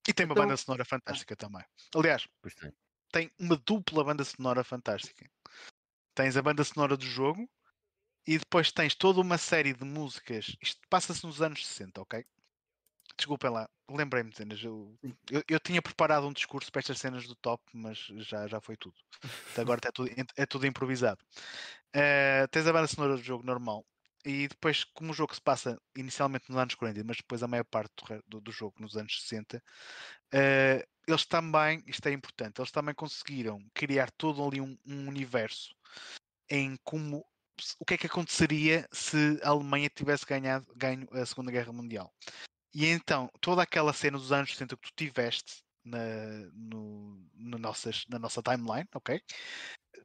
[0.08, 1.64] E tem uma Então- banda sonora fantástica também.
[1.96, 2.72] Aliás, Pois tem.
[3.12, 5.30] tem uma dupla banda sonora fantástica.
[6.16, 7.50] Tens a banda sonora do jogo
[8.28, 10.56] e depois tens toda uma série de músicas.
[10.62, 12.26] Isto passa-se nos anos 60, ok?
[13.18, 14.64] Desculpem lá, lembrei-me de cenas.
[14.64, 14.98] Eu,
[15.30, 18.76] eu, eu tinha preparado um discurso para estas cenas do top, mas já, já foi
[18.78, 18.96] tudo.
[19.76, 21.24] Agora é tudo, é tudo improvisado.
[21.94, 23.86] Eh, tens a banda sonora do jogo normal.
[24.26, 27.66] E depois, como o jogo se passa inicialmente nos anos 40, mas depois a maior
[27.66, 27.92] parte
[28.28, 29.64] do, do, jogo nos anos 60,
[30.32, 35.76] eh, eles também, isto é importante, eles também conseguiram criar todo ali um, um universo
[36.50, 37.26] em como
[37.80, 42.14] o que é que aconteceria se a Alemanha tivesse ganhado, ganho a Segunda Guerra Mundial.
[42.74, 46.00] E então, toda aquela cena dos anos 60 que tu tiveste na,
[46.54, 49.22] no, no nossas, na nossa timeline, ok?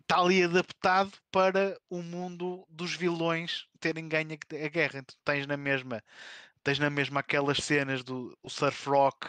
[0.09, 5.01] Está ali adaptado para o mundo dos vilões terem ganho a guerra.
[5.01, 6.01] Então, tens na mesma,
[6.63, 9.27] tens na mesma aquelas cenas do surf rock,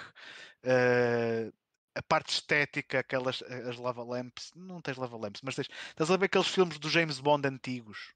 [0.62, 1.52] eh,
[1.96, 6.18] a parte estética, aquelas as lava lamps, não tens lava lamps, mas tens, estás a
[6.18, 8.14] ver aqueles filmes do James Bond antigos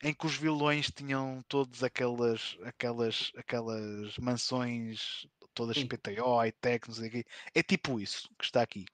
[0.00, 5.26] em que os vilões tinham todas aquelas aquelas aquelas mansões
[5.58, 5.88] todas Sim.
[5.88, 6.54] PTO e
[6.86, 7.24] não sei o quê.
[7.52, 8.86] É tipo isso que está aqui.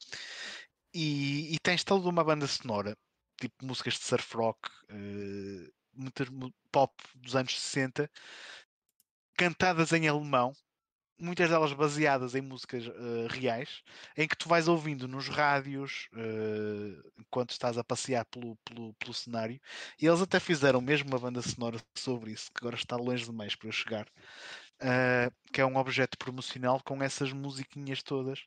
[0.95, 2.97] E, e tens toda uma banda sonora,
[3.41, 4.71] tipo músicas de surf rock,
[6.31, 8.11] mu- pop dos anos 60,
[9.37, 10.53] cantadas em alemão,
[11.21, 13.83] muitas delas baseadas em músicas eh, reais,
[14.17, 19.15] em que tu vais ouvindo nos rádios eh, enquanto estás a passear pelo, pelo, pelo
[19.15, 19.61] cenário.
[20.01, 23.57] E eles até fizeram mesmo uma banda sonora sobre isso, que agora está longe demais
[23.57, 24.09] para eu chegar.
[24.83, 28.44] Uh, que é um objeto promocional com essas musiquinhas todas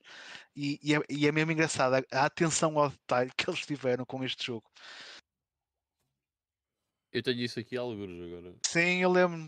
[0.54, 4.06] e, e, é, e é mesmo engraçado a, a atenção ao detalhe que eles tiveram
[4.06, 4.70] com este jogo.
[7.12, 8.56] Eu tenho isso aqui alguns agora.
[8.66, 9.48] Sim, eu lembro-me,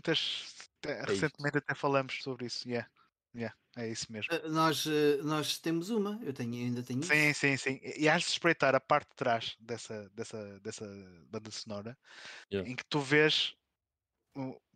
[0.86, 2.66] é recentemente até falamos sobre isso.
[2.66, 2.90] Yeah.
[3.34, 4.34] Yeah, é isso mesmo.
[4.34, 7.40] Uh, nós, uh, nós temos uma, eu tenho, ainda tenho Sim, isso.
[7.40, 7.80] sim, sim.
[7.82, 10.84] E has de espreitar a parte de trás dessa, dessa, dessa
[11.30, 11.96] banda sonora
[12.52, 12.68] yeah.
[12.68, 13.54] em que tu vês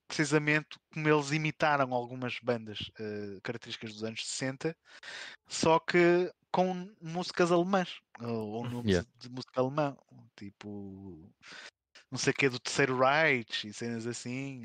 [0.07, 4.77] precisamente como eles imitaram algumas bandas uh, características dos anos 60,
[5.49, 9.09] só que com músicas alemãs, ou, ou nomes yeah.
[9.19, 9.97] de música alemã,
[10.37, 11.33] tipo
[12.11, 14.63] não sei o que do terceiro Reich e cenas assim.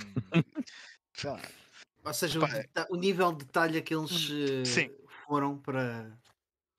[2.06, 6.16] Ou seja, o, o, nível de detalhe que eles uh, foram para,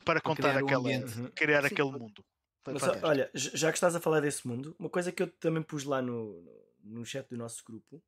[0.05, 1.66] para contar aquela, um criar Sim.
[1.66, 2.24] aquele mundo.
[2.66, 5.84] Mas, olha, já que estás a falar desse mundo, uma coisa que eu também pus
[5.84, 6.42] lá no,
[6.82, 8.02] no chat do nosso grupo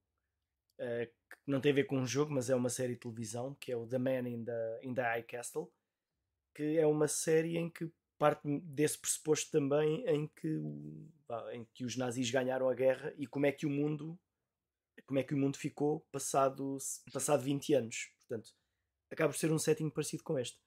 [0.80, 3.54] uh, que não tem a ver com um jogo, mas é uma série de televisão,
[3.54, 5.70] que é o The Man in the, in the High Castle,
[6.54, 10.62] que é uma série em que parte desse pressuposto também em que,
[11.52, 14.18] em que os nazis ganharam a guerra e como é que o mundo
[15.06, 16.78] como é que o mundo ficou passado,
[17.12, 18.12] passado 20 anos.
[18.20, 18.50] Portanto,
[19.10, 20.58] acaba por ser um setting parecido com este.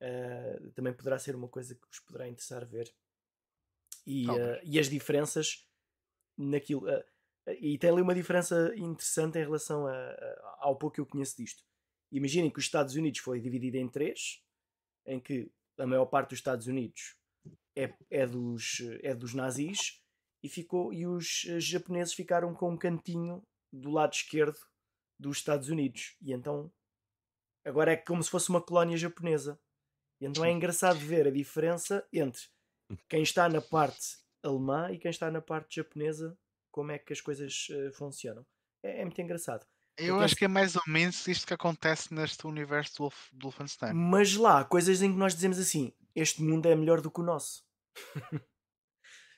[0.00, 2.92] Uh, também poderá ser uma coisa que vos poderá interessar ver.
[4.06, 5.66] E, uh, e as diferenças
[6.36, 6.88] naquilo.
[6.88, 7.04] Uh,
[7.60, 11.36] e tem ali uma diferença interessante em relação a, a, ao pouco que eu conheço
[11.36, 11.62] disto.
[12.10, 14.42] Imaginem que os Estados Unidos foi dividido em três,
[15.06, 17.16] em que a maior parte dos Estados Unidos
[17.76, 20.02] é, é, dos, é dos nazis
[20.42, 24.58] e, ficou, e os japoneses ficaram com um cantinho do lado esquerdo
[25.18, 26.16] dos Estados Unidos.
[26.20, 26.72] E então
[27.64, 29.60] agora é como se fosse uma colónia japonesa.
[30.20, 32.42] E então é engraçado ver a diferença entre
[33.08, 36.36] quem está na parte alemã e quem está na parte japonesa
[36.78, 38.46] como é que as coisas uh, funcionam.
[38.84, 39.66] É, é, muito engraçado.
[39.96, 43.32] Eu Porque acho que é mais ou menos isto que acontece neste universo do, Wolf,
[43.32, 43.92] do Wolfenstein.
[43.94, 47.24] Mas lá, coisas em que nós dizemos assim: este mundo é melhor do que o
[47.24, 47.64] nosso.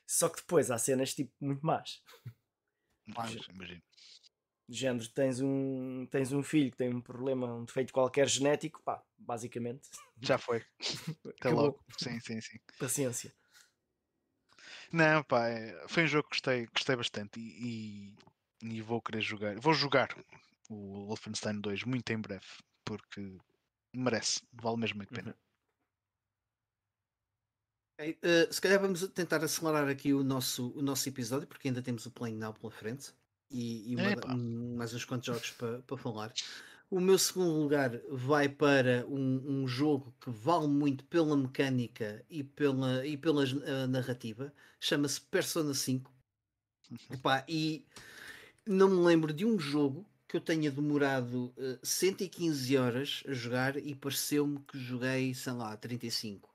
[0.06, 2.02] Só que depois há cenas tipo muito más.
[3.16, 3.82] Mais, imagino.
[4.68, 9.02] Género, tens um, tens um filho que tem um problema, um defeito qualquer genético, pá,
[9.16, 9.88] basicamente.
[10.20, 10.62] Já foi.
[11.38, 11.82] Até logo.
[11.96, 12.58] Sim, sim, sim.
[12.78, 13.34] Paciência.
[14.92, 18.14] Não, pá, é, foi um jogo que gostei, gostei bastante e,
[18.62, 19.58] e, e, vou querer jogar.
[19.60, 20.08] Vou jogar
[20.68, 22.46] o Wolfenstein 2 muito em breve,
[22.84, 23.38] porque
[23.94, 25.36] merece, vale mesmo a pena.
[28.00, 28.10] Uhum.
[28.10, 32.04] uh, se calhar vamos tentar acelerar aqui o nosso, o nosso episódio, porque ainda temos
[32.06, 33.12] o Playing Now pela frente
[33.50, 36.32] e, e uma, um, mais uns quantos jogos para, para falar.
[36.90, 42.42] O meu segundo lugar vai para um, um, jogo que vale muito pela mecânica e
[42.42, 44.52] pela, e pela uh, narrativa.
[44.80, 46.12] Chama-se Persona 5.
[46.90, 46.98] Uhum.
[47.12, 47.86] Epá, e
[48.66, 53.76] não me lembro de um jogo que eu tenha demorado uh, 115 horas a jogar
[53.76, 56.50] e pareceu-me que joguei, sei lá, 35.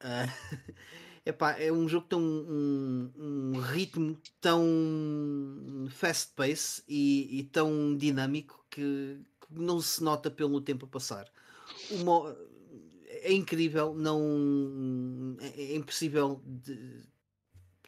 [0.00, 0.74] Uh,
[1.24, 7.44] epá, é um jogo que tem um, um, um ritmo tão fast pace e, e
[7.44, 9.20] tão dinâmico que,
[9.54, 11.30] não se nota pelo tempo a passar.
[11.90, 12.36] Uma,
[13.06, 17.02] é incrível, não é, é impossível de,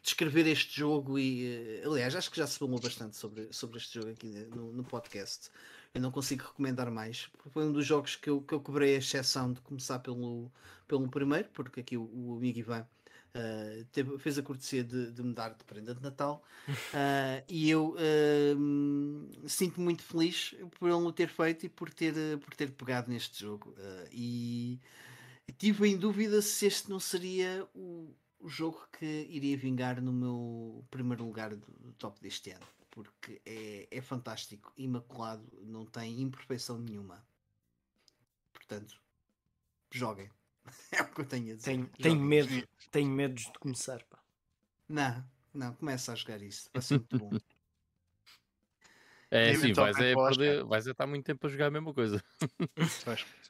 [0.01, 3.95] descrever este jogo e eh, aliás acho que já se falou bastante sobre, sobre este
[3.95, 5.49] jogo aqui no, no podcast.
[5.93, 7.29] Eu não consigo recomendar mais.
[7.51, 10.51] Foi um dos jogos que eu, que eu cobrei a exceção de começar pelo,
[10.87, 12.85] pelo primeiro, porque aqui o, o amigo Ivan
[13.35, 17.69] Uh, teve, fez a cortesia de, de, me dar de prenda de Natal uh, e
[17.69, 22.71] eu uh, sinto-me muito feliz por ele o ter feito e por ter, por ter
[22.71, 23.75] pegado neste jogo.
[24.09, 24.79] e
[25.57, 30.85] tive em dúvida se este não seria o, o, jogo que iria vingar no meu
[30.89, 36.79] primeiro lugar do, do top deste ano, porque é, é fantástico, imaculado, não tem imperfeição
[36.79, 37.21] nenhuma.
[38.53, 38.97] Portanto,
[39.91, 40.29] joguem.
[40.91, 41.71] É o que eu tenho a dizer.
[41.71, 44.19] Tenho, tenho medo, tenho medo de começar, pá.
[44.87, 46.69] Não, não, começa a jogar isso.
[46.73, 47.31] Vai ser muito bom.
[49.31, 52.23] É, sim, vais é, poder, vais é estar muito tempo a jogar a mesma coisa.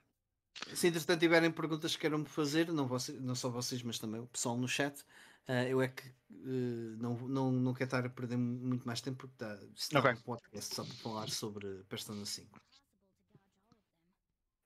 [0.74, 4.22] Se entretanto tiverem perguntas que queiram me fazer, não, vocês, não só vocês, mas também
[4.22, 5.02] o pessoal no chat,
[5.50, 9.27] uh, eu é que uh, não, não, não quero estar a perder muito mais tempo
[9.27, 9.35] porque
[9.76, 10.14] está, okay.
[10.14, 12.60] um podcast só para falar sobre Persona 5.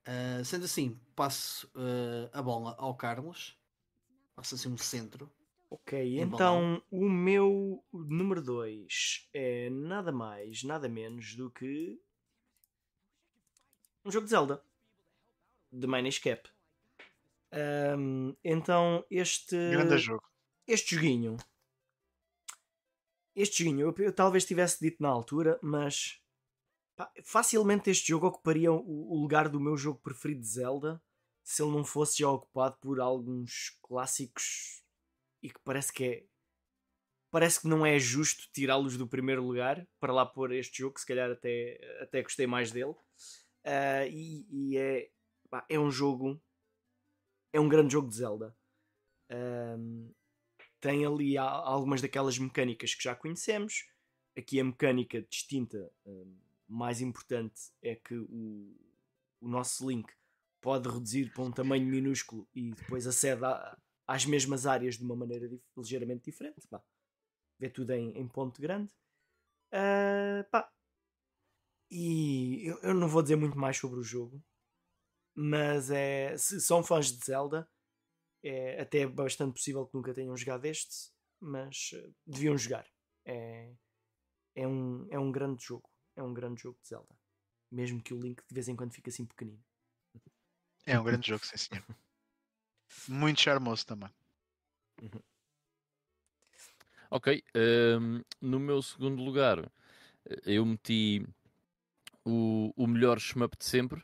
[0.10, 3.56] Uh, sendo assim, passo uh, a bola ao Carlos.
[4.36, 5.32] Faço assim um centro.
[5.70, 12.02] Ok, então o meu número 2 é nada mais, nada menos do que
[14.04, 14.64] um jogo de Zelda
[15.72, 16.50] de Minish Cap.
[17.96, 20.24] Um, então este grande jogo.
[20.66, 21.38] Este joguinho,
[23.36, 26.19] este joguinho, eu, eu talvez tivesse dito na altura, mas
[27.24, 31.02] Facilmente este jogo ocuparia o, lugar do meu jogo preferido de Zelda
[31.44, 34.84] se ele não fosse já ocupado por alguns clássicos
[35.42, 36.26] e que parece que é
[37.32, 41.02] parece que não é justo tirá-los do primeiro lugar para lá pôr este jogo, que
[41.02, 42.96] se calhar até, até gostei mais dele.
[43.66, 45.12] Uh, e, e é,
[45.50, 46.42] pá, é um jogo,
[47.54, 48.56] é um grande jogo de Zelda.
[50.80, 53.88] Tem ali algumas daquelas mecânicas que já conhecemos.
[54.36, 55.92] Aqui a mecânica distinta,
[56.70, 58.76] mais importante, é que o,
[59.42, 60.12] o nosso Link
[60.62, 65.16] pode reduzir para um tamanho minúsculo e depois acede a, às mesmas áreas de uma
[65.16, 66.68] maneira dif ligeiramente diferente.
[66.70, 66.84] Bah,
[67.60, 68.92] vê tudo em, em ponto grande.
[69.74, 70.72] Uh, pá.
[71.92, 74.44] E eu, eu, não vou dizer muito mais sobre o jogo,
[75.36, 77.68] mas é, se são fãs de Zelda,
[78.44, 82.88] é até bastante possível que nunca tenham jogado este, mas uh, deviam jogar.
[83.26, 83.74] É,
[84.56, 85.90] é, um, é um grande jogo.
[86.20, 87.16] É um grande jogo de Zelda.
[87.72, 89.64] Mesmo que o Link de vez em quando fique assim pequenino.
[90.86, 91.86] É um grande jogo, sim senhor.
[93.08, 94.10] Muito charmoso também.
[95.02, 95.22] Uhum.
[97.10, 99.72] Ok, um, no meu segundo lugar
[100.46, 101.26] eu meti
[102.26, 104.04] o, o melhor shmup de sempre,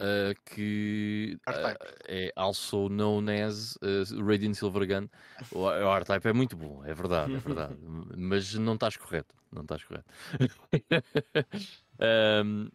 [0.00, 1.76] uh, que uh,
[2.08, 5.08] é also known as uh, Radiant Silver Gun.
[5.52, 7.76] O, o R-Type é muito bom, é verdade, é verdade,
[8.16, 10.08] mas não estás correto, não estás correto.
[12.44, 12.68] um,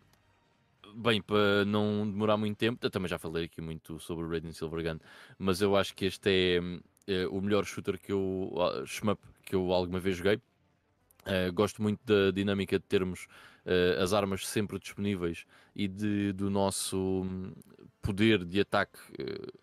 [0.96, 4.54] bem, para não demorar muito tempo, eu também já falei aqui muito sobre o Radiant
[4.54, 5.00] Silver Gun,
[5.38, 6.62] mas eu acho que este é
[7.08, 10.42] é o melhor shooter que eu, uh, shmup que eu alguma vez joguei.
[11.54, 13.28] Gosto muito da dinâmica de termos
[13.66, 15.46] uh, as armas sempre disponíveis
[15.76, 17.54] e de, do nosso um,
[18.02, 19.60] poder de ataque uh,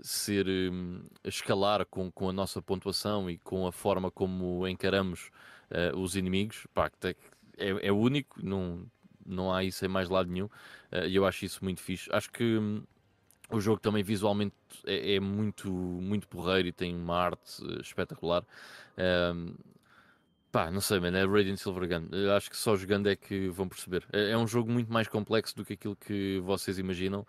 [0.00, 5.30] ser um, escalar com, com a nossa pontuação e com a forma como encaramos
[5.70, 6.66] uh, os inimigos.
[6.74, 6.90] Pá,
[7.58, 8.86] é, é único, não,
[9.24, 10.48] não há isso em mais lado nenhum
[11.08, 12.08] e eu acho isso muito fixe.
[12.12, 12.82] Acho que um,
[13.52, 14.54] o jogo também visualmente
[14.84, 18.44] é, é, muito, muito porreiro e tem uma arte espetacular.
[18.98, 19.54] Um,
[20.52, 22.08] pá, não sei, mano, é Radiant Silver Gun.
[22.14, 24.04] Eu acho que só jogando é que vão perceber.
[24.12, 27.26] É, é um jogo muito mais complexo do que aquilo que vocês imaginam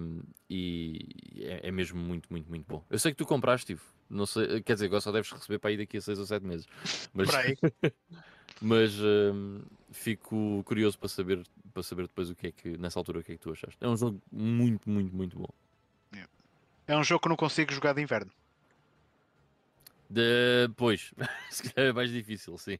[0.00, 0.98] um, e
[1.36, 2.82] é, é, mesmo muito, muito, muito bom.
[2.88, 3.80] Eu sei que tu compraste, Steve.
[4.08, 6.46] Não sei, quer dizer, agora só deves receber para aí daqui a 6 ou 7
[6.46, 6.66] meses.
[7.12, 7.28] Mas,
[8.62, 9.60] mas um,
[9.92, 13.32] fico curioso para saber, para saber depois o que é que, nessa altura, o que
[13.32, 13.76] é que tu achaste.
[13.78, 15.48] É um jogo muito, muito, muito bom.
[16.88, 18.32] É um jogo que não consigo jogar de inverno.
[20.08, 21.12] Depois,
[21.50, 22.78] se calhar é mais difícil, sim.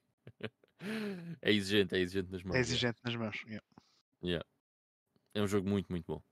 [1.43, 2.57] É exigente, é exigente nas mãos.
[2.57, 3.43] É exigente nas mãos.
[3.47, 3.67] Yeah.
[4.23, 4.47] Yeah.
[5.35, 6.23] É um jogo muito, muito bom.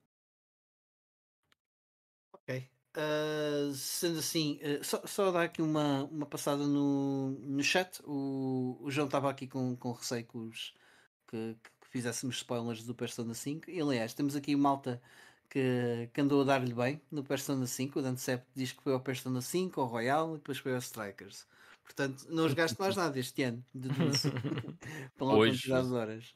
[2.32, 2.68] Ok.
[2.96, 8.00] Uh, sendo assim, uh, só, só dar aqui uma, uma passada no, no chat.
[8.04, 10.74] O, o João estava aqui com, com receio que, os,
[11.26, 13.70] que, que fizéssemos spoilers do Persona 5.
[13.70, 15.02] E aliás, temos aqui malta
[15.50, 17.98] que, que andou a dar-lhe bem no Persona 5.
[17.98, 20.78] O Dante Sepp diz que foi ao Persona 5, ao Royal e depois foi ao
[20.78, 21.46] Strikers.
[21.82, 23.88] Portanto, não jogaste mais nada este ano, de
[25.16, 26.34] Pela quantidade de horas.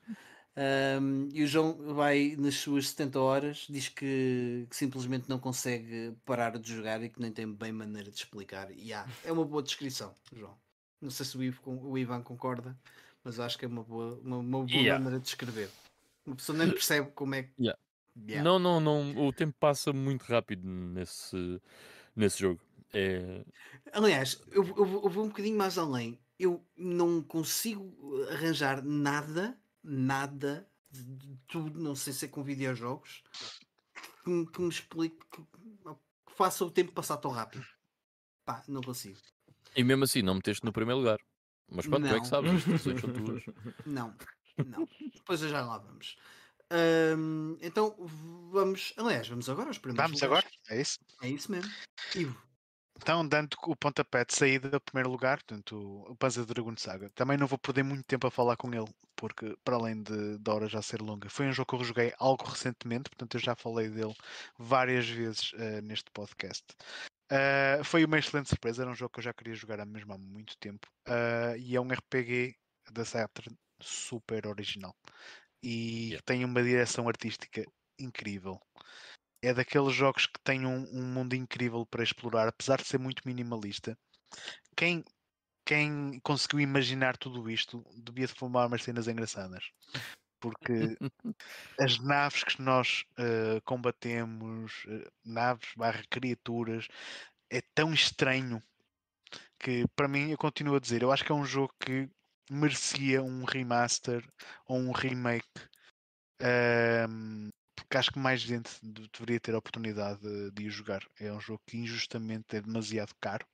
[0.57, 6.13] Um, e o João vai nas suas 70 horas, diz que, que, simplesmente não consegue
[6.25, 8.71] parar de jogar e que nem tem bem maneira de explicar.
[8.71, 10.59] E yeah, é uma boa descrição, João.
[11.01, 12.77] Não sei se o, Ivo, o Ivan concorda,
[13.25, 14.99] mas acho que é uma boa, uma, uma boa yeah.
[14.99, 15.71] maneira de descrever.
[16.27, 17.53] Uma pessoa nem percebe como é que.
[17.59, 17.79] Yeah.
[18.17, 18.43] Yeah.
[18.43, 19.27] Não, não, não.
[19.27, 21.61] O tempo passa muito rápido nesse,
[22.15, 22.61] nesse jogo.
[22.93, 23.45] É...
[23.93, 26.19] Aliás, eu, eu, eu vou um bocadinho mais além.
[26.39, 33.23] Eu não consigo arranjar nada nada de tudo, não sei se é com videojogos,
[34.25, 37.65] que, me, que me explique que, que, faça o tempo passar tão rápido.
[38.45, 39.19] Pá, não consigo.
[39.77, 41.19] E mesmo assim, não meteste no primeiro lugar.
[41.69, 43.45] Mas pronto, tu é que sabes, as instruções são tuas.
[43.87, 44.17] Não,
[44.67, 44.89] não.
[45.15, 46.17] Depois já lá vamos.
[47.61, 47.95] Então
[48.51, 50.11] vamos, aliás, vamos agora aos primeiros.
[50.11, 50.45] Vamos lugares.
[50.45, 50.99] agora, é isso?
[51.23, 51.71] É isso mesmo.
[52.15, 52.51] Ivo.
[53.03, 57.09] Então, dando o pontapé de saída do primeiro lugar, portanto, o Panzer Dragon Saga.
[57.15, 60.53] Também não vou perder muito tempo a falar com ele, porque para além de, da
[60.53, 63.57] hora já ser longa, foi um jogo que eu joguei algo recentemente, portanto eu já
[63.57, 64.15] falei dele
[64.59, 66.65] várias vezes uh, neste podcast.
[67.33, 70.19] Uh, foi uma excelente surpresa, era um jogo que eu já queria jogar mesmo há
[70.19, 70.87] muito tempo.
[71.09, 72.55] Uh, e é um RPG
[72.93, 74.95] da Saturn super original.
[75.63, 76.23] E yeah.
[76.25, 77.65] tem uma direção artística
[77.99, 78.61] incrível
[79.43, 83.23] é daqueles jogos que têm um, um, mundo incrível para explorar, apesar de ser muito
[83.25, 83.97] minimalista.
[84.77, 85.05] Quem,
[85.65, 89.71] quem conseguiu imaginar tudo isto devia formar umas cenas engraçadas.
[90.41, 90.97] Porque
[91.81, 96.87] as naves que nós uh, combatemos, uh, naves barra criaturas,
[97.51, 98.63] é tão estranho
[99.59, 102.09] que para mim eu continuo a dizer, eu acho que é um jogo que
[102.51, 104.27] merecia um remaster
[104.67, 105.49] ou um remake.
[106.43, 111.03] ahm, porque acho que mais gente de- deveria ter a oportunidade de, de o jogar.
[111.19, 113.47] É um jogo que injustamente é demasiado caro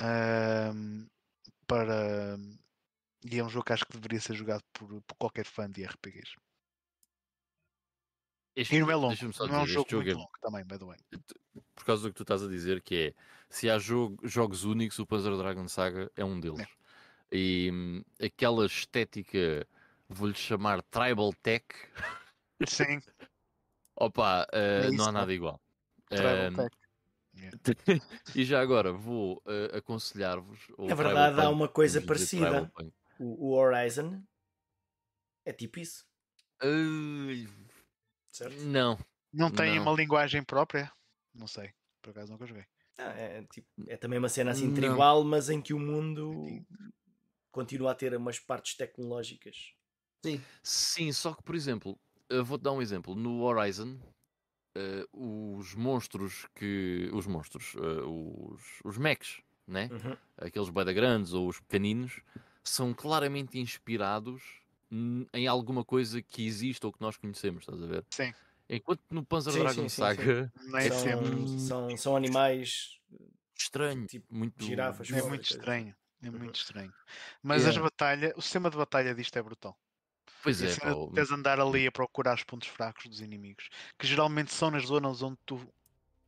[0.00, 1.06] ahm,
[1.66, 2.36] para.
[3.24, 5.84] E é um jogo que acho que deveria ser jogado por, por qualquer fã de
[5.84, 6.34] RPGs.
[8.54, 9.14] Este, E não é longo,
[9.48, 10.98] não é um jogo jogo muito é, longo também, by the way.
[11.74, 13.14] por causa do que tu estás a dizer, que é
[13.48, 16.66] se há jogo- jogos únicos, o Panzer Dragon Saga é um deles.
[17.32, 19.66] E hum, aquela estética,
[20.08, 21.64] vou-lhe chamar Tribal Tech,
[22.68, 23.00] Sim,
[23.96, 25.60] opa, eh, É isso, não há nada igual.
[26.10, 26.76] Tribal Hum, Tech.
[28.36, 30.60] e já agora vou eh, aconselhar-vos.
[30.78, 32.70] É verdade, há uma coisa parecida.
[33.18, 34.22] O, o Horizon
[35.44, 36.04] é tipo isso,
[38.30, 38.62] certo?
[38.64, 38.98] não,
[39.32, 39.84] Não tem Não.
[39.84, 40.92] uma linguagem própria?
[41.34, 42.64] Não sei, por acaso nunca joguei.
[42.98, 44.74] Ah, é, tipo, é também uma cena assim Não.
[44.74, 46.44] tribal, mas em que o mundo
[47.52, 49.74] continua a ter umas partes tecnológicas.
[50.24, 50.40] Sim.
[50.62, 51.98] Sim, só que, por exemplo,
[52.28, 53.14] eu vou-te dar um exemplo.
[53.14, 53.98] No Horizon,
[54.76, 57.10] eh, os monstros que.
[57.12, 59.90] Os monstros, eh, os, os mechs, né?
[59.92, 60.16] Uhum.
[60.38, 62.20] Aqueles bada grandes ou os pequeninos,
[62.64, 64.42] são claramente inspirados
[65.32, 68.04] em alguma coisa que existe ou que nós conhecemos, estás a ver?
[68.10, 68.32] Sim.
[68.68, 70.14] Enquanto no Panzer Sim, Dragon sim, sim, sim.
[70.16, 73.00] Saga, Nem são, são, são animais
[73.58, 75.94] estranho, Tipo, muito girafas É muito estranho.
[76.22, 76.38] É Uhum.
[76.38, 76.92] muito estranho.
[77.42, 77.78] Mas Yeah.
[77.78, 79.76] as batalhas, o sistema de batalha disto é brutal.
[80.42, 80.74] Pois E é,
[81.14, 83.68] teres de andar ali a procurar os pontos fracos dos inimigos,
[83.98, 85.60] que geralmente são nas zonas onde tu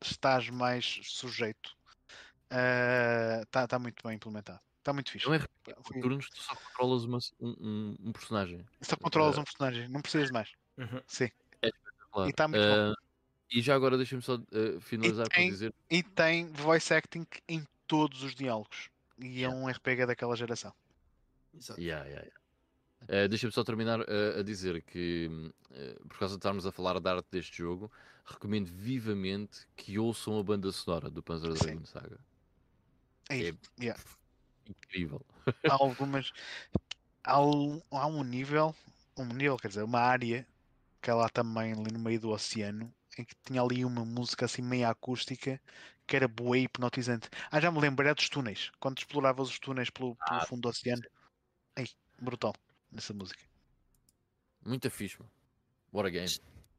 [0.02, 1.70] estás mais sujeito.
[3.42, 4.60] Está tá muito bem implementado.
[4.78, 5.26] Está muito fixe.
[5.26, 8.66] não é por turnos, tu só controlas uma- um, um- personagem.
[8.82, 10.52] Só controlas um personagem, não precisas mais.
[10.76, 11.00] Uhum.
[11.06, 11.30] Sim.
[12.12, 12.28] Claro.
[12.28, 12.92] E tá muito bom.
[12.92, 12.94] Ah,
[13.50, 14.38] e já agora deixa-me só
[14.82, 18.90] finalizar por tem- dizer E tem voice acting em todos os diálogos.
[19.18, 19.54] E Yeah.
[19.56, 20.72] é um RPG daquela geração.
[21.52, 21.80] Exato.
[21.80, 22.40] Yeah, yeah, yeah.
[23.08, 25.30] Eh, Deixa-me só terminar eh, a dizer que,
[25.70, 27.90] eh, por causa de estarmos a falar da arte deste jogo,
[28.24, 31.66] recomendo vivamente que ouçam a banda sonora do Panzer Sim.
[31.66, 32.18] Dragon Saga.
[33.30, 34.02] Aí, É yeah.
[34.66, 35.20] incrível.
[35.68, 36.32] há algumas.
[37.22, 38.74] Há um, há um nível,
[39.16, 40.46] um nível, quer dizer, uma área
[41.00, 44.44] que é lá também ali no meio do oceano, em que tinha ali uma música
[44.46, 45.60] assim meio acústica
[46.06, 47.28] que era boa e hipnotizante.
[47.50, 50.62] Ah, já me lembrei é dos túneis, quando exploravas os túneis pelo, pelo Ah, fundo
[50.62, 51.02] do oceano.
[51.76, 51.88] Ei,
[52.20, 52.54] brutal
[52.90, 53.42] nessa música.
[54.64, 55.30] Muito fixe, mano.
[55.92, 56.28] What a game.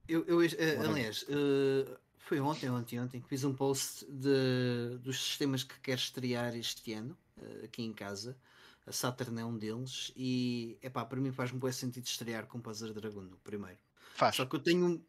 [0.07, 0.89] Eu, eu, Ora.
[0.89, 5.99] aliás, eh, foi ontem, ontem, ontem que fiz um post de, dos sistemas que quero
[5.99, 8.37] estrear este ano, eh, aqui em casa.
[8.85, 12.93] A Saturn é um deles e, epá, para mim faz-me bom sentido estrear com Panzer
[12.93, 13.79] Dragon no primeiro.
[14.13, 14.35] Faz.
[14.35, 15.03] Só que eu tenho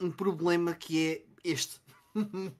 [0.00, 1.80] um, problema que é este.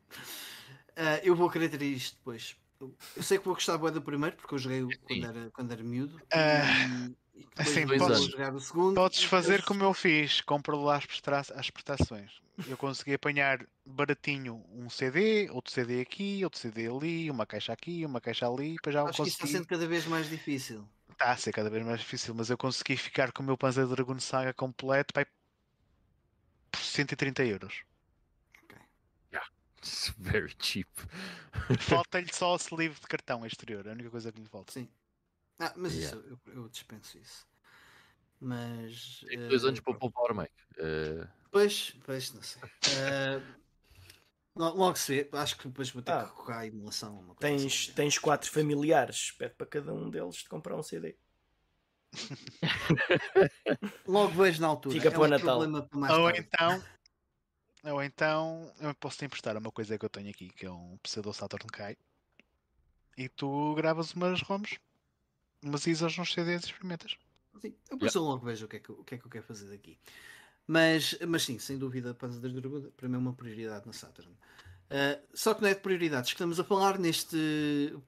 [0.97, 2.57] Ah, eu vou querer ter isto depois.
[2.79, 5.73] Eu, eu sei que vou gostar do primeiro, porque eu joguei o quando era, quando
[5.73, 6.21] era miúdo.
[6.33, 8.95] Ah, e, e assim, podes- jogar o segundo.
[8.97, 12.33] Podes fazer depois- como eu fiz, compra lá as, presta- as prestações.
[12.67, 18.05] Eu consegui apanhar baratinho um CD, outro CD aqui, outro CD ali, uma caixa aqui,
[18.05, 19.59] uma caixa ali, depois já Acho que isso está consegui.
[19.59, 20.87] sendo cada vez mais difícil.
[21.13, 23.87] Está a ser cada vez mais difícil, mas eu consegui ficar com o meu Panzer
[23.87, 25.25] Dragon Saga completo pai,
[26.71, 27.83] por 130 euros.
[29.83, 30.89] It's very cheap.
[31.81, 34.73] Falta-lhe só o sleeve de cartão exterior, é a única coisa que lhe falta.
[34.75, 34.91] Sim.
[35.59, 36.19] Ah, mas Yeah.
[36.19, 37.47] isso eu, eu dispenso isso.
[38.39, 39.25] Mas.
[39.27, 40.53] Tenho dois eh, anos para poupar, Mike.
[40.77, 42.61] Eh, Pois, pois, não sei.
[42.95, 43.41] Eh,
[44.55, 46.25] lo- logo se vê, acho que depois vou ter Ah.
[46.27, 47.15] que colocar a emulação.
[47.17, 47.93] ou Uma coisa Tens, assim.
[47.95, 51.17] tens quatro familiares, pede para cada um deles de comprar um CD.
[54.07, 54.95] Logo vejo na altura.
[54.95, 55.61] Fica é para o Natal.
[56.21, 56.83] Ou então,
[57.85, 60.99] ou então, eu posso te emprestar uma coisa que eu tenho aqui, que é um
[61.03, 61.97] pseudo Saturn Kai,
[63.17, 64.79] e tu gravas umas ROMs,
[65.63, 67.17] umas ISOs nos CDs e experimentas.
[67.61, 69.27] Sim, eu depois eu logo vejo o que, é que, eu- o que é que
[69.27, 69.99] eu quero fazer daqui.
[70.67, 74.31] Mas, mas sim, sem dúvida, Panzer das Dragoon para mim é uma prioridade na Saturn.
[74.33, 77.37] Uh, só que não é de prioridades que estamos a falar neste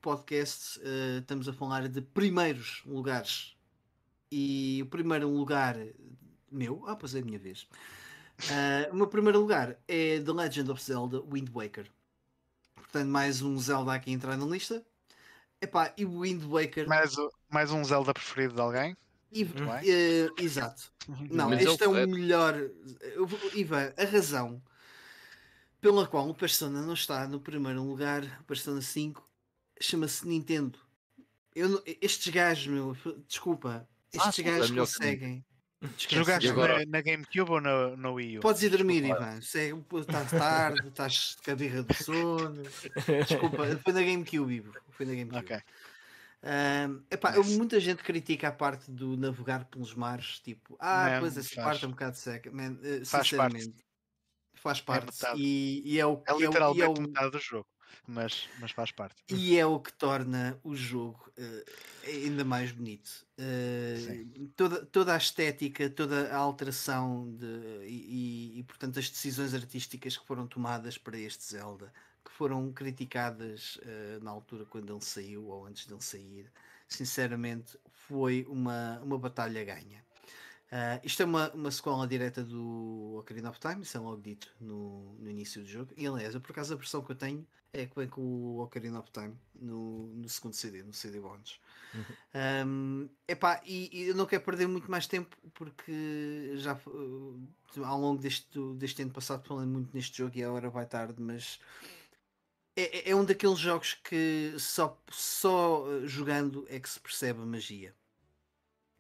[0.01, 3.52] podcast, uh, estamos a falar de primeiros lugares.
[4.35, 5.77] E o primeiro lugar
[6.51, 7.62] meu, ah, pois é a minha vez.
[8.44, 11.86] Uh, o meu primeiro lugar é The Legend of Zelda Wind Waker.
[12.75, 14.83] Portanto, mais um Zelda aqui a entrar na lista.
[15.61, 16.89] Epá, e o Wind Waker.
[16.89, 17.15] Mais,
[17.51, 18.97] mais um Zelda preferido de alguém?
[19.31, 19.44] E-
[19.85, 20.93] eh, exato.
[21.31, 22.55] Não, Mas este é o melhor.
[23.15, 24.62] eu vou- Ivan, a razão
[25.81, 29.27] pela qual o Persona não está no primeiro lugar, o Persona 5,
[29.81, 30.78] chama-se Nintendo.
[31.55, 32.97] Eu estes gajos, meu,
[33.27, 35.44] desculpa, estes sim, gajos é que conseguem.
[35.99, 36.15] Esquece.
[36.15, 38.41] Jogaste agora- na, na GameCube ou na, na Wii U?
[38.41, 39.41] Podes ir dormir, Ivan.
[39.42, 42.62] Segue, estás tarde, estás com a birra do sono.
[43.28, 44.73] Desculpa, foi na GameCube, Ivo.
[44.91, 45.39] Foi na GameCube.
[45.39, 45.58] Ok.
[46.44, 47.57] Um, epá, Nice.
[47.57, 51.65] Muita gente critica a parte do navegar pelos mares, tipo, ah, Man, pois essa faz.
[51.66, 52.50] parte é um bocado seca.
[52.50, 53.60] Man, eh, Faz parte.
[53.60, 53.84] sinceramente,
[54.55, 55.07] faz parte.
[55.07, 55.41] metade.
[55.41, 57.66] e, e é o É é o- é literalmente o- metade do jogo,
[58.07, 59.23] mas, mas faz parte.
[59.29, 61.65] E é o que torna o jogo eh,
[62.05, 63.27] ainda mais bonito.
[63.97, 64.51] Sim.
[64.57, 67.47] toda, toda a estética, toda a alteração de,
[67.87, 71.93] e, e- e, portanto as decisões artísticas que foram tomadas para este Zelda,
[72.25, 76.53] que foram criticadas eh, na altura quando ele saiu ou antes dele sair,
[76.89, 80.05] sinceramente foi uma, uma batalha ganha.
[80.71, 84.55] Ah, isto é uma, uma sequela direta do Ocarina of Time, isso é logo dito
[84.61, 85.93] no, no início do jogo.
[85.97, 88.60] E aliás, eu, por acaso a versão que eu tenho é que vem com o
[88.62, 91.59] Ocarina of Time no, no segundo CD, no CD Bonus.
[92.67, 97.49] Um, epá, e, e eu não quero perder muito mais tempo porque já uh,
[97.84, 101.20] ao longo deste, deste ano passado falei muito neste jogo e a hora vai tarde,
[101.20, 101.59] mas
[102.76, 107.42] é, é- é um daqueles jogos que só, só uh, jogando é que se percebe
[107.42, 107.94] a magia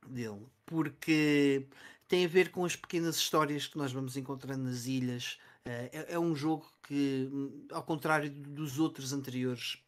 [0.06, 1.66] dele, porque
[2.08, 5.38] tem a ver com as pequenas histórias que nós vamos encontrando nas ilhas.
[5.64, 9.78] É, é um jogo que, hum, ao contrário dos outros anteriores,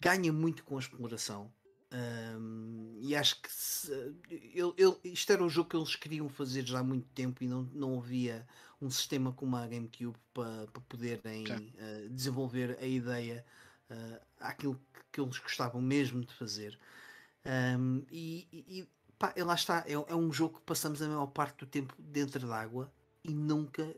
[0.00, 1.52] ganha muito com a exploração.
[1.90, 3.90] Um, e acho que se,
[4.30, 7.48] ele, ele- isto era um jogo que eles queriam fazer já há muito tempo e
[7.48, 8.46] não, não havia
[8.80, 13.44] um sistema como a GameCube para para poderem uh, desenvolver a ideia
[13.90, 14.78] uh, àquilo
[15.10, 16.78] que, eles gostavam mesmo de fazer.
[17.46, 21.64] Um, e, e- pá, lá está, é, é um jogo que passamos a maior parte
[21.64, 22.92] do tempo dentro d'água
[23.24, 23.96] e nunca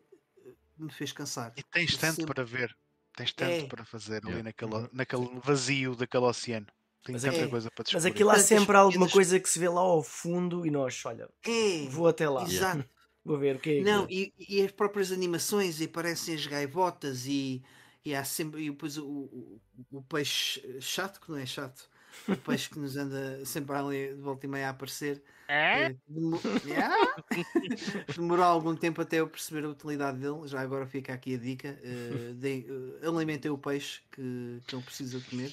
[0.80, 1.52] me fez cansar.
[1.56, 2.76] E tens tanto Sempre- para ver,
[3.16, 3.66] tens tanto É.
[3.66, 4.42] para fazer ali Yeah.
[4.44, 4.88] naquele, Uhum.
[4.92, 6.66] naquele vazio daquele oceano.
[7.02, 8.10] Tem Mas tanta é- coisa para Mas descobrir.
[8.10, 11.86] aquilo há sempre alguma coisa que se vê lá ao fundo e nós, olha, É,
[11.88, 12.84] vou até lá, exato.
[13.24, 14.06] vou ver o que é Não, é.
[14.10, 17.62] e, e as próprias animações e aparecem as gaivotas e,
[18.04, 19.60] e há sempre e depois o, o,
[19.92, 21.88] o peixe chato que não é chato,
[22.28, 25.22] o peixe que nos anda sempre ali de volta e meia a aparecer.
[25.50, 26.40] Eh, demo-
[26.76, 27.24] Ah!
[28.14, 30.46] Demorou algum tempo até eu perceber a utilidade dele.
[30.46, 31.78] Já agora fica aqui a dica.
[31.82, 32.66] eh, dei-
[33.02, 35.52] eh, alimentei o peixe que, que ele precisa comer.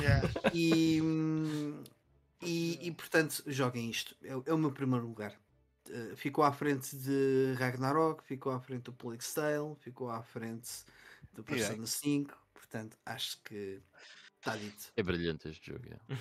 [0.00, 0.28] Yeah.
[0.54, 1.00] E,
[2.42, 4.16] e, e, portanto, joguem isto.
[4.24, 5.38] É, o- é o meu primeiro lugar.
[5.88, 10.84] Uh, ficou à frente de Ragnarok, ficou à frente do Plague Tale, ficou à frente
[11.32, 11.86] do Persona Yeah.
[11.86, 12.38] 5.
[12.54, 13.80] Portanto, acho que
[14.38, 14.92] está dito.
[14.96, 15.84] É brilhante este jogo.
[15.90, 16.16] é.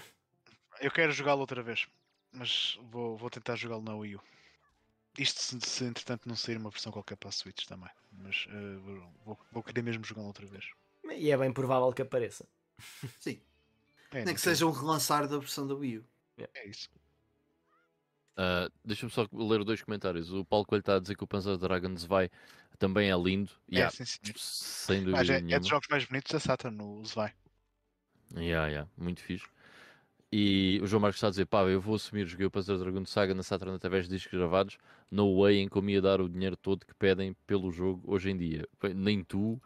[0.82, 1.88] Eu quero jogá-lo outra vez,
[2.32, 4.22] mas vou, vou tentar jogá-lo na Wii U.
[5.18, 7.90] Isto se, se entretanto não sair uma versão qualquer para a Switch também.
[8.12, 8.78] Mas eh,
[9.26, 10.66] vou, vou, querer mesmo jogá-lo outra vez.
[11.12, 12.48] E é bem provável que apareça.
[13.20, 13.42] Sim.
[14.12, 16.06] É, Nem que seja um relançar da versão da Wii U.
[16.54, 16.90] É isso.
[18.38, 20.32] Ah, Deixa-me só ler dois comentários.
[20.32, 22.30] O Paulo Coelho está a dizer que o Panzer Dragons vai
[22.78, 23.52] também é lindo.
[23.70, 24.38] É, Yeah, sim, senhor.
[24.38, 27.34] sem Ah, dúvida já é- é dos jogos mais bonitos da Saturn, o Zwei.
[28.34, 29.46] Yeah, yeah, muito fixe.
[30.32, 33.02] E o João Marcos está a dizer: pá, eu vou assumir, joguei o Panzer Dragon
[33.02, 34.78] de Saga na Saturn através de discos gravados.
[35.10, 38.38] No way em como ia dar o dinheiro todo que pedem pelo jogo hoje em
[38.38, 38.68] dia.
[38.96, 39.60] Nem tu,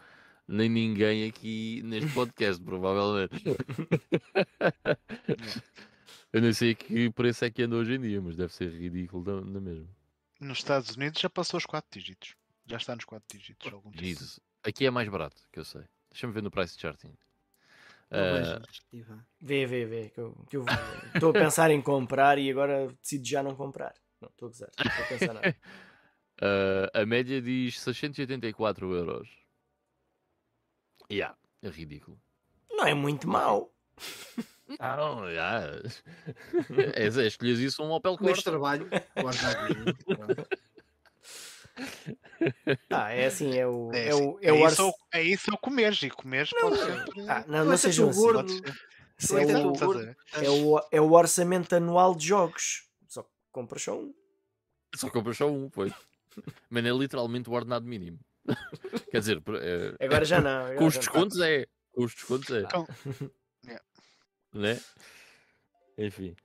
[0.47, 3.43] nem ninguém aqui neste podcast, provavelmente.
[6.31, 9.43] eu não sei que preço é que anda hoje em dia, mas deve ser ridículo
[9.43, 9.87] na, mesma.
[10.39, 12.35] Nos Estados Unidos já passou os 4 dígitos.
[12.65, 13.73] Já está nos 4 dígitos.
[13.73, 13.91] algum.
[13.93, 14.39] Jesus.
[14.63, 15.83] Aqui é mais barato, que eu sei.
[16.09, 17.13] Deixa-me ver no price charting.
[18.13, 18.61] Ah,
[18.91, 19.25] Ivan.
[19.41, 20.09] Vê, vê, vê.
[20.09, 20.65] Que eu que eu
[21.13, 23.93] estou a pensar em comprar e agora decido já não comprar.
[24.21, 24.69] Não, estou a gozar.
[24.77, 25.55] Não estou a pensar nada.
[26.41, 29.29] Ah, a média diz 684 euros.
[31.09, 32.19] Yeah, é ridículo.
[32.71, 33.71] Não é muito mau.
[34.79, 35.61] Não, já.
[36.95, 38.41] É, é, escolhes isso um Opel Corsa.
[38.41, 40.47] trabalho, guarda
[42.89, 43.91] Ah, é assim, é o.
[43.93, 46.01] É, É, assim, o, é é, o isso, ao- é isso ao comeres.
[46.03, 47.03] E comeres pode ser.
[47.29, 48.21] Ah, não, não tu assim.
[48.21, 48.47] gordo.
[48.61, 48.79] Pode ser.
[49.19, 52.83] Isso é Então, o, é, o, é o orçamento anual de jogos.
[53.07, 54.13] Só que compras só um.
[54.95, 55.93] Só compras só um, pois.
[56.69, 58.19] Mas é literalmente o ordenado mínimo.
[59.11, 60.65] Quer dizer, é- Agora já não.
[60.65, 61.05] agora com os já não.
[61.07, 61.65] descontos é.
[61.93, 62.63] Com os descontos é.
[62.73, 62.85] Com-
[64.53, 64.79] Né?
[65.97, 66.35] Enfim.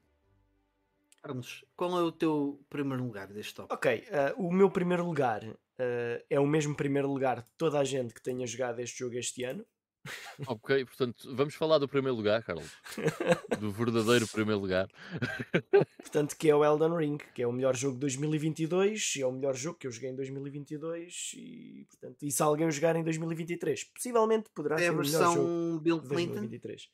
[1.22, 3.72] Carlos, qual é o teu primeiro lugar deste top?
[3.72, 5.42] Ok, ah, o meu primeiro lugar
[5.78, 9.16] ah, é o mesmo primeiro lugar de toda a gente que tenha jogado este jogo
[9.16, 9.64] este ano.
[10.46, 12.72] Ok, portanto, vamos falar do primeiro lugar, Carlos.
[13.60, 14.88] Do verdadeiro primeiro lugar.
[16.00, 19.26] Portanto, que é o Elden Ring, que é o melhor jogo de 2022 e é
[19.26, 22.96] o melhor jogo que eu joguei em 2022 e, portanto, e se alguém o jogar
[22.96, 26.34] em 2023, possivelmente poderá É ser o melhor jogo versão Bill de Clinton?
[26.34, 26.88] 2023.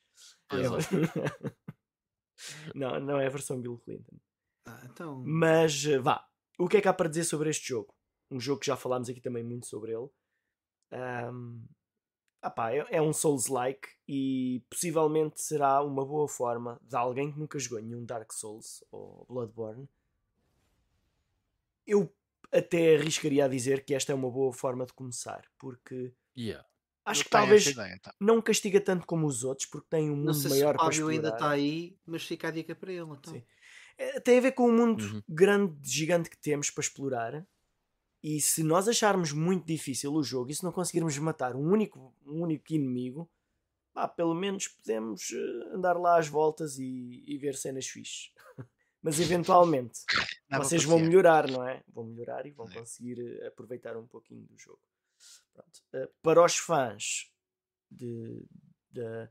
[0.50, 1.63] É
[2.74, 4.16] não, não é a versão Bill Clinton.
[4.66, 6.26] Ah, então, Mas eh, vá,
[6.58, 7.94] o que é que há para dizer sobre este jogo?
[8.30, 10.08] Um jogo que já falámos aqui também muito sobre ele.
[10.90, 11.64] Ahm,
[12.42, 17.38] ah pá, é, é um Souls-like e possivelmente será uma boa forma de alguém que
[17.38, 19.88] nunca jogou nenhum Dark Souls ou Bloodborne.
[21.86, 22.14] Eu
[22.52, 26.66] até arriscaria a dizer que esta é uma boa forma de começar, porque Yeah.
[27.04, 28.14] Acho Eu que talvez ideia, tá.
[28.20, 30.84] não castiga tanto como os outros, porque tem um Não mundo sei maior se o
[30.84, 33.10] Fábio ainda está aí, mas fica a dica para ele.
[33.10, 33.32] Então.
[33.34, 33.42] Sim.
[33.96, 35.22] É, tem a ver com o mundo Uhum.
[35.28, 37.46] grande, gigante que temos para explorar.
[38.22, 42.14] E se nós acharmos muito difícil o jogo e se não conseguirmos matar um único,
[42.26, 43.30] um único inimigo,
[43.92, 48.32] pá, pelo menos podemos eh, andar lá às voltas e, e ver cenas fixes.
[49.02, 50.00] Mas eventualmente
[50.56, 51.82] vocês vão melhorar, não é?
[51.92, 52.74] Vão melhorar e vão É.
[52.74, 54.80] conseguir eh, aproveitar um pouquinho do jogo.
[55.52, 55.80] Pronto.
[55.92, 57.32] Eh, para os fãs
[57.90, 58.44] de,
[58.90, 59.30] da-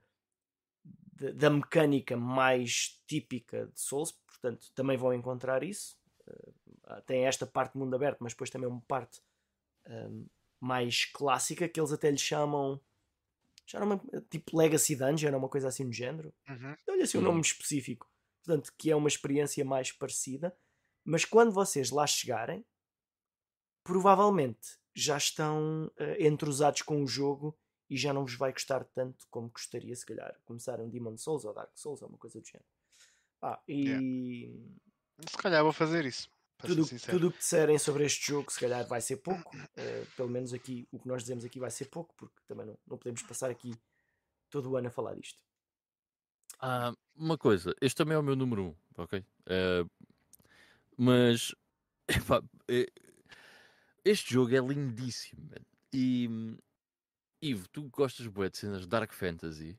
[1.15, 5.97] da- da mecânica mais típica de Souls, portanto, também vão encontrar isso.
[6.27, 9.21] Eh, tem esta parte de mundo aberto, mas depois também uma parte
[9.85, 10.25] ehm,
[10.59, 12.79] mais clássica que eles até lhe chamam.
[13.65, 16.33] Já não me- tipo Legacy Dungeon, uma coisa assim do género.
[16.49, 16.75] Uhum.
[16.87, 17.27] Dá-lhe assim um Uhum.
[17.27, 18.09] nome específico.
[18.43, 20.55] Portanto, que é uma experiência mais parecida.
[21.03, 22.65] Mas quando vocês lá chegarem,
[23.83, 27.57] provavelmente já estão eh, entrosados com o jogo
[27.89, 31.45] e já não vos vai gostar tanto como gostaria, se calhar, começar um Demon Souls
[31.45, 32.69] ou Dark Souls ou uma coisa do género.
[33.41, 34.49] Ah, e
[35.29, 36.29] Se calhar vou fazer isso.
[36.59, 39.51] Tudo tudo o que disserem sobre este jogo, se calhar vai ser pouco.
[39.75, 42.77] Eh, pelo menos aqui, o que nós dizemos aqui vai ser pouco, porque também não,
[42.87, 43.75] não podemos passar aqui
[44.49, 45.39] todo o ano a falar disto.
[46.59, 49.25] Ah, uma coisa, este também é o meu número 1, um, ok?
[49.47, 49.85] Eh,
[50.97, 51.53] mas
[52.07, 52.41] epá,
[54.05, 55.65] este jogo é lindíssimo, man.
[55.93, 56.29] E
[57.41, 59.77] Ivo, tu gostas bué de cenas Dark Fantasy?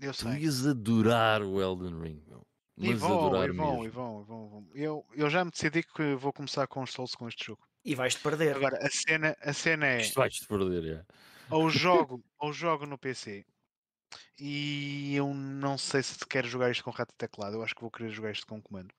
[0.00, 0.32] Eu Tu sei.
[0.42, 2.46] ias adorar o Elden Ring, meu.
[2.76, 3.84] E Mas vão, adorar e vão, mesmo.
[3.84, 4.68] e vão, e vão, e vão.
[4.74, 7.66] Eu, eu já me decidi que vou começar com os Souls com este jogo.
[7.84, 8.54] E vais-te perder.
[8.56, 10.00] Agora, a cena, a cena é.
[10.00, 11.06] Isto vais-te perder, é.
[11.50, 13.44] ou jogo, ou jogo no PC
[14.38, 17.56] e eu não sei se quero jogar isto com rato e teclado.
[17.56, 18.94] Eu acho que vou querer jogar isto com comando.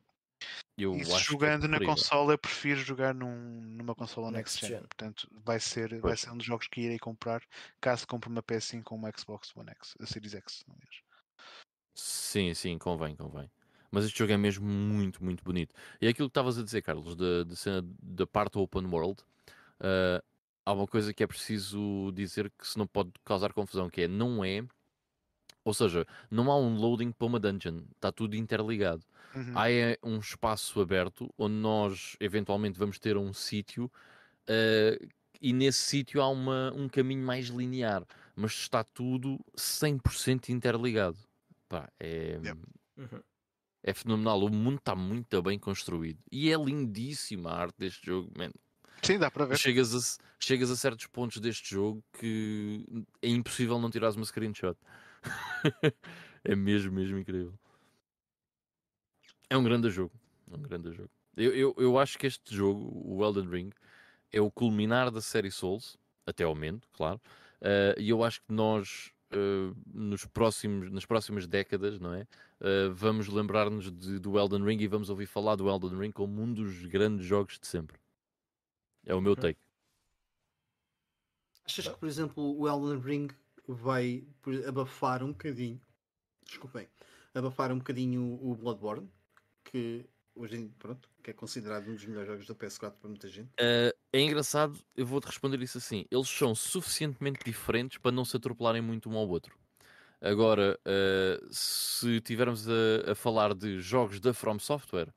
[0.78, 1.96] Eu e que é jogando na preferível.
[1.96, 4.80] consola, eu prefiro jogar num, numa consola next, Next gen.
[4.80, 4.88] gen.
[4.88, 7.42] Portanto, vai ser, vai ser um dos jogos que irei comprar
[7.82, 10.64] caso compre uma PS5 com uma Xbox One X, a Series X.
[10.70, 11.04] aliás.
[11.96, 13.52] Sim, sim, convém, convém.
[13.92, 15.74] Mas este jogo é mesmo muito, muito bonito.
[16.00, 19.22] E é aquilo que estavas a dizer, Carlos, da, da cena da parte open world,
[19.80, 20.24] ah,
[20.66, 24.08] há uma coisa que é preciso dizer que se não pode causar confusão, que é
[24.08, 24.64] não é,
[25.66, 29.04] ou seja, não há um loading para uma dungeon, está tudo interligado.
[29.36, 29.54] Uhum.
[29.56, 33.92] Há é, um espaço aberto onde nós eventualmente vamos ter um sítio
[34.50, 34.98] ah,
[35.42, 41.18] e nesse sítio há uma, um caminho mais linear, mas está tudo 100% interligado.
[41.70, 42.60] Pá, é, Yep.
[42.98, 43.22] Uhum.
[43.84, 44.44] é fenomenal.
[44.44, 48.52] O mundo está muito bem construído e é lindíssima a arte deste jogo, man.
[49.02, 49.58] Sim, dá para ver.
[49.58, 52.86] Chegas a, chegas a certos pontos deste jogo que
[53.22, 54.78] é impossível não tirares uma screenshot.
[56.44, 57.54] é mesmo, mesmo incrível.
[59.50, 60.14] É um grande jogo.
[60.52, 61.10] É um grande jogo.
[61.36, 63.70] Eu, eu, eu acho que este jogo, o Elden Ring,
[64.32, 67.20] é o culminar da série Souls, até ao momento, claro.
[67.62, 72.28] eh, e eu acho que nós, eh, nos próximos, nas próximas décadas, não é?
[72.60, 76.42] Eh, vamos lembrar-nos de- do Elden Ring e vamos ouvir falar do Elden Ring como
[76.42, 77.98] um dos grandes jogos de sempre.
[79.06, 79.60] É o meu take.
[81.66, 83.28] Achas que, por exemplo, o Elden Ring
[83.68, 84.28] vai
[84.68, 85.80] abafar um bocadinho,
[86.46, 86.88] desculpem,
[87.34, 89.10] abafar um bocadinho o Bloodborne,
[89.72, 93.28] que hoje em pronto, que é considerado um dos melhores jogos da PS4 para muita
[93.28, 93.52] gente.
[93.60, 96.06] Eh, é engraçado, eu vou-te responder isso assim.
[96.10, 99.58] Eles são suficientemente diferentes para não se atropelarem muito um ao outro.
[100.22, 105.14] Agora, eh, se tivermos a, a falar de jogos da From Software,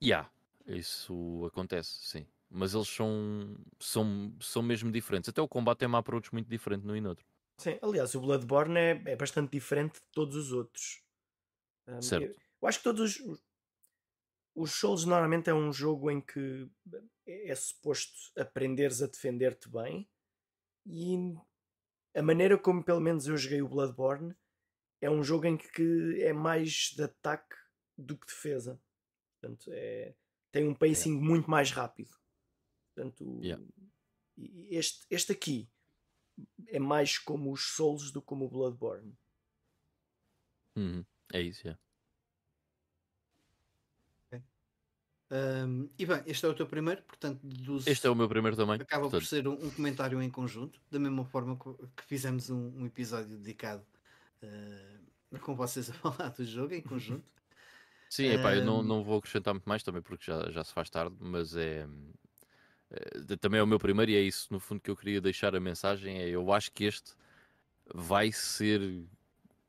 [0.00, 0.30] já,
[0.66, 2.26] isso acontece, sim.
[2.50, 5.28] Mas eles são, são, são mesmo diferentes.
[5.28, 7.26] Até o combate é uma approach muito diferente num e no outro.
[7.58, 11.02] Sim, aliás, o Bloodborne é, é bastante diferente de todos os outros.
[11.88, 12.24] Um, Certo.
[12.24, 13.43] Eu, eu acho que todos os,
[14.54, 16.68] os Souls normalmente é um jogo em que
[17.26, 20.08] é, é suposto aprenderes a defender-te bem
[20.86, 21.16] e
[22.14, 24.34] a maneira como pelo menos eu joguei o Bloodborne
[25.00, 27.56] é um jogo em que é mais de ataque
[27.96, 28.80] do que defesa.
[29.40, 30.14] Portanto, é,
[30.52, 32.10] tem um pacing muito mais rápido.
[32.94, 33.62] Portanto, Yeah.
[34.70, 35.70] este, este aqui
[36.68, 39.16] é mais como os Souls do que como o Bloodborne.
[40.76, 41.78] Uhum, É isso, é.
[45.34, 48.56] Um, e bem, este é o teu primeiro, portanto, deduzo- Este é o meu primeiro
[48.56, 48.76] também.
[48.76, 52.72] acaba por portanto, ser um, um comentário em conjunto, da mesma forma que fizemos um,
[52.76, 53.84] um episódio dedicado
[54.44, 57.24] uh, com vocês a falar do jogo em conjunto.
[58.08, 60.88] Sim, epá, eu não, não vou acrescentar muito mais também porque já, já se faz
[60.88, 61.84] tarde, mas é,
[62.90, 65.56] é, também é o meu primeiro e é isso no fundo que eu queria deixar
[65.56, 66.18] a mensagem.
[66.18, 67.12] É, eu acho que este
[67.92, 69.02] vai ser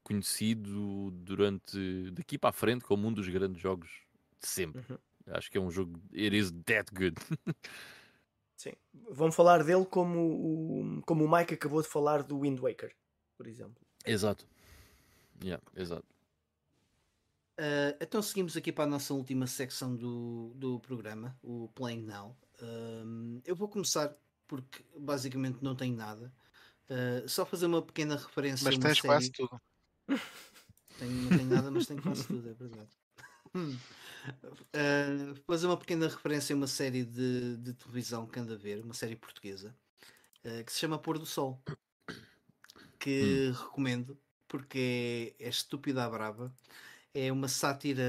[0.04, 3.90] conhecido durante daqui para a frente como um dos grandes jogos
[4.40, 4.86] de sempre.
[4.92, 4.98] Uhum.
[5.28, 6.00] Acho que é um jogo.
[6.14, 7.16] It is that good.
[8.56, 8.74] Sim.
[9.12, 12.96] Vão falar dele como o, como o Mike acabou de falar do Wind Waker,
[13.38, 13.84] por exemplo.
[14.06, 14.48] exato.
[15.44, 16.06] Yeah, exato.
[17.60, 22.38] Uh, então seguimos aqui para a nossa última secção do, do programa, o Playing Now.
[22.62, 24.16] Um, eu vou começar
[24.48, 26.34] porque basicamente não tenho nada.
[26.90, 29.08] Uh, só fazer uma pequena referência Mas tens série.
[29.08, 29.62] quase tudo.
[31.00, 32.90] Tenho, não tenho nada, mas tenho quase tudo, é verdade.
[33.56, 38.84] Uh, fazer uma pequena referência a uma série de, de televisão que anda a ver,
[38.84, 39.76] uma série portuguesa,
[40.44, 41.62] uh, que se chama Pôr do Sol.
[43.00, 44.18] Que recomendo
[44.48, 46.54] porque é, é estúpida à brava.
[47.14, 48.04] É uma sátira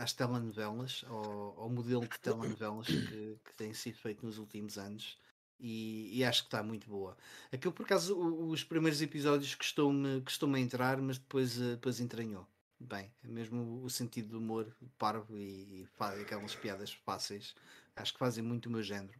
[0.00, 5.18] às telenovelas, ao, ao modelo de telenovelas que, que tem sido feito nos últimos anos.
[5.58, 7.16] E, e acho que está muito boa.
[7.50, 12.46] Aquilo, por acaso, os primeiros episódios custou-me custou a entrar, mas depois, eh, depois entranhou.
[12.80, 17.54] Bem, é mesmo o sentido do humor parvo e, e fa- aquelas piadas fáceis.
[17.96, 19.18] Acho que fazem muito o meu género.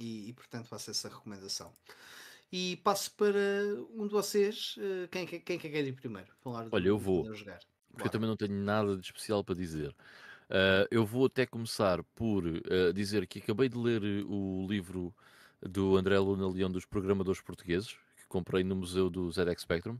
[0.00, 1.72] E, e, portanto faço essa recomendação.
[2.52, 3.38] E passo para
[3.94, 4.76] um de vocês.
[4.78, 6.32] eh, Quem, quem, quem é que quer ir primeiro?
[6.42, 7.24] Falar Olha, eu vou.
[7.24, 8.10] porque eu Bora.
[8.10, 9.94] também não tenho nada de especial para dizer.
[10.50, 15.14] Ah, eu vou até começar por ah, dizer que acabei de ler o livro
[15.62, 19.98] do André Luna Leão dos Programadores Portugueses, que comprei no Museu do ZX Spectrum.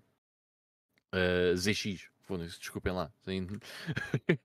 [1.13, 3.11] Ah, ZX, desculpem lá.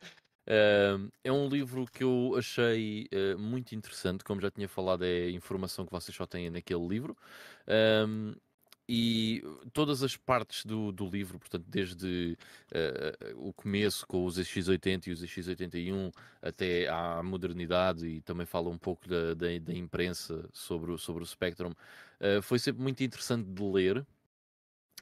[1.24, 5.86] É um livro que eu achei ah, muito interessante, como já tinha falado, é informação
[5.86, 7.16] que vocês só têm naquele livro.
[8.88, 12.38] E todas as partes do, do livro, portanto, desde
[12.72, 18.70] eh, o começo com os X80 e os X81 até à modernidade e também fala
[18.70, 21.74] um pouco da, da, da imprensa sobre, sobre o Spectrum,
[22.20, 24.06] eh, foi sempre muito interessante de ler.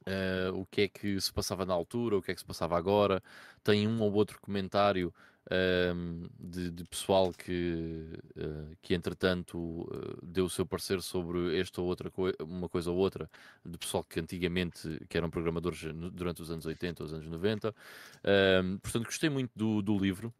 [0.05, 2.77] Eh, o que é que se passava na altura, o que é que se passava
[2.77, 3.21] agora.
[3.63, 5.13] Tem um ou outro comentário
[5.49, 11.81] ehm, de, de pessoal que, eh, que entretanto eh, deu o seu parecer sobre esta
[11.81, 13.29] ou outra coi- uma coisa ou outra,
[13.65, 15.81] de pessoal que antigamente que eram programadores
[16.13, 17.73] durante os anos 80, os anos 90.
[18.23, 20.33] Ehm, portanto, gostei muito do, do livro.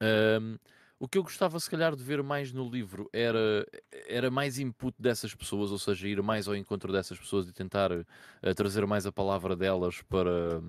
[0.00, 0.58] Ehm,
[1.00, 3.66] o que eu gostava, se calhar, de ver mais no livro era,
[4.06, 7.90] era mais input dessas pessoas, ou seja, ir mais ao encontro dessas pessoas e tentar
[7.90, 10.62] eh, trazer mais a palavra delas para,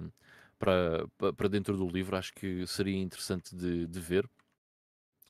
[0.58, 2.16] para, pa- para dentro do livro.
[2.18, 4.30] Acho que seria interessante de, de ver.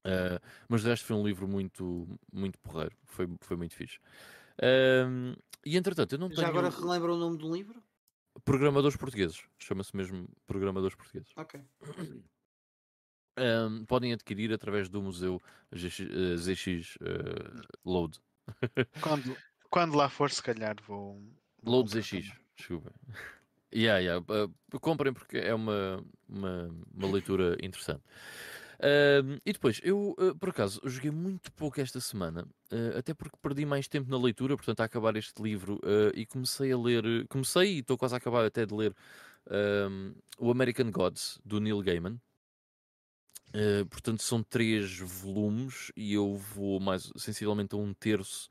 [0.03, 3.99] Eh, mas de resto foi um livro muito, muito porreiro, foi, foi muito fixe.
[4.61, 7.83] Ehm, e entretanto, eu não tenho Já agora relembra o nome do livro?
[8.43, 11.31] programadores portugueses, chama-se mesmo programadores portugueses.
[11.35, 11.55] Ok.
[13.37, 18.19] Ehm, podem adquirir através do museu GX, ZX eh, Load.
[19.01, 19.37] Quando,
[19.69, 21.21] quando lá for, se calhar vou.
[21.63, 22.91] Load ZX, desculpa.
[23.73, 24.25] Yeah, yeah.
[24.27, 28.03] uh, comprem porque é uma, uma, uma leitura interessante.
[28.81, 33.37] Ahm, e depois, eu uh, por acaso joguei muito pouco esta semana, uh, até porque
[33.41, 37.05] perdi mais tempo na leitura, portanto, a acabar este livro uh, e comecei a ler.
[37.05, 38.93] uh, Comecei e estou quase a acabar até de ler
[39.49, 42.19] um, o American Gods do Neil Gaiman.
[43.53, 48.49] Uh, portanto, são três volumes e eu vou mais sensivelmente a um terço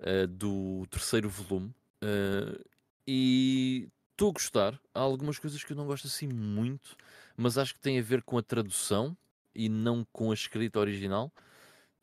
[0.00, 1.74] uh, do terceiro volume.
[2.02, 2.64] Uh,
[3.06, 4.80] e estou a gostar.
[4.94, 6.96] Há algumas coisas que eu não gosto assim muito,
[7.36, 9.16] mas acho que tem a ver com a tradução
[9.54, 11.32] e não com a escrita original.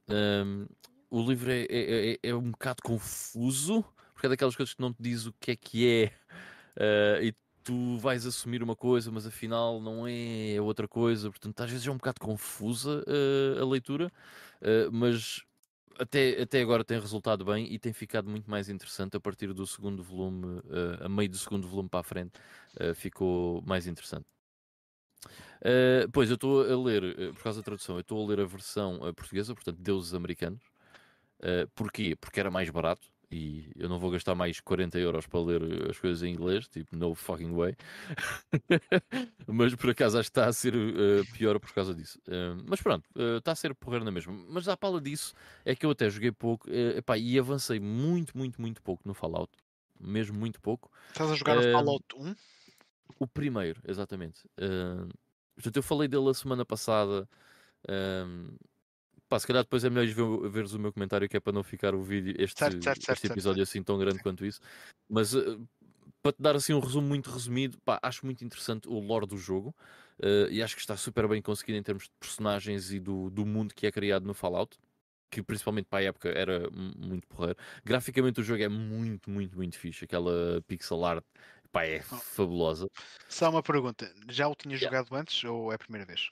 [0.09, 0.67] Um,
[1.09, 3.83] o livro é, é, é- é um bocado confuso,
[4.13, 7.33] porque é daquelas coisas que não te diz o que é que é, e
[7.69, 11.29] tu vais assumir uma coisa, mas afinal não é, outra coisa.
[11.29, 14.11] Portanto, às vezes é um bocado confusa uh, a leitura,
[14.61, 15.43] uh, mas
[15.99, 19.67] até, até agora tem resultado bem e tem ficado muito mais interessante a partir do
[19.67, 22.39] segundo volume, eh, a meio do segundo volume para a frente,
[22.95, 24.25] ficou mais interessante.
[26.13, 28.99] Pois eu estou a ler, por causa da tradução, eu estou a ler a versão
[29.13, 30.63] portuguesa, portanto, Deuses Americanos.
[31.75, 32.15] Porquê?
[32.15, 35.99] Porque era mais barato e eu não vou gastar mais 40 euros para ler as
[35.99, 37.75] coisas em inglês, tipo, no fucking way.
[39.45, 42.19] mas por acaso acho que está a ser eh, pior por causa disso.
[42.27, 44.33] Eh, mas pronto, eh, está a ser porreiro na mesma.
[44.49, 48.59] Mas à pala disso, é que eu até joguei pouco epá, e avancei muito, muito,
[48.59, 49.51] muito pouco no Fallout.
[49.99, 50.89] Mesmo muito pouco.
[51.09, 52.35] Estás a jogar o Fallout 1?
[53.19, 54.47] O primeiro, exatamente.
[55.55, 57.27] Portanto, eu falei dele a semana passada.
[59.29, 60.07] Pá, se calhar depois é melhor
[60.41, 63.03] ver, veres o meu comentário, que é para não ficar o vídeo, este, Certo, certo,
[63.09, 64.59] este certo, episódio assim tão grande quanto isso.
[65.09, 65.41] Mas ah,
[66.21, 69.37] para te dar assim um resumo muito resumido, pá, acho muito interessante o lore do
[69.37, 69.75] jogo.
[70.23, 73.45] ah, e acho que está super bem conseguido em termos de personagens e do, do
[73.45, 74.77] mundo que é criado no Fallout.
[75.31, 77.57] que principalmente para a época era muito porreiro.
[77.85, 80.05] Graficamente o jogo é muito, muito, muito fixe.
[80.05, 81.25] Aquela pixel art
[81.71, 82.21] pá, é Oh.
[82.35, 82.87] fabulosa.
[83.29, 84.13] Só uma pergunta.
[84.29, 84.89] Já o tinha Yeah.
[84.89, 86.29] jogado antes ou é a primeira vez?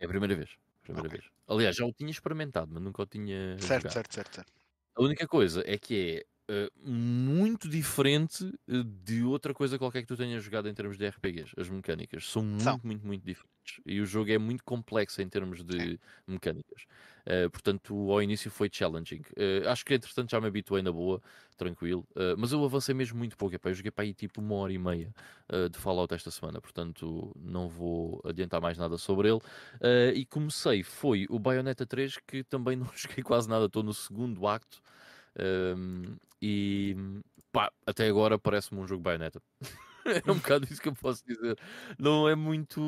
[0.00, 0.50] É a primeira vez.
[0.88, 1.14] Primeira Ok.
[1.14, 1.26] vez.
[1.52, 3.96] Aliás, já o tinha experimentado, mas nunca o tinha Certo, jogado.
[3.96, 4.52] certo, certo, certo.
[4.96, 10.08] A única coisa é que é eh, muito diferente eh, de outra coisa qualquer que
[10.08, 11.52] tu tenhas jogado em termos de RPGs.
[11.58, 12.80] As mecânicas são muito, São.
[12.82, 13.80] muito, muito diferentes.
[13.84, 16.86] E o jogo é muito complexo em termos de mecânicas.
[17.26, 19.20] Eh, portanto, ao início foi challenging.
[19.36, 21.20] Eh, acho que entretanto já me habituei na boa,
[21.58, 22.06] tranquilo.
[22.38, 23.54] Mas eu avancei mesmo muito pouco.
[23.54, 25.12] Epá, eu joguei para aí tipo uma hora e meia
[25.70, 26.60] de Fallout esta semana.
[26.60, 29.40] Portanto, não vou adiantar mais nada sobre ele.
[30.14, 33.66] E comecei, foi o Bayonetta 3, que também não joguei quase nada.
[33.66, 34.80] Estou no segundo acto.
[35.38, 36.96] Um, e
[37.52, 39.42] pá, até agora parece-me um jogo Bayonetta.
[40.26, 41.58] é um bocado isso que eu posso dizer.
[41.98, 42.80] Não é muito.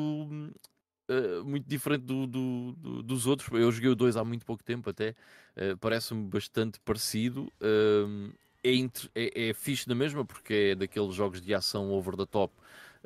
[1.09, 3.49] uh, muito diferente do, do- do- dos outros.
[3.51, 5.15] Eu joguei o 2 há muito pouco tempo, até.
[5.55, 7.51] Uh, Parece-me bastante parecido.
[7.61, 8.31] Um,
[8.63, 12.25] é, inter- é, é fixe na mesma, porque é daqueles jogos de ação over the
[12.25, 12.53] top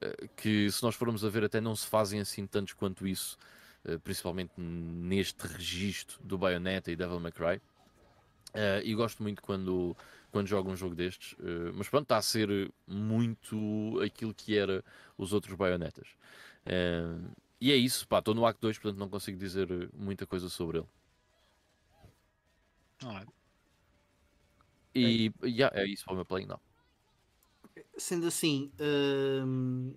[0.04, 3.38] uh, que, se nós formos a ver, até não se fazem assim tantos quanto isso,
[3.86, 7.62] uh, principalmente neste registro do Bayonetta e Devil May Cry.
[8.54, 9.96] Uh, e gosto muito quando,
[10.36, 14.84] quando jogo um jogo destes, uh, mas pronto, está a ser muito aquilo que era
[15.18, 16.10] os outros baionetas.
[16.66, 17.32] Uh,
[17.62, 20.80] e é isso, pá, estou no Act 2, portanto não consigo dizer muita coisa sobre
[20.80, 20.88] ele.
[23.02, 23.32] Alright.
[24.94, 26.60] E yeah, é isso para o meu play, não.
[27.98, 28.74] Sendo assim,
[29.46, 29.94] hum,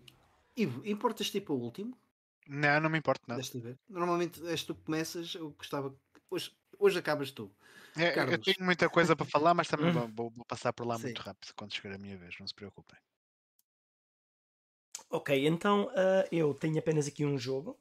[0.57, 1.99] Ivo, importas tipo o último?
[2.47, 3.42] Não, não me importa nada.
[3.89, 5.92] Normalmente és tu que começas, eu gostava.
[6.31, 7.55] Hoje, hoje acabas tu.
[7.97, 10.98] É, eu tenho muita coisa para falar, mas também vou, vou- vou passar por lá
[10.98, 10.98] Sim.
[10.98, 12.98] muito rápido quando chegar a minha vez, não se preocupem.
[15.10, 17.78] Ok, então ah, eu tenho apenas aqui um jogo.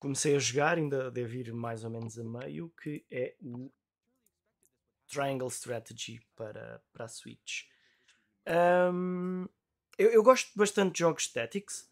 [0.00, 3.72] Comecei a jogar, ainda deve ir mais ou menos a meio, que é o
[5.06, 7.64] Triangle Strategy para, para a Switch.
[8.46, 9.46] Ahm,
[9.98, 11.90] eu, eu gosto bastante de jogos Tactics.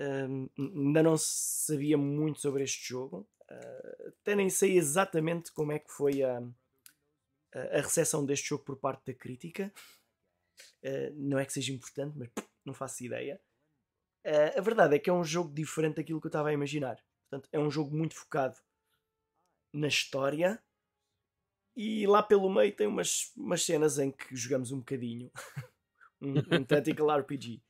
[0.00, 3.28] Ahm, ainda não sabia muito sobre este jogo.
[4.20, 6.40] Até nem sei exatamente como é que foi a,
[7.52, 9.72] a, recepção deste jogo por parte da crítica.
[10.84, 12.30] Ah, não é que seja importante, mas
[12.64, 13.40] não faço ideia.
[14.26, 17.02] Uh, a verdade é que é um jogo diferente daquilo que eu estava a imaginar.
[17.28, 18.58] Portanto, é um jogo muito focado
[19.72, 20.62] na história
[21.76, 25.30] e lá pelo meio tem umas, umas cenas em que jogamos um bocadinho.
[26.20, 27.62] um, um tactical RPG.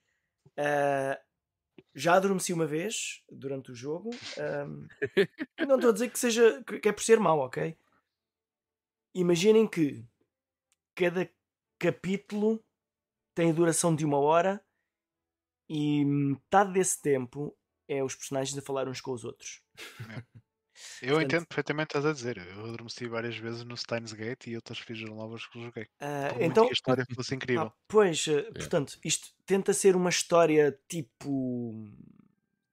[0.58, 1.29] Uh,
[1.94, 4.10] já adormeci uma vez durante o jogo.
[4.38, 4.86] Um,
[5.66, 7.76] não estou a dizer que seja que é por ser mau, ok?
[9.14, 10.04] Imaginem que
[10.94, 11.28] cada
[11.78, 12.62] capítulo
[13.34, 14.64] tem a duração de uma hora
[15.68, 17.56] e metade desse tempo
[17.88, 19.62] é os personagens a falar uns com os outros.
[21.02, 22.36] Eu Portanto- entendo perfeitamente o que estás a dizer.
[22.38, 25.86] Eu adormeci várias vezes no Steins Gate e outras fichas novas que joguei.
[26.00, 27.62] Ah, Por muito então, que a história fosse incrível.
[27.66, 31.90] Ah, pois, eh, portanto, isto tenta ser uma história tipo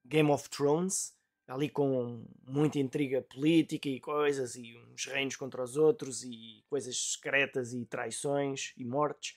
[0.04, 1.14] Game of Thrones,
[1.46, 6.96] ali com muita intriga política e coisas, e uns reinos contra os outros, e coisas
[7.14, 9.36] secretas e traições e mortes.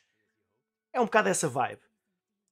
[0.93, 1.81] É um bocado essa vibe.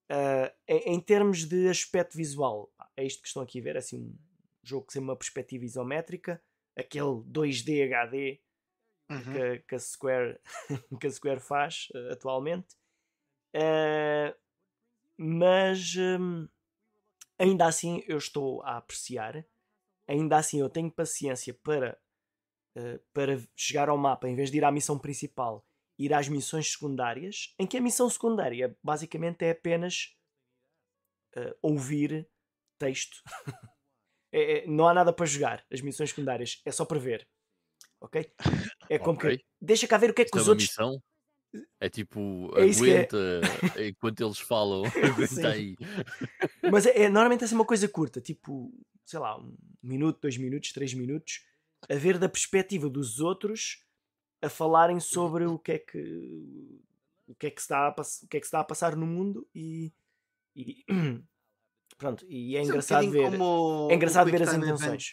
[0.09, 3.79] Ah, em, em termos de aspecto visual, é isto que estão aqui a ver, é
[3.79, 4.17] assim
[4.63, 6.41] jogo que tem uma perspectiva isométrica,
[6.75, 8.41] aquele 2D HD
[9.09, 9.33] Uhum.
[9.33, 10.39] que, que a Square,
[11.01, 12.75] que a Square faz eh, atualmente.
[13.53, 14.35] Eh,
[15.17, 16.47] mas hum,
[17.37, 19.45] ainda assim eu estou a apreciar.
[20.07, 21.99] Ainda assim eu tenho paciência para,
[22.75, 25.65] eh, para chegar ao mapa em vez de ir à missão principal,
[25.97, 30.15] ir às missões secundárias, em que a missão secundária basicamente é apenas
[31.61, 32.27] ouvir
[32.79, 33.21] texto.
[34.31, 35.65] É- é- não há nada para jogar.
[35.71, 37.27] As missões secundárias é só para ver.
[38.01, 38.31] Ok?
[38.89, 40.67] É como que deixa cá ver o que é que é os uma outros.
[40.69, 41.01] missão.
[41.79, 42.71] É tipo, É é.
[42.71, 43.17] aguenta
[43.87, 44.83] enquanto eles falam.
[44.93, 44.99] Sim.
[45.01, 45.75] Aguenta aí.
[46.71, 48.71] Mas é, é- normalmente é uma coisa curta, tipo,
[49.03, 51.43] sei lá, um minuto, dois minutos, três minutos,
[51.89, 53.83] a ver da perspectiva dos outros
[54.41, 56.79] a falarem sobre o que é que
[57.27, 59.47] o que é que está a, o que é que está a passar no mundo
[59.53, 59.91] e,
[60.55, 60.83] e-
[61.99, 63.37] pronto, e é engraçado um bocadinho ver.
[63.37, 64.87] como É engraçado ver as Quick intenções.
[64.87, 65.03] Event.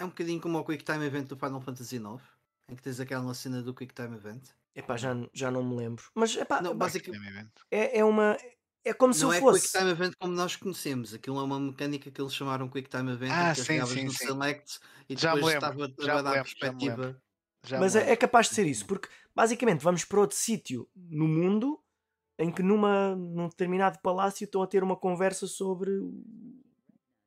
[0.00, 2.22] É um bocadinho como o Quick Time Event do Final Fantasy IX,
[2.68, 4.42] em que tens aquela cena do Quick Time Event.
[4.74, 6.04] Epá, já, já não me lembro.
[6.14, 8.36] Mas epá, Não, basicamente, é, é uma.
[8.84, 9.78] É como se não é Quick fosse.
[9.78, 11.12] Time Event como nós conhecemos.
[11.12, 14.10] Aquilo é uma mecânica que eles chamaram Quick Time Event, Ah, que sim, sim, no
[14.12, 14.26] sim.
[14.26, 14.78] Select
[15.08, 17.22] e Já me depois lembro, estava já a dar lembro, já perspectiva.
[17.66, 20.88] Já Mas me é, é capaz de ser isso, porque basicamente vamos para outro sítio
[20.94, 21.82] no mundo
[22.38, 25.90] em que numa, num determinado palácio estão a ter uma conversa sobre,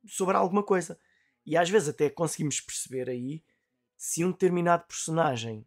[0.07, 0.97] sobre alguma coisa.
[1.45, 3.43] E às vezes até conseguimos perceber aí
[3.97, 5.65] se um determinado personagem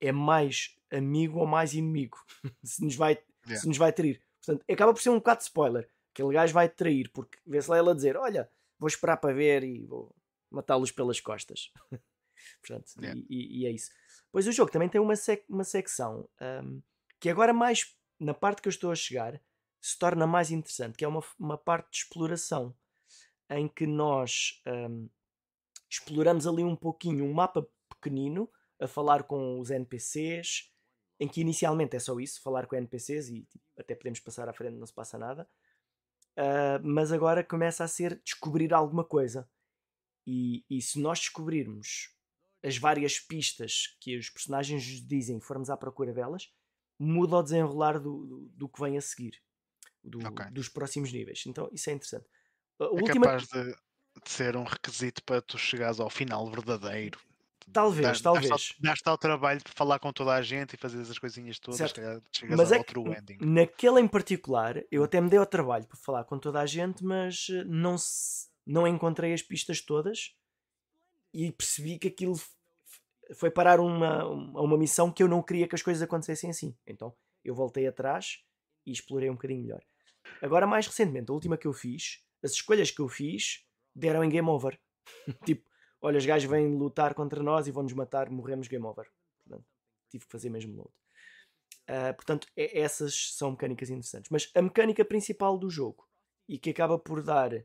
[0.00, 2.18] é mais amigo ou mais inimigo,
[2.64, 3.62] se nos vai, Yeah.
[3.62, 4.20] se nos vai trair.
[4.44, 5.88] Portanto, acaba por ser um bocado de spoiler.
[6.12, 9.64] Aquele gajo vai trair, porque vê-se lá ele a dizer: Olha, vou esperar para ver
[9.64, 10.14] e vou
[10.50, 11.72] matá-los pelas costas.
[12.60, 13.18] Portanto, Yeah.
[13.30, 13.90] e, e- é isso.
[14.30, 16.80] Pois o jogo também tem uma, sec- uma secção ahm,
[17.18, 19.40] que agora, mais na parte que eu estou a chegar,
[19.80, 22.76] se torna mais interessante, que é uma, uma parte de exploração,
[23.48, 25.08] em que nós ahm,
[25.88, 30.70] exploramos ali um pouquinho um mapa pequenino, a falar com os NPCs,
[31.18, 34.52] em que inicialmente é só isso, falar com NPCs e tipo, até podemos passar à
[34.52, 35.48] frente, não se passa nada.
[36.36, 39.48] Ah, mas agora começa a ser descobrir alguma coisa.
[40.26, 42.14] E, e se nós descobrirmos
[42.62, 46.50] as várias pistas que os personagens nos dizem e formos à procura delas,
[47.02, 49.40] muda o desenrolar do, do, do que vem a seguir,
[50.04, 50.46] do- Ok.
[50.52, 51.42] dos próximos níveis.
[51.46, 52.26] Então isso é interessante.
[52.78, 57.18] A É última- capaz de, de ser um requisito para tu chegares ao final verdadeiro.
[57.72, 58.74] Talvez, Dás- talvez.
[58.80, 62.00] Dás-te ao- trabalho de falar com toda a gente e fazer as coisinhas todas, Certo.
[62.32, 63.38] chegas Mas ao é true ending.
[63.40, 67.04] naquele em particular, eu até me dei ao trabalho para falar com toda a gente,
[67.04, 70.34] mas eh, não, se- não encontrei as pistas todas
[71.32, 72.34] e percebi que aquilo
[73.34, 76.76] foi parar uma, a uma missão que eu não queria que as coisas acontecessem assim.
[76.86, 78.44] Então eu voltei atrás
[78.86, 79.82] e explorei um bocadinho melhor.
[80.42, 84.28] Agora, mais recentemente, a última que eu fiz, as escolhas que eu fiz deram em
[84.28, 84.78] game over.
[85.44, 85.68] tipo,
[86.00, 89.06] olha, os gajos vêm lutar contra nós e vão-nos matar, morremos game over.
[89.44, 89.66] Portanto,
[90.10, 90.90] tive que fazer mesmo load.
[91.88, 94.30] Uh, portanto, é- essas são mecânicas interessantes.
[94.30, 96.08] Mas a mecânica principal do jogo,
[96.48, 97.64] e que acaba por dar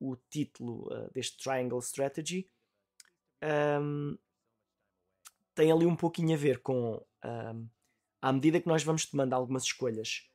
[0.00, 2.48] o título uh, deste Triangle Strategy,
[3.42, 4.16] um,
[5.58, 7.68] tem ali um pouquinho a ver com um,
[8.22, 10.30] à medida que nós vamos tomando algumas escolhas,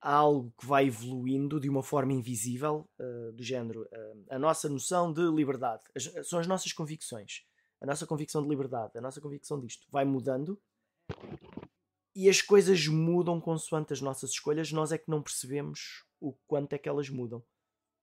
[0.00, 4.66] há algo que vai evoluindo de uma forma invisível, uh, do género uh, a nossa
[4.66, 7.42] noção de liberdade, as- são as nossas convicções,
[7.82, 10.58] a nossa convicção de liberdade, a nossa convicção disto vai mudando
[12.16, 16.72] e as coisas mudam consoante as nossas escolhas, nós é que não percebemos o quanto
[16.72, 17.44] é que elas mudam.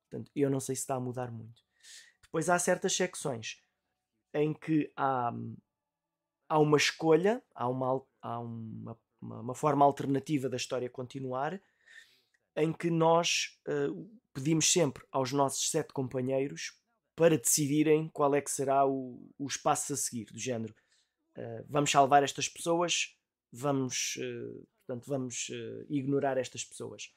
[0.08, 1.64] Portanto, eu não sei se está a mudar muito.
[2.22, 3.64] Depois há certas secções
[4.36, 5.34] em que há,
[6.50, 11.62] há uma escolha, há, uma, há uma, uma, forma alternativa da história continuar,
[12.56, 13.88] em que nós eh,
[14.34, 16.74] pedimos sempre aos nossos sete companheiros
[17.16, 20.74] para decidirem qual é que será o, o espaço a seguir, do género.
[21.38, 23.16] eh, vamos salvar estas pessoas,
[23.52, 25.50] vamos, eh, portanto, vamos
[25.90, 27.14] ignorar estas pessoas.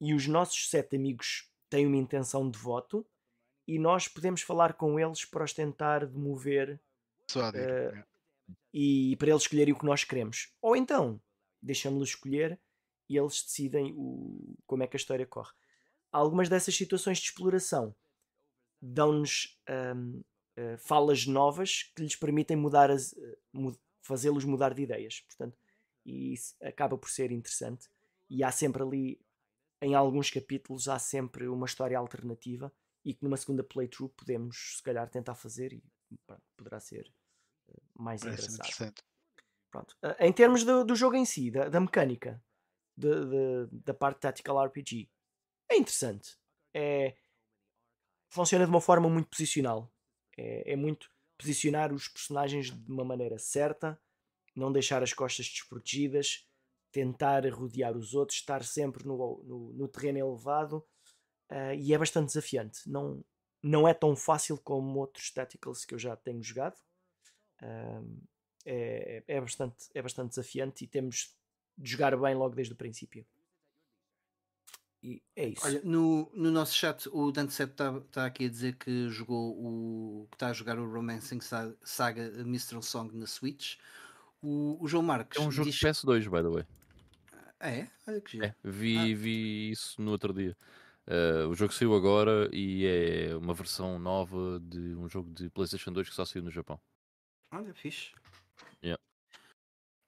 [0.00, 3.06] E os nossos sete amigos têm uma intenção de voto
[3.66, 6.80] e nós podemos falar com eles para os tentar demover
[7.58, 8.04] Eh, é.
[8.72, 10.52] e para eles escolherem o que nós queremos.
[10.60, 11.20] Ou então,
[11.62, 12.60] deixamos-los escolher
[13.08, 15.52] e eles decidem o, como é que a história corre.
[16.12, 17.94] Algumas dessas situações de exploração
[18.80, 20.20] dão-nos ahm,
[20.56, 25.20] eh, falas novas que lhes permitem mudar as, eh, mu- fazê-los mudar de ideias.
[25.20, 25.56] Portanto,
[26.04, 27.88] e isso acaba por ser interessante.
[28.28, 29.20] E há sempre ali,
[29.80, 32.72] em alguns capítulos, há sempre uma história alternativa
[33.04, 35.82] e que numa segunda playthrough podemos, se calhar, tentar fazer e
[36.26, 37.12] pronto, poderá ser
[37.68, 38.56] eh, mais interessante.
[39.70, 39.96] Pronto.
[40.02, 42.42] Ah, Em termos do, do jogo em si, da, da mecânica,
[42.96, 45.10] de- de- da parte Tactical RPG,
[45.70, 46.36] é interessante.
[46.72, 47.16] É,
[48.28, 49.92] funciona de uma forma muito posicional.
[50.36, 54.00] É, é muito posicionar os personagens de uma maneira certa,
[54.54, 56.46] não deixar as costas desprotegidas,
[56.92, 60.84] tentar rodear os outros, estar sempre no, no, no terreno elevado.
[61.50, 62.88] ah, e é bastante desafiante.
[62.88, 63.24] Não,
[63.64, 66.76] não é tão fácil como outros Tacticals que eu já tenho jogado.
[67.60, 68.02] Ah,
[68.66, 71.34] é, é, bastante, é bastante desafiante e temos
[71.76, 73.26] de jogar bem logo desde o princípio.
[75.02, 75.66] E é isso.
[75.66, 79.52] Olha, no, no nosso chat o Dante Sepp está tá aqui a dizer que jogou
[79.52, 83.76] o que está a jogar o Romancing Sa- Saga Mistral Song na Switch.
[84.42, 86.66] O, o João Marques É um jogo diz de PS2, by the way.
[87.60, 87.90] Ah, é?
[88.06, 88.44] Olha que giro.
[88.46, 89.16] É, vi, Ah.
[89.16, 90.56] vi isso no outro dia.
[91.06, 95.92] Uh, o jogo saiu agora e é uma versão nova de um jogo de PlayStation
[95.92, 96.80] 2 que só saiu no Japão.
[97.50, 98.12] Olha, fixe.
[98.82, 98.96] Yeah.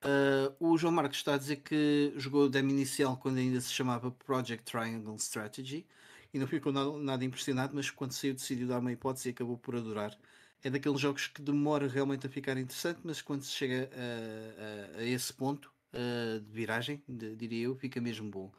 [0.01, 3.71] Ah, o João Marcos está a dizer que jogou o demo inicial quando ainda se
[3.73, 5.85] chamava Project Triangle Strategy
[6.33, 9.57] e não ficou nada, nada impressionado, mas quando saiu decidiu dar uma hipótese e acabou
[9.57, 10.17] por adorar.
[10.63, 14.99] É daqueles jogos que demora realmente a ficar interessante, mas quando se chega a, a-
[14.99, 18.51] a esse ponto ah, de viragem, de- diria eu, fica mesmo bom.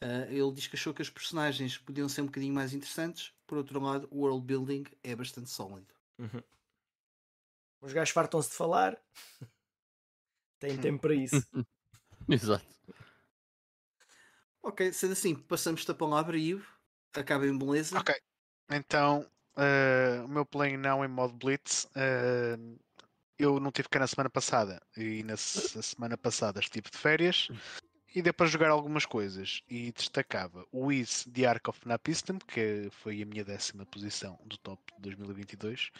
[0.00, 3.58] Ah, ele diz que achou que os personagens podiam ser um bocadinho mais interessantes, por
[3.58, 5.94] outro lado, o world building é bastante sólido.
[6.18, 6.42] Uhum.
[7.82, 8.98] Os gajos fartam-se de falar.
[10.58, 11.46] Têm tempo para isso.
[12.28, 12.64] Exato.
[14.62, 16.66] Ok, sendo assim, passamos-te a palavra, Ivo.
[17.14, 17.98] Acaba em beleza.
[17.98, 18.14] Ok,
[18.70, 21.88] então eh, o meu play não em modo Blitz.
[21.96, 22.56] eh,
[23.38, 26.98] eu não tive cá na semana passada e na se- na semana passada estive de
[26.98, 27.48] férias
[28.14, 29.62] e deu para jogar algumas coisas.
[29.68, 34.56] E destacava o Is The Ark of Napistem, que foi a minha décima posição do
[34.58, 35.90] top de 2022,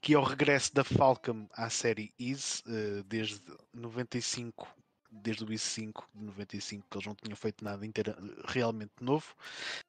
[0.00, 3.40] que é o regresso da Falcom à série Is eh, desde
[3.74, 4.66] 95,
[5.10, 9.34] desde o Is 5 de 95, que eles não tinham feito nada inteira, realmente novo.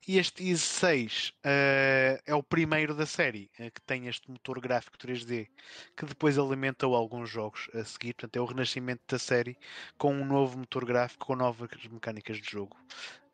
[0.08, 4.60] E este Is 6 eh, é o primeiro da série eh, que tem este motor
[4.60, 5.48] gráfico 3D
[5.96, 8.14] que depois alimentou alguns jogos a seguir.
[8.14, 9.58] Portanto, é o renascimento da série
[9.98, 12.78] com um novo motor gráfico, com novas mecânicas de jogo.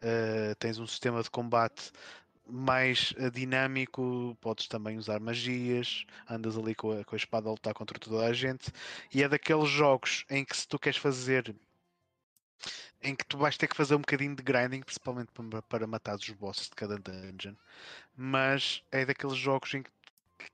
[0.01, 1.91] Eh, tens um sistema de combate
[2.47, 7.73] mais dinâmico, podes também usar magias, andas ali com a, com a espada a lutar
[7.73, 8.71] contra toda a gente.
[9.13, 11.55] E é daqueles jogos em que se tu queres fazer
[13.01, 16.15] em que tu vais ter que fazer um bocadinho de grinding, principalmente para, para matar
[16.15, 17.53] os bosses de cada dungeon.
[18.15, 19.83] Mas é daqueles jogos em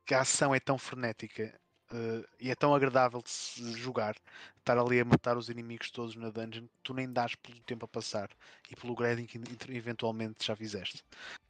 [0.06, 1.54] que, a ação é tão frenética
[1.94, 4.16] eh, e é tão agradável de se jogar,
[4.58, 7.86] estar ali a matar os inimigos todos na dungeon, que tu nem dás pelo tempo
[7.86, 8.30] a passar
[8.70, 9.40] e pelo grinding que
[9.70, 11.04] eventualmente já fizeste.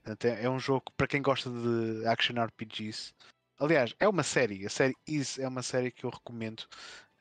[0.04, 3.14] Portanto, é, é um jogo para quem gosta de action RPGs.
[3.60, 4.66] Aliás, é uma série.
[4.66, 6.64] A série Is é uma série que eu recomendo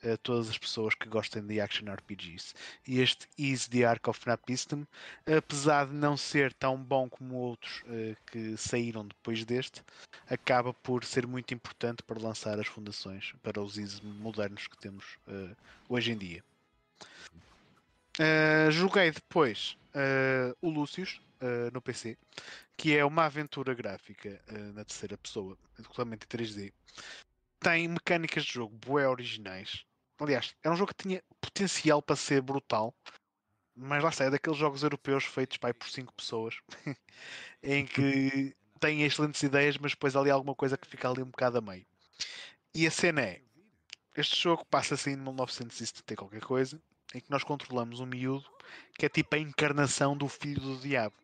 [0.03, 2.55] a todas as pessoas que gostem de action RPGs.
[2.87, 4.87] E este Is the Ark of Napistem,
[5.27, 9.83] apesar de não ser tão bom como outros eh, que saíram depois deste,
[10.29, 15.19] acaba por ser muito importante para lançar as fundações para os Is modernos que temos
[15.29, 15.55] eh,
[15.89, 16.45] hoje em dia.
[18.19, 19.77] Eh, joguei depois
[20.63, 21.21] o Lucius
[21.73, 22.17] no PC,
[22.77, 24.41] que é uma aventura gráfica
[24.73, 26.73] na terceira pessoa, totalmente em 3D.
[27.59, 29.85] Tem mecânicas de jogo bué originais.
[30.21, 32.95] Aliás, era um jogo que tinha potencial para ser brutal,
[33.75, 36.57] mas lá está, é daqueles jogos europeus feitos pai, por 5 pessoas,
[37.63, 41.31] em que têm excelentes ideias, mas depois há ali alguma coisa que fica ali um
[41.31, 41.87] bocado a meio.
[42.75, 43.41] E a cena é:
[44.15, 46.79] este jogo passa-se em 1970 e qualquer coisa,
[47.15, 48.49] em que nós controlamos um miúdo
[48.99, 51.17] que é tipo a encarnação do filho do diabo.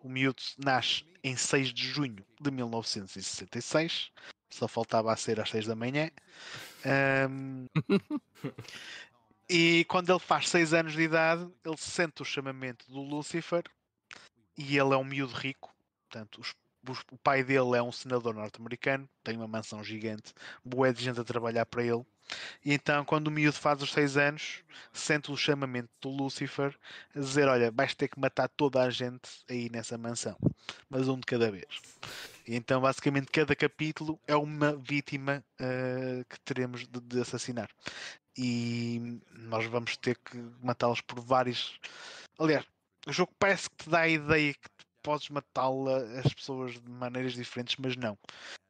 [0.00, 4.12] O miúdo nasce em 6 de junho de 1966,
[4.50, 6.10] só faltava a ser às 6 da manhã.
[6.84, 7.66] Ahm,
[9.48, 13.62] e quando ele faz 6 anos de idade, ele sente o chamamento do Lucifer
[14.56, 15.74] e ele é um miúdo rico.
[16.08, 16.54] Portanto, os-
[16.88, 20.32] os- o pai dele é um senador norte-americano, tem uma mansão gigante,
[20.64, 22.04] boé de gente a trabalhar para ele.
[22.64, 26.76] E então, quando o miúdo faz os 6 anos, sente o chamamento do Lucifer
[27.14, 30.36] a dizer: Olha, vais ter que matar toda a gente aí nessa mansão,
[30.90, 31.66] mas um de cada vez.
[32.48, 37.68] Então, basicamente, cada capítulo é uma vítima eh, que teremos de, de assassinar.
[38.36, 41.80] E nós vamos ter que matá-los por vários.
[42.38, 42.64] Aliás,
[43.06, 44.68] o jogo parece que te dá a ideia que
[45.02, 48.16] podes matá-la as pessoas de maneiras diferentes, mas não.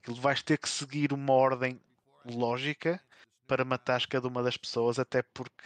[0.01, 1.79] Aquilo vais ter que seguir uma ordem
[2.25, 3.01] lógica
[3.47, 5.65] para matar cada uma das pessoas, até porque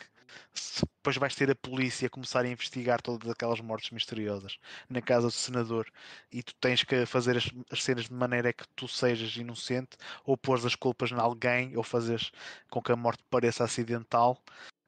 [0.82, 5.32] depois vais ter a polícia começar a investigar todas aquelas mortes misteriosas na casa do
[5.32, 5.86] senador
[6.30, 10.36] e tu tens que fazer as, as cenas de maneira que tu sejas inocente ou
[10.36, 12.30] pôr as culpas em alguém ou fazeres
[12.68, 14.42] com que a morte pareça acidental.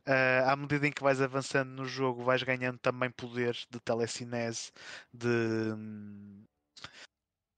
[0.07, 4.73] Ah, à medida em que vais avançando no jogo, vais ganhando também poderes de telecinese,
[5.13, 6.45] de hum,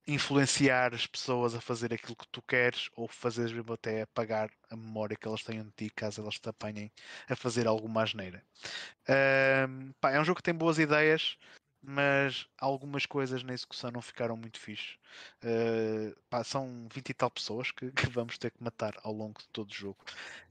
[0.07, 4.77] influenciar as pessoas a fazer aquilo que tu queres ou fazeres mesmo até apagar a
[4.77, 6.93] memória que elas tenham de ti caso elas te apanhem
[7.29, 8.45] a fazer alguma asneira.
[9.09, 11.39] Ahm, pá, é um jogo que tem boas ideias,
[11.83, 14.97] mas algumas coisas na execução não ficaram muito fixe.
[15.43, 19.41] Ah, pá, são 20 e tal pessoas que, que vamos ter que matar ao longo
[19.41, 19.99] de todo o jogo.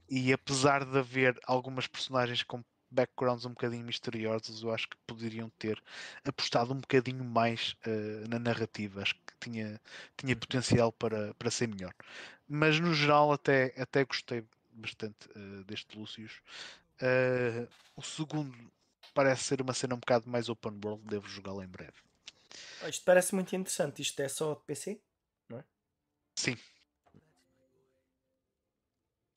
[0.08, 2.62] E apesar de haver algumas personagens com
[2.94, 5.82] backgrounds um bocadinho misteriosos, eu acho que poderiam ter
[6.24, 9.02] apostado um bocadinho mais eh, na narrativa.
[9.02, 9.80] Acho que tinha,
[10.16, 11.92] tinha potencial para, para ser melhor.
[12.48, 16.40] Mas no geral até, até gostei bastante eh, deste Lucius.
[17.00, 17.66] Eh,
[17.96, 18.56] o segundo
[19.12, 21.92] parece ser uma cena um bocado mais open world, devo jogá-lo em breve.
[22.88, 24.02] Isto parece muito interessante.
[24.02, 25.00] Isto é só de PC?
[26.36, 26.56] Sim.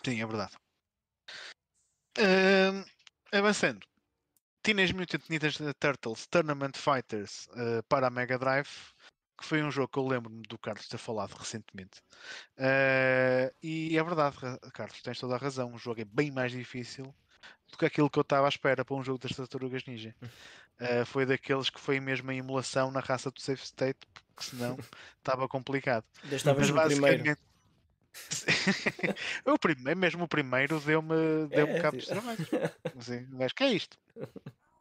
[0.03, 0.55] Sim, é verdade.
[2.17, 2.83] Ahm,
[3.31, 3.85] avançando.
[4.61, 8.69] Teenage Mutant Ninja Turtles Tournament Fighters eh, para a Mega Drive,
[9.37, 12.01] que foi um jogo que eu lembro-me do Carlos ter falado recentemente.
[12.57, 14.35] Eh, e é verdade,
[14.73, 15.73] Carlos, tens toda a razão.
[15.73, 17.13] O jogo é bem mais difícil
[17.69, 20.13] do que aquilo que eu estava à espera para um jogo das Tartarugas Ninja.
[20.79, 24.77] Eh, foi daqueles que foi mesmo a emulação na raça do Safe State, porque senão
[25.17, 26.05] estava complicado.
[26.59, 26.75] Mas no
[27.15, 27.37] primeiro.
[29.45, 32.39] o primeiro, mesmo o primeiro deu-me deu É, cabos de trabalho.
[32.97, 33.97] Assim, mas que é isto?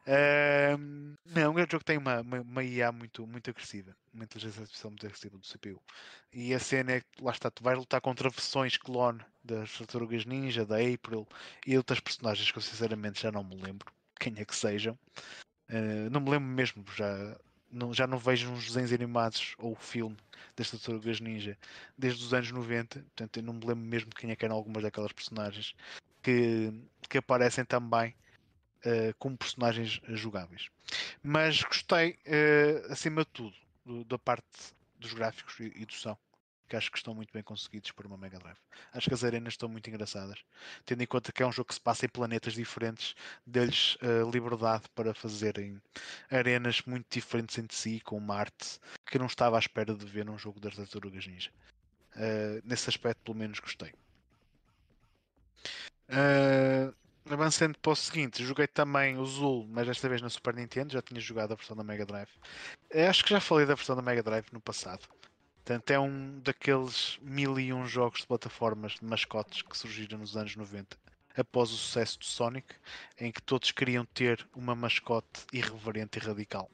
[0.07, 4.91] Ahm, não, o jogo tem uma, uma, uma IA muito, muito agressiva, uma inteligência artificial
[4.91, 5.81] muito agressiva do CPU.
[6.31, 10.25] E a cena é que, lá está, tu vais lutar contra versões clone das Tartarugas
[10.25, 11.27] Ninja, da April
[11.65, 14.97] e outras personagens que eu sinceramente já não me lembro quem é que sejam.
[15.69, 17.37] Ah, não me lembro mesmo, já
[17.71, 20.17] não, já não vejo uns desenhos animados ou filme
[20.55, 21.57] das Tartarugas Ninja
[21.97, 24.83] desde os anos 90, portanto eu não me lembro mesmo quem é que eram algumas
[24.83, 25.75] daquelas personagens
[26.21, 26.73] que,
[27.09, 28.15] que aparecem também
[28.85, 30.69] uh, como personagens jogáveis.
[31.21, 33.55] Mas gostei, uh, acima de tudo,
[33.85, 34.47] do, da parte
[34.99, 36.17] dos gráficos e, e do som
[36.67, 38.57] que acho que estão muito bem conseguidos para uma Mega Drive.
[38.93, 40.39] Acho que as arenas estão muito engraçadas,
[40.85, 43.15] tendo em conta que é um jogo que se passa em planetas diferentes,
[43.45, 45.81] deles uh, liberdade para fazerem
[46.29, 50.25] arenas muito diferentes entre si, com uma arte que não estava à espera de ver
[50.25, 51.51] num jogo das Tartarugas Ninja.
[52.15, 53.93] Uh, nesse aspecto, pelo menos, gostei.
[56.09, 56.93] Uh,
[57.29, 61.01] avançando para o seguinte, joguei também o Zul, mas desta vez na Super Nintendo, já
[61.01, 62.29] tinha jogado a versão da Mega Drive.
[63.09, 65.07] Acho que já falei da versão da Mega Drive no passado.
[65.67, 70.37] Portanto, é um daqueles mil e um jogos de plataformas de mascotes que surgiram nos
[70.37, 70.95] anos 90,
[71.35, 72.73] após o sucesso do Sonic,
[73.19, 76.71] em que todos queriam ter uma mascote irreverente e radical.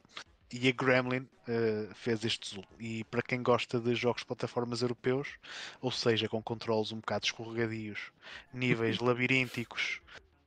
[0.51, 2.63] E a Gremlin uh, fez este Zul.
[2.79, 5.39] E para quem gosta de jogos de plataformas europeus,
[5.81, 8.11] ou seja, com controles um bocado escorregadios,
[8.53, 10.01] níveis labirínticos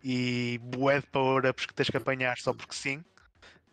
[0.05, 3.05] e bué de power-ups que tens que apanhar só porque sim,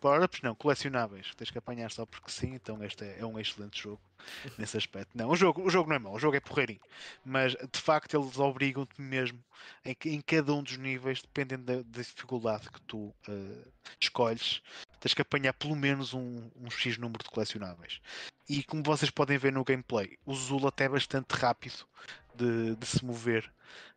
[0.04, 3.38] power-ups não, colecionáveis, que tens que apanhar só porque sim, então este é, é um
[3.38, 4.02] excelente jogo
[4.58, 5.16] nesse aspecto.
[5.16, 6.82] Não, o jogo, o jogo não é mau, o jogo é porreirinho,
[7.24, 9.42] mas de facto eles obrigam-te mesmo
[9.82, 14.60] em, em cada um dos níveis, dependendo da, da dificuldade que tu uh, escolhes,
[15.00, 17.98] tens que apanhar pelo menos um, um X número de colecionáveis.
[18.46, 21.86] E como vocês podem ver no gameplay, o Zula até é bastante rápido
[22.34, 23.50] de, de se mover.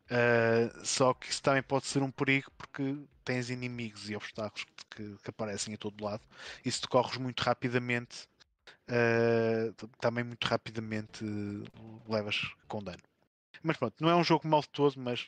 [0.05, 2.95] Uh, só que isso também pode ser um perigo porque
[3.27, 6.23] tens inimigos e obstáculos que, que aparecem a todo lado
[6.63, 8.25] e se corres muito rapidamente
[8.87, 11.25] uh, também muito rapidamente
[12.07, 13.03] levas com dano.
[13.61, 15.27] Mas pronto, não é um jogo mal de todo, mas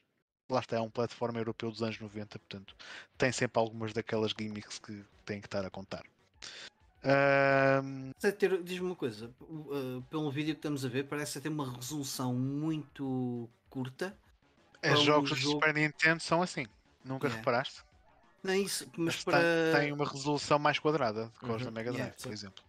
[0.50, 2.74] lá está, é um plataforma europeu dos anos 90, portanto
[3.18, 6.04] tem sempre algumas daquelas gimmicks que têm que estar a contar.
[7.04, 8.64] Uh...
[8.64, 13.50] Diz-me uma coisa, uh, pelo vídeo que estamos a ver, parece ter uma resolução muito
[13.70, 14.18] curta.
[14.82, 16.66] Os jogos um do Super Nintendo são assim,
[17.04, 17.38] nunca yeah.
[17.38, 17.89] reparaste?
[18.44, 19.40] Não é isso, mas, mas para...
[19.74, 21.56] tem, tem, uma resolução mais quadrada do que uhum.
[21.56, 22.64] os da Mega Drive, yeah, por exemplo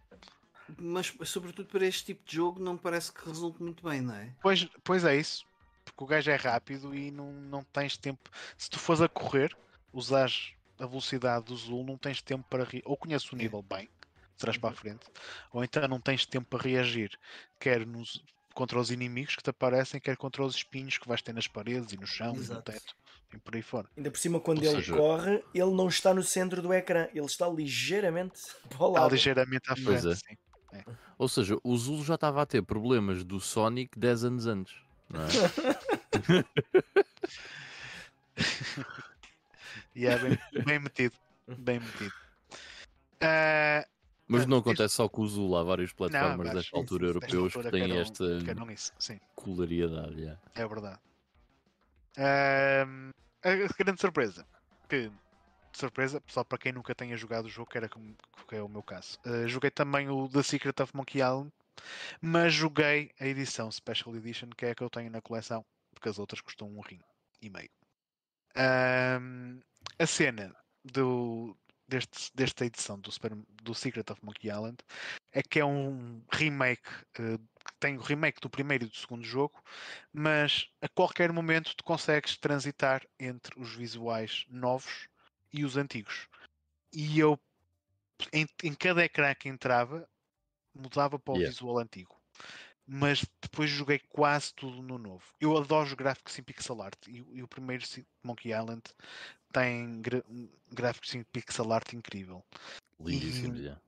[0.77, 4.33] mas sobretudo para este tipo de jogo não parece que resulte muito bem, não é?
[4.41, 5.45] Pois, pois é isso,
[5.83, 8.29] porque o gajo é rápido e não, não tens tempo.
[8.57, 9.55] Se tu fores a correr,
[9.91, 12.81] usares a velocidade do Zul, não tens tempo para re...
[12.85, 13.89] ou conheces o nível bem,
[14.37, 14.77] trás para a uhum.
[14.77, 15.05] frente,
[15.51, 17.17] ou então não tens tempo para reagir,
[17.59, 21.33] quer nos, contra os inimigos que te aparecem, quer contra os espinhos que vais ter
[21.33, 22.51] nas paredes e no chão Exato.
[22.51, 22.95] e no teto
[23.33, 23.87] e por aí fora.
[23.95, 24.95] Ainda por cima, quando Ou ele seja...
[24.95, 29.05] corre, ele não está no centro do ecrã, ele está ligeiramente para o lado.
[29.05, 30.15] Está ligeiramente à frente, é.
[30.15, 30.37] sim.
[30.73, 30.83] É.
[31.17, 34.75] Ou seja, o Zulu já estava a ter problemas do Sonic 10 anos antes.
[35.09, 35.27] Não é?
[39.93, 41.15] e é bem, bem, metido.
[41.47, 42.13] Bem metido.
[43.21, 43.85] Uh,
[44.27, 47.97] mas não acontece só com o Zulu, há vários plataformas desta altura europeus que têm
[47.97, 48.23] esta
[49.35, 50.21] colariedade.
[50.21, 50.39] Yeah.
[50.55, 50.99] É verdade.
[52.17, 53.11] Uh,
[53.43, 54.45] a grande surpresa
[54.91, 55.09] que
[55.73, 58.13] surpresa, só para quem nunca tenha jogado o jogo, que, era como,
[58.47, 59.17] que é o meu caso.
[59.25, 61.49] Uh, joguei também o The Secret of Monkey Island,
[62.21, 66.09] mas joguei a edição Special Edition, que é a que eu tenho na coleção, porque
[66.09, 66.99] as outras custam um rim
[67.41, 67.69] e meio.
[69.97, 70.53] a cena
[70.83, 71.55] do,
[71.87, 74.77] deste, desta edição do, Super, do Secret of Monkey Island
[75.31, 76.89] é que é um remake,
[77.19, 77.39] uh,
[77.79, 79.61] tem o remake do primeiro e do segundo jogo,
[80.13, 85.07] mas a qualquer momento tu consegues transitar entre os visuais novos
[85.51, 86.27] e os antigos.
[86.93, 87.39] E eu,
[88.31, 90.07] em, em cada ecrã que entrava,
[90.73, 91.51] mudava para o yeah.
[91.51, 92.19] visual antigo.
[92.85, 95.23] Mas depois joguei quase tudo no novo.
[95.39, 96.97] Eu adoro os gráficos em pixel art.
[97.07, 97.85] E, e o primeiro
[98.23, 98.81] Monkey Island
[99.53, 100.01] tem
[100.71, 102.43] gráficos em pixel art incrível.
[102.99, 103.81] Lindíssimo, yeah.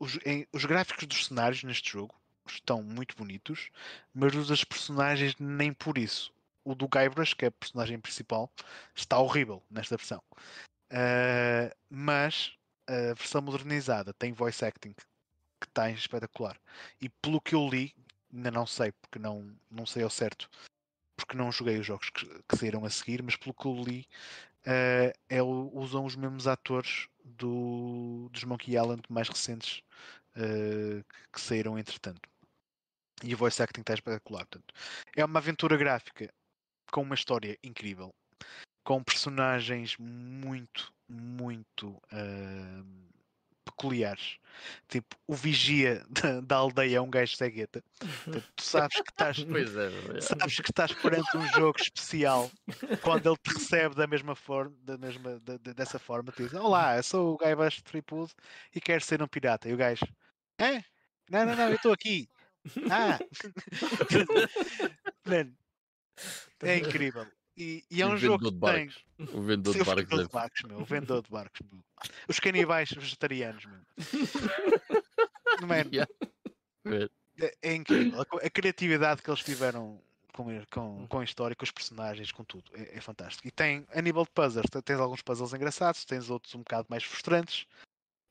[0.00, 2.14] os, em, os gráficos dos cenários neste jogo
[2.46, 3.70] estão muito bonitos,
[4.12, 6.32] mas os das personagens nem por isso.
[6.64, 8.50] O do Guybrush, que é a personagem principal,
[8.94, 10.22] está horrível nesta versão.
[10.90, 12.56] Uh, mas
[12.86, 14.94] a versão modernizada tem voice acting
[15.60, 16.58] que está espetacular.
[17.00, 17.94] E pelo que eu li,
[18.32, 20.48] ainda não sei, porque não, não sei ao certo,
[21.16, 24.06] porque não joguei os jogos que, que saíram a seguir, mas pelo que eu li,
[24.66, 29.82] uh, é, usam os mesmos atores do, dos Monkey Island mais recentes
[30.36, 32.28] uh, que, que saíram entretanto.
[33.24, 34.46] E o voice acting está espetacular.
[34.46, 34.74] Portanto,
[35.16, 36.32] é uma aventura gráfica
[36.92, 38.14] com uma história incrível
[38.84, 42.82] com personagens muito muito ah,
[43.64, 44.38] peculiares.
[44.88, 47.82] Tipo, o vigia da, da aldeia é um gajo cegueta.
[47.98, 49.38] Portanto, tu sabes que estás.
[50.14, 50.20] É, é.
[50.20, 52.50] Sabes que estás perante um jogo especial
[53.02, 56.54] quando ele te recebe da mesma forma, da mesma, da- da- dessa forma, te diz:
[56.54, 57.82] Olá, eu sou o gajo baixo
[58.74, 59.68] e quero ser um pirata.
[59.68, 60.04] E o gajo,
[60.58, 60.82] é?
[61.30, 62.28] Não, não, não, eu estou aqui.
[62.90, 63.18] Ah!
[65.24, 65.52] Mano,
[66.62, 67.26] é incrível.
[67.56, 68.58] E, e é O um jogo vendedor que de tem.
[68.88, 69.04] barcos.
[69.34, 70.78] O vendedor de o barcos vendedor deve de barcos, meu.
[70.80, 71.80] O vendedor de barcos, meu.
[72.28, 73.80] Os canibais vegetarianos, meu.
[75.66, 76.10] Man, Yeah.
[77.40, 78.20] É, é incrível.
[78.20, 80.00] A, a criatividade que eles tiveram
[80.32, 82.70] com, com, com a história, com os personagens, com tudo.
[82.74, 83.46] É, é fantástico.
[83.46, 86.86] E tem, a nível de puzzles, te- tens alguns puzzles engraçados, tens outros um bocado
[86.90, 87.66] mais frustrantes.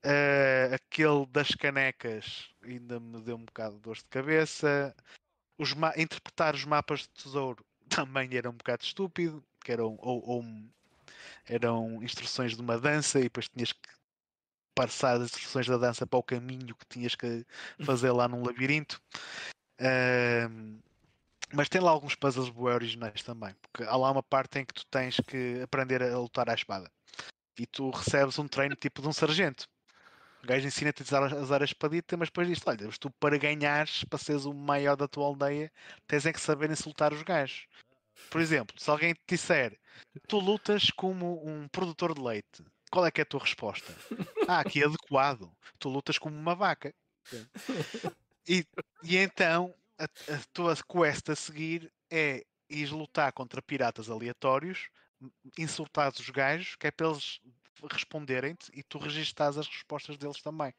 [0.06, 4.94] Eh, aquele das canecas ainda me deu um bocado de dor de cabeça.
[5.58, 10.44] Os interpretar os mapas de tesouro também era um bocado estúpido, que eram, ou, ou
[11.46, 13.88] eram instruções de uma dança e depois tinhas que
[14.74, 17.46] passar as instruções da dança para o caminho que tinhas que
[17.82, 19.00] fazer lá num labirinto.
[19.80, 20.80] Ahm,
[21.52, 24.74] mas tem lá alguns puzzles bem originais também, porque há lá uma parte em que
[24.74, 26.90] tu tens que aprender a lutar à espada
[27.58, 29.68] e tu recebes um treino tipo de um sargento.
[30.44, 33.10] O gajo ensina-te a usar, a usar a espadita, mas depois diz olha, mas tu
[33.12, 35.72] para ganhares, para seres o maior da tua aldeia,
[36.06, 37.66] tens é que saber insultar os gajos.
[38.28, 39.78] Por exemplo, se alguém te disser
[40.28, 43.90] tu lutas como um produtor de leite, qual é que é a tua resposta?
[44.46, 45.50] Ah, aqui é adequado.
[45.78, 46.94] Tu lutas como uma vaca.
[48.46, 48.66] E,
[49.02, 54.90] e então a, a tua quest a seguir é ir lutar contra piratas aleatórios,
[55.58, 57.40] insultares os gajos, que é para eles
[57.90, 60.72] responderem-te e tu registares as respostas deles também.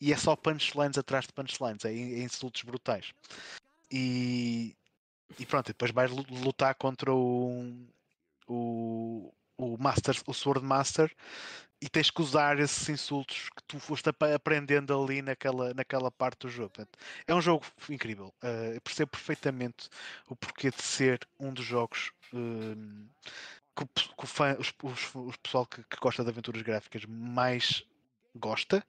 [0.00, 3.12] E é só punchlines atrás de punchlines, é, é insultos brutais.
[3.90, 4.74] E,
[5.38, 7.86] e pronto, e depois vais lu- lutar contra o,
[8.46, 11.14] o, o Master, o Sword Master,
[11.80, 16.48] e tens que usar esses insultos que tu foste aprendendo ali naquela, naquela parte do
[16.48, 16.70] jogo.
[16.70, 18.32] Portanto, é um jogo incrível.
[18.38, 19.88] Uh, percebo perfeitamente
[20.28, 23.08] o porquê de ser um dos jogos um,
[23.76, 27.84] que, que fã, os, os- pessoal que, que gosta de aventuras gráficas mais
[28.34, 28.84] gosta.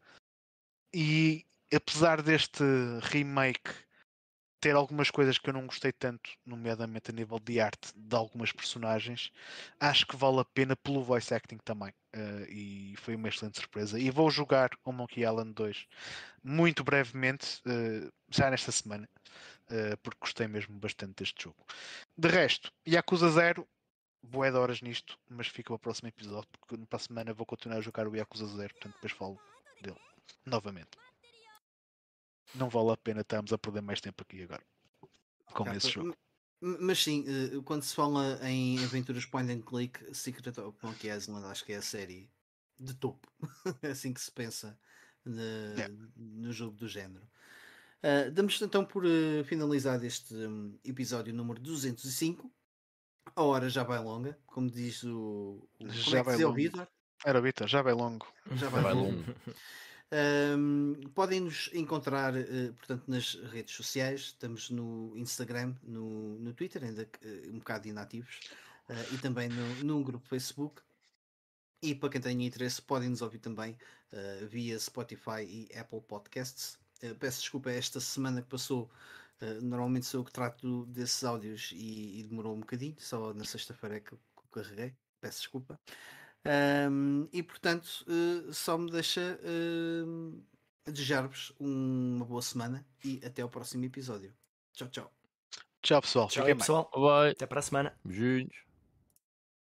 [0.93, 2.63] E apesar deste
[3.01, 3.71] remake
[4.61, 8.51] ter algumas coisas que eu não gostei tanto, nomeadamente a nível de arte de algumas
[8.53, 9.29] personagens,
[9.79, 11.93] acho que vale a pena pelo voice acting também.
[12.13, 13.99] eh, e foi uma excelente surpresa.
[13.99, 15.85] E vou jogar o Monkey Island 2
[16.43, 19.09] muito brevemente, eh, já nesta semana,
[19.69, 21.65] eh, porque gostei mesmo bastante deste jogo.
[22.17, 23.67] De resto, Yakuza 0,
[24.23, 27.45] boé de horas nisto, mas fica para o próximo episódio, porque para a semana vou
[27.45, 29.39] continuar a jogar o Yakuza 0, portanto depois falo
[29.81, 29.99] dele
[30.45, 30.97] novamente.
[32.55, 34.63] Não vale a pena estarmos a perder mais tempo aqui agora
[35.53, 36.15] com Ah, esse jogo.
[36.61, 41.45] Mas sim, eh, quando se fala em aventuras point and click, Secret of Monkey Island
[41.45, 42.31] acho que é a série
[42.79, 43.27] de topo.
[43.83, 44.79] É assim que se pensa
[45.25, 45.87] Yeah.
[46.17, 47.25] no jogo do género.
[48.01, 52.51] Ah, damos então por eh, finalizado este hum, episódio número 205.
[53.35, 55.67] A hora já vai longa, como diz o.
[55.79, 56.53] o como Já é que vai o longo.
[56.53, 56.87] Vitor?
[57.25, 58.27] Era Vitor, já vai longo.
[58.51, 59.17] Já Vai vai longo.
[59.17, 59.35] longo.
[60.57, 66.83] Um, podem nos encontrar eh, portanto nas redes sociais estamos no Instagram no, no Twitter
[66.83, 68.39] ainda que, eh, um bocado inativos
[68.89, 70.83] eh, e também no, num grupo Facebook
[71.81, 73.75] e para quem tenha interesse podem nos ouvir também
[74.47, 76.77] via Spotify e Apple Podcasts
[77.19, 78.91] peço desculpa esta semana que passou
[79.43, 83.45] eh, normalmente sou eu que trato desses áudios e, e demorou um bocadinho só na
[83.45, 85.79] sexta-feira é que eu que carreguei peço desculpa
[86.45, 90.41] Ahm, e portanto, eh, só me deixa ahm,
[90.85, 94.33] desejar-vos uma boa semana e até ao próximo episódio.
[94.73, 95.11] Tchau, tchau.
[95.81, 96.89] Tchau pessoal, Tchau pessoal.
[96.93, 97.31] Bye.
[97.31, 97.97] Até para a semana.
[98.03, 98.72] Beijinhos.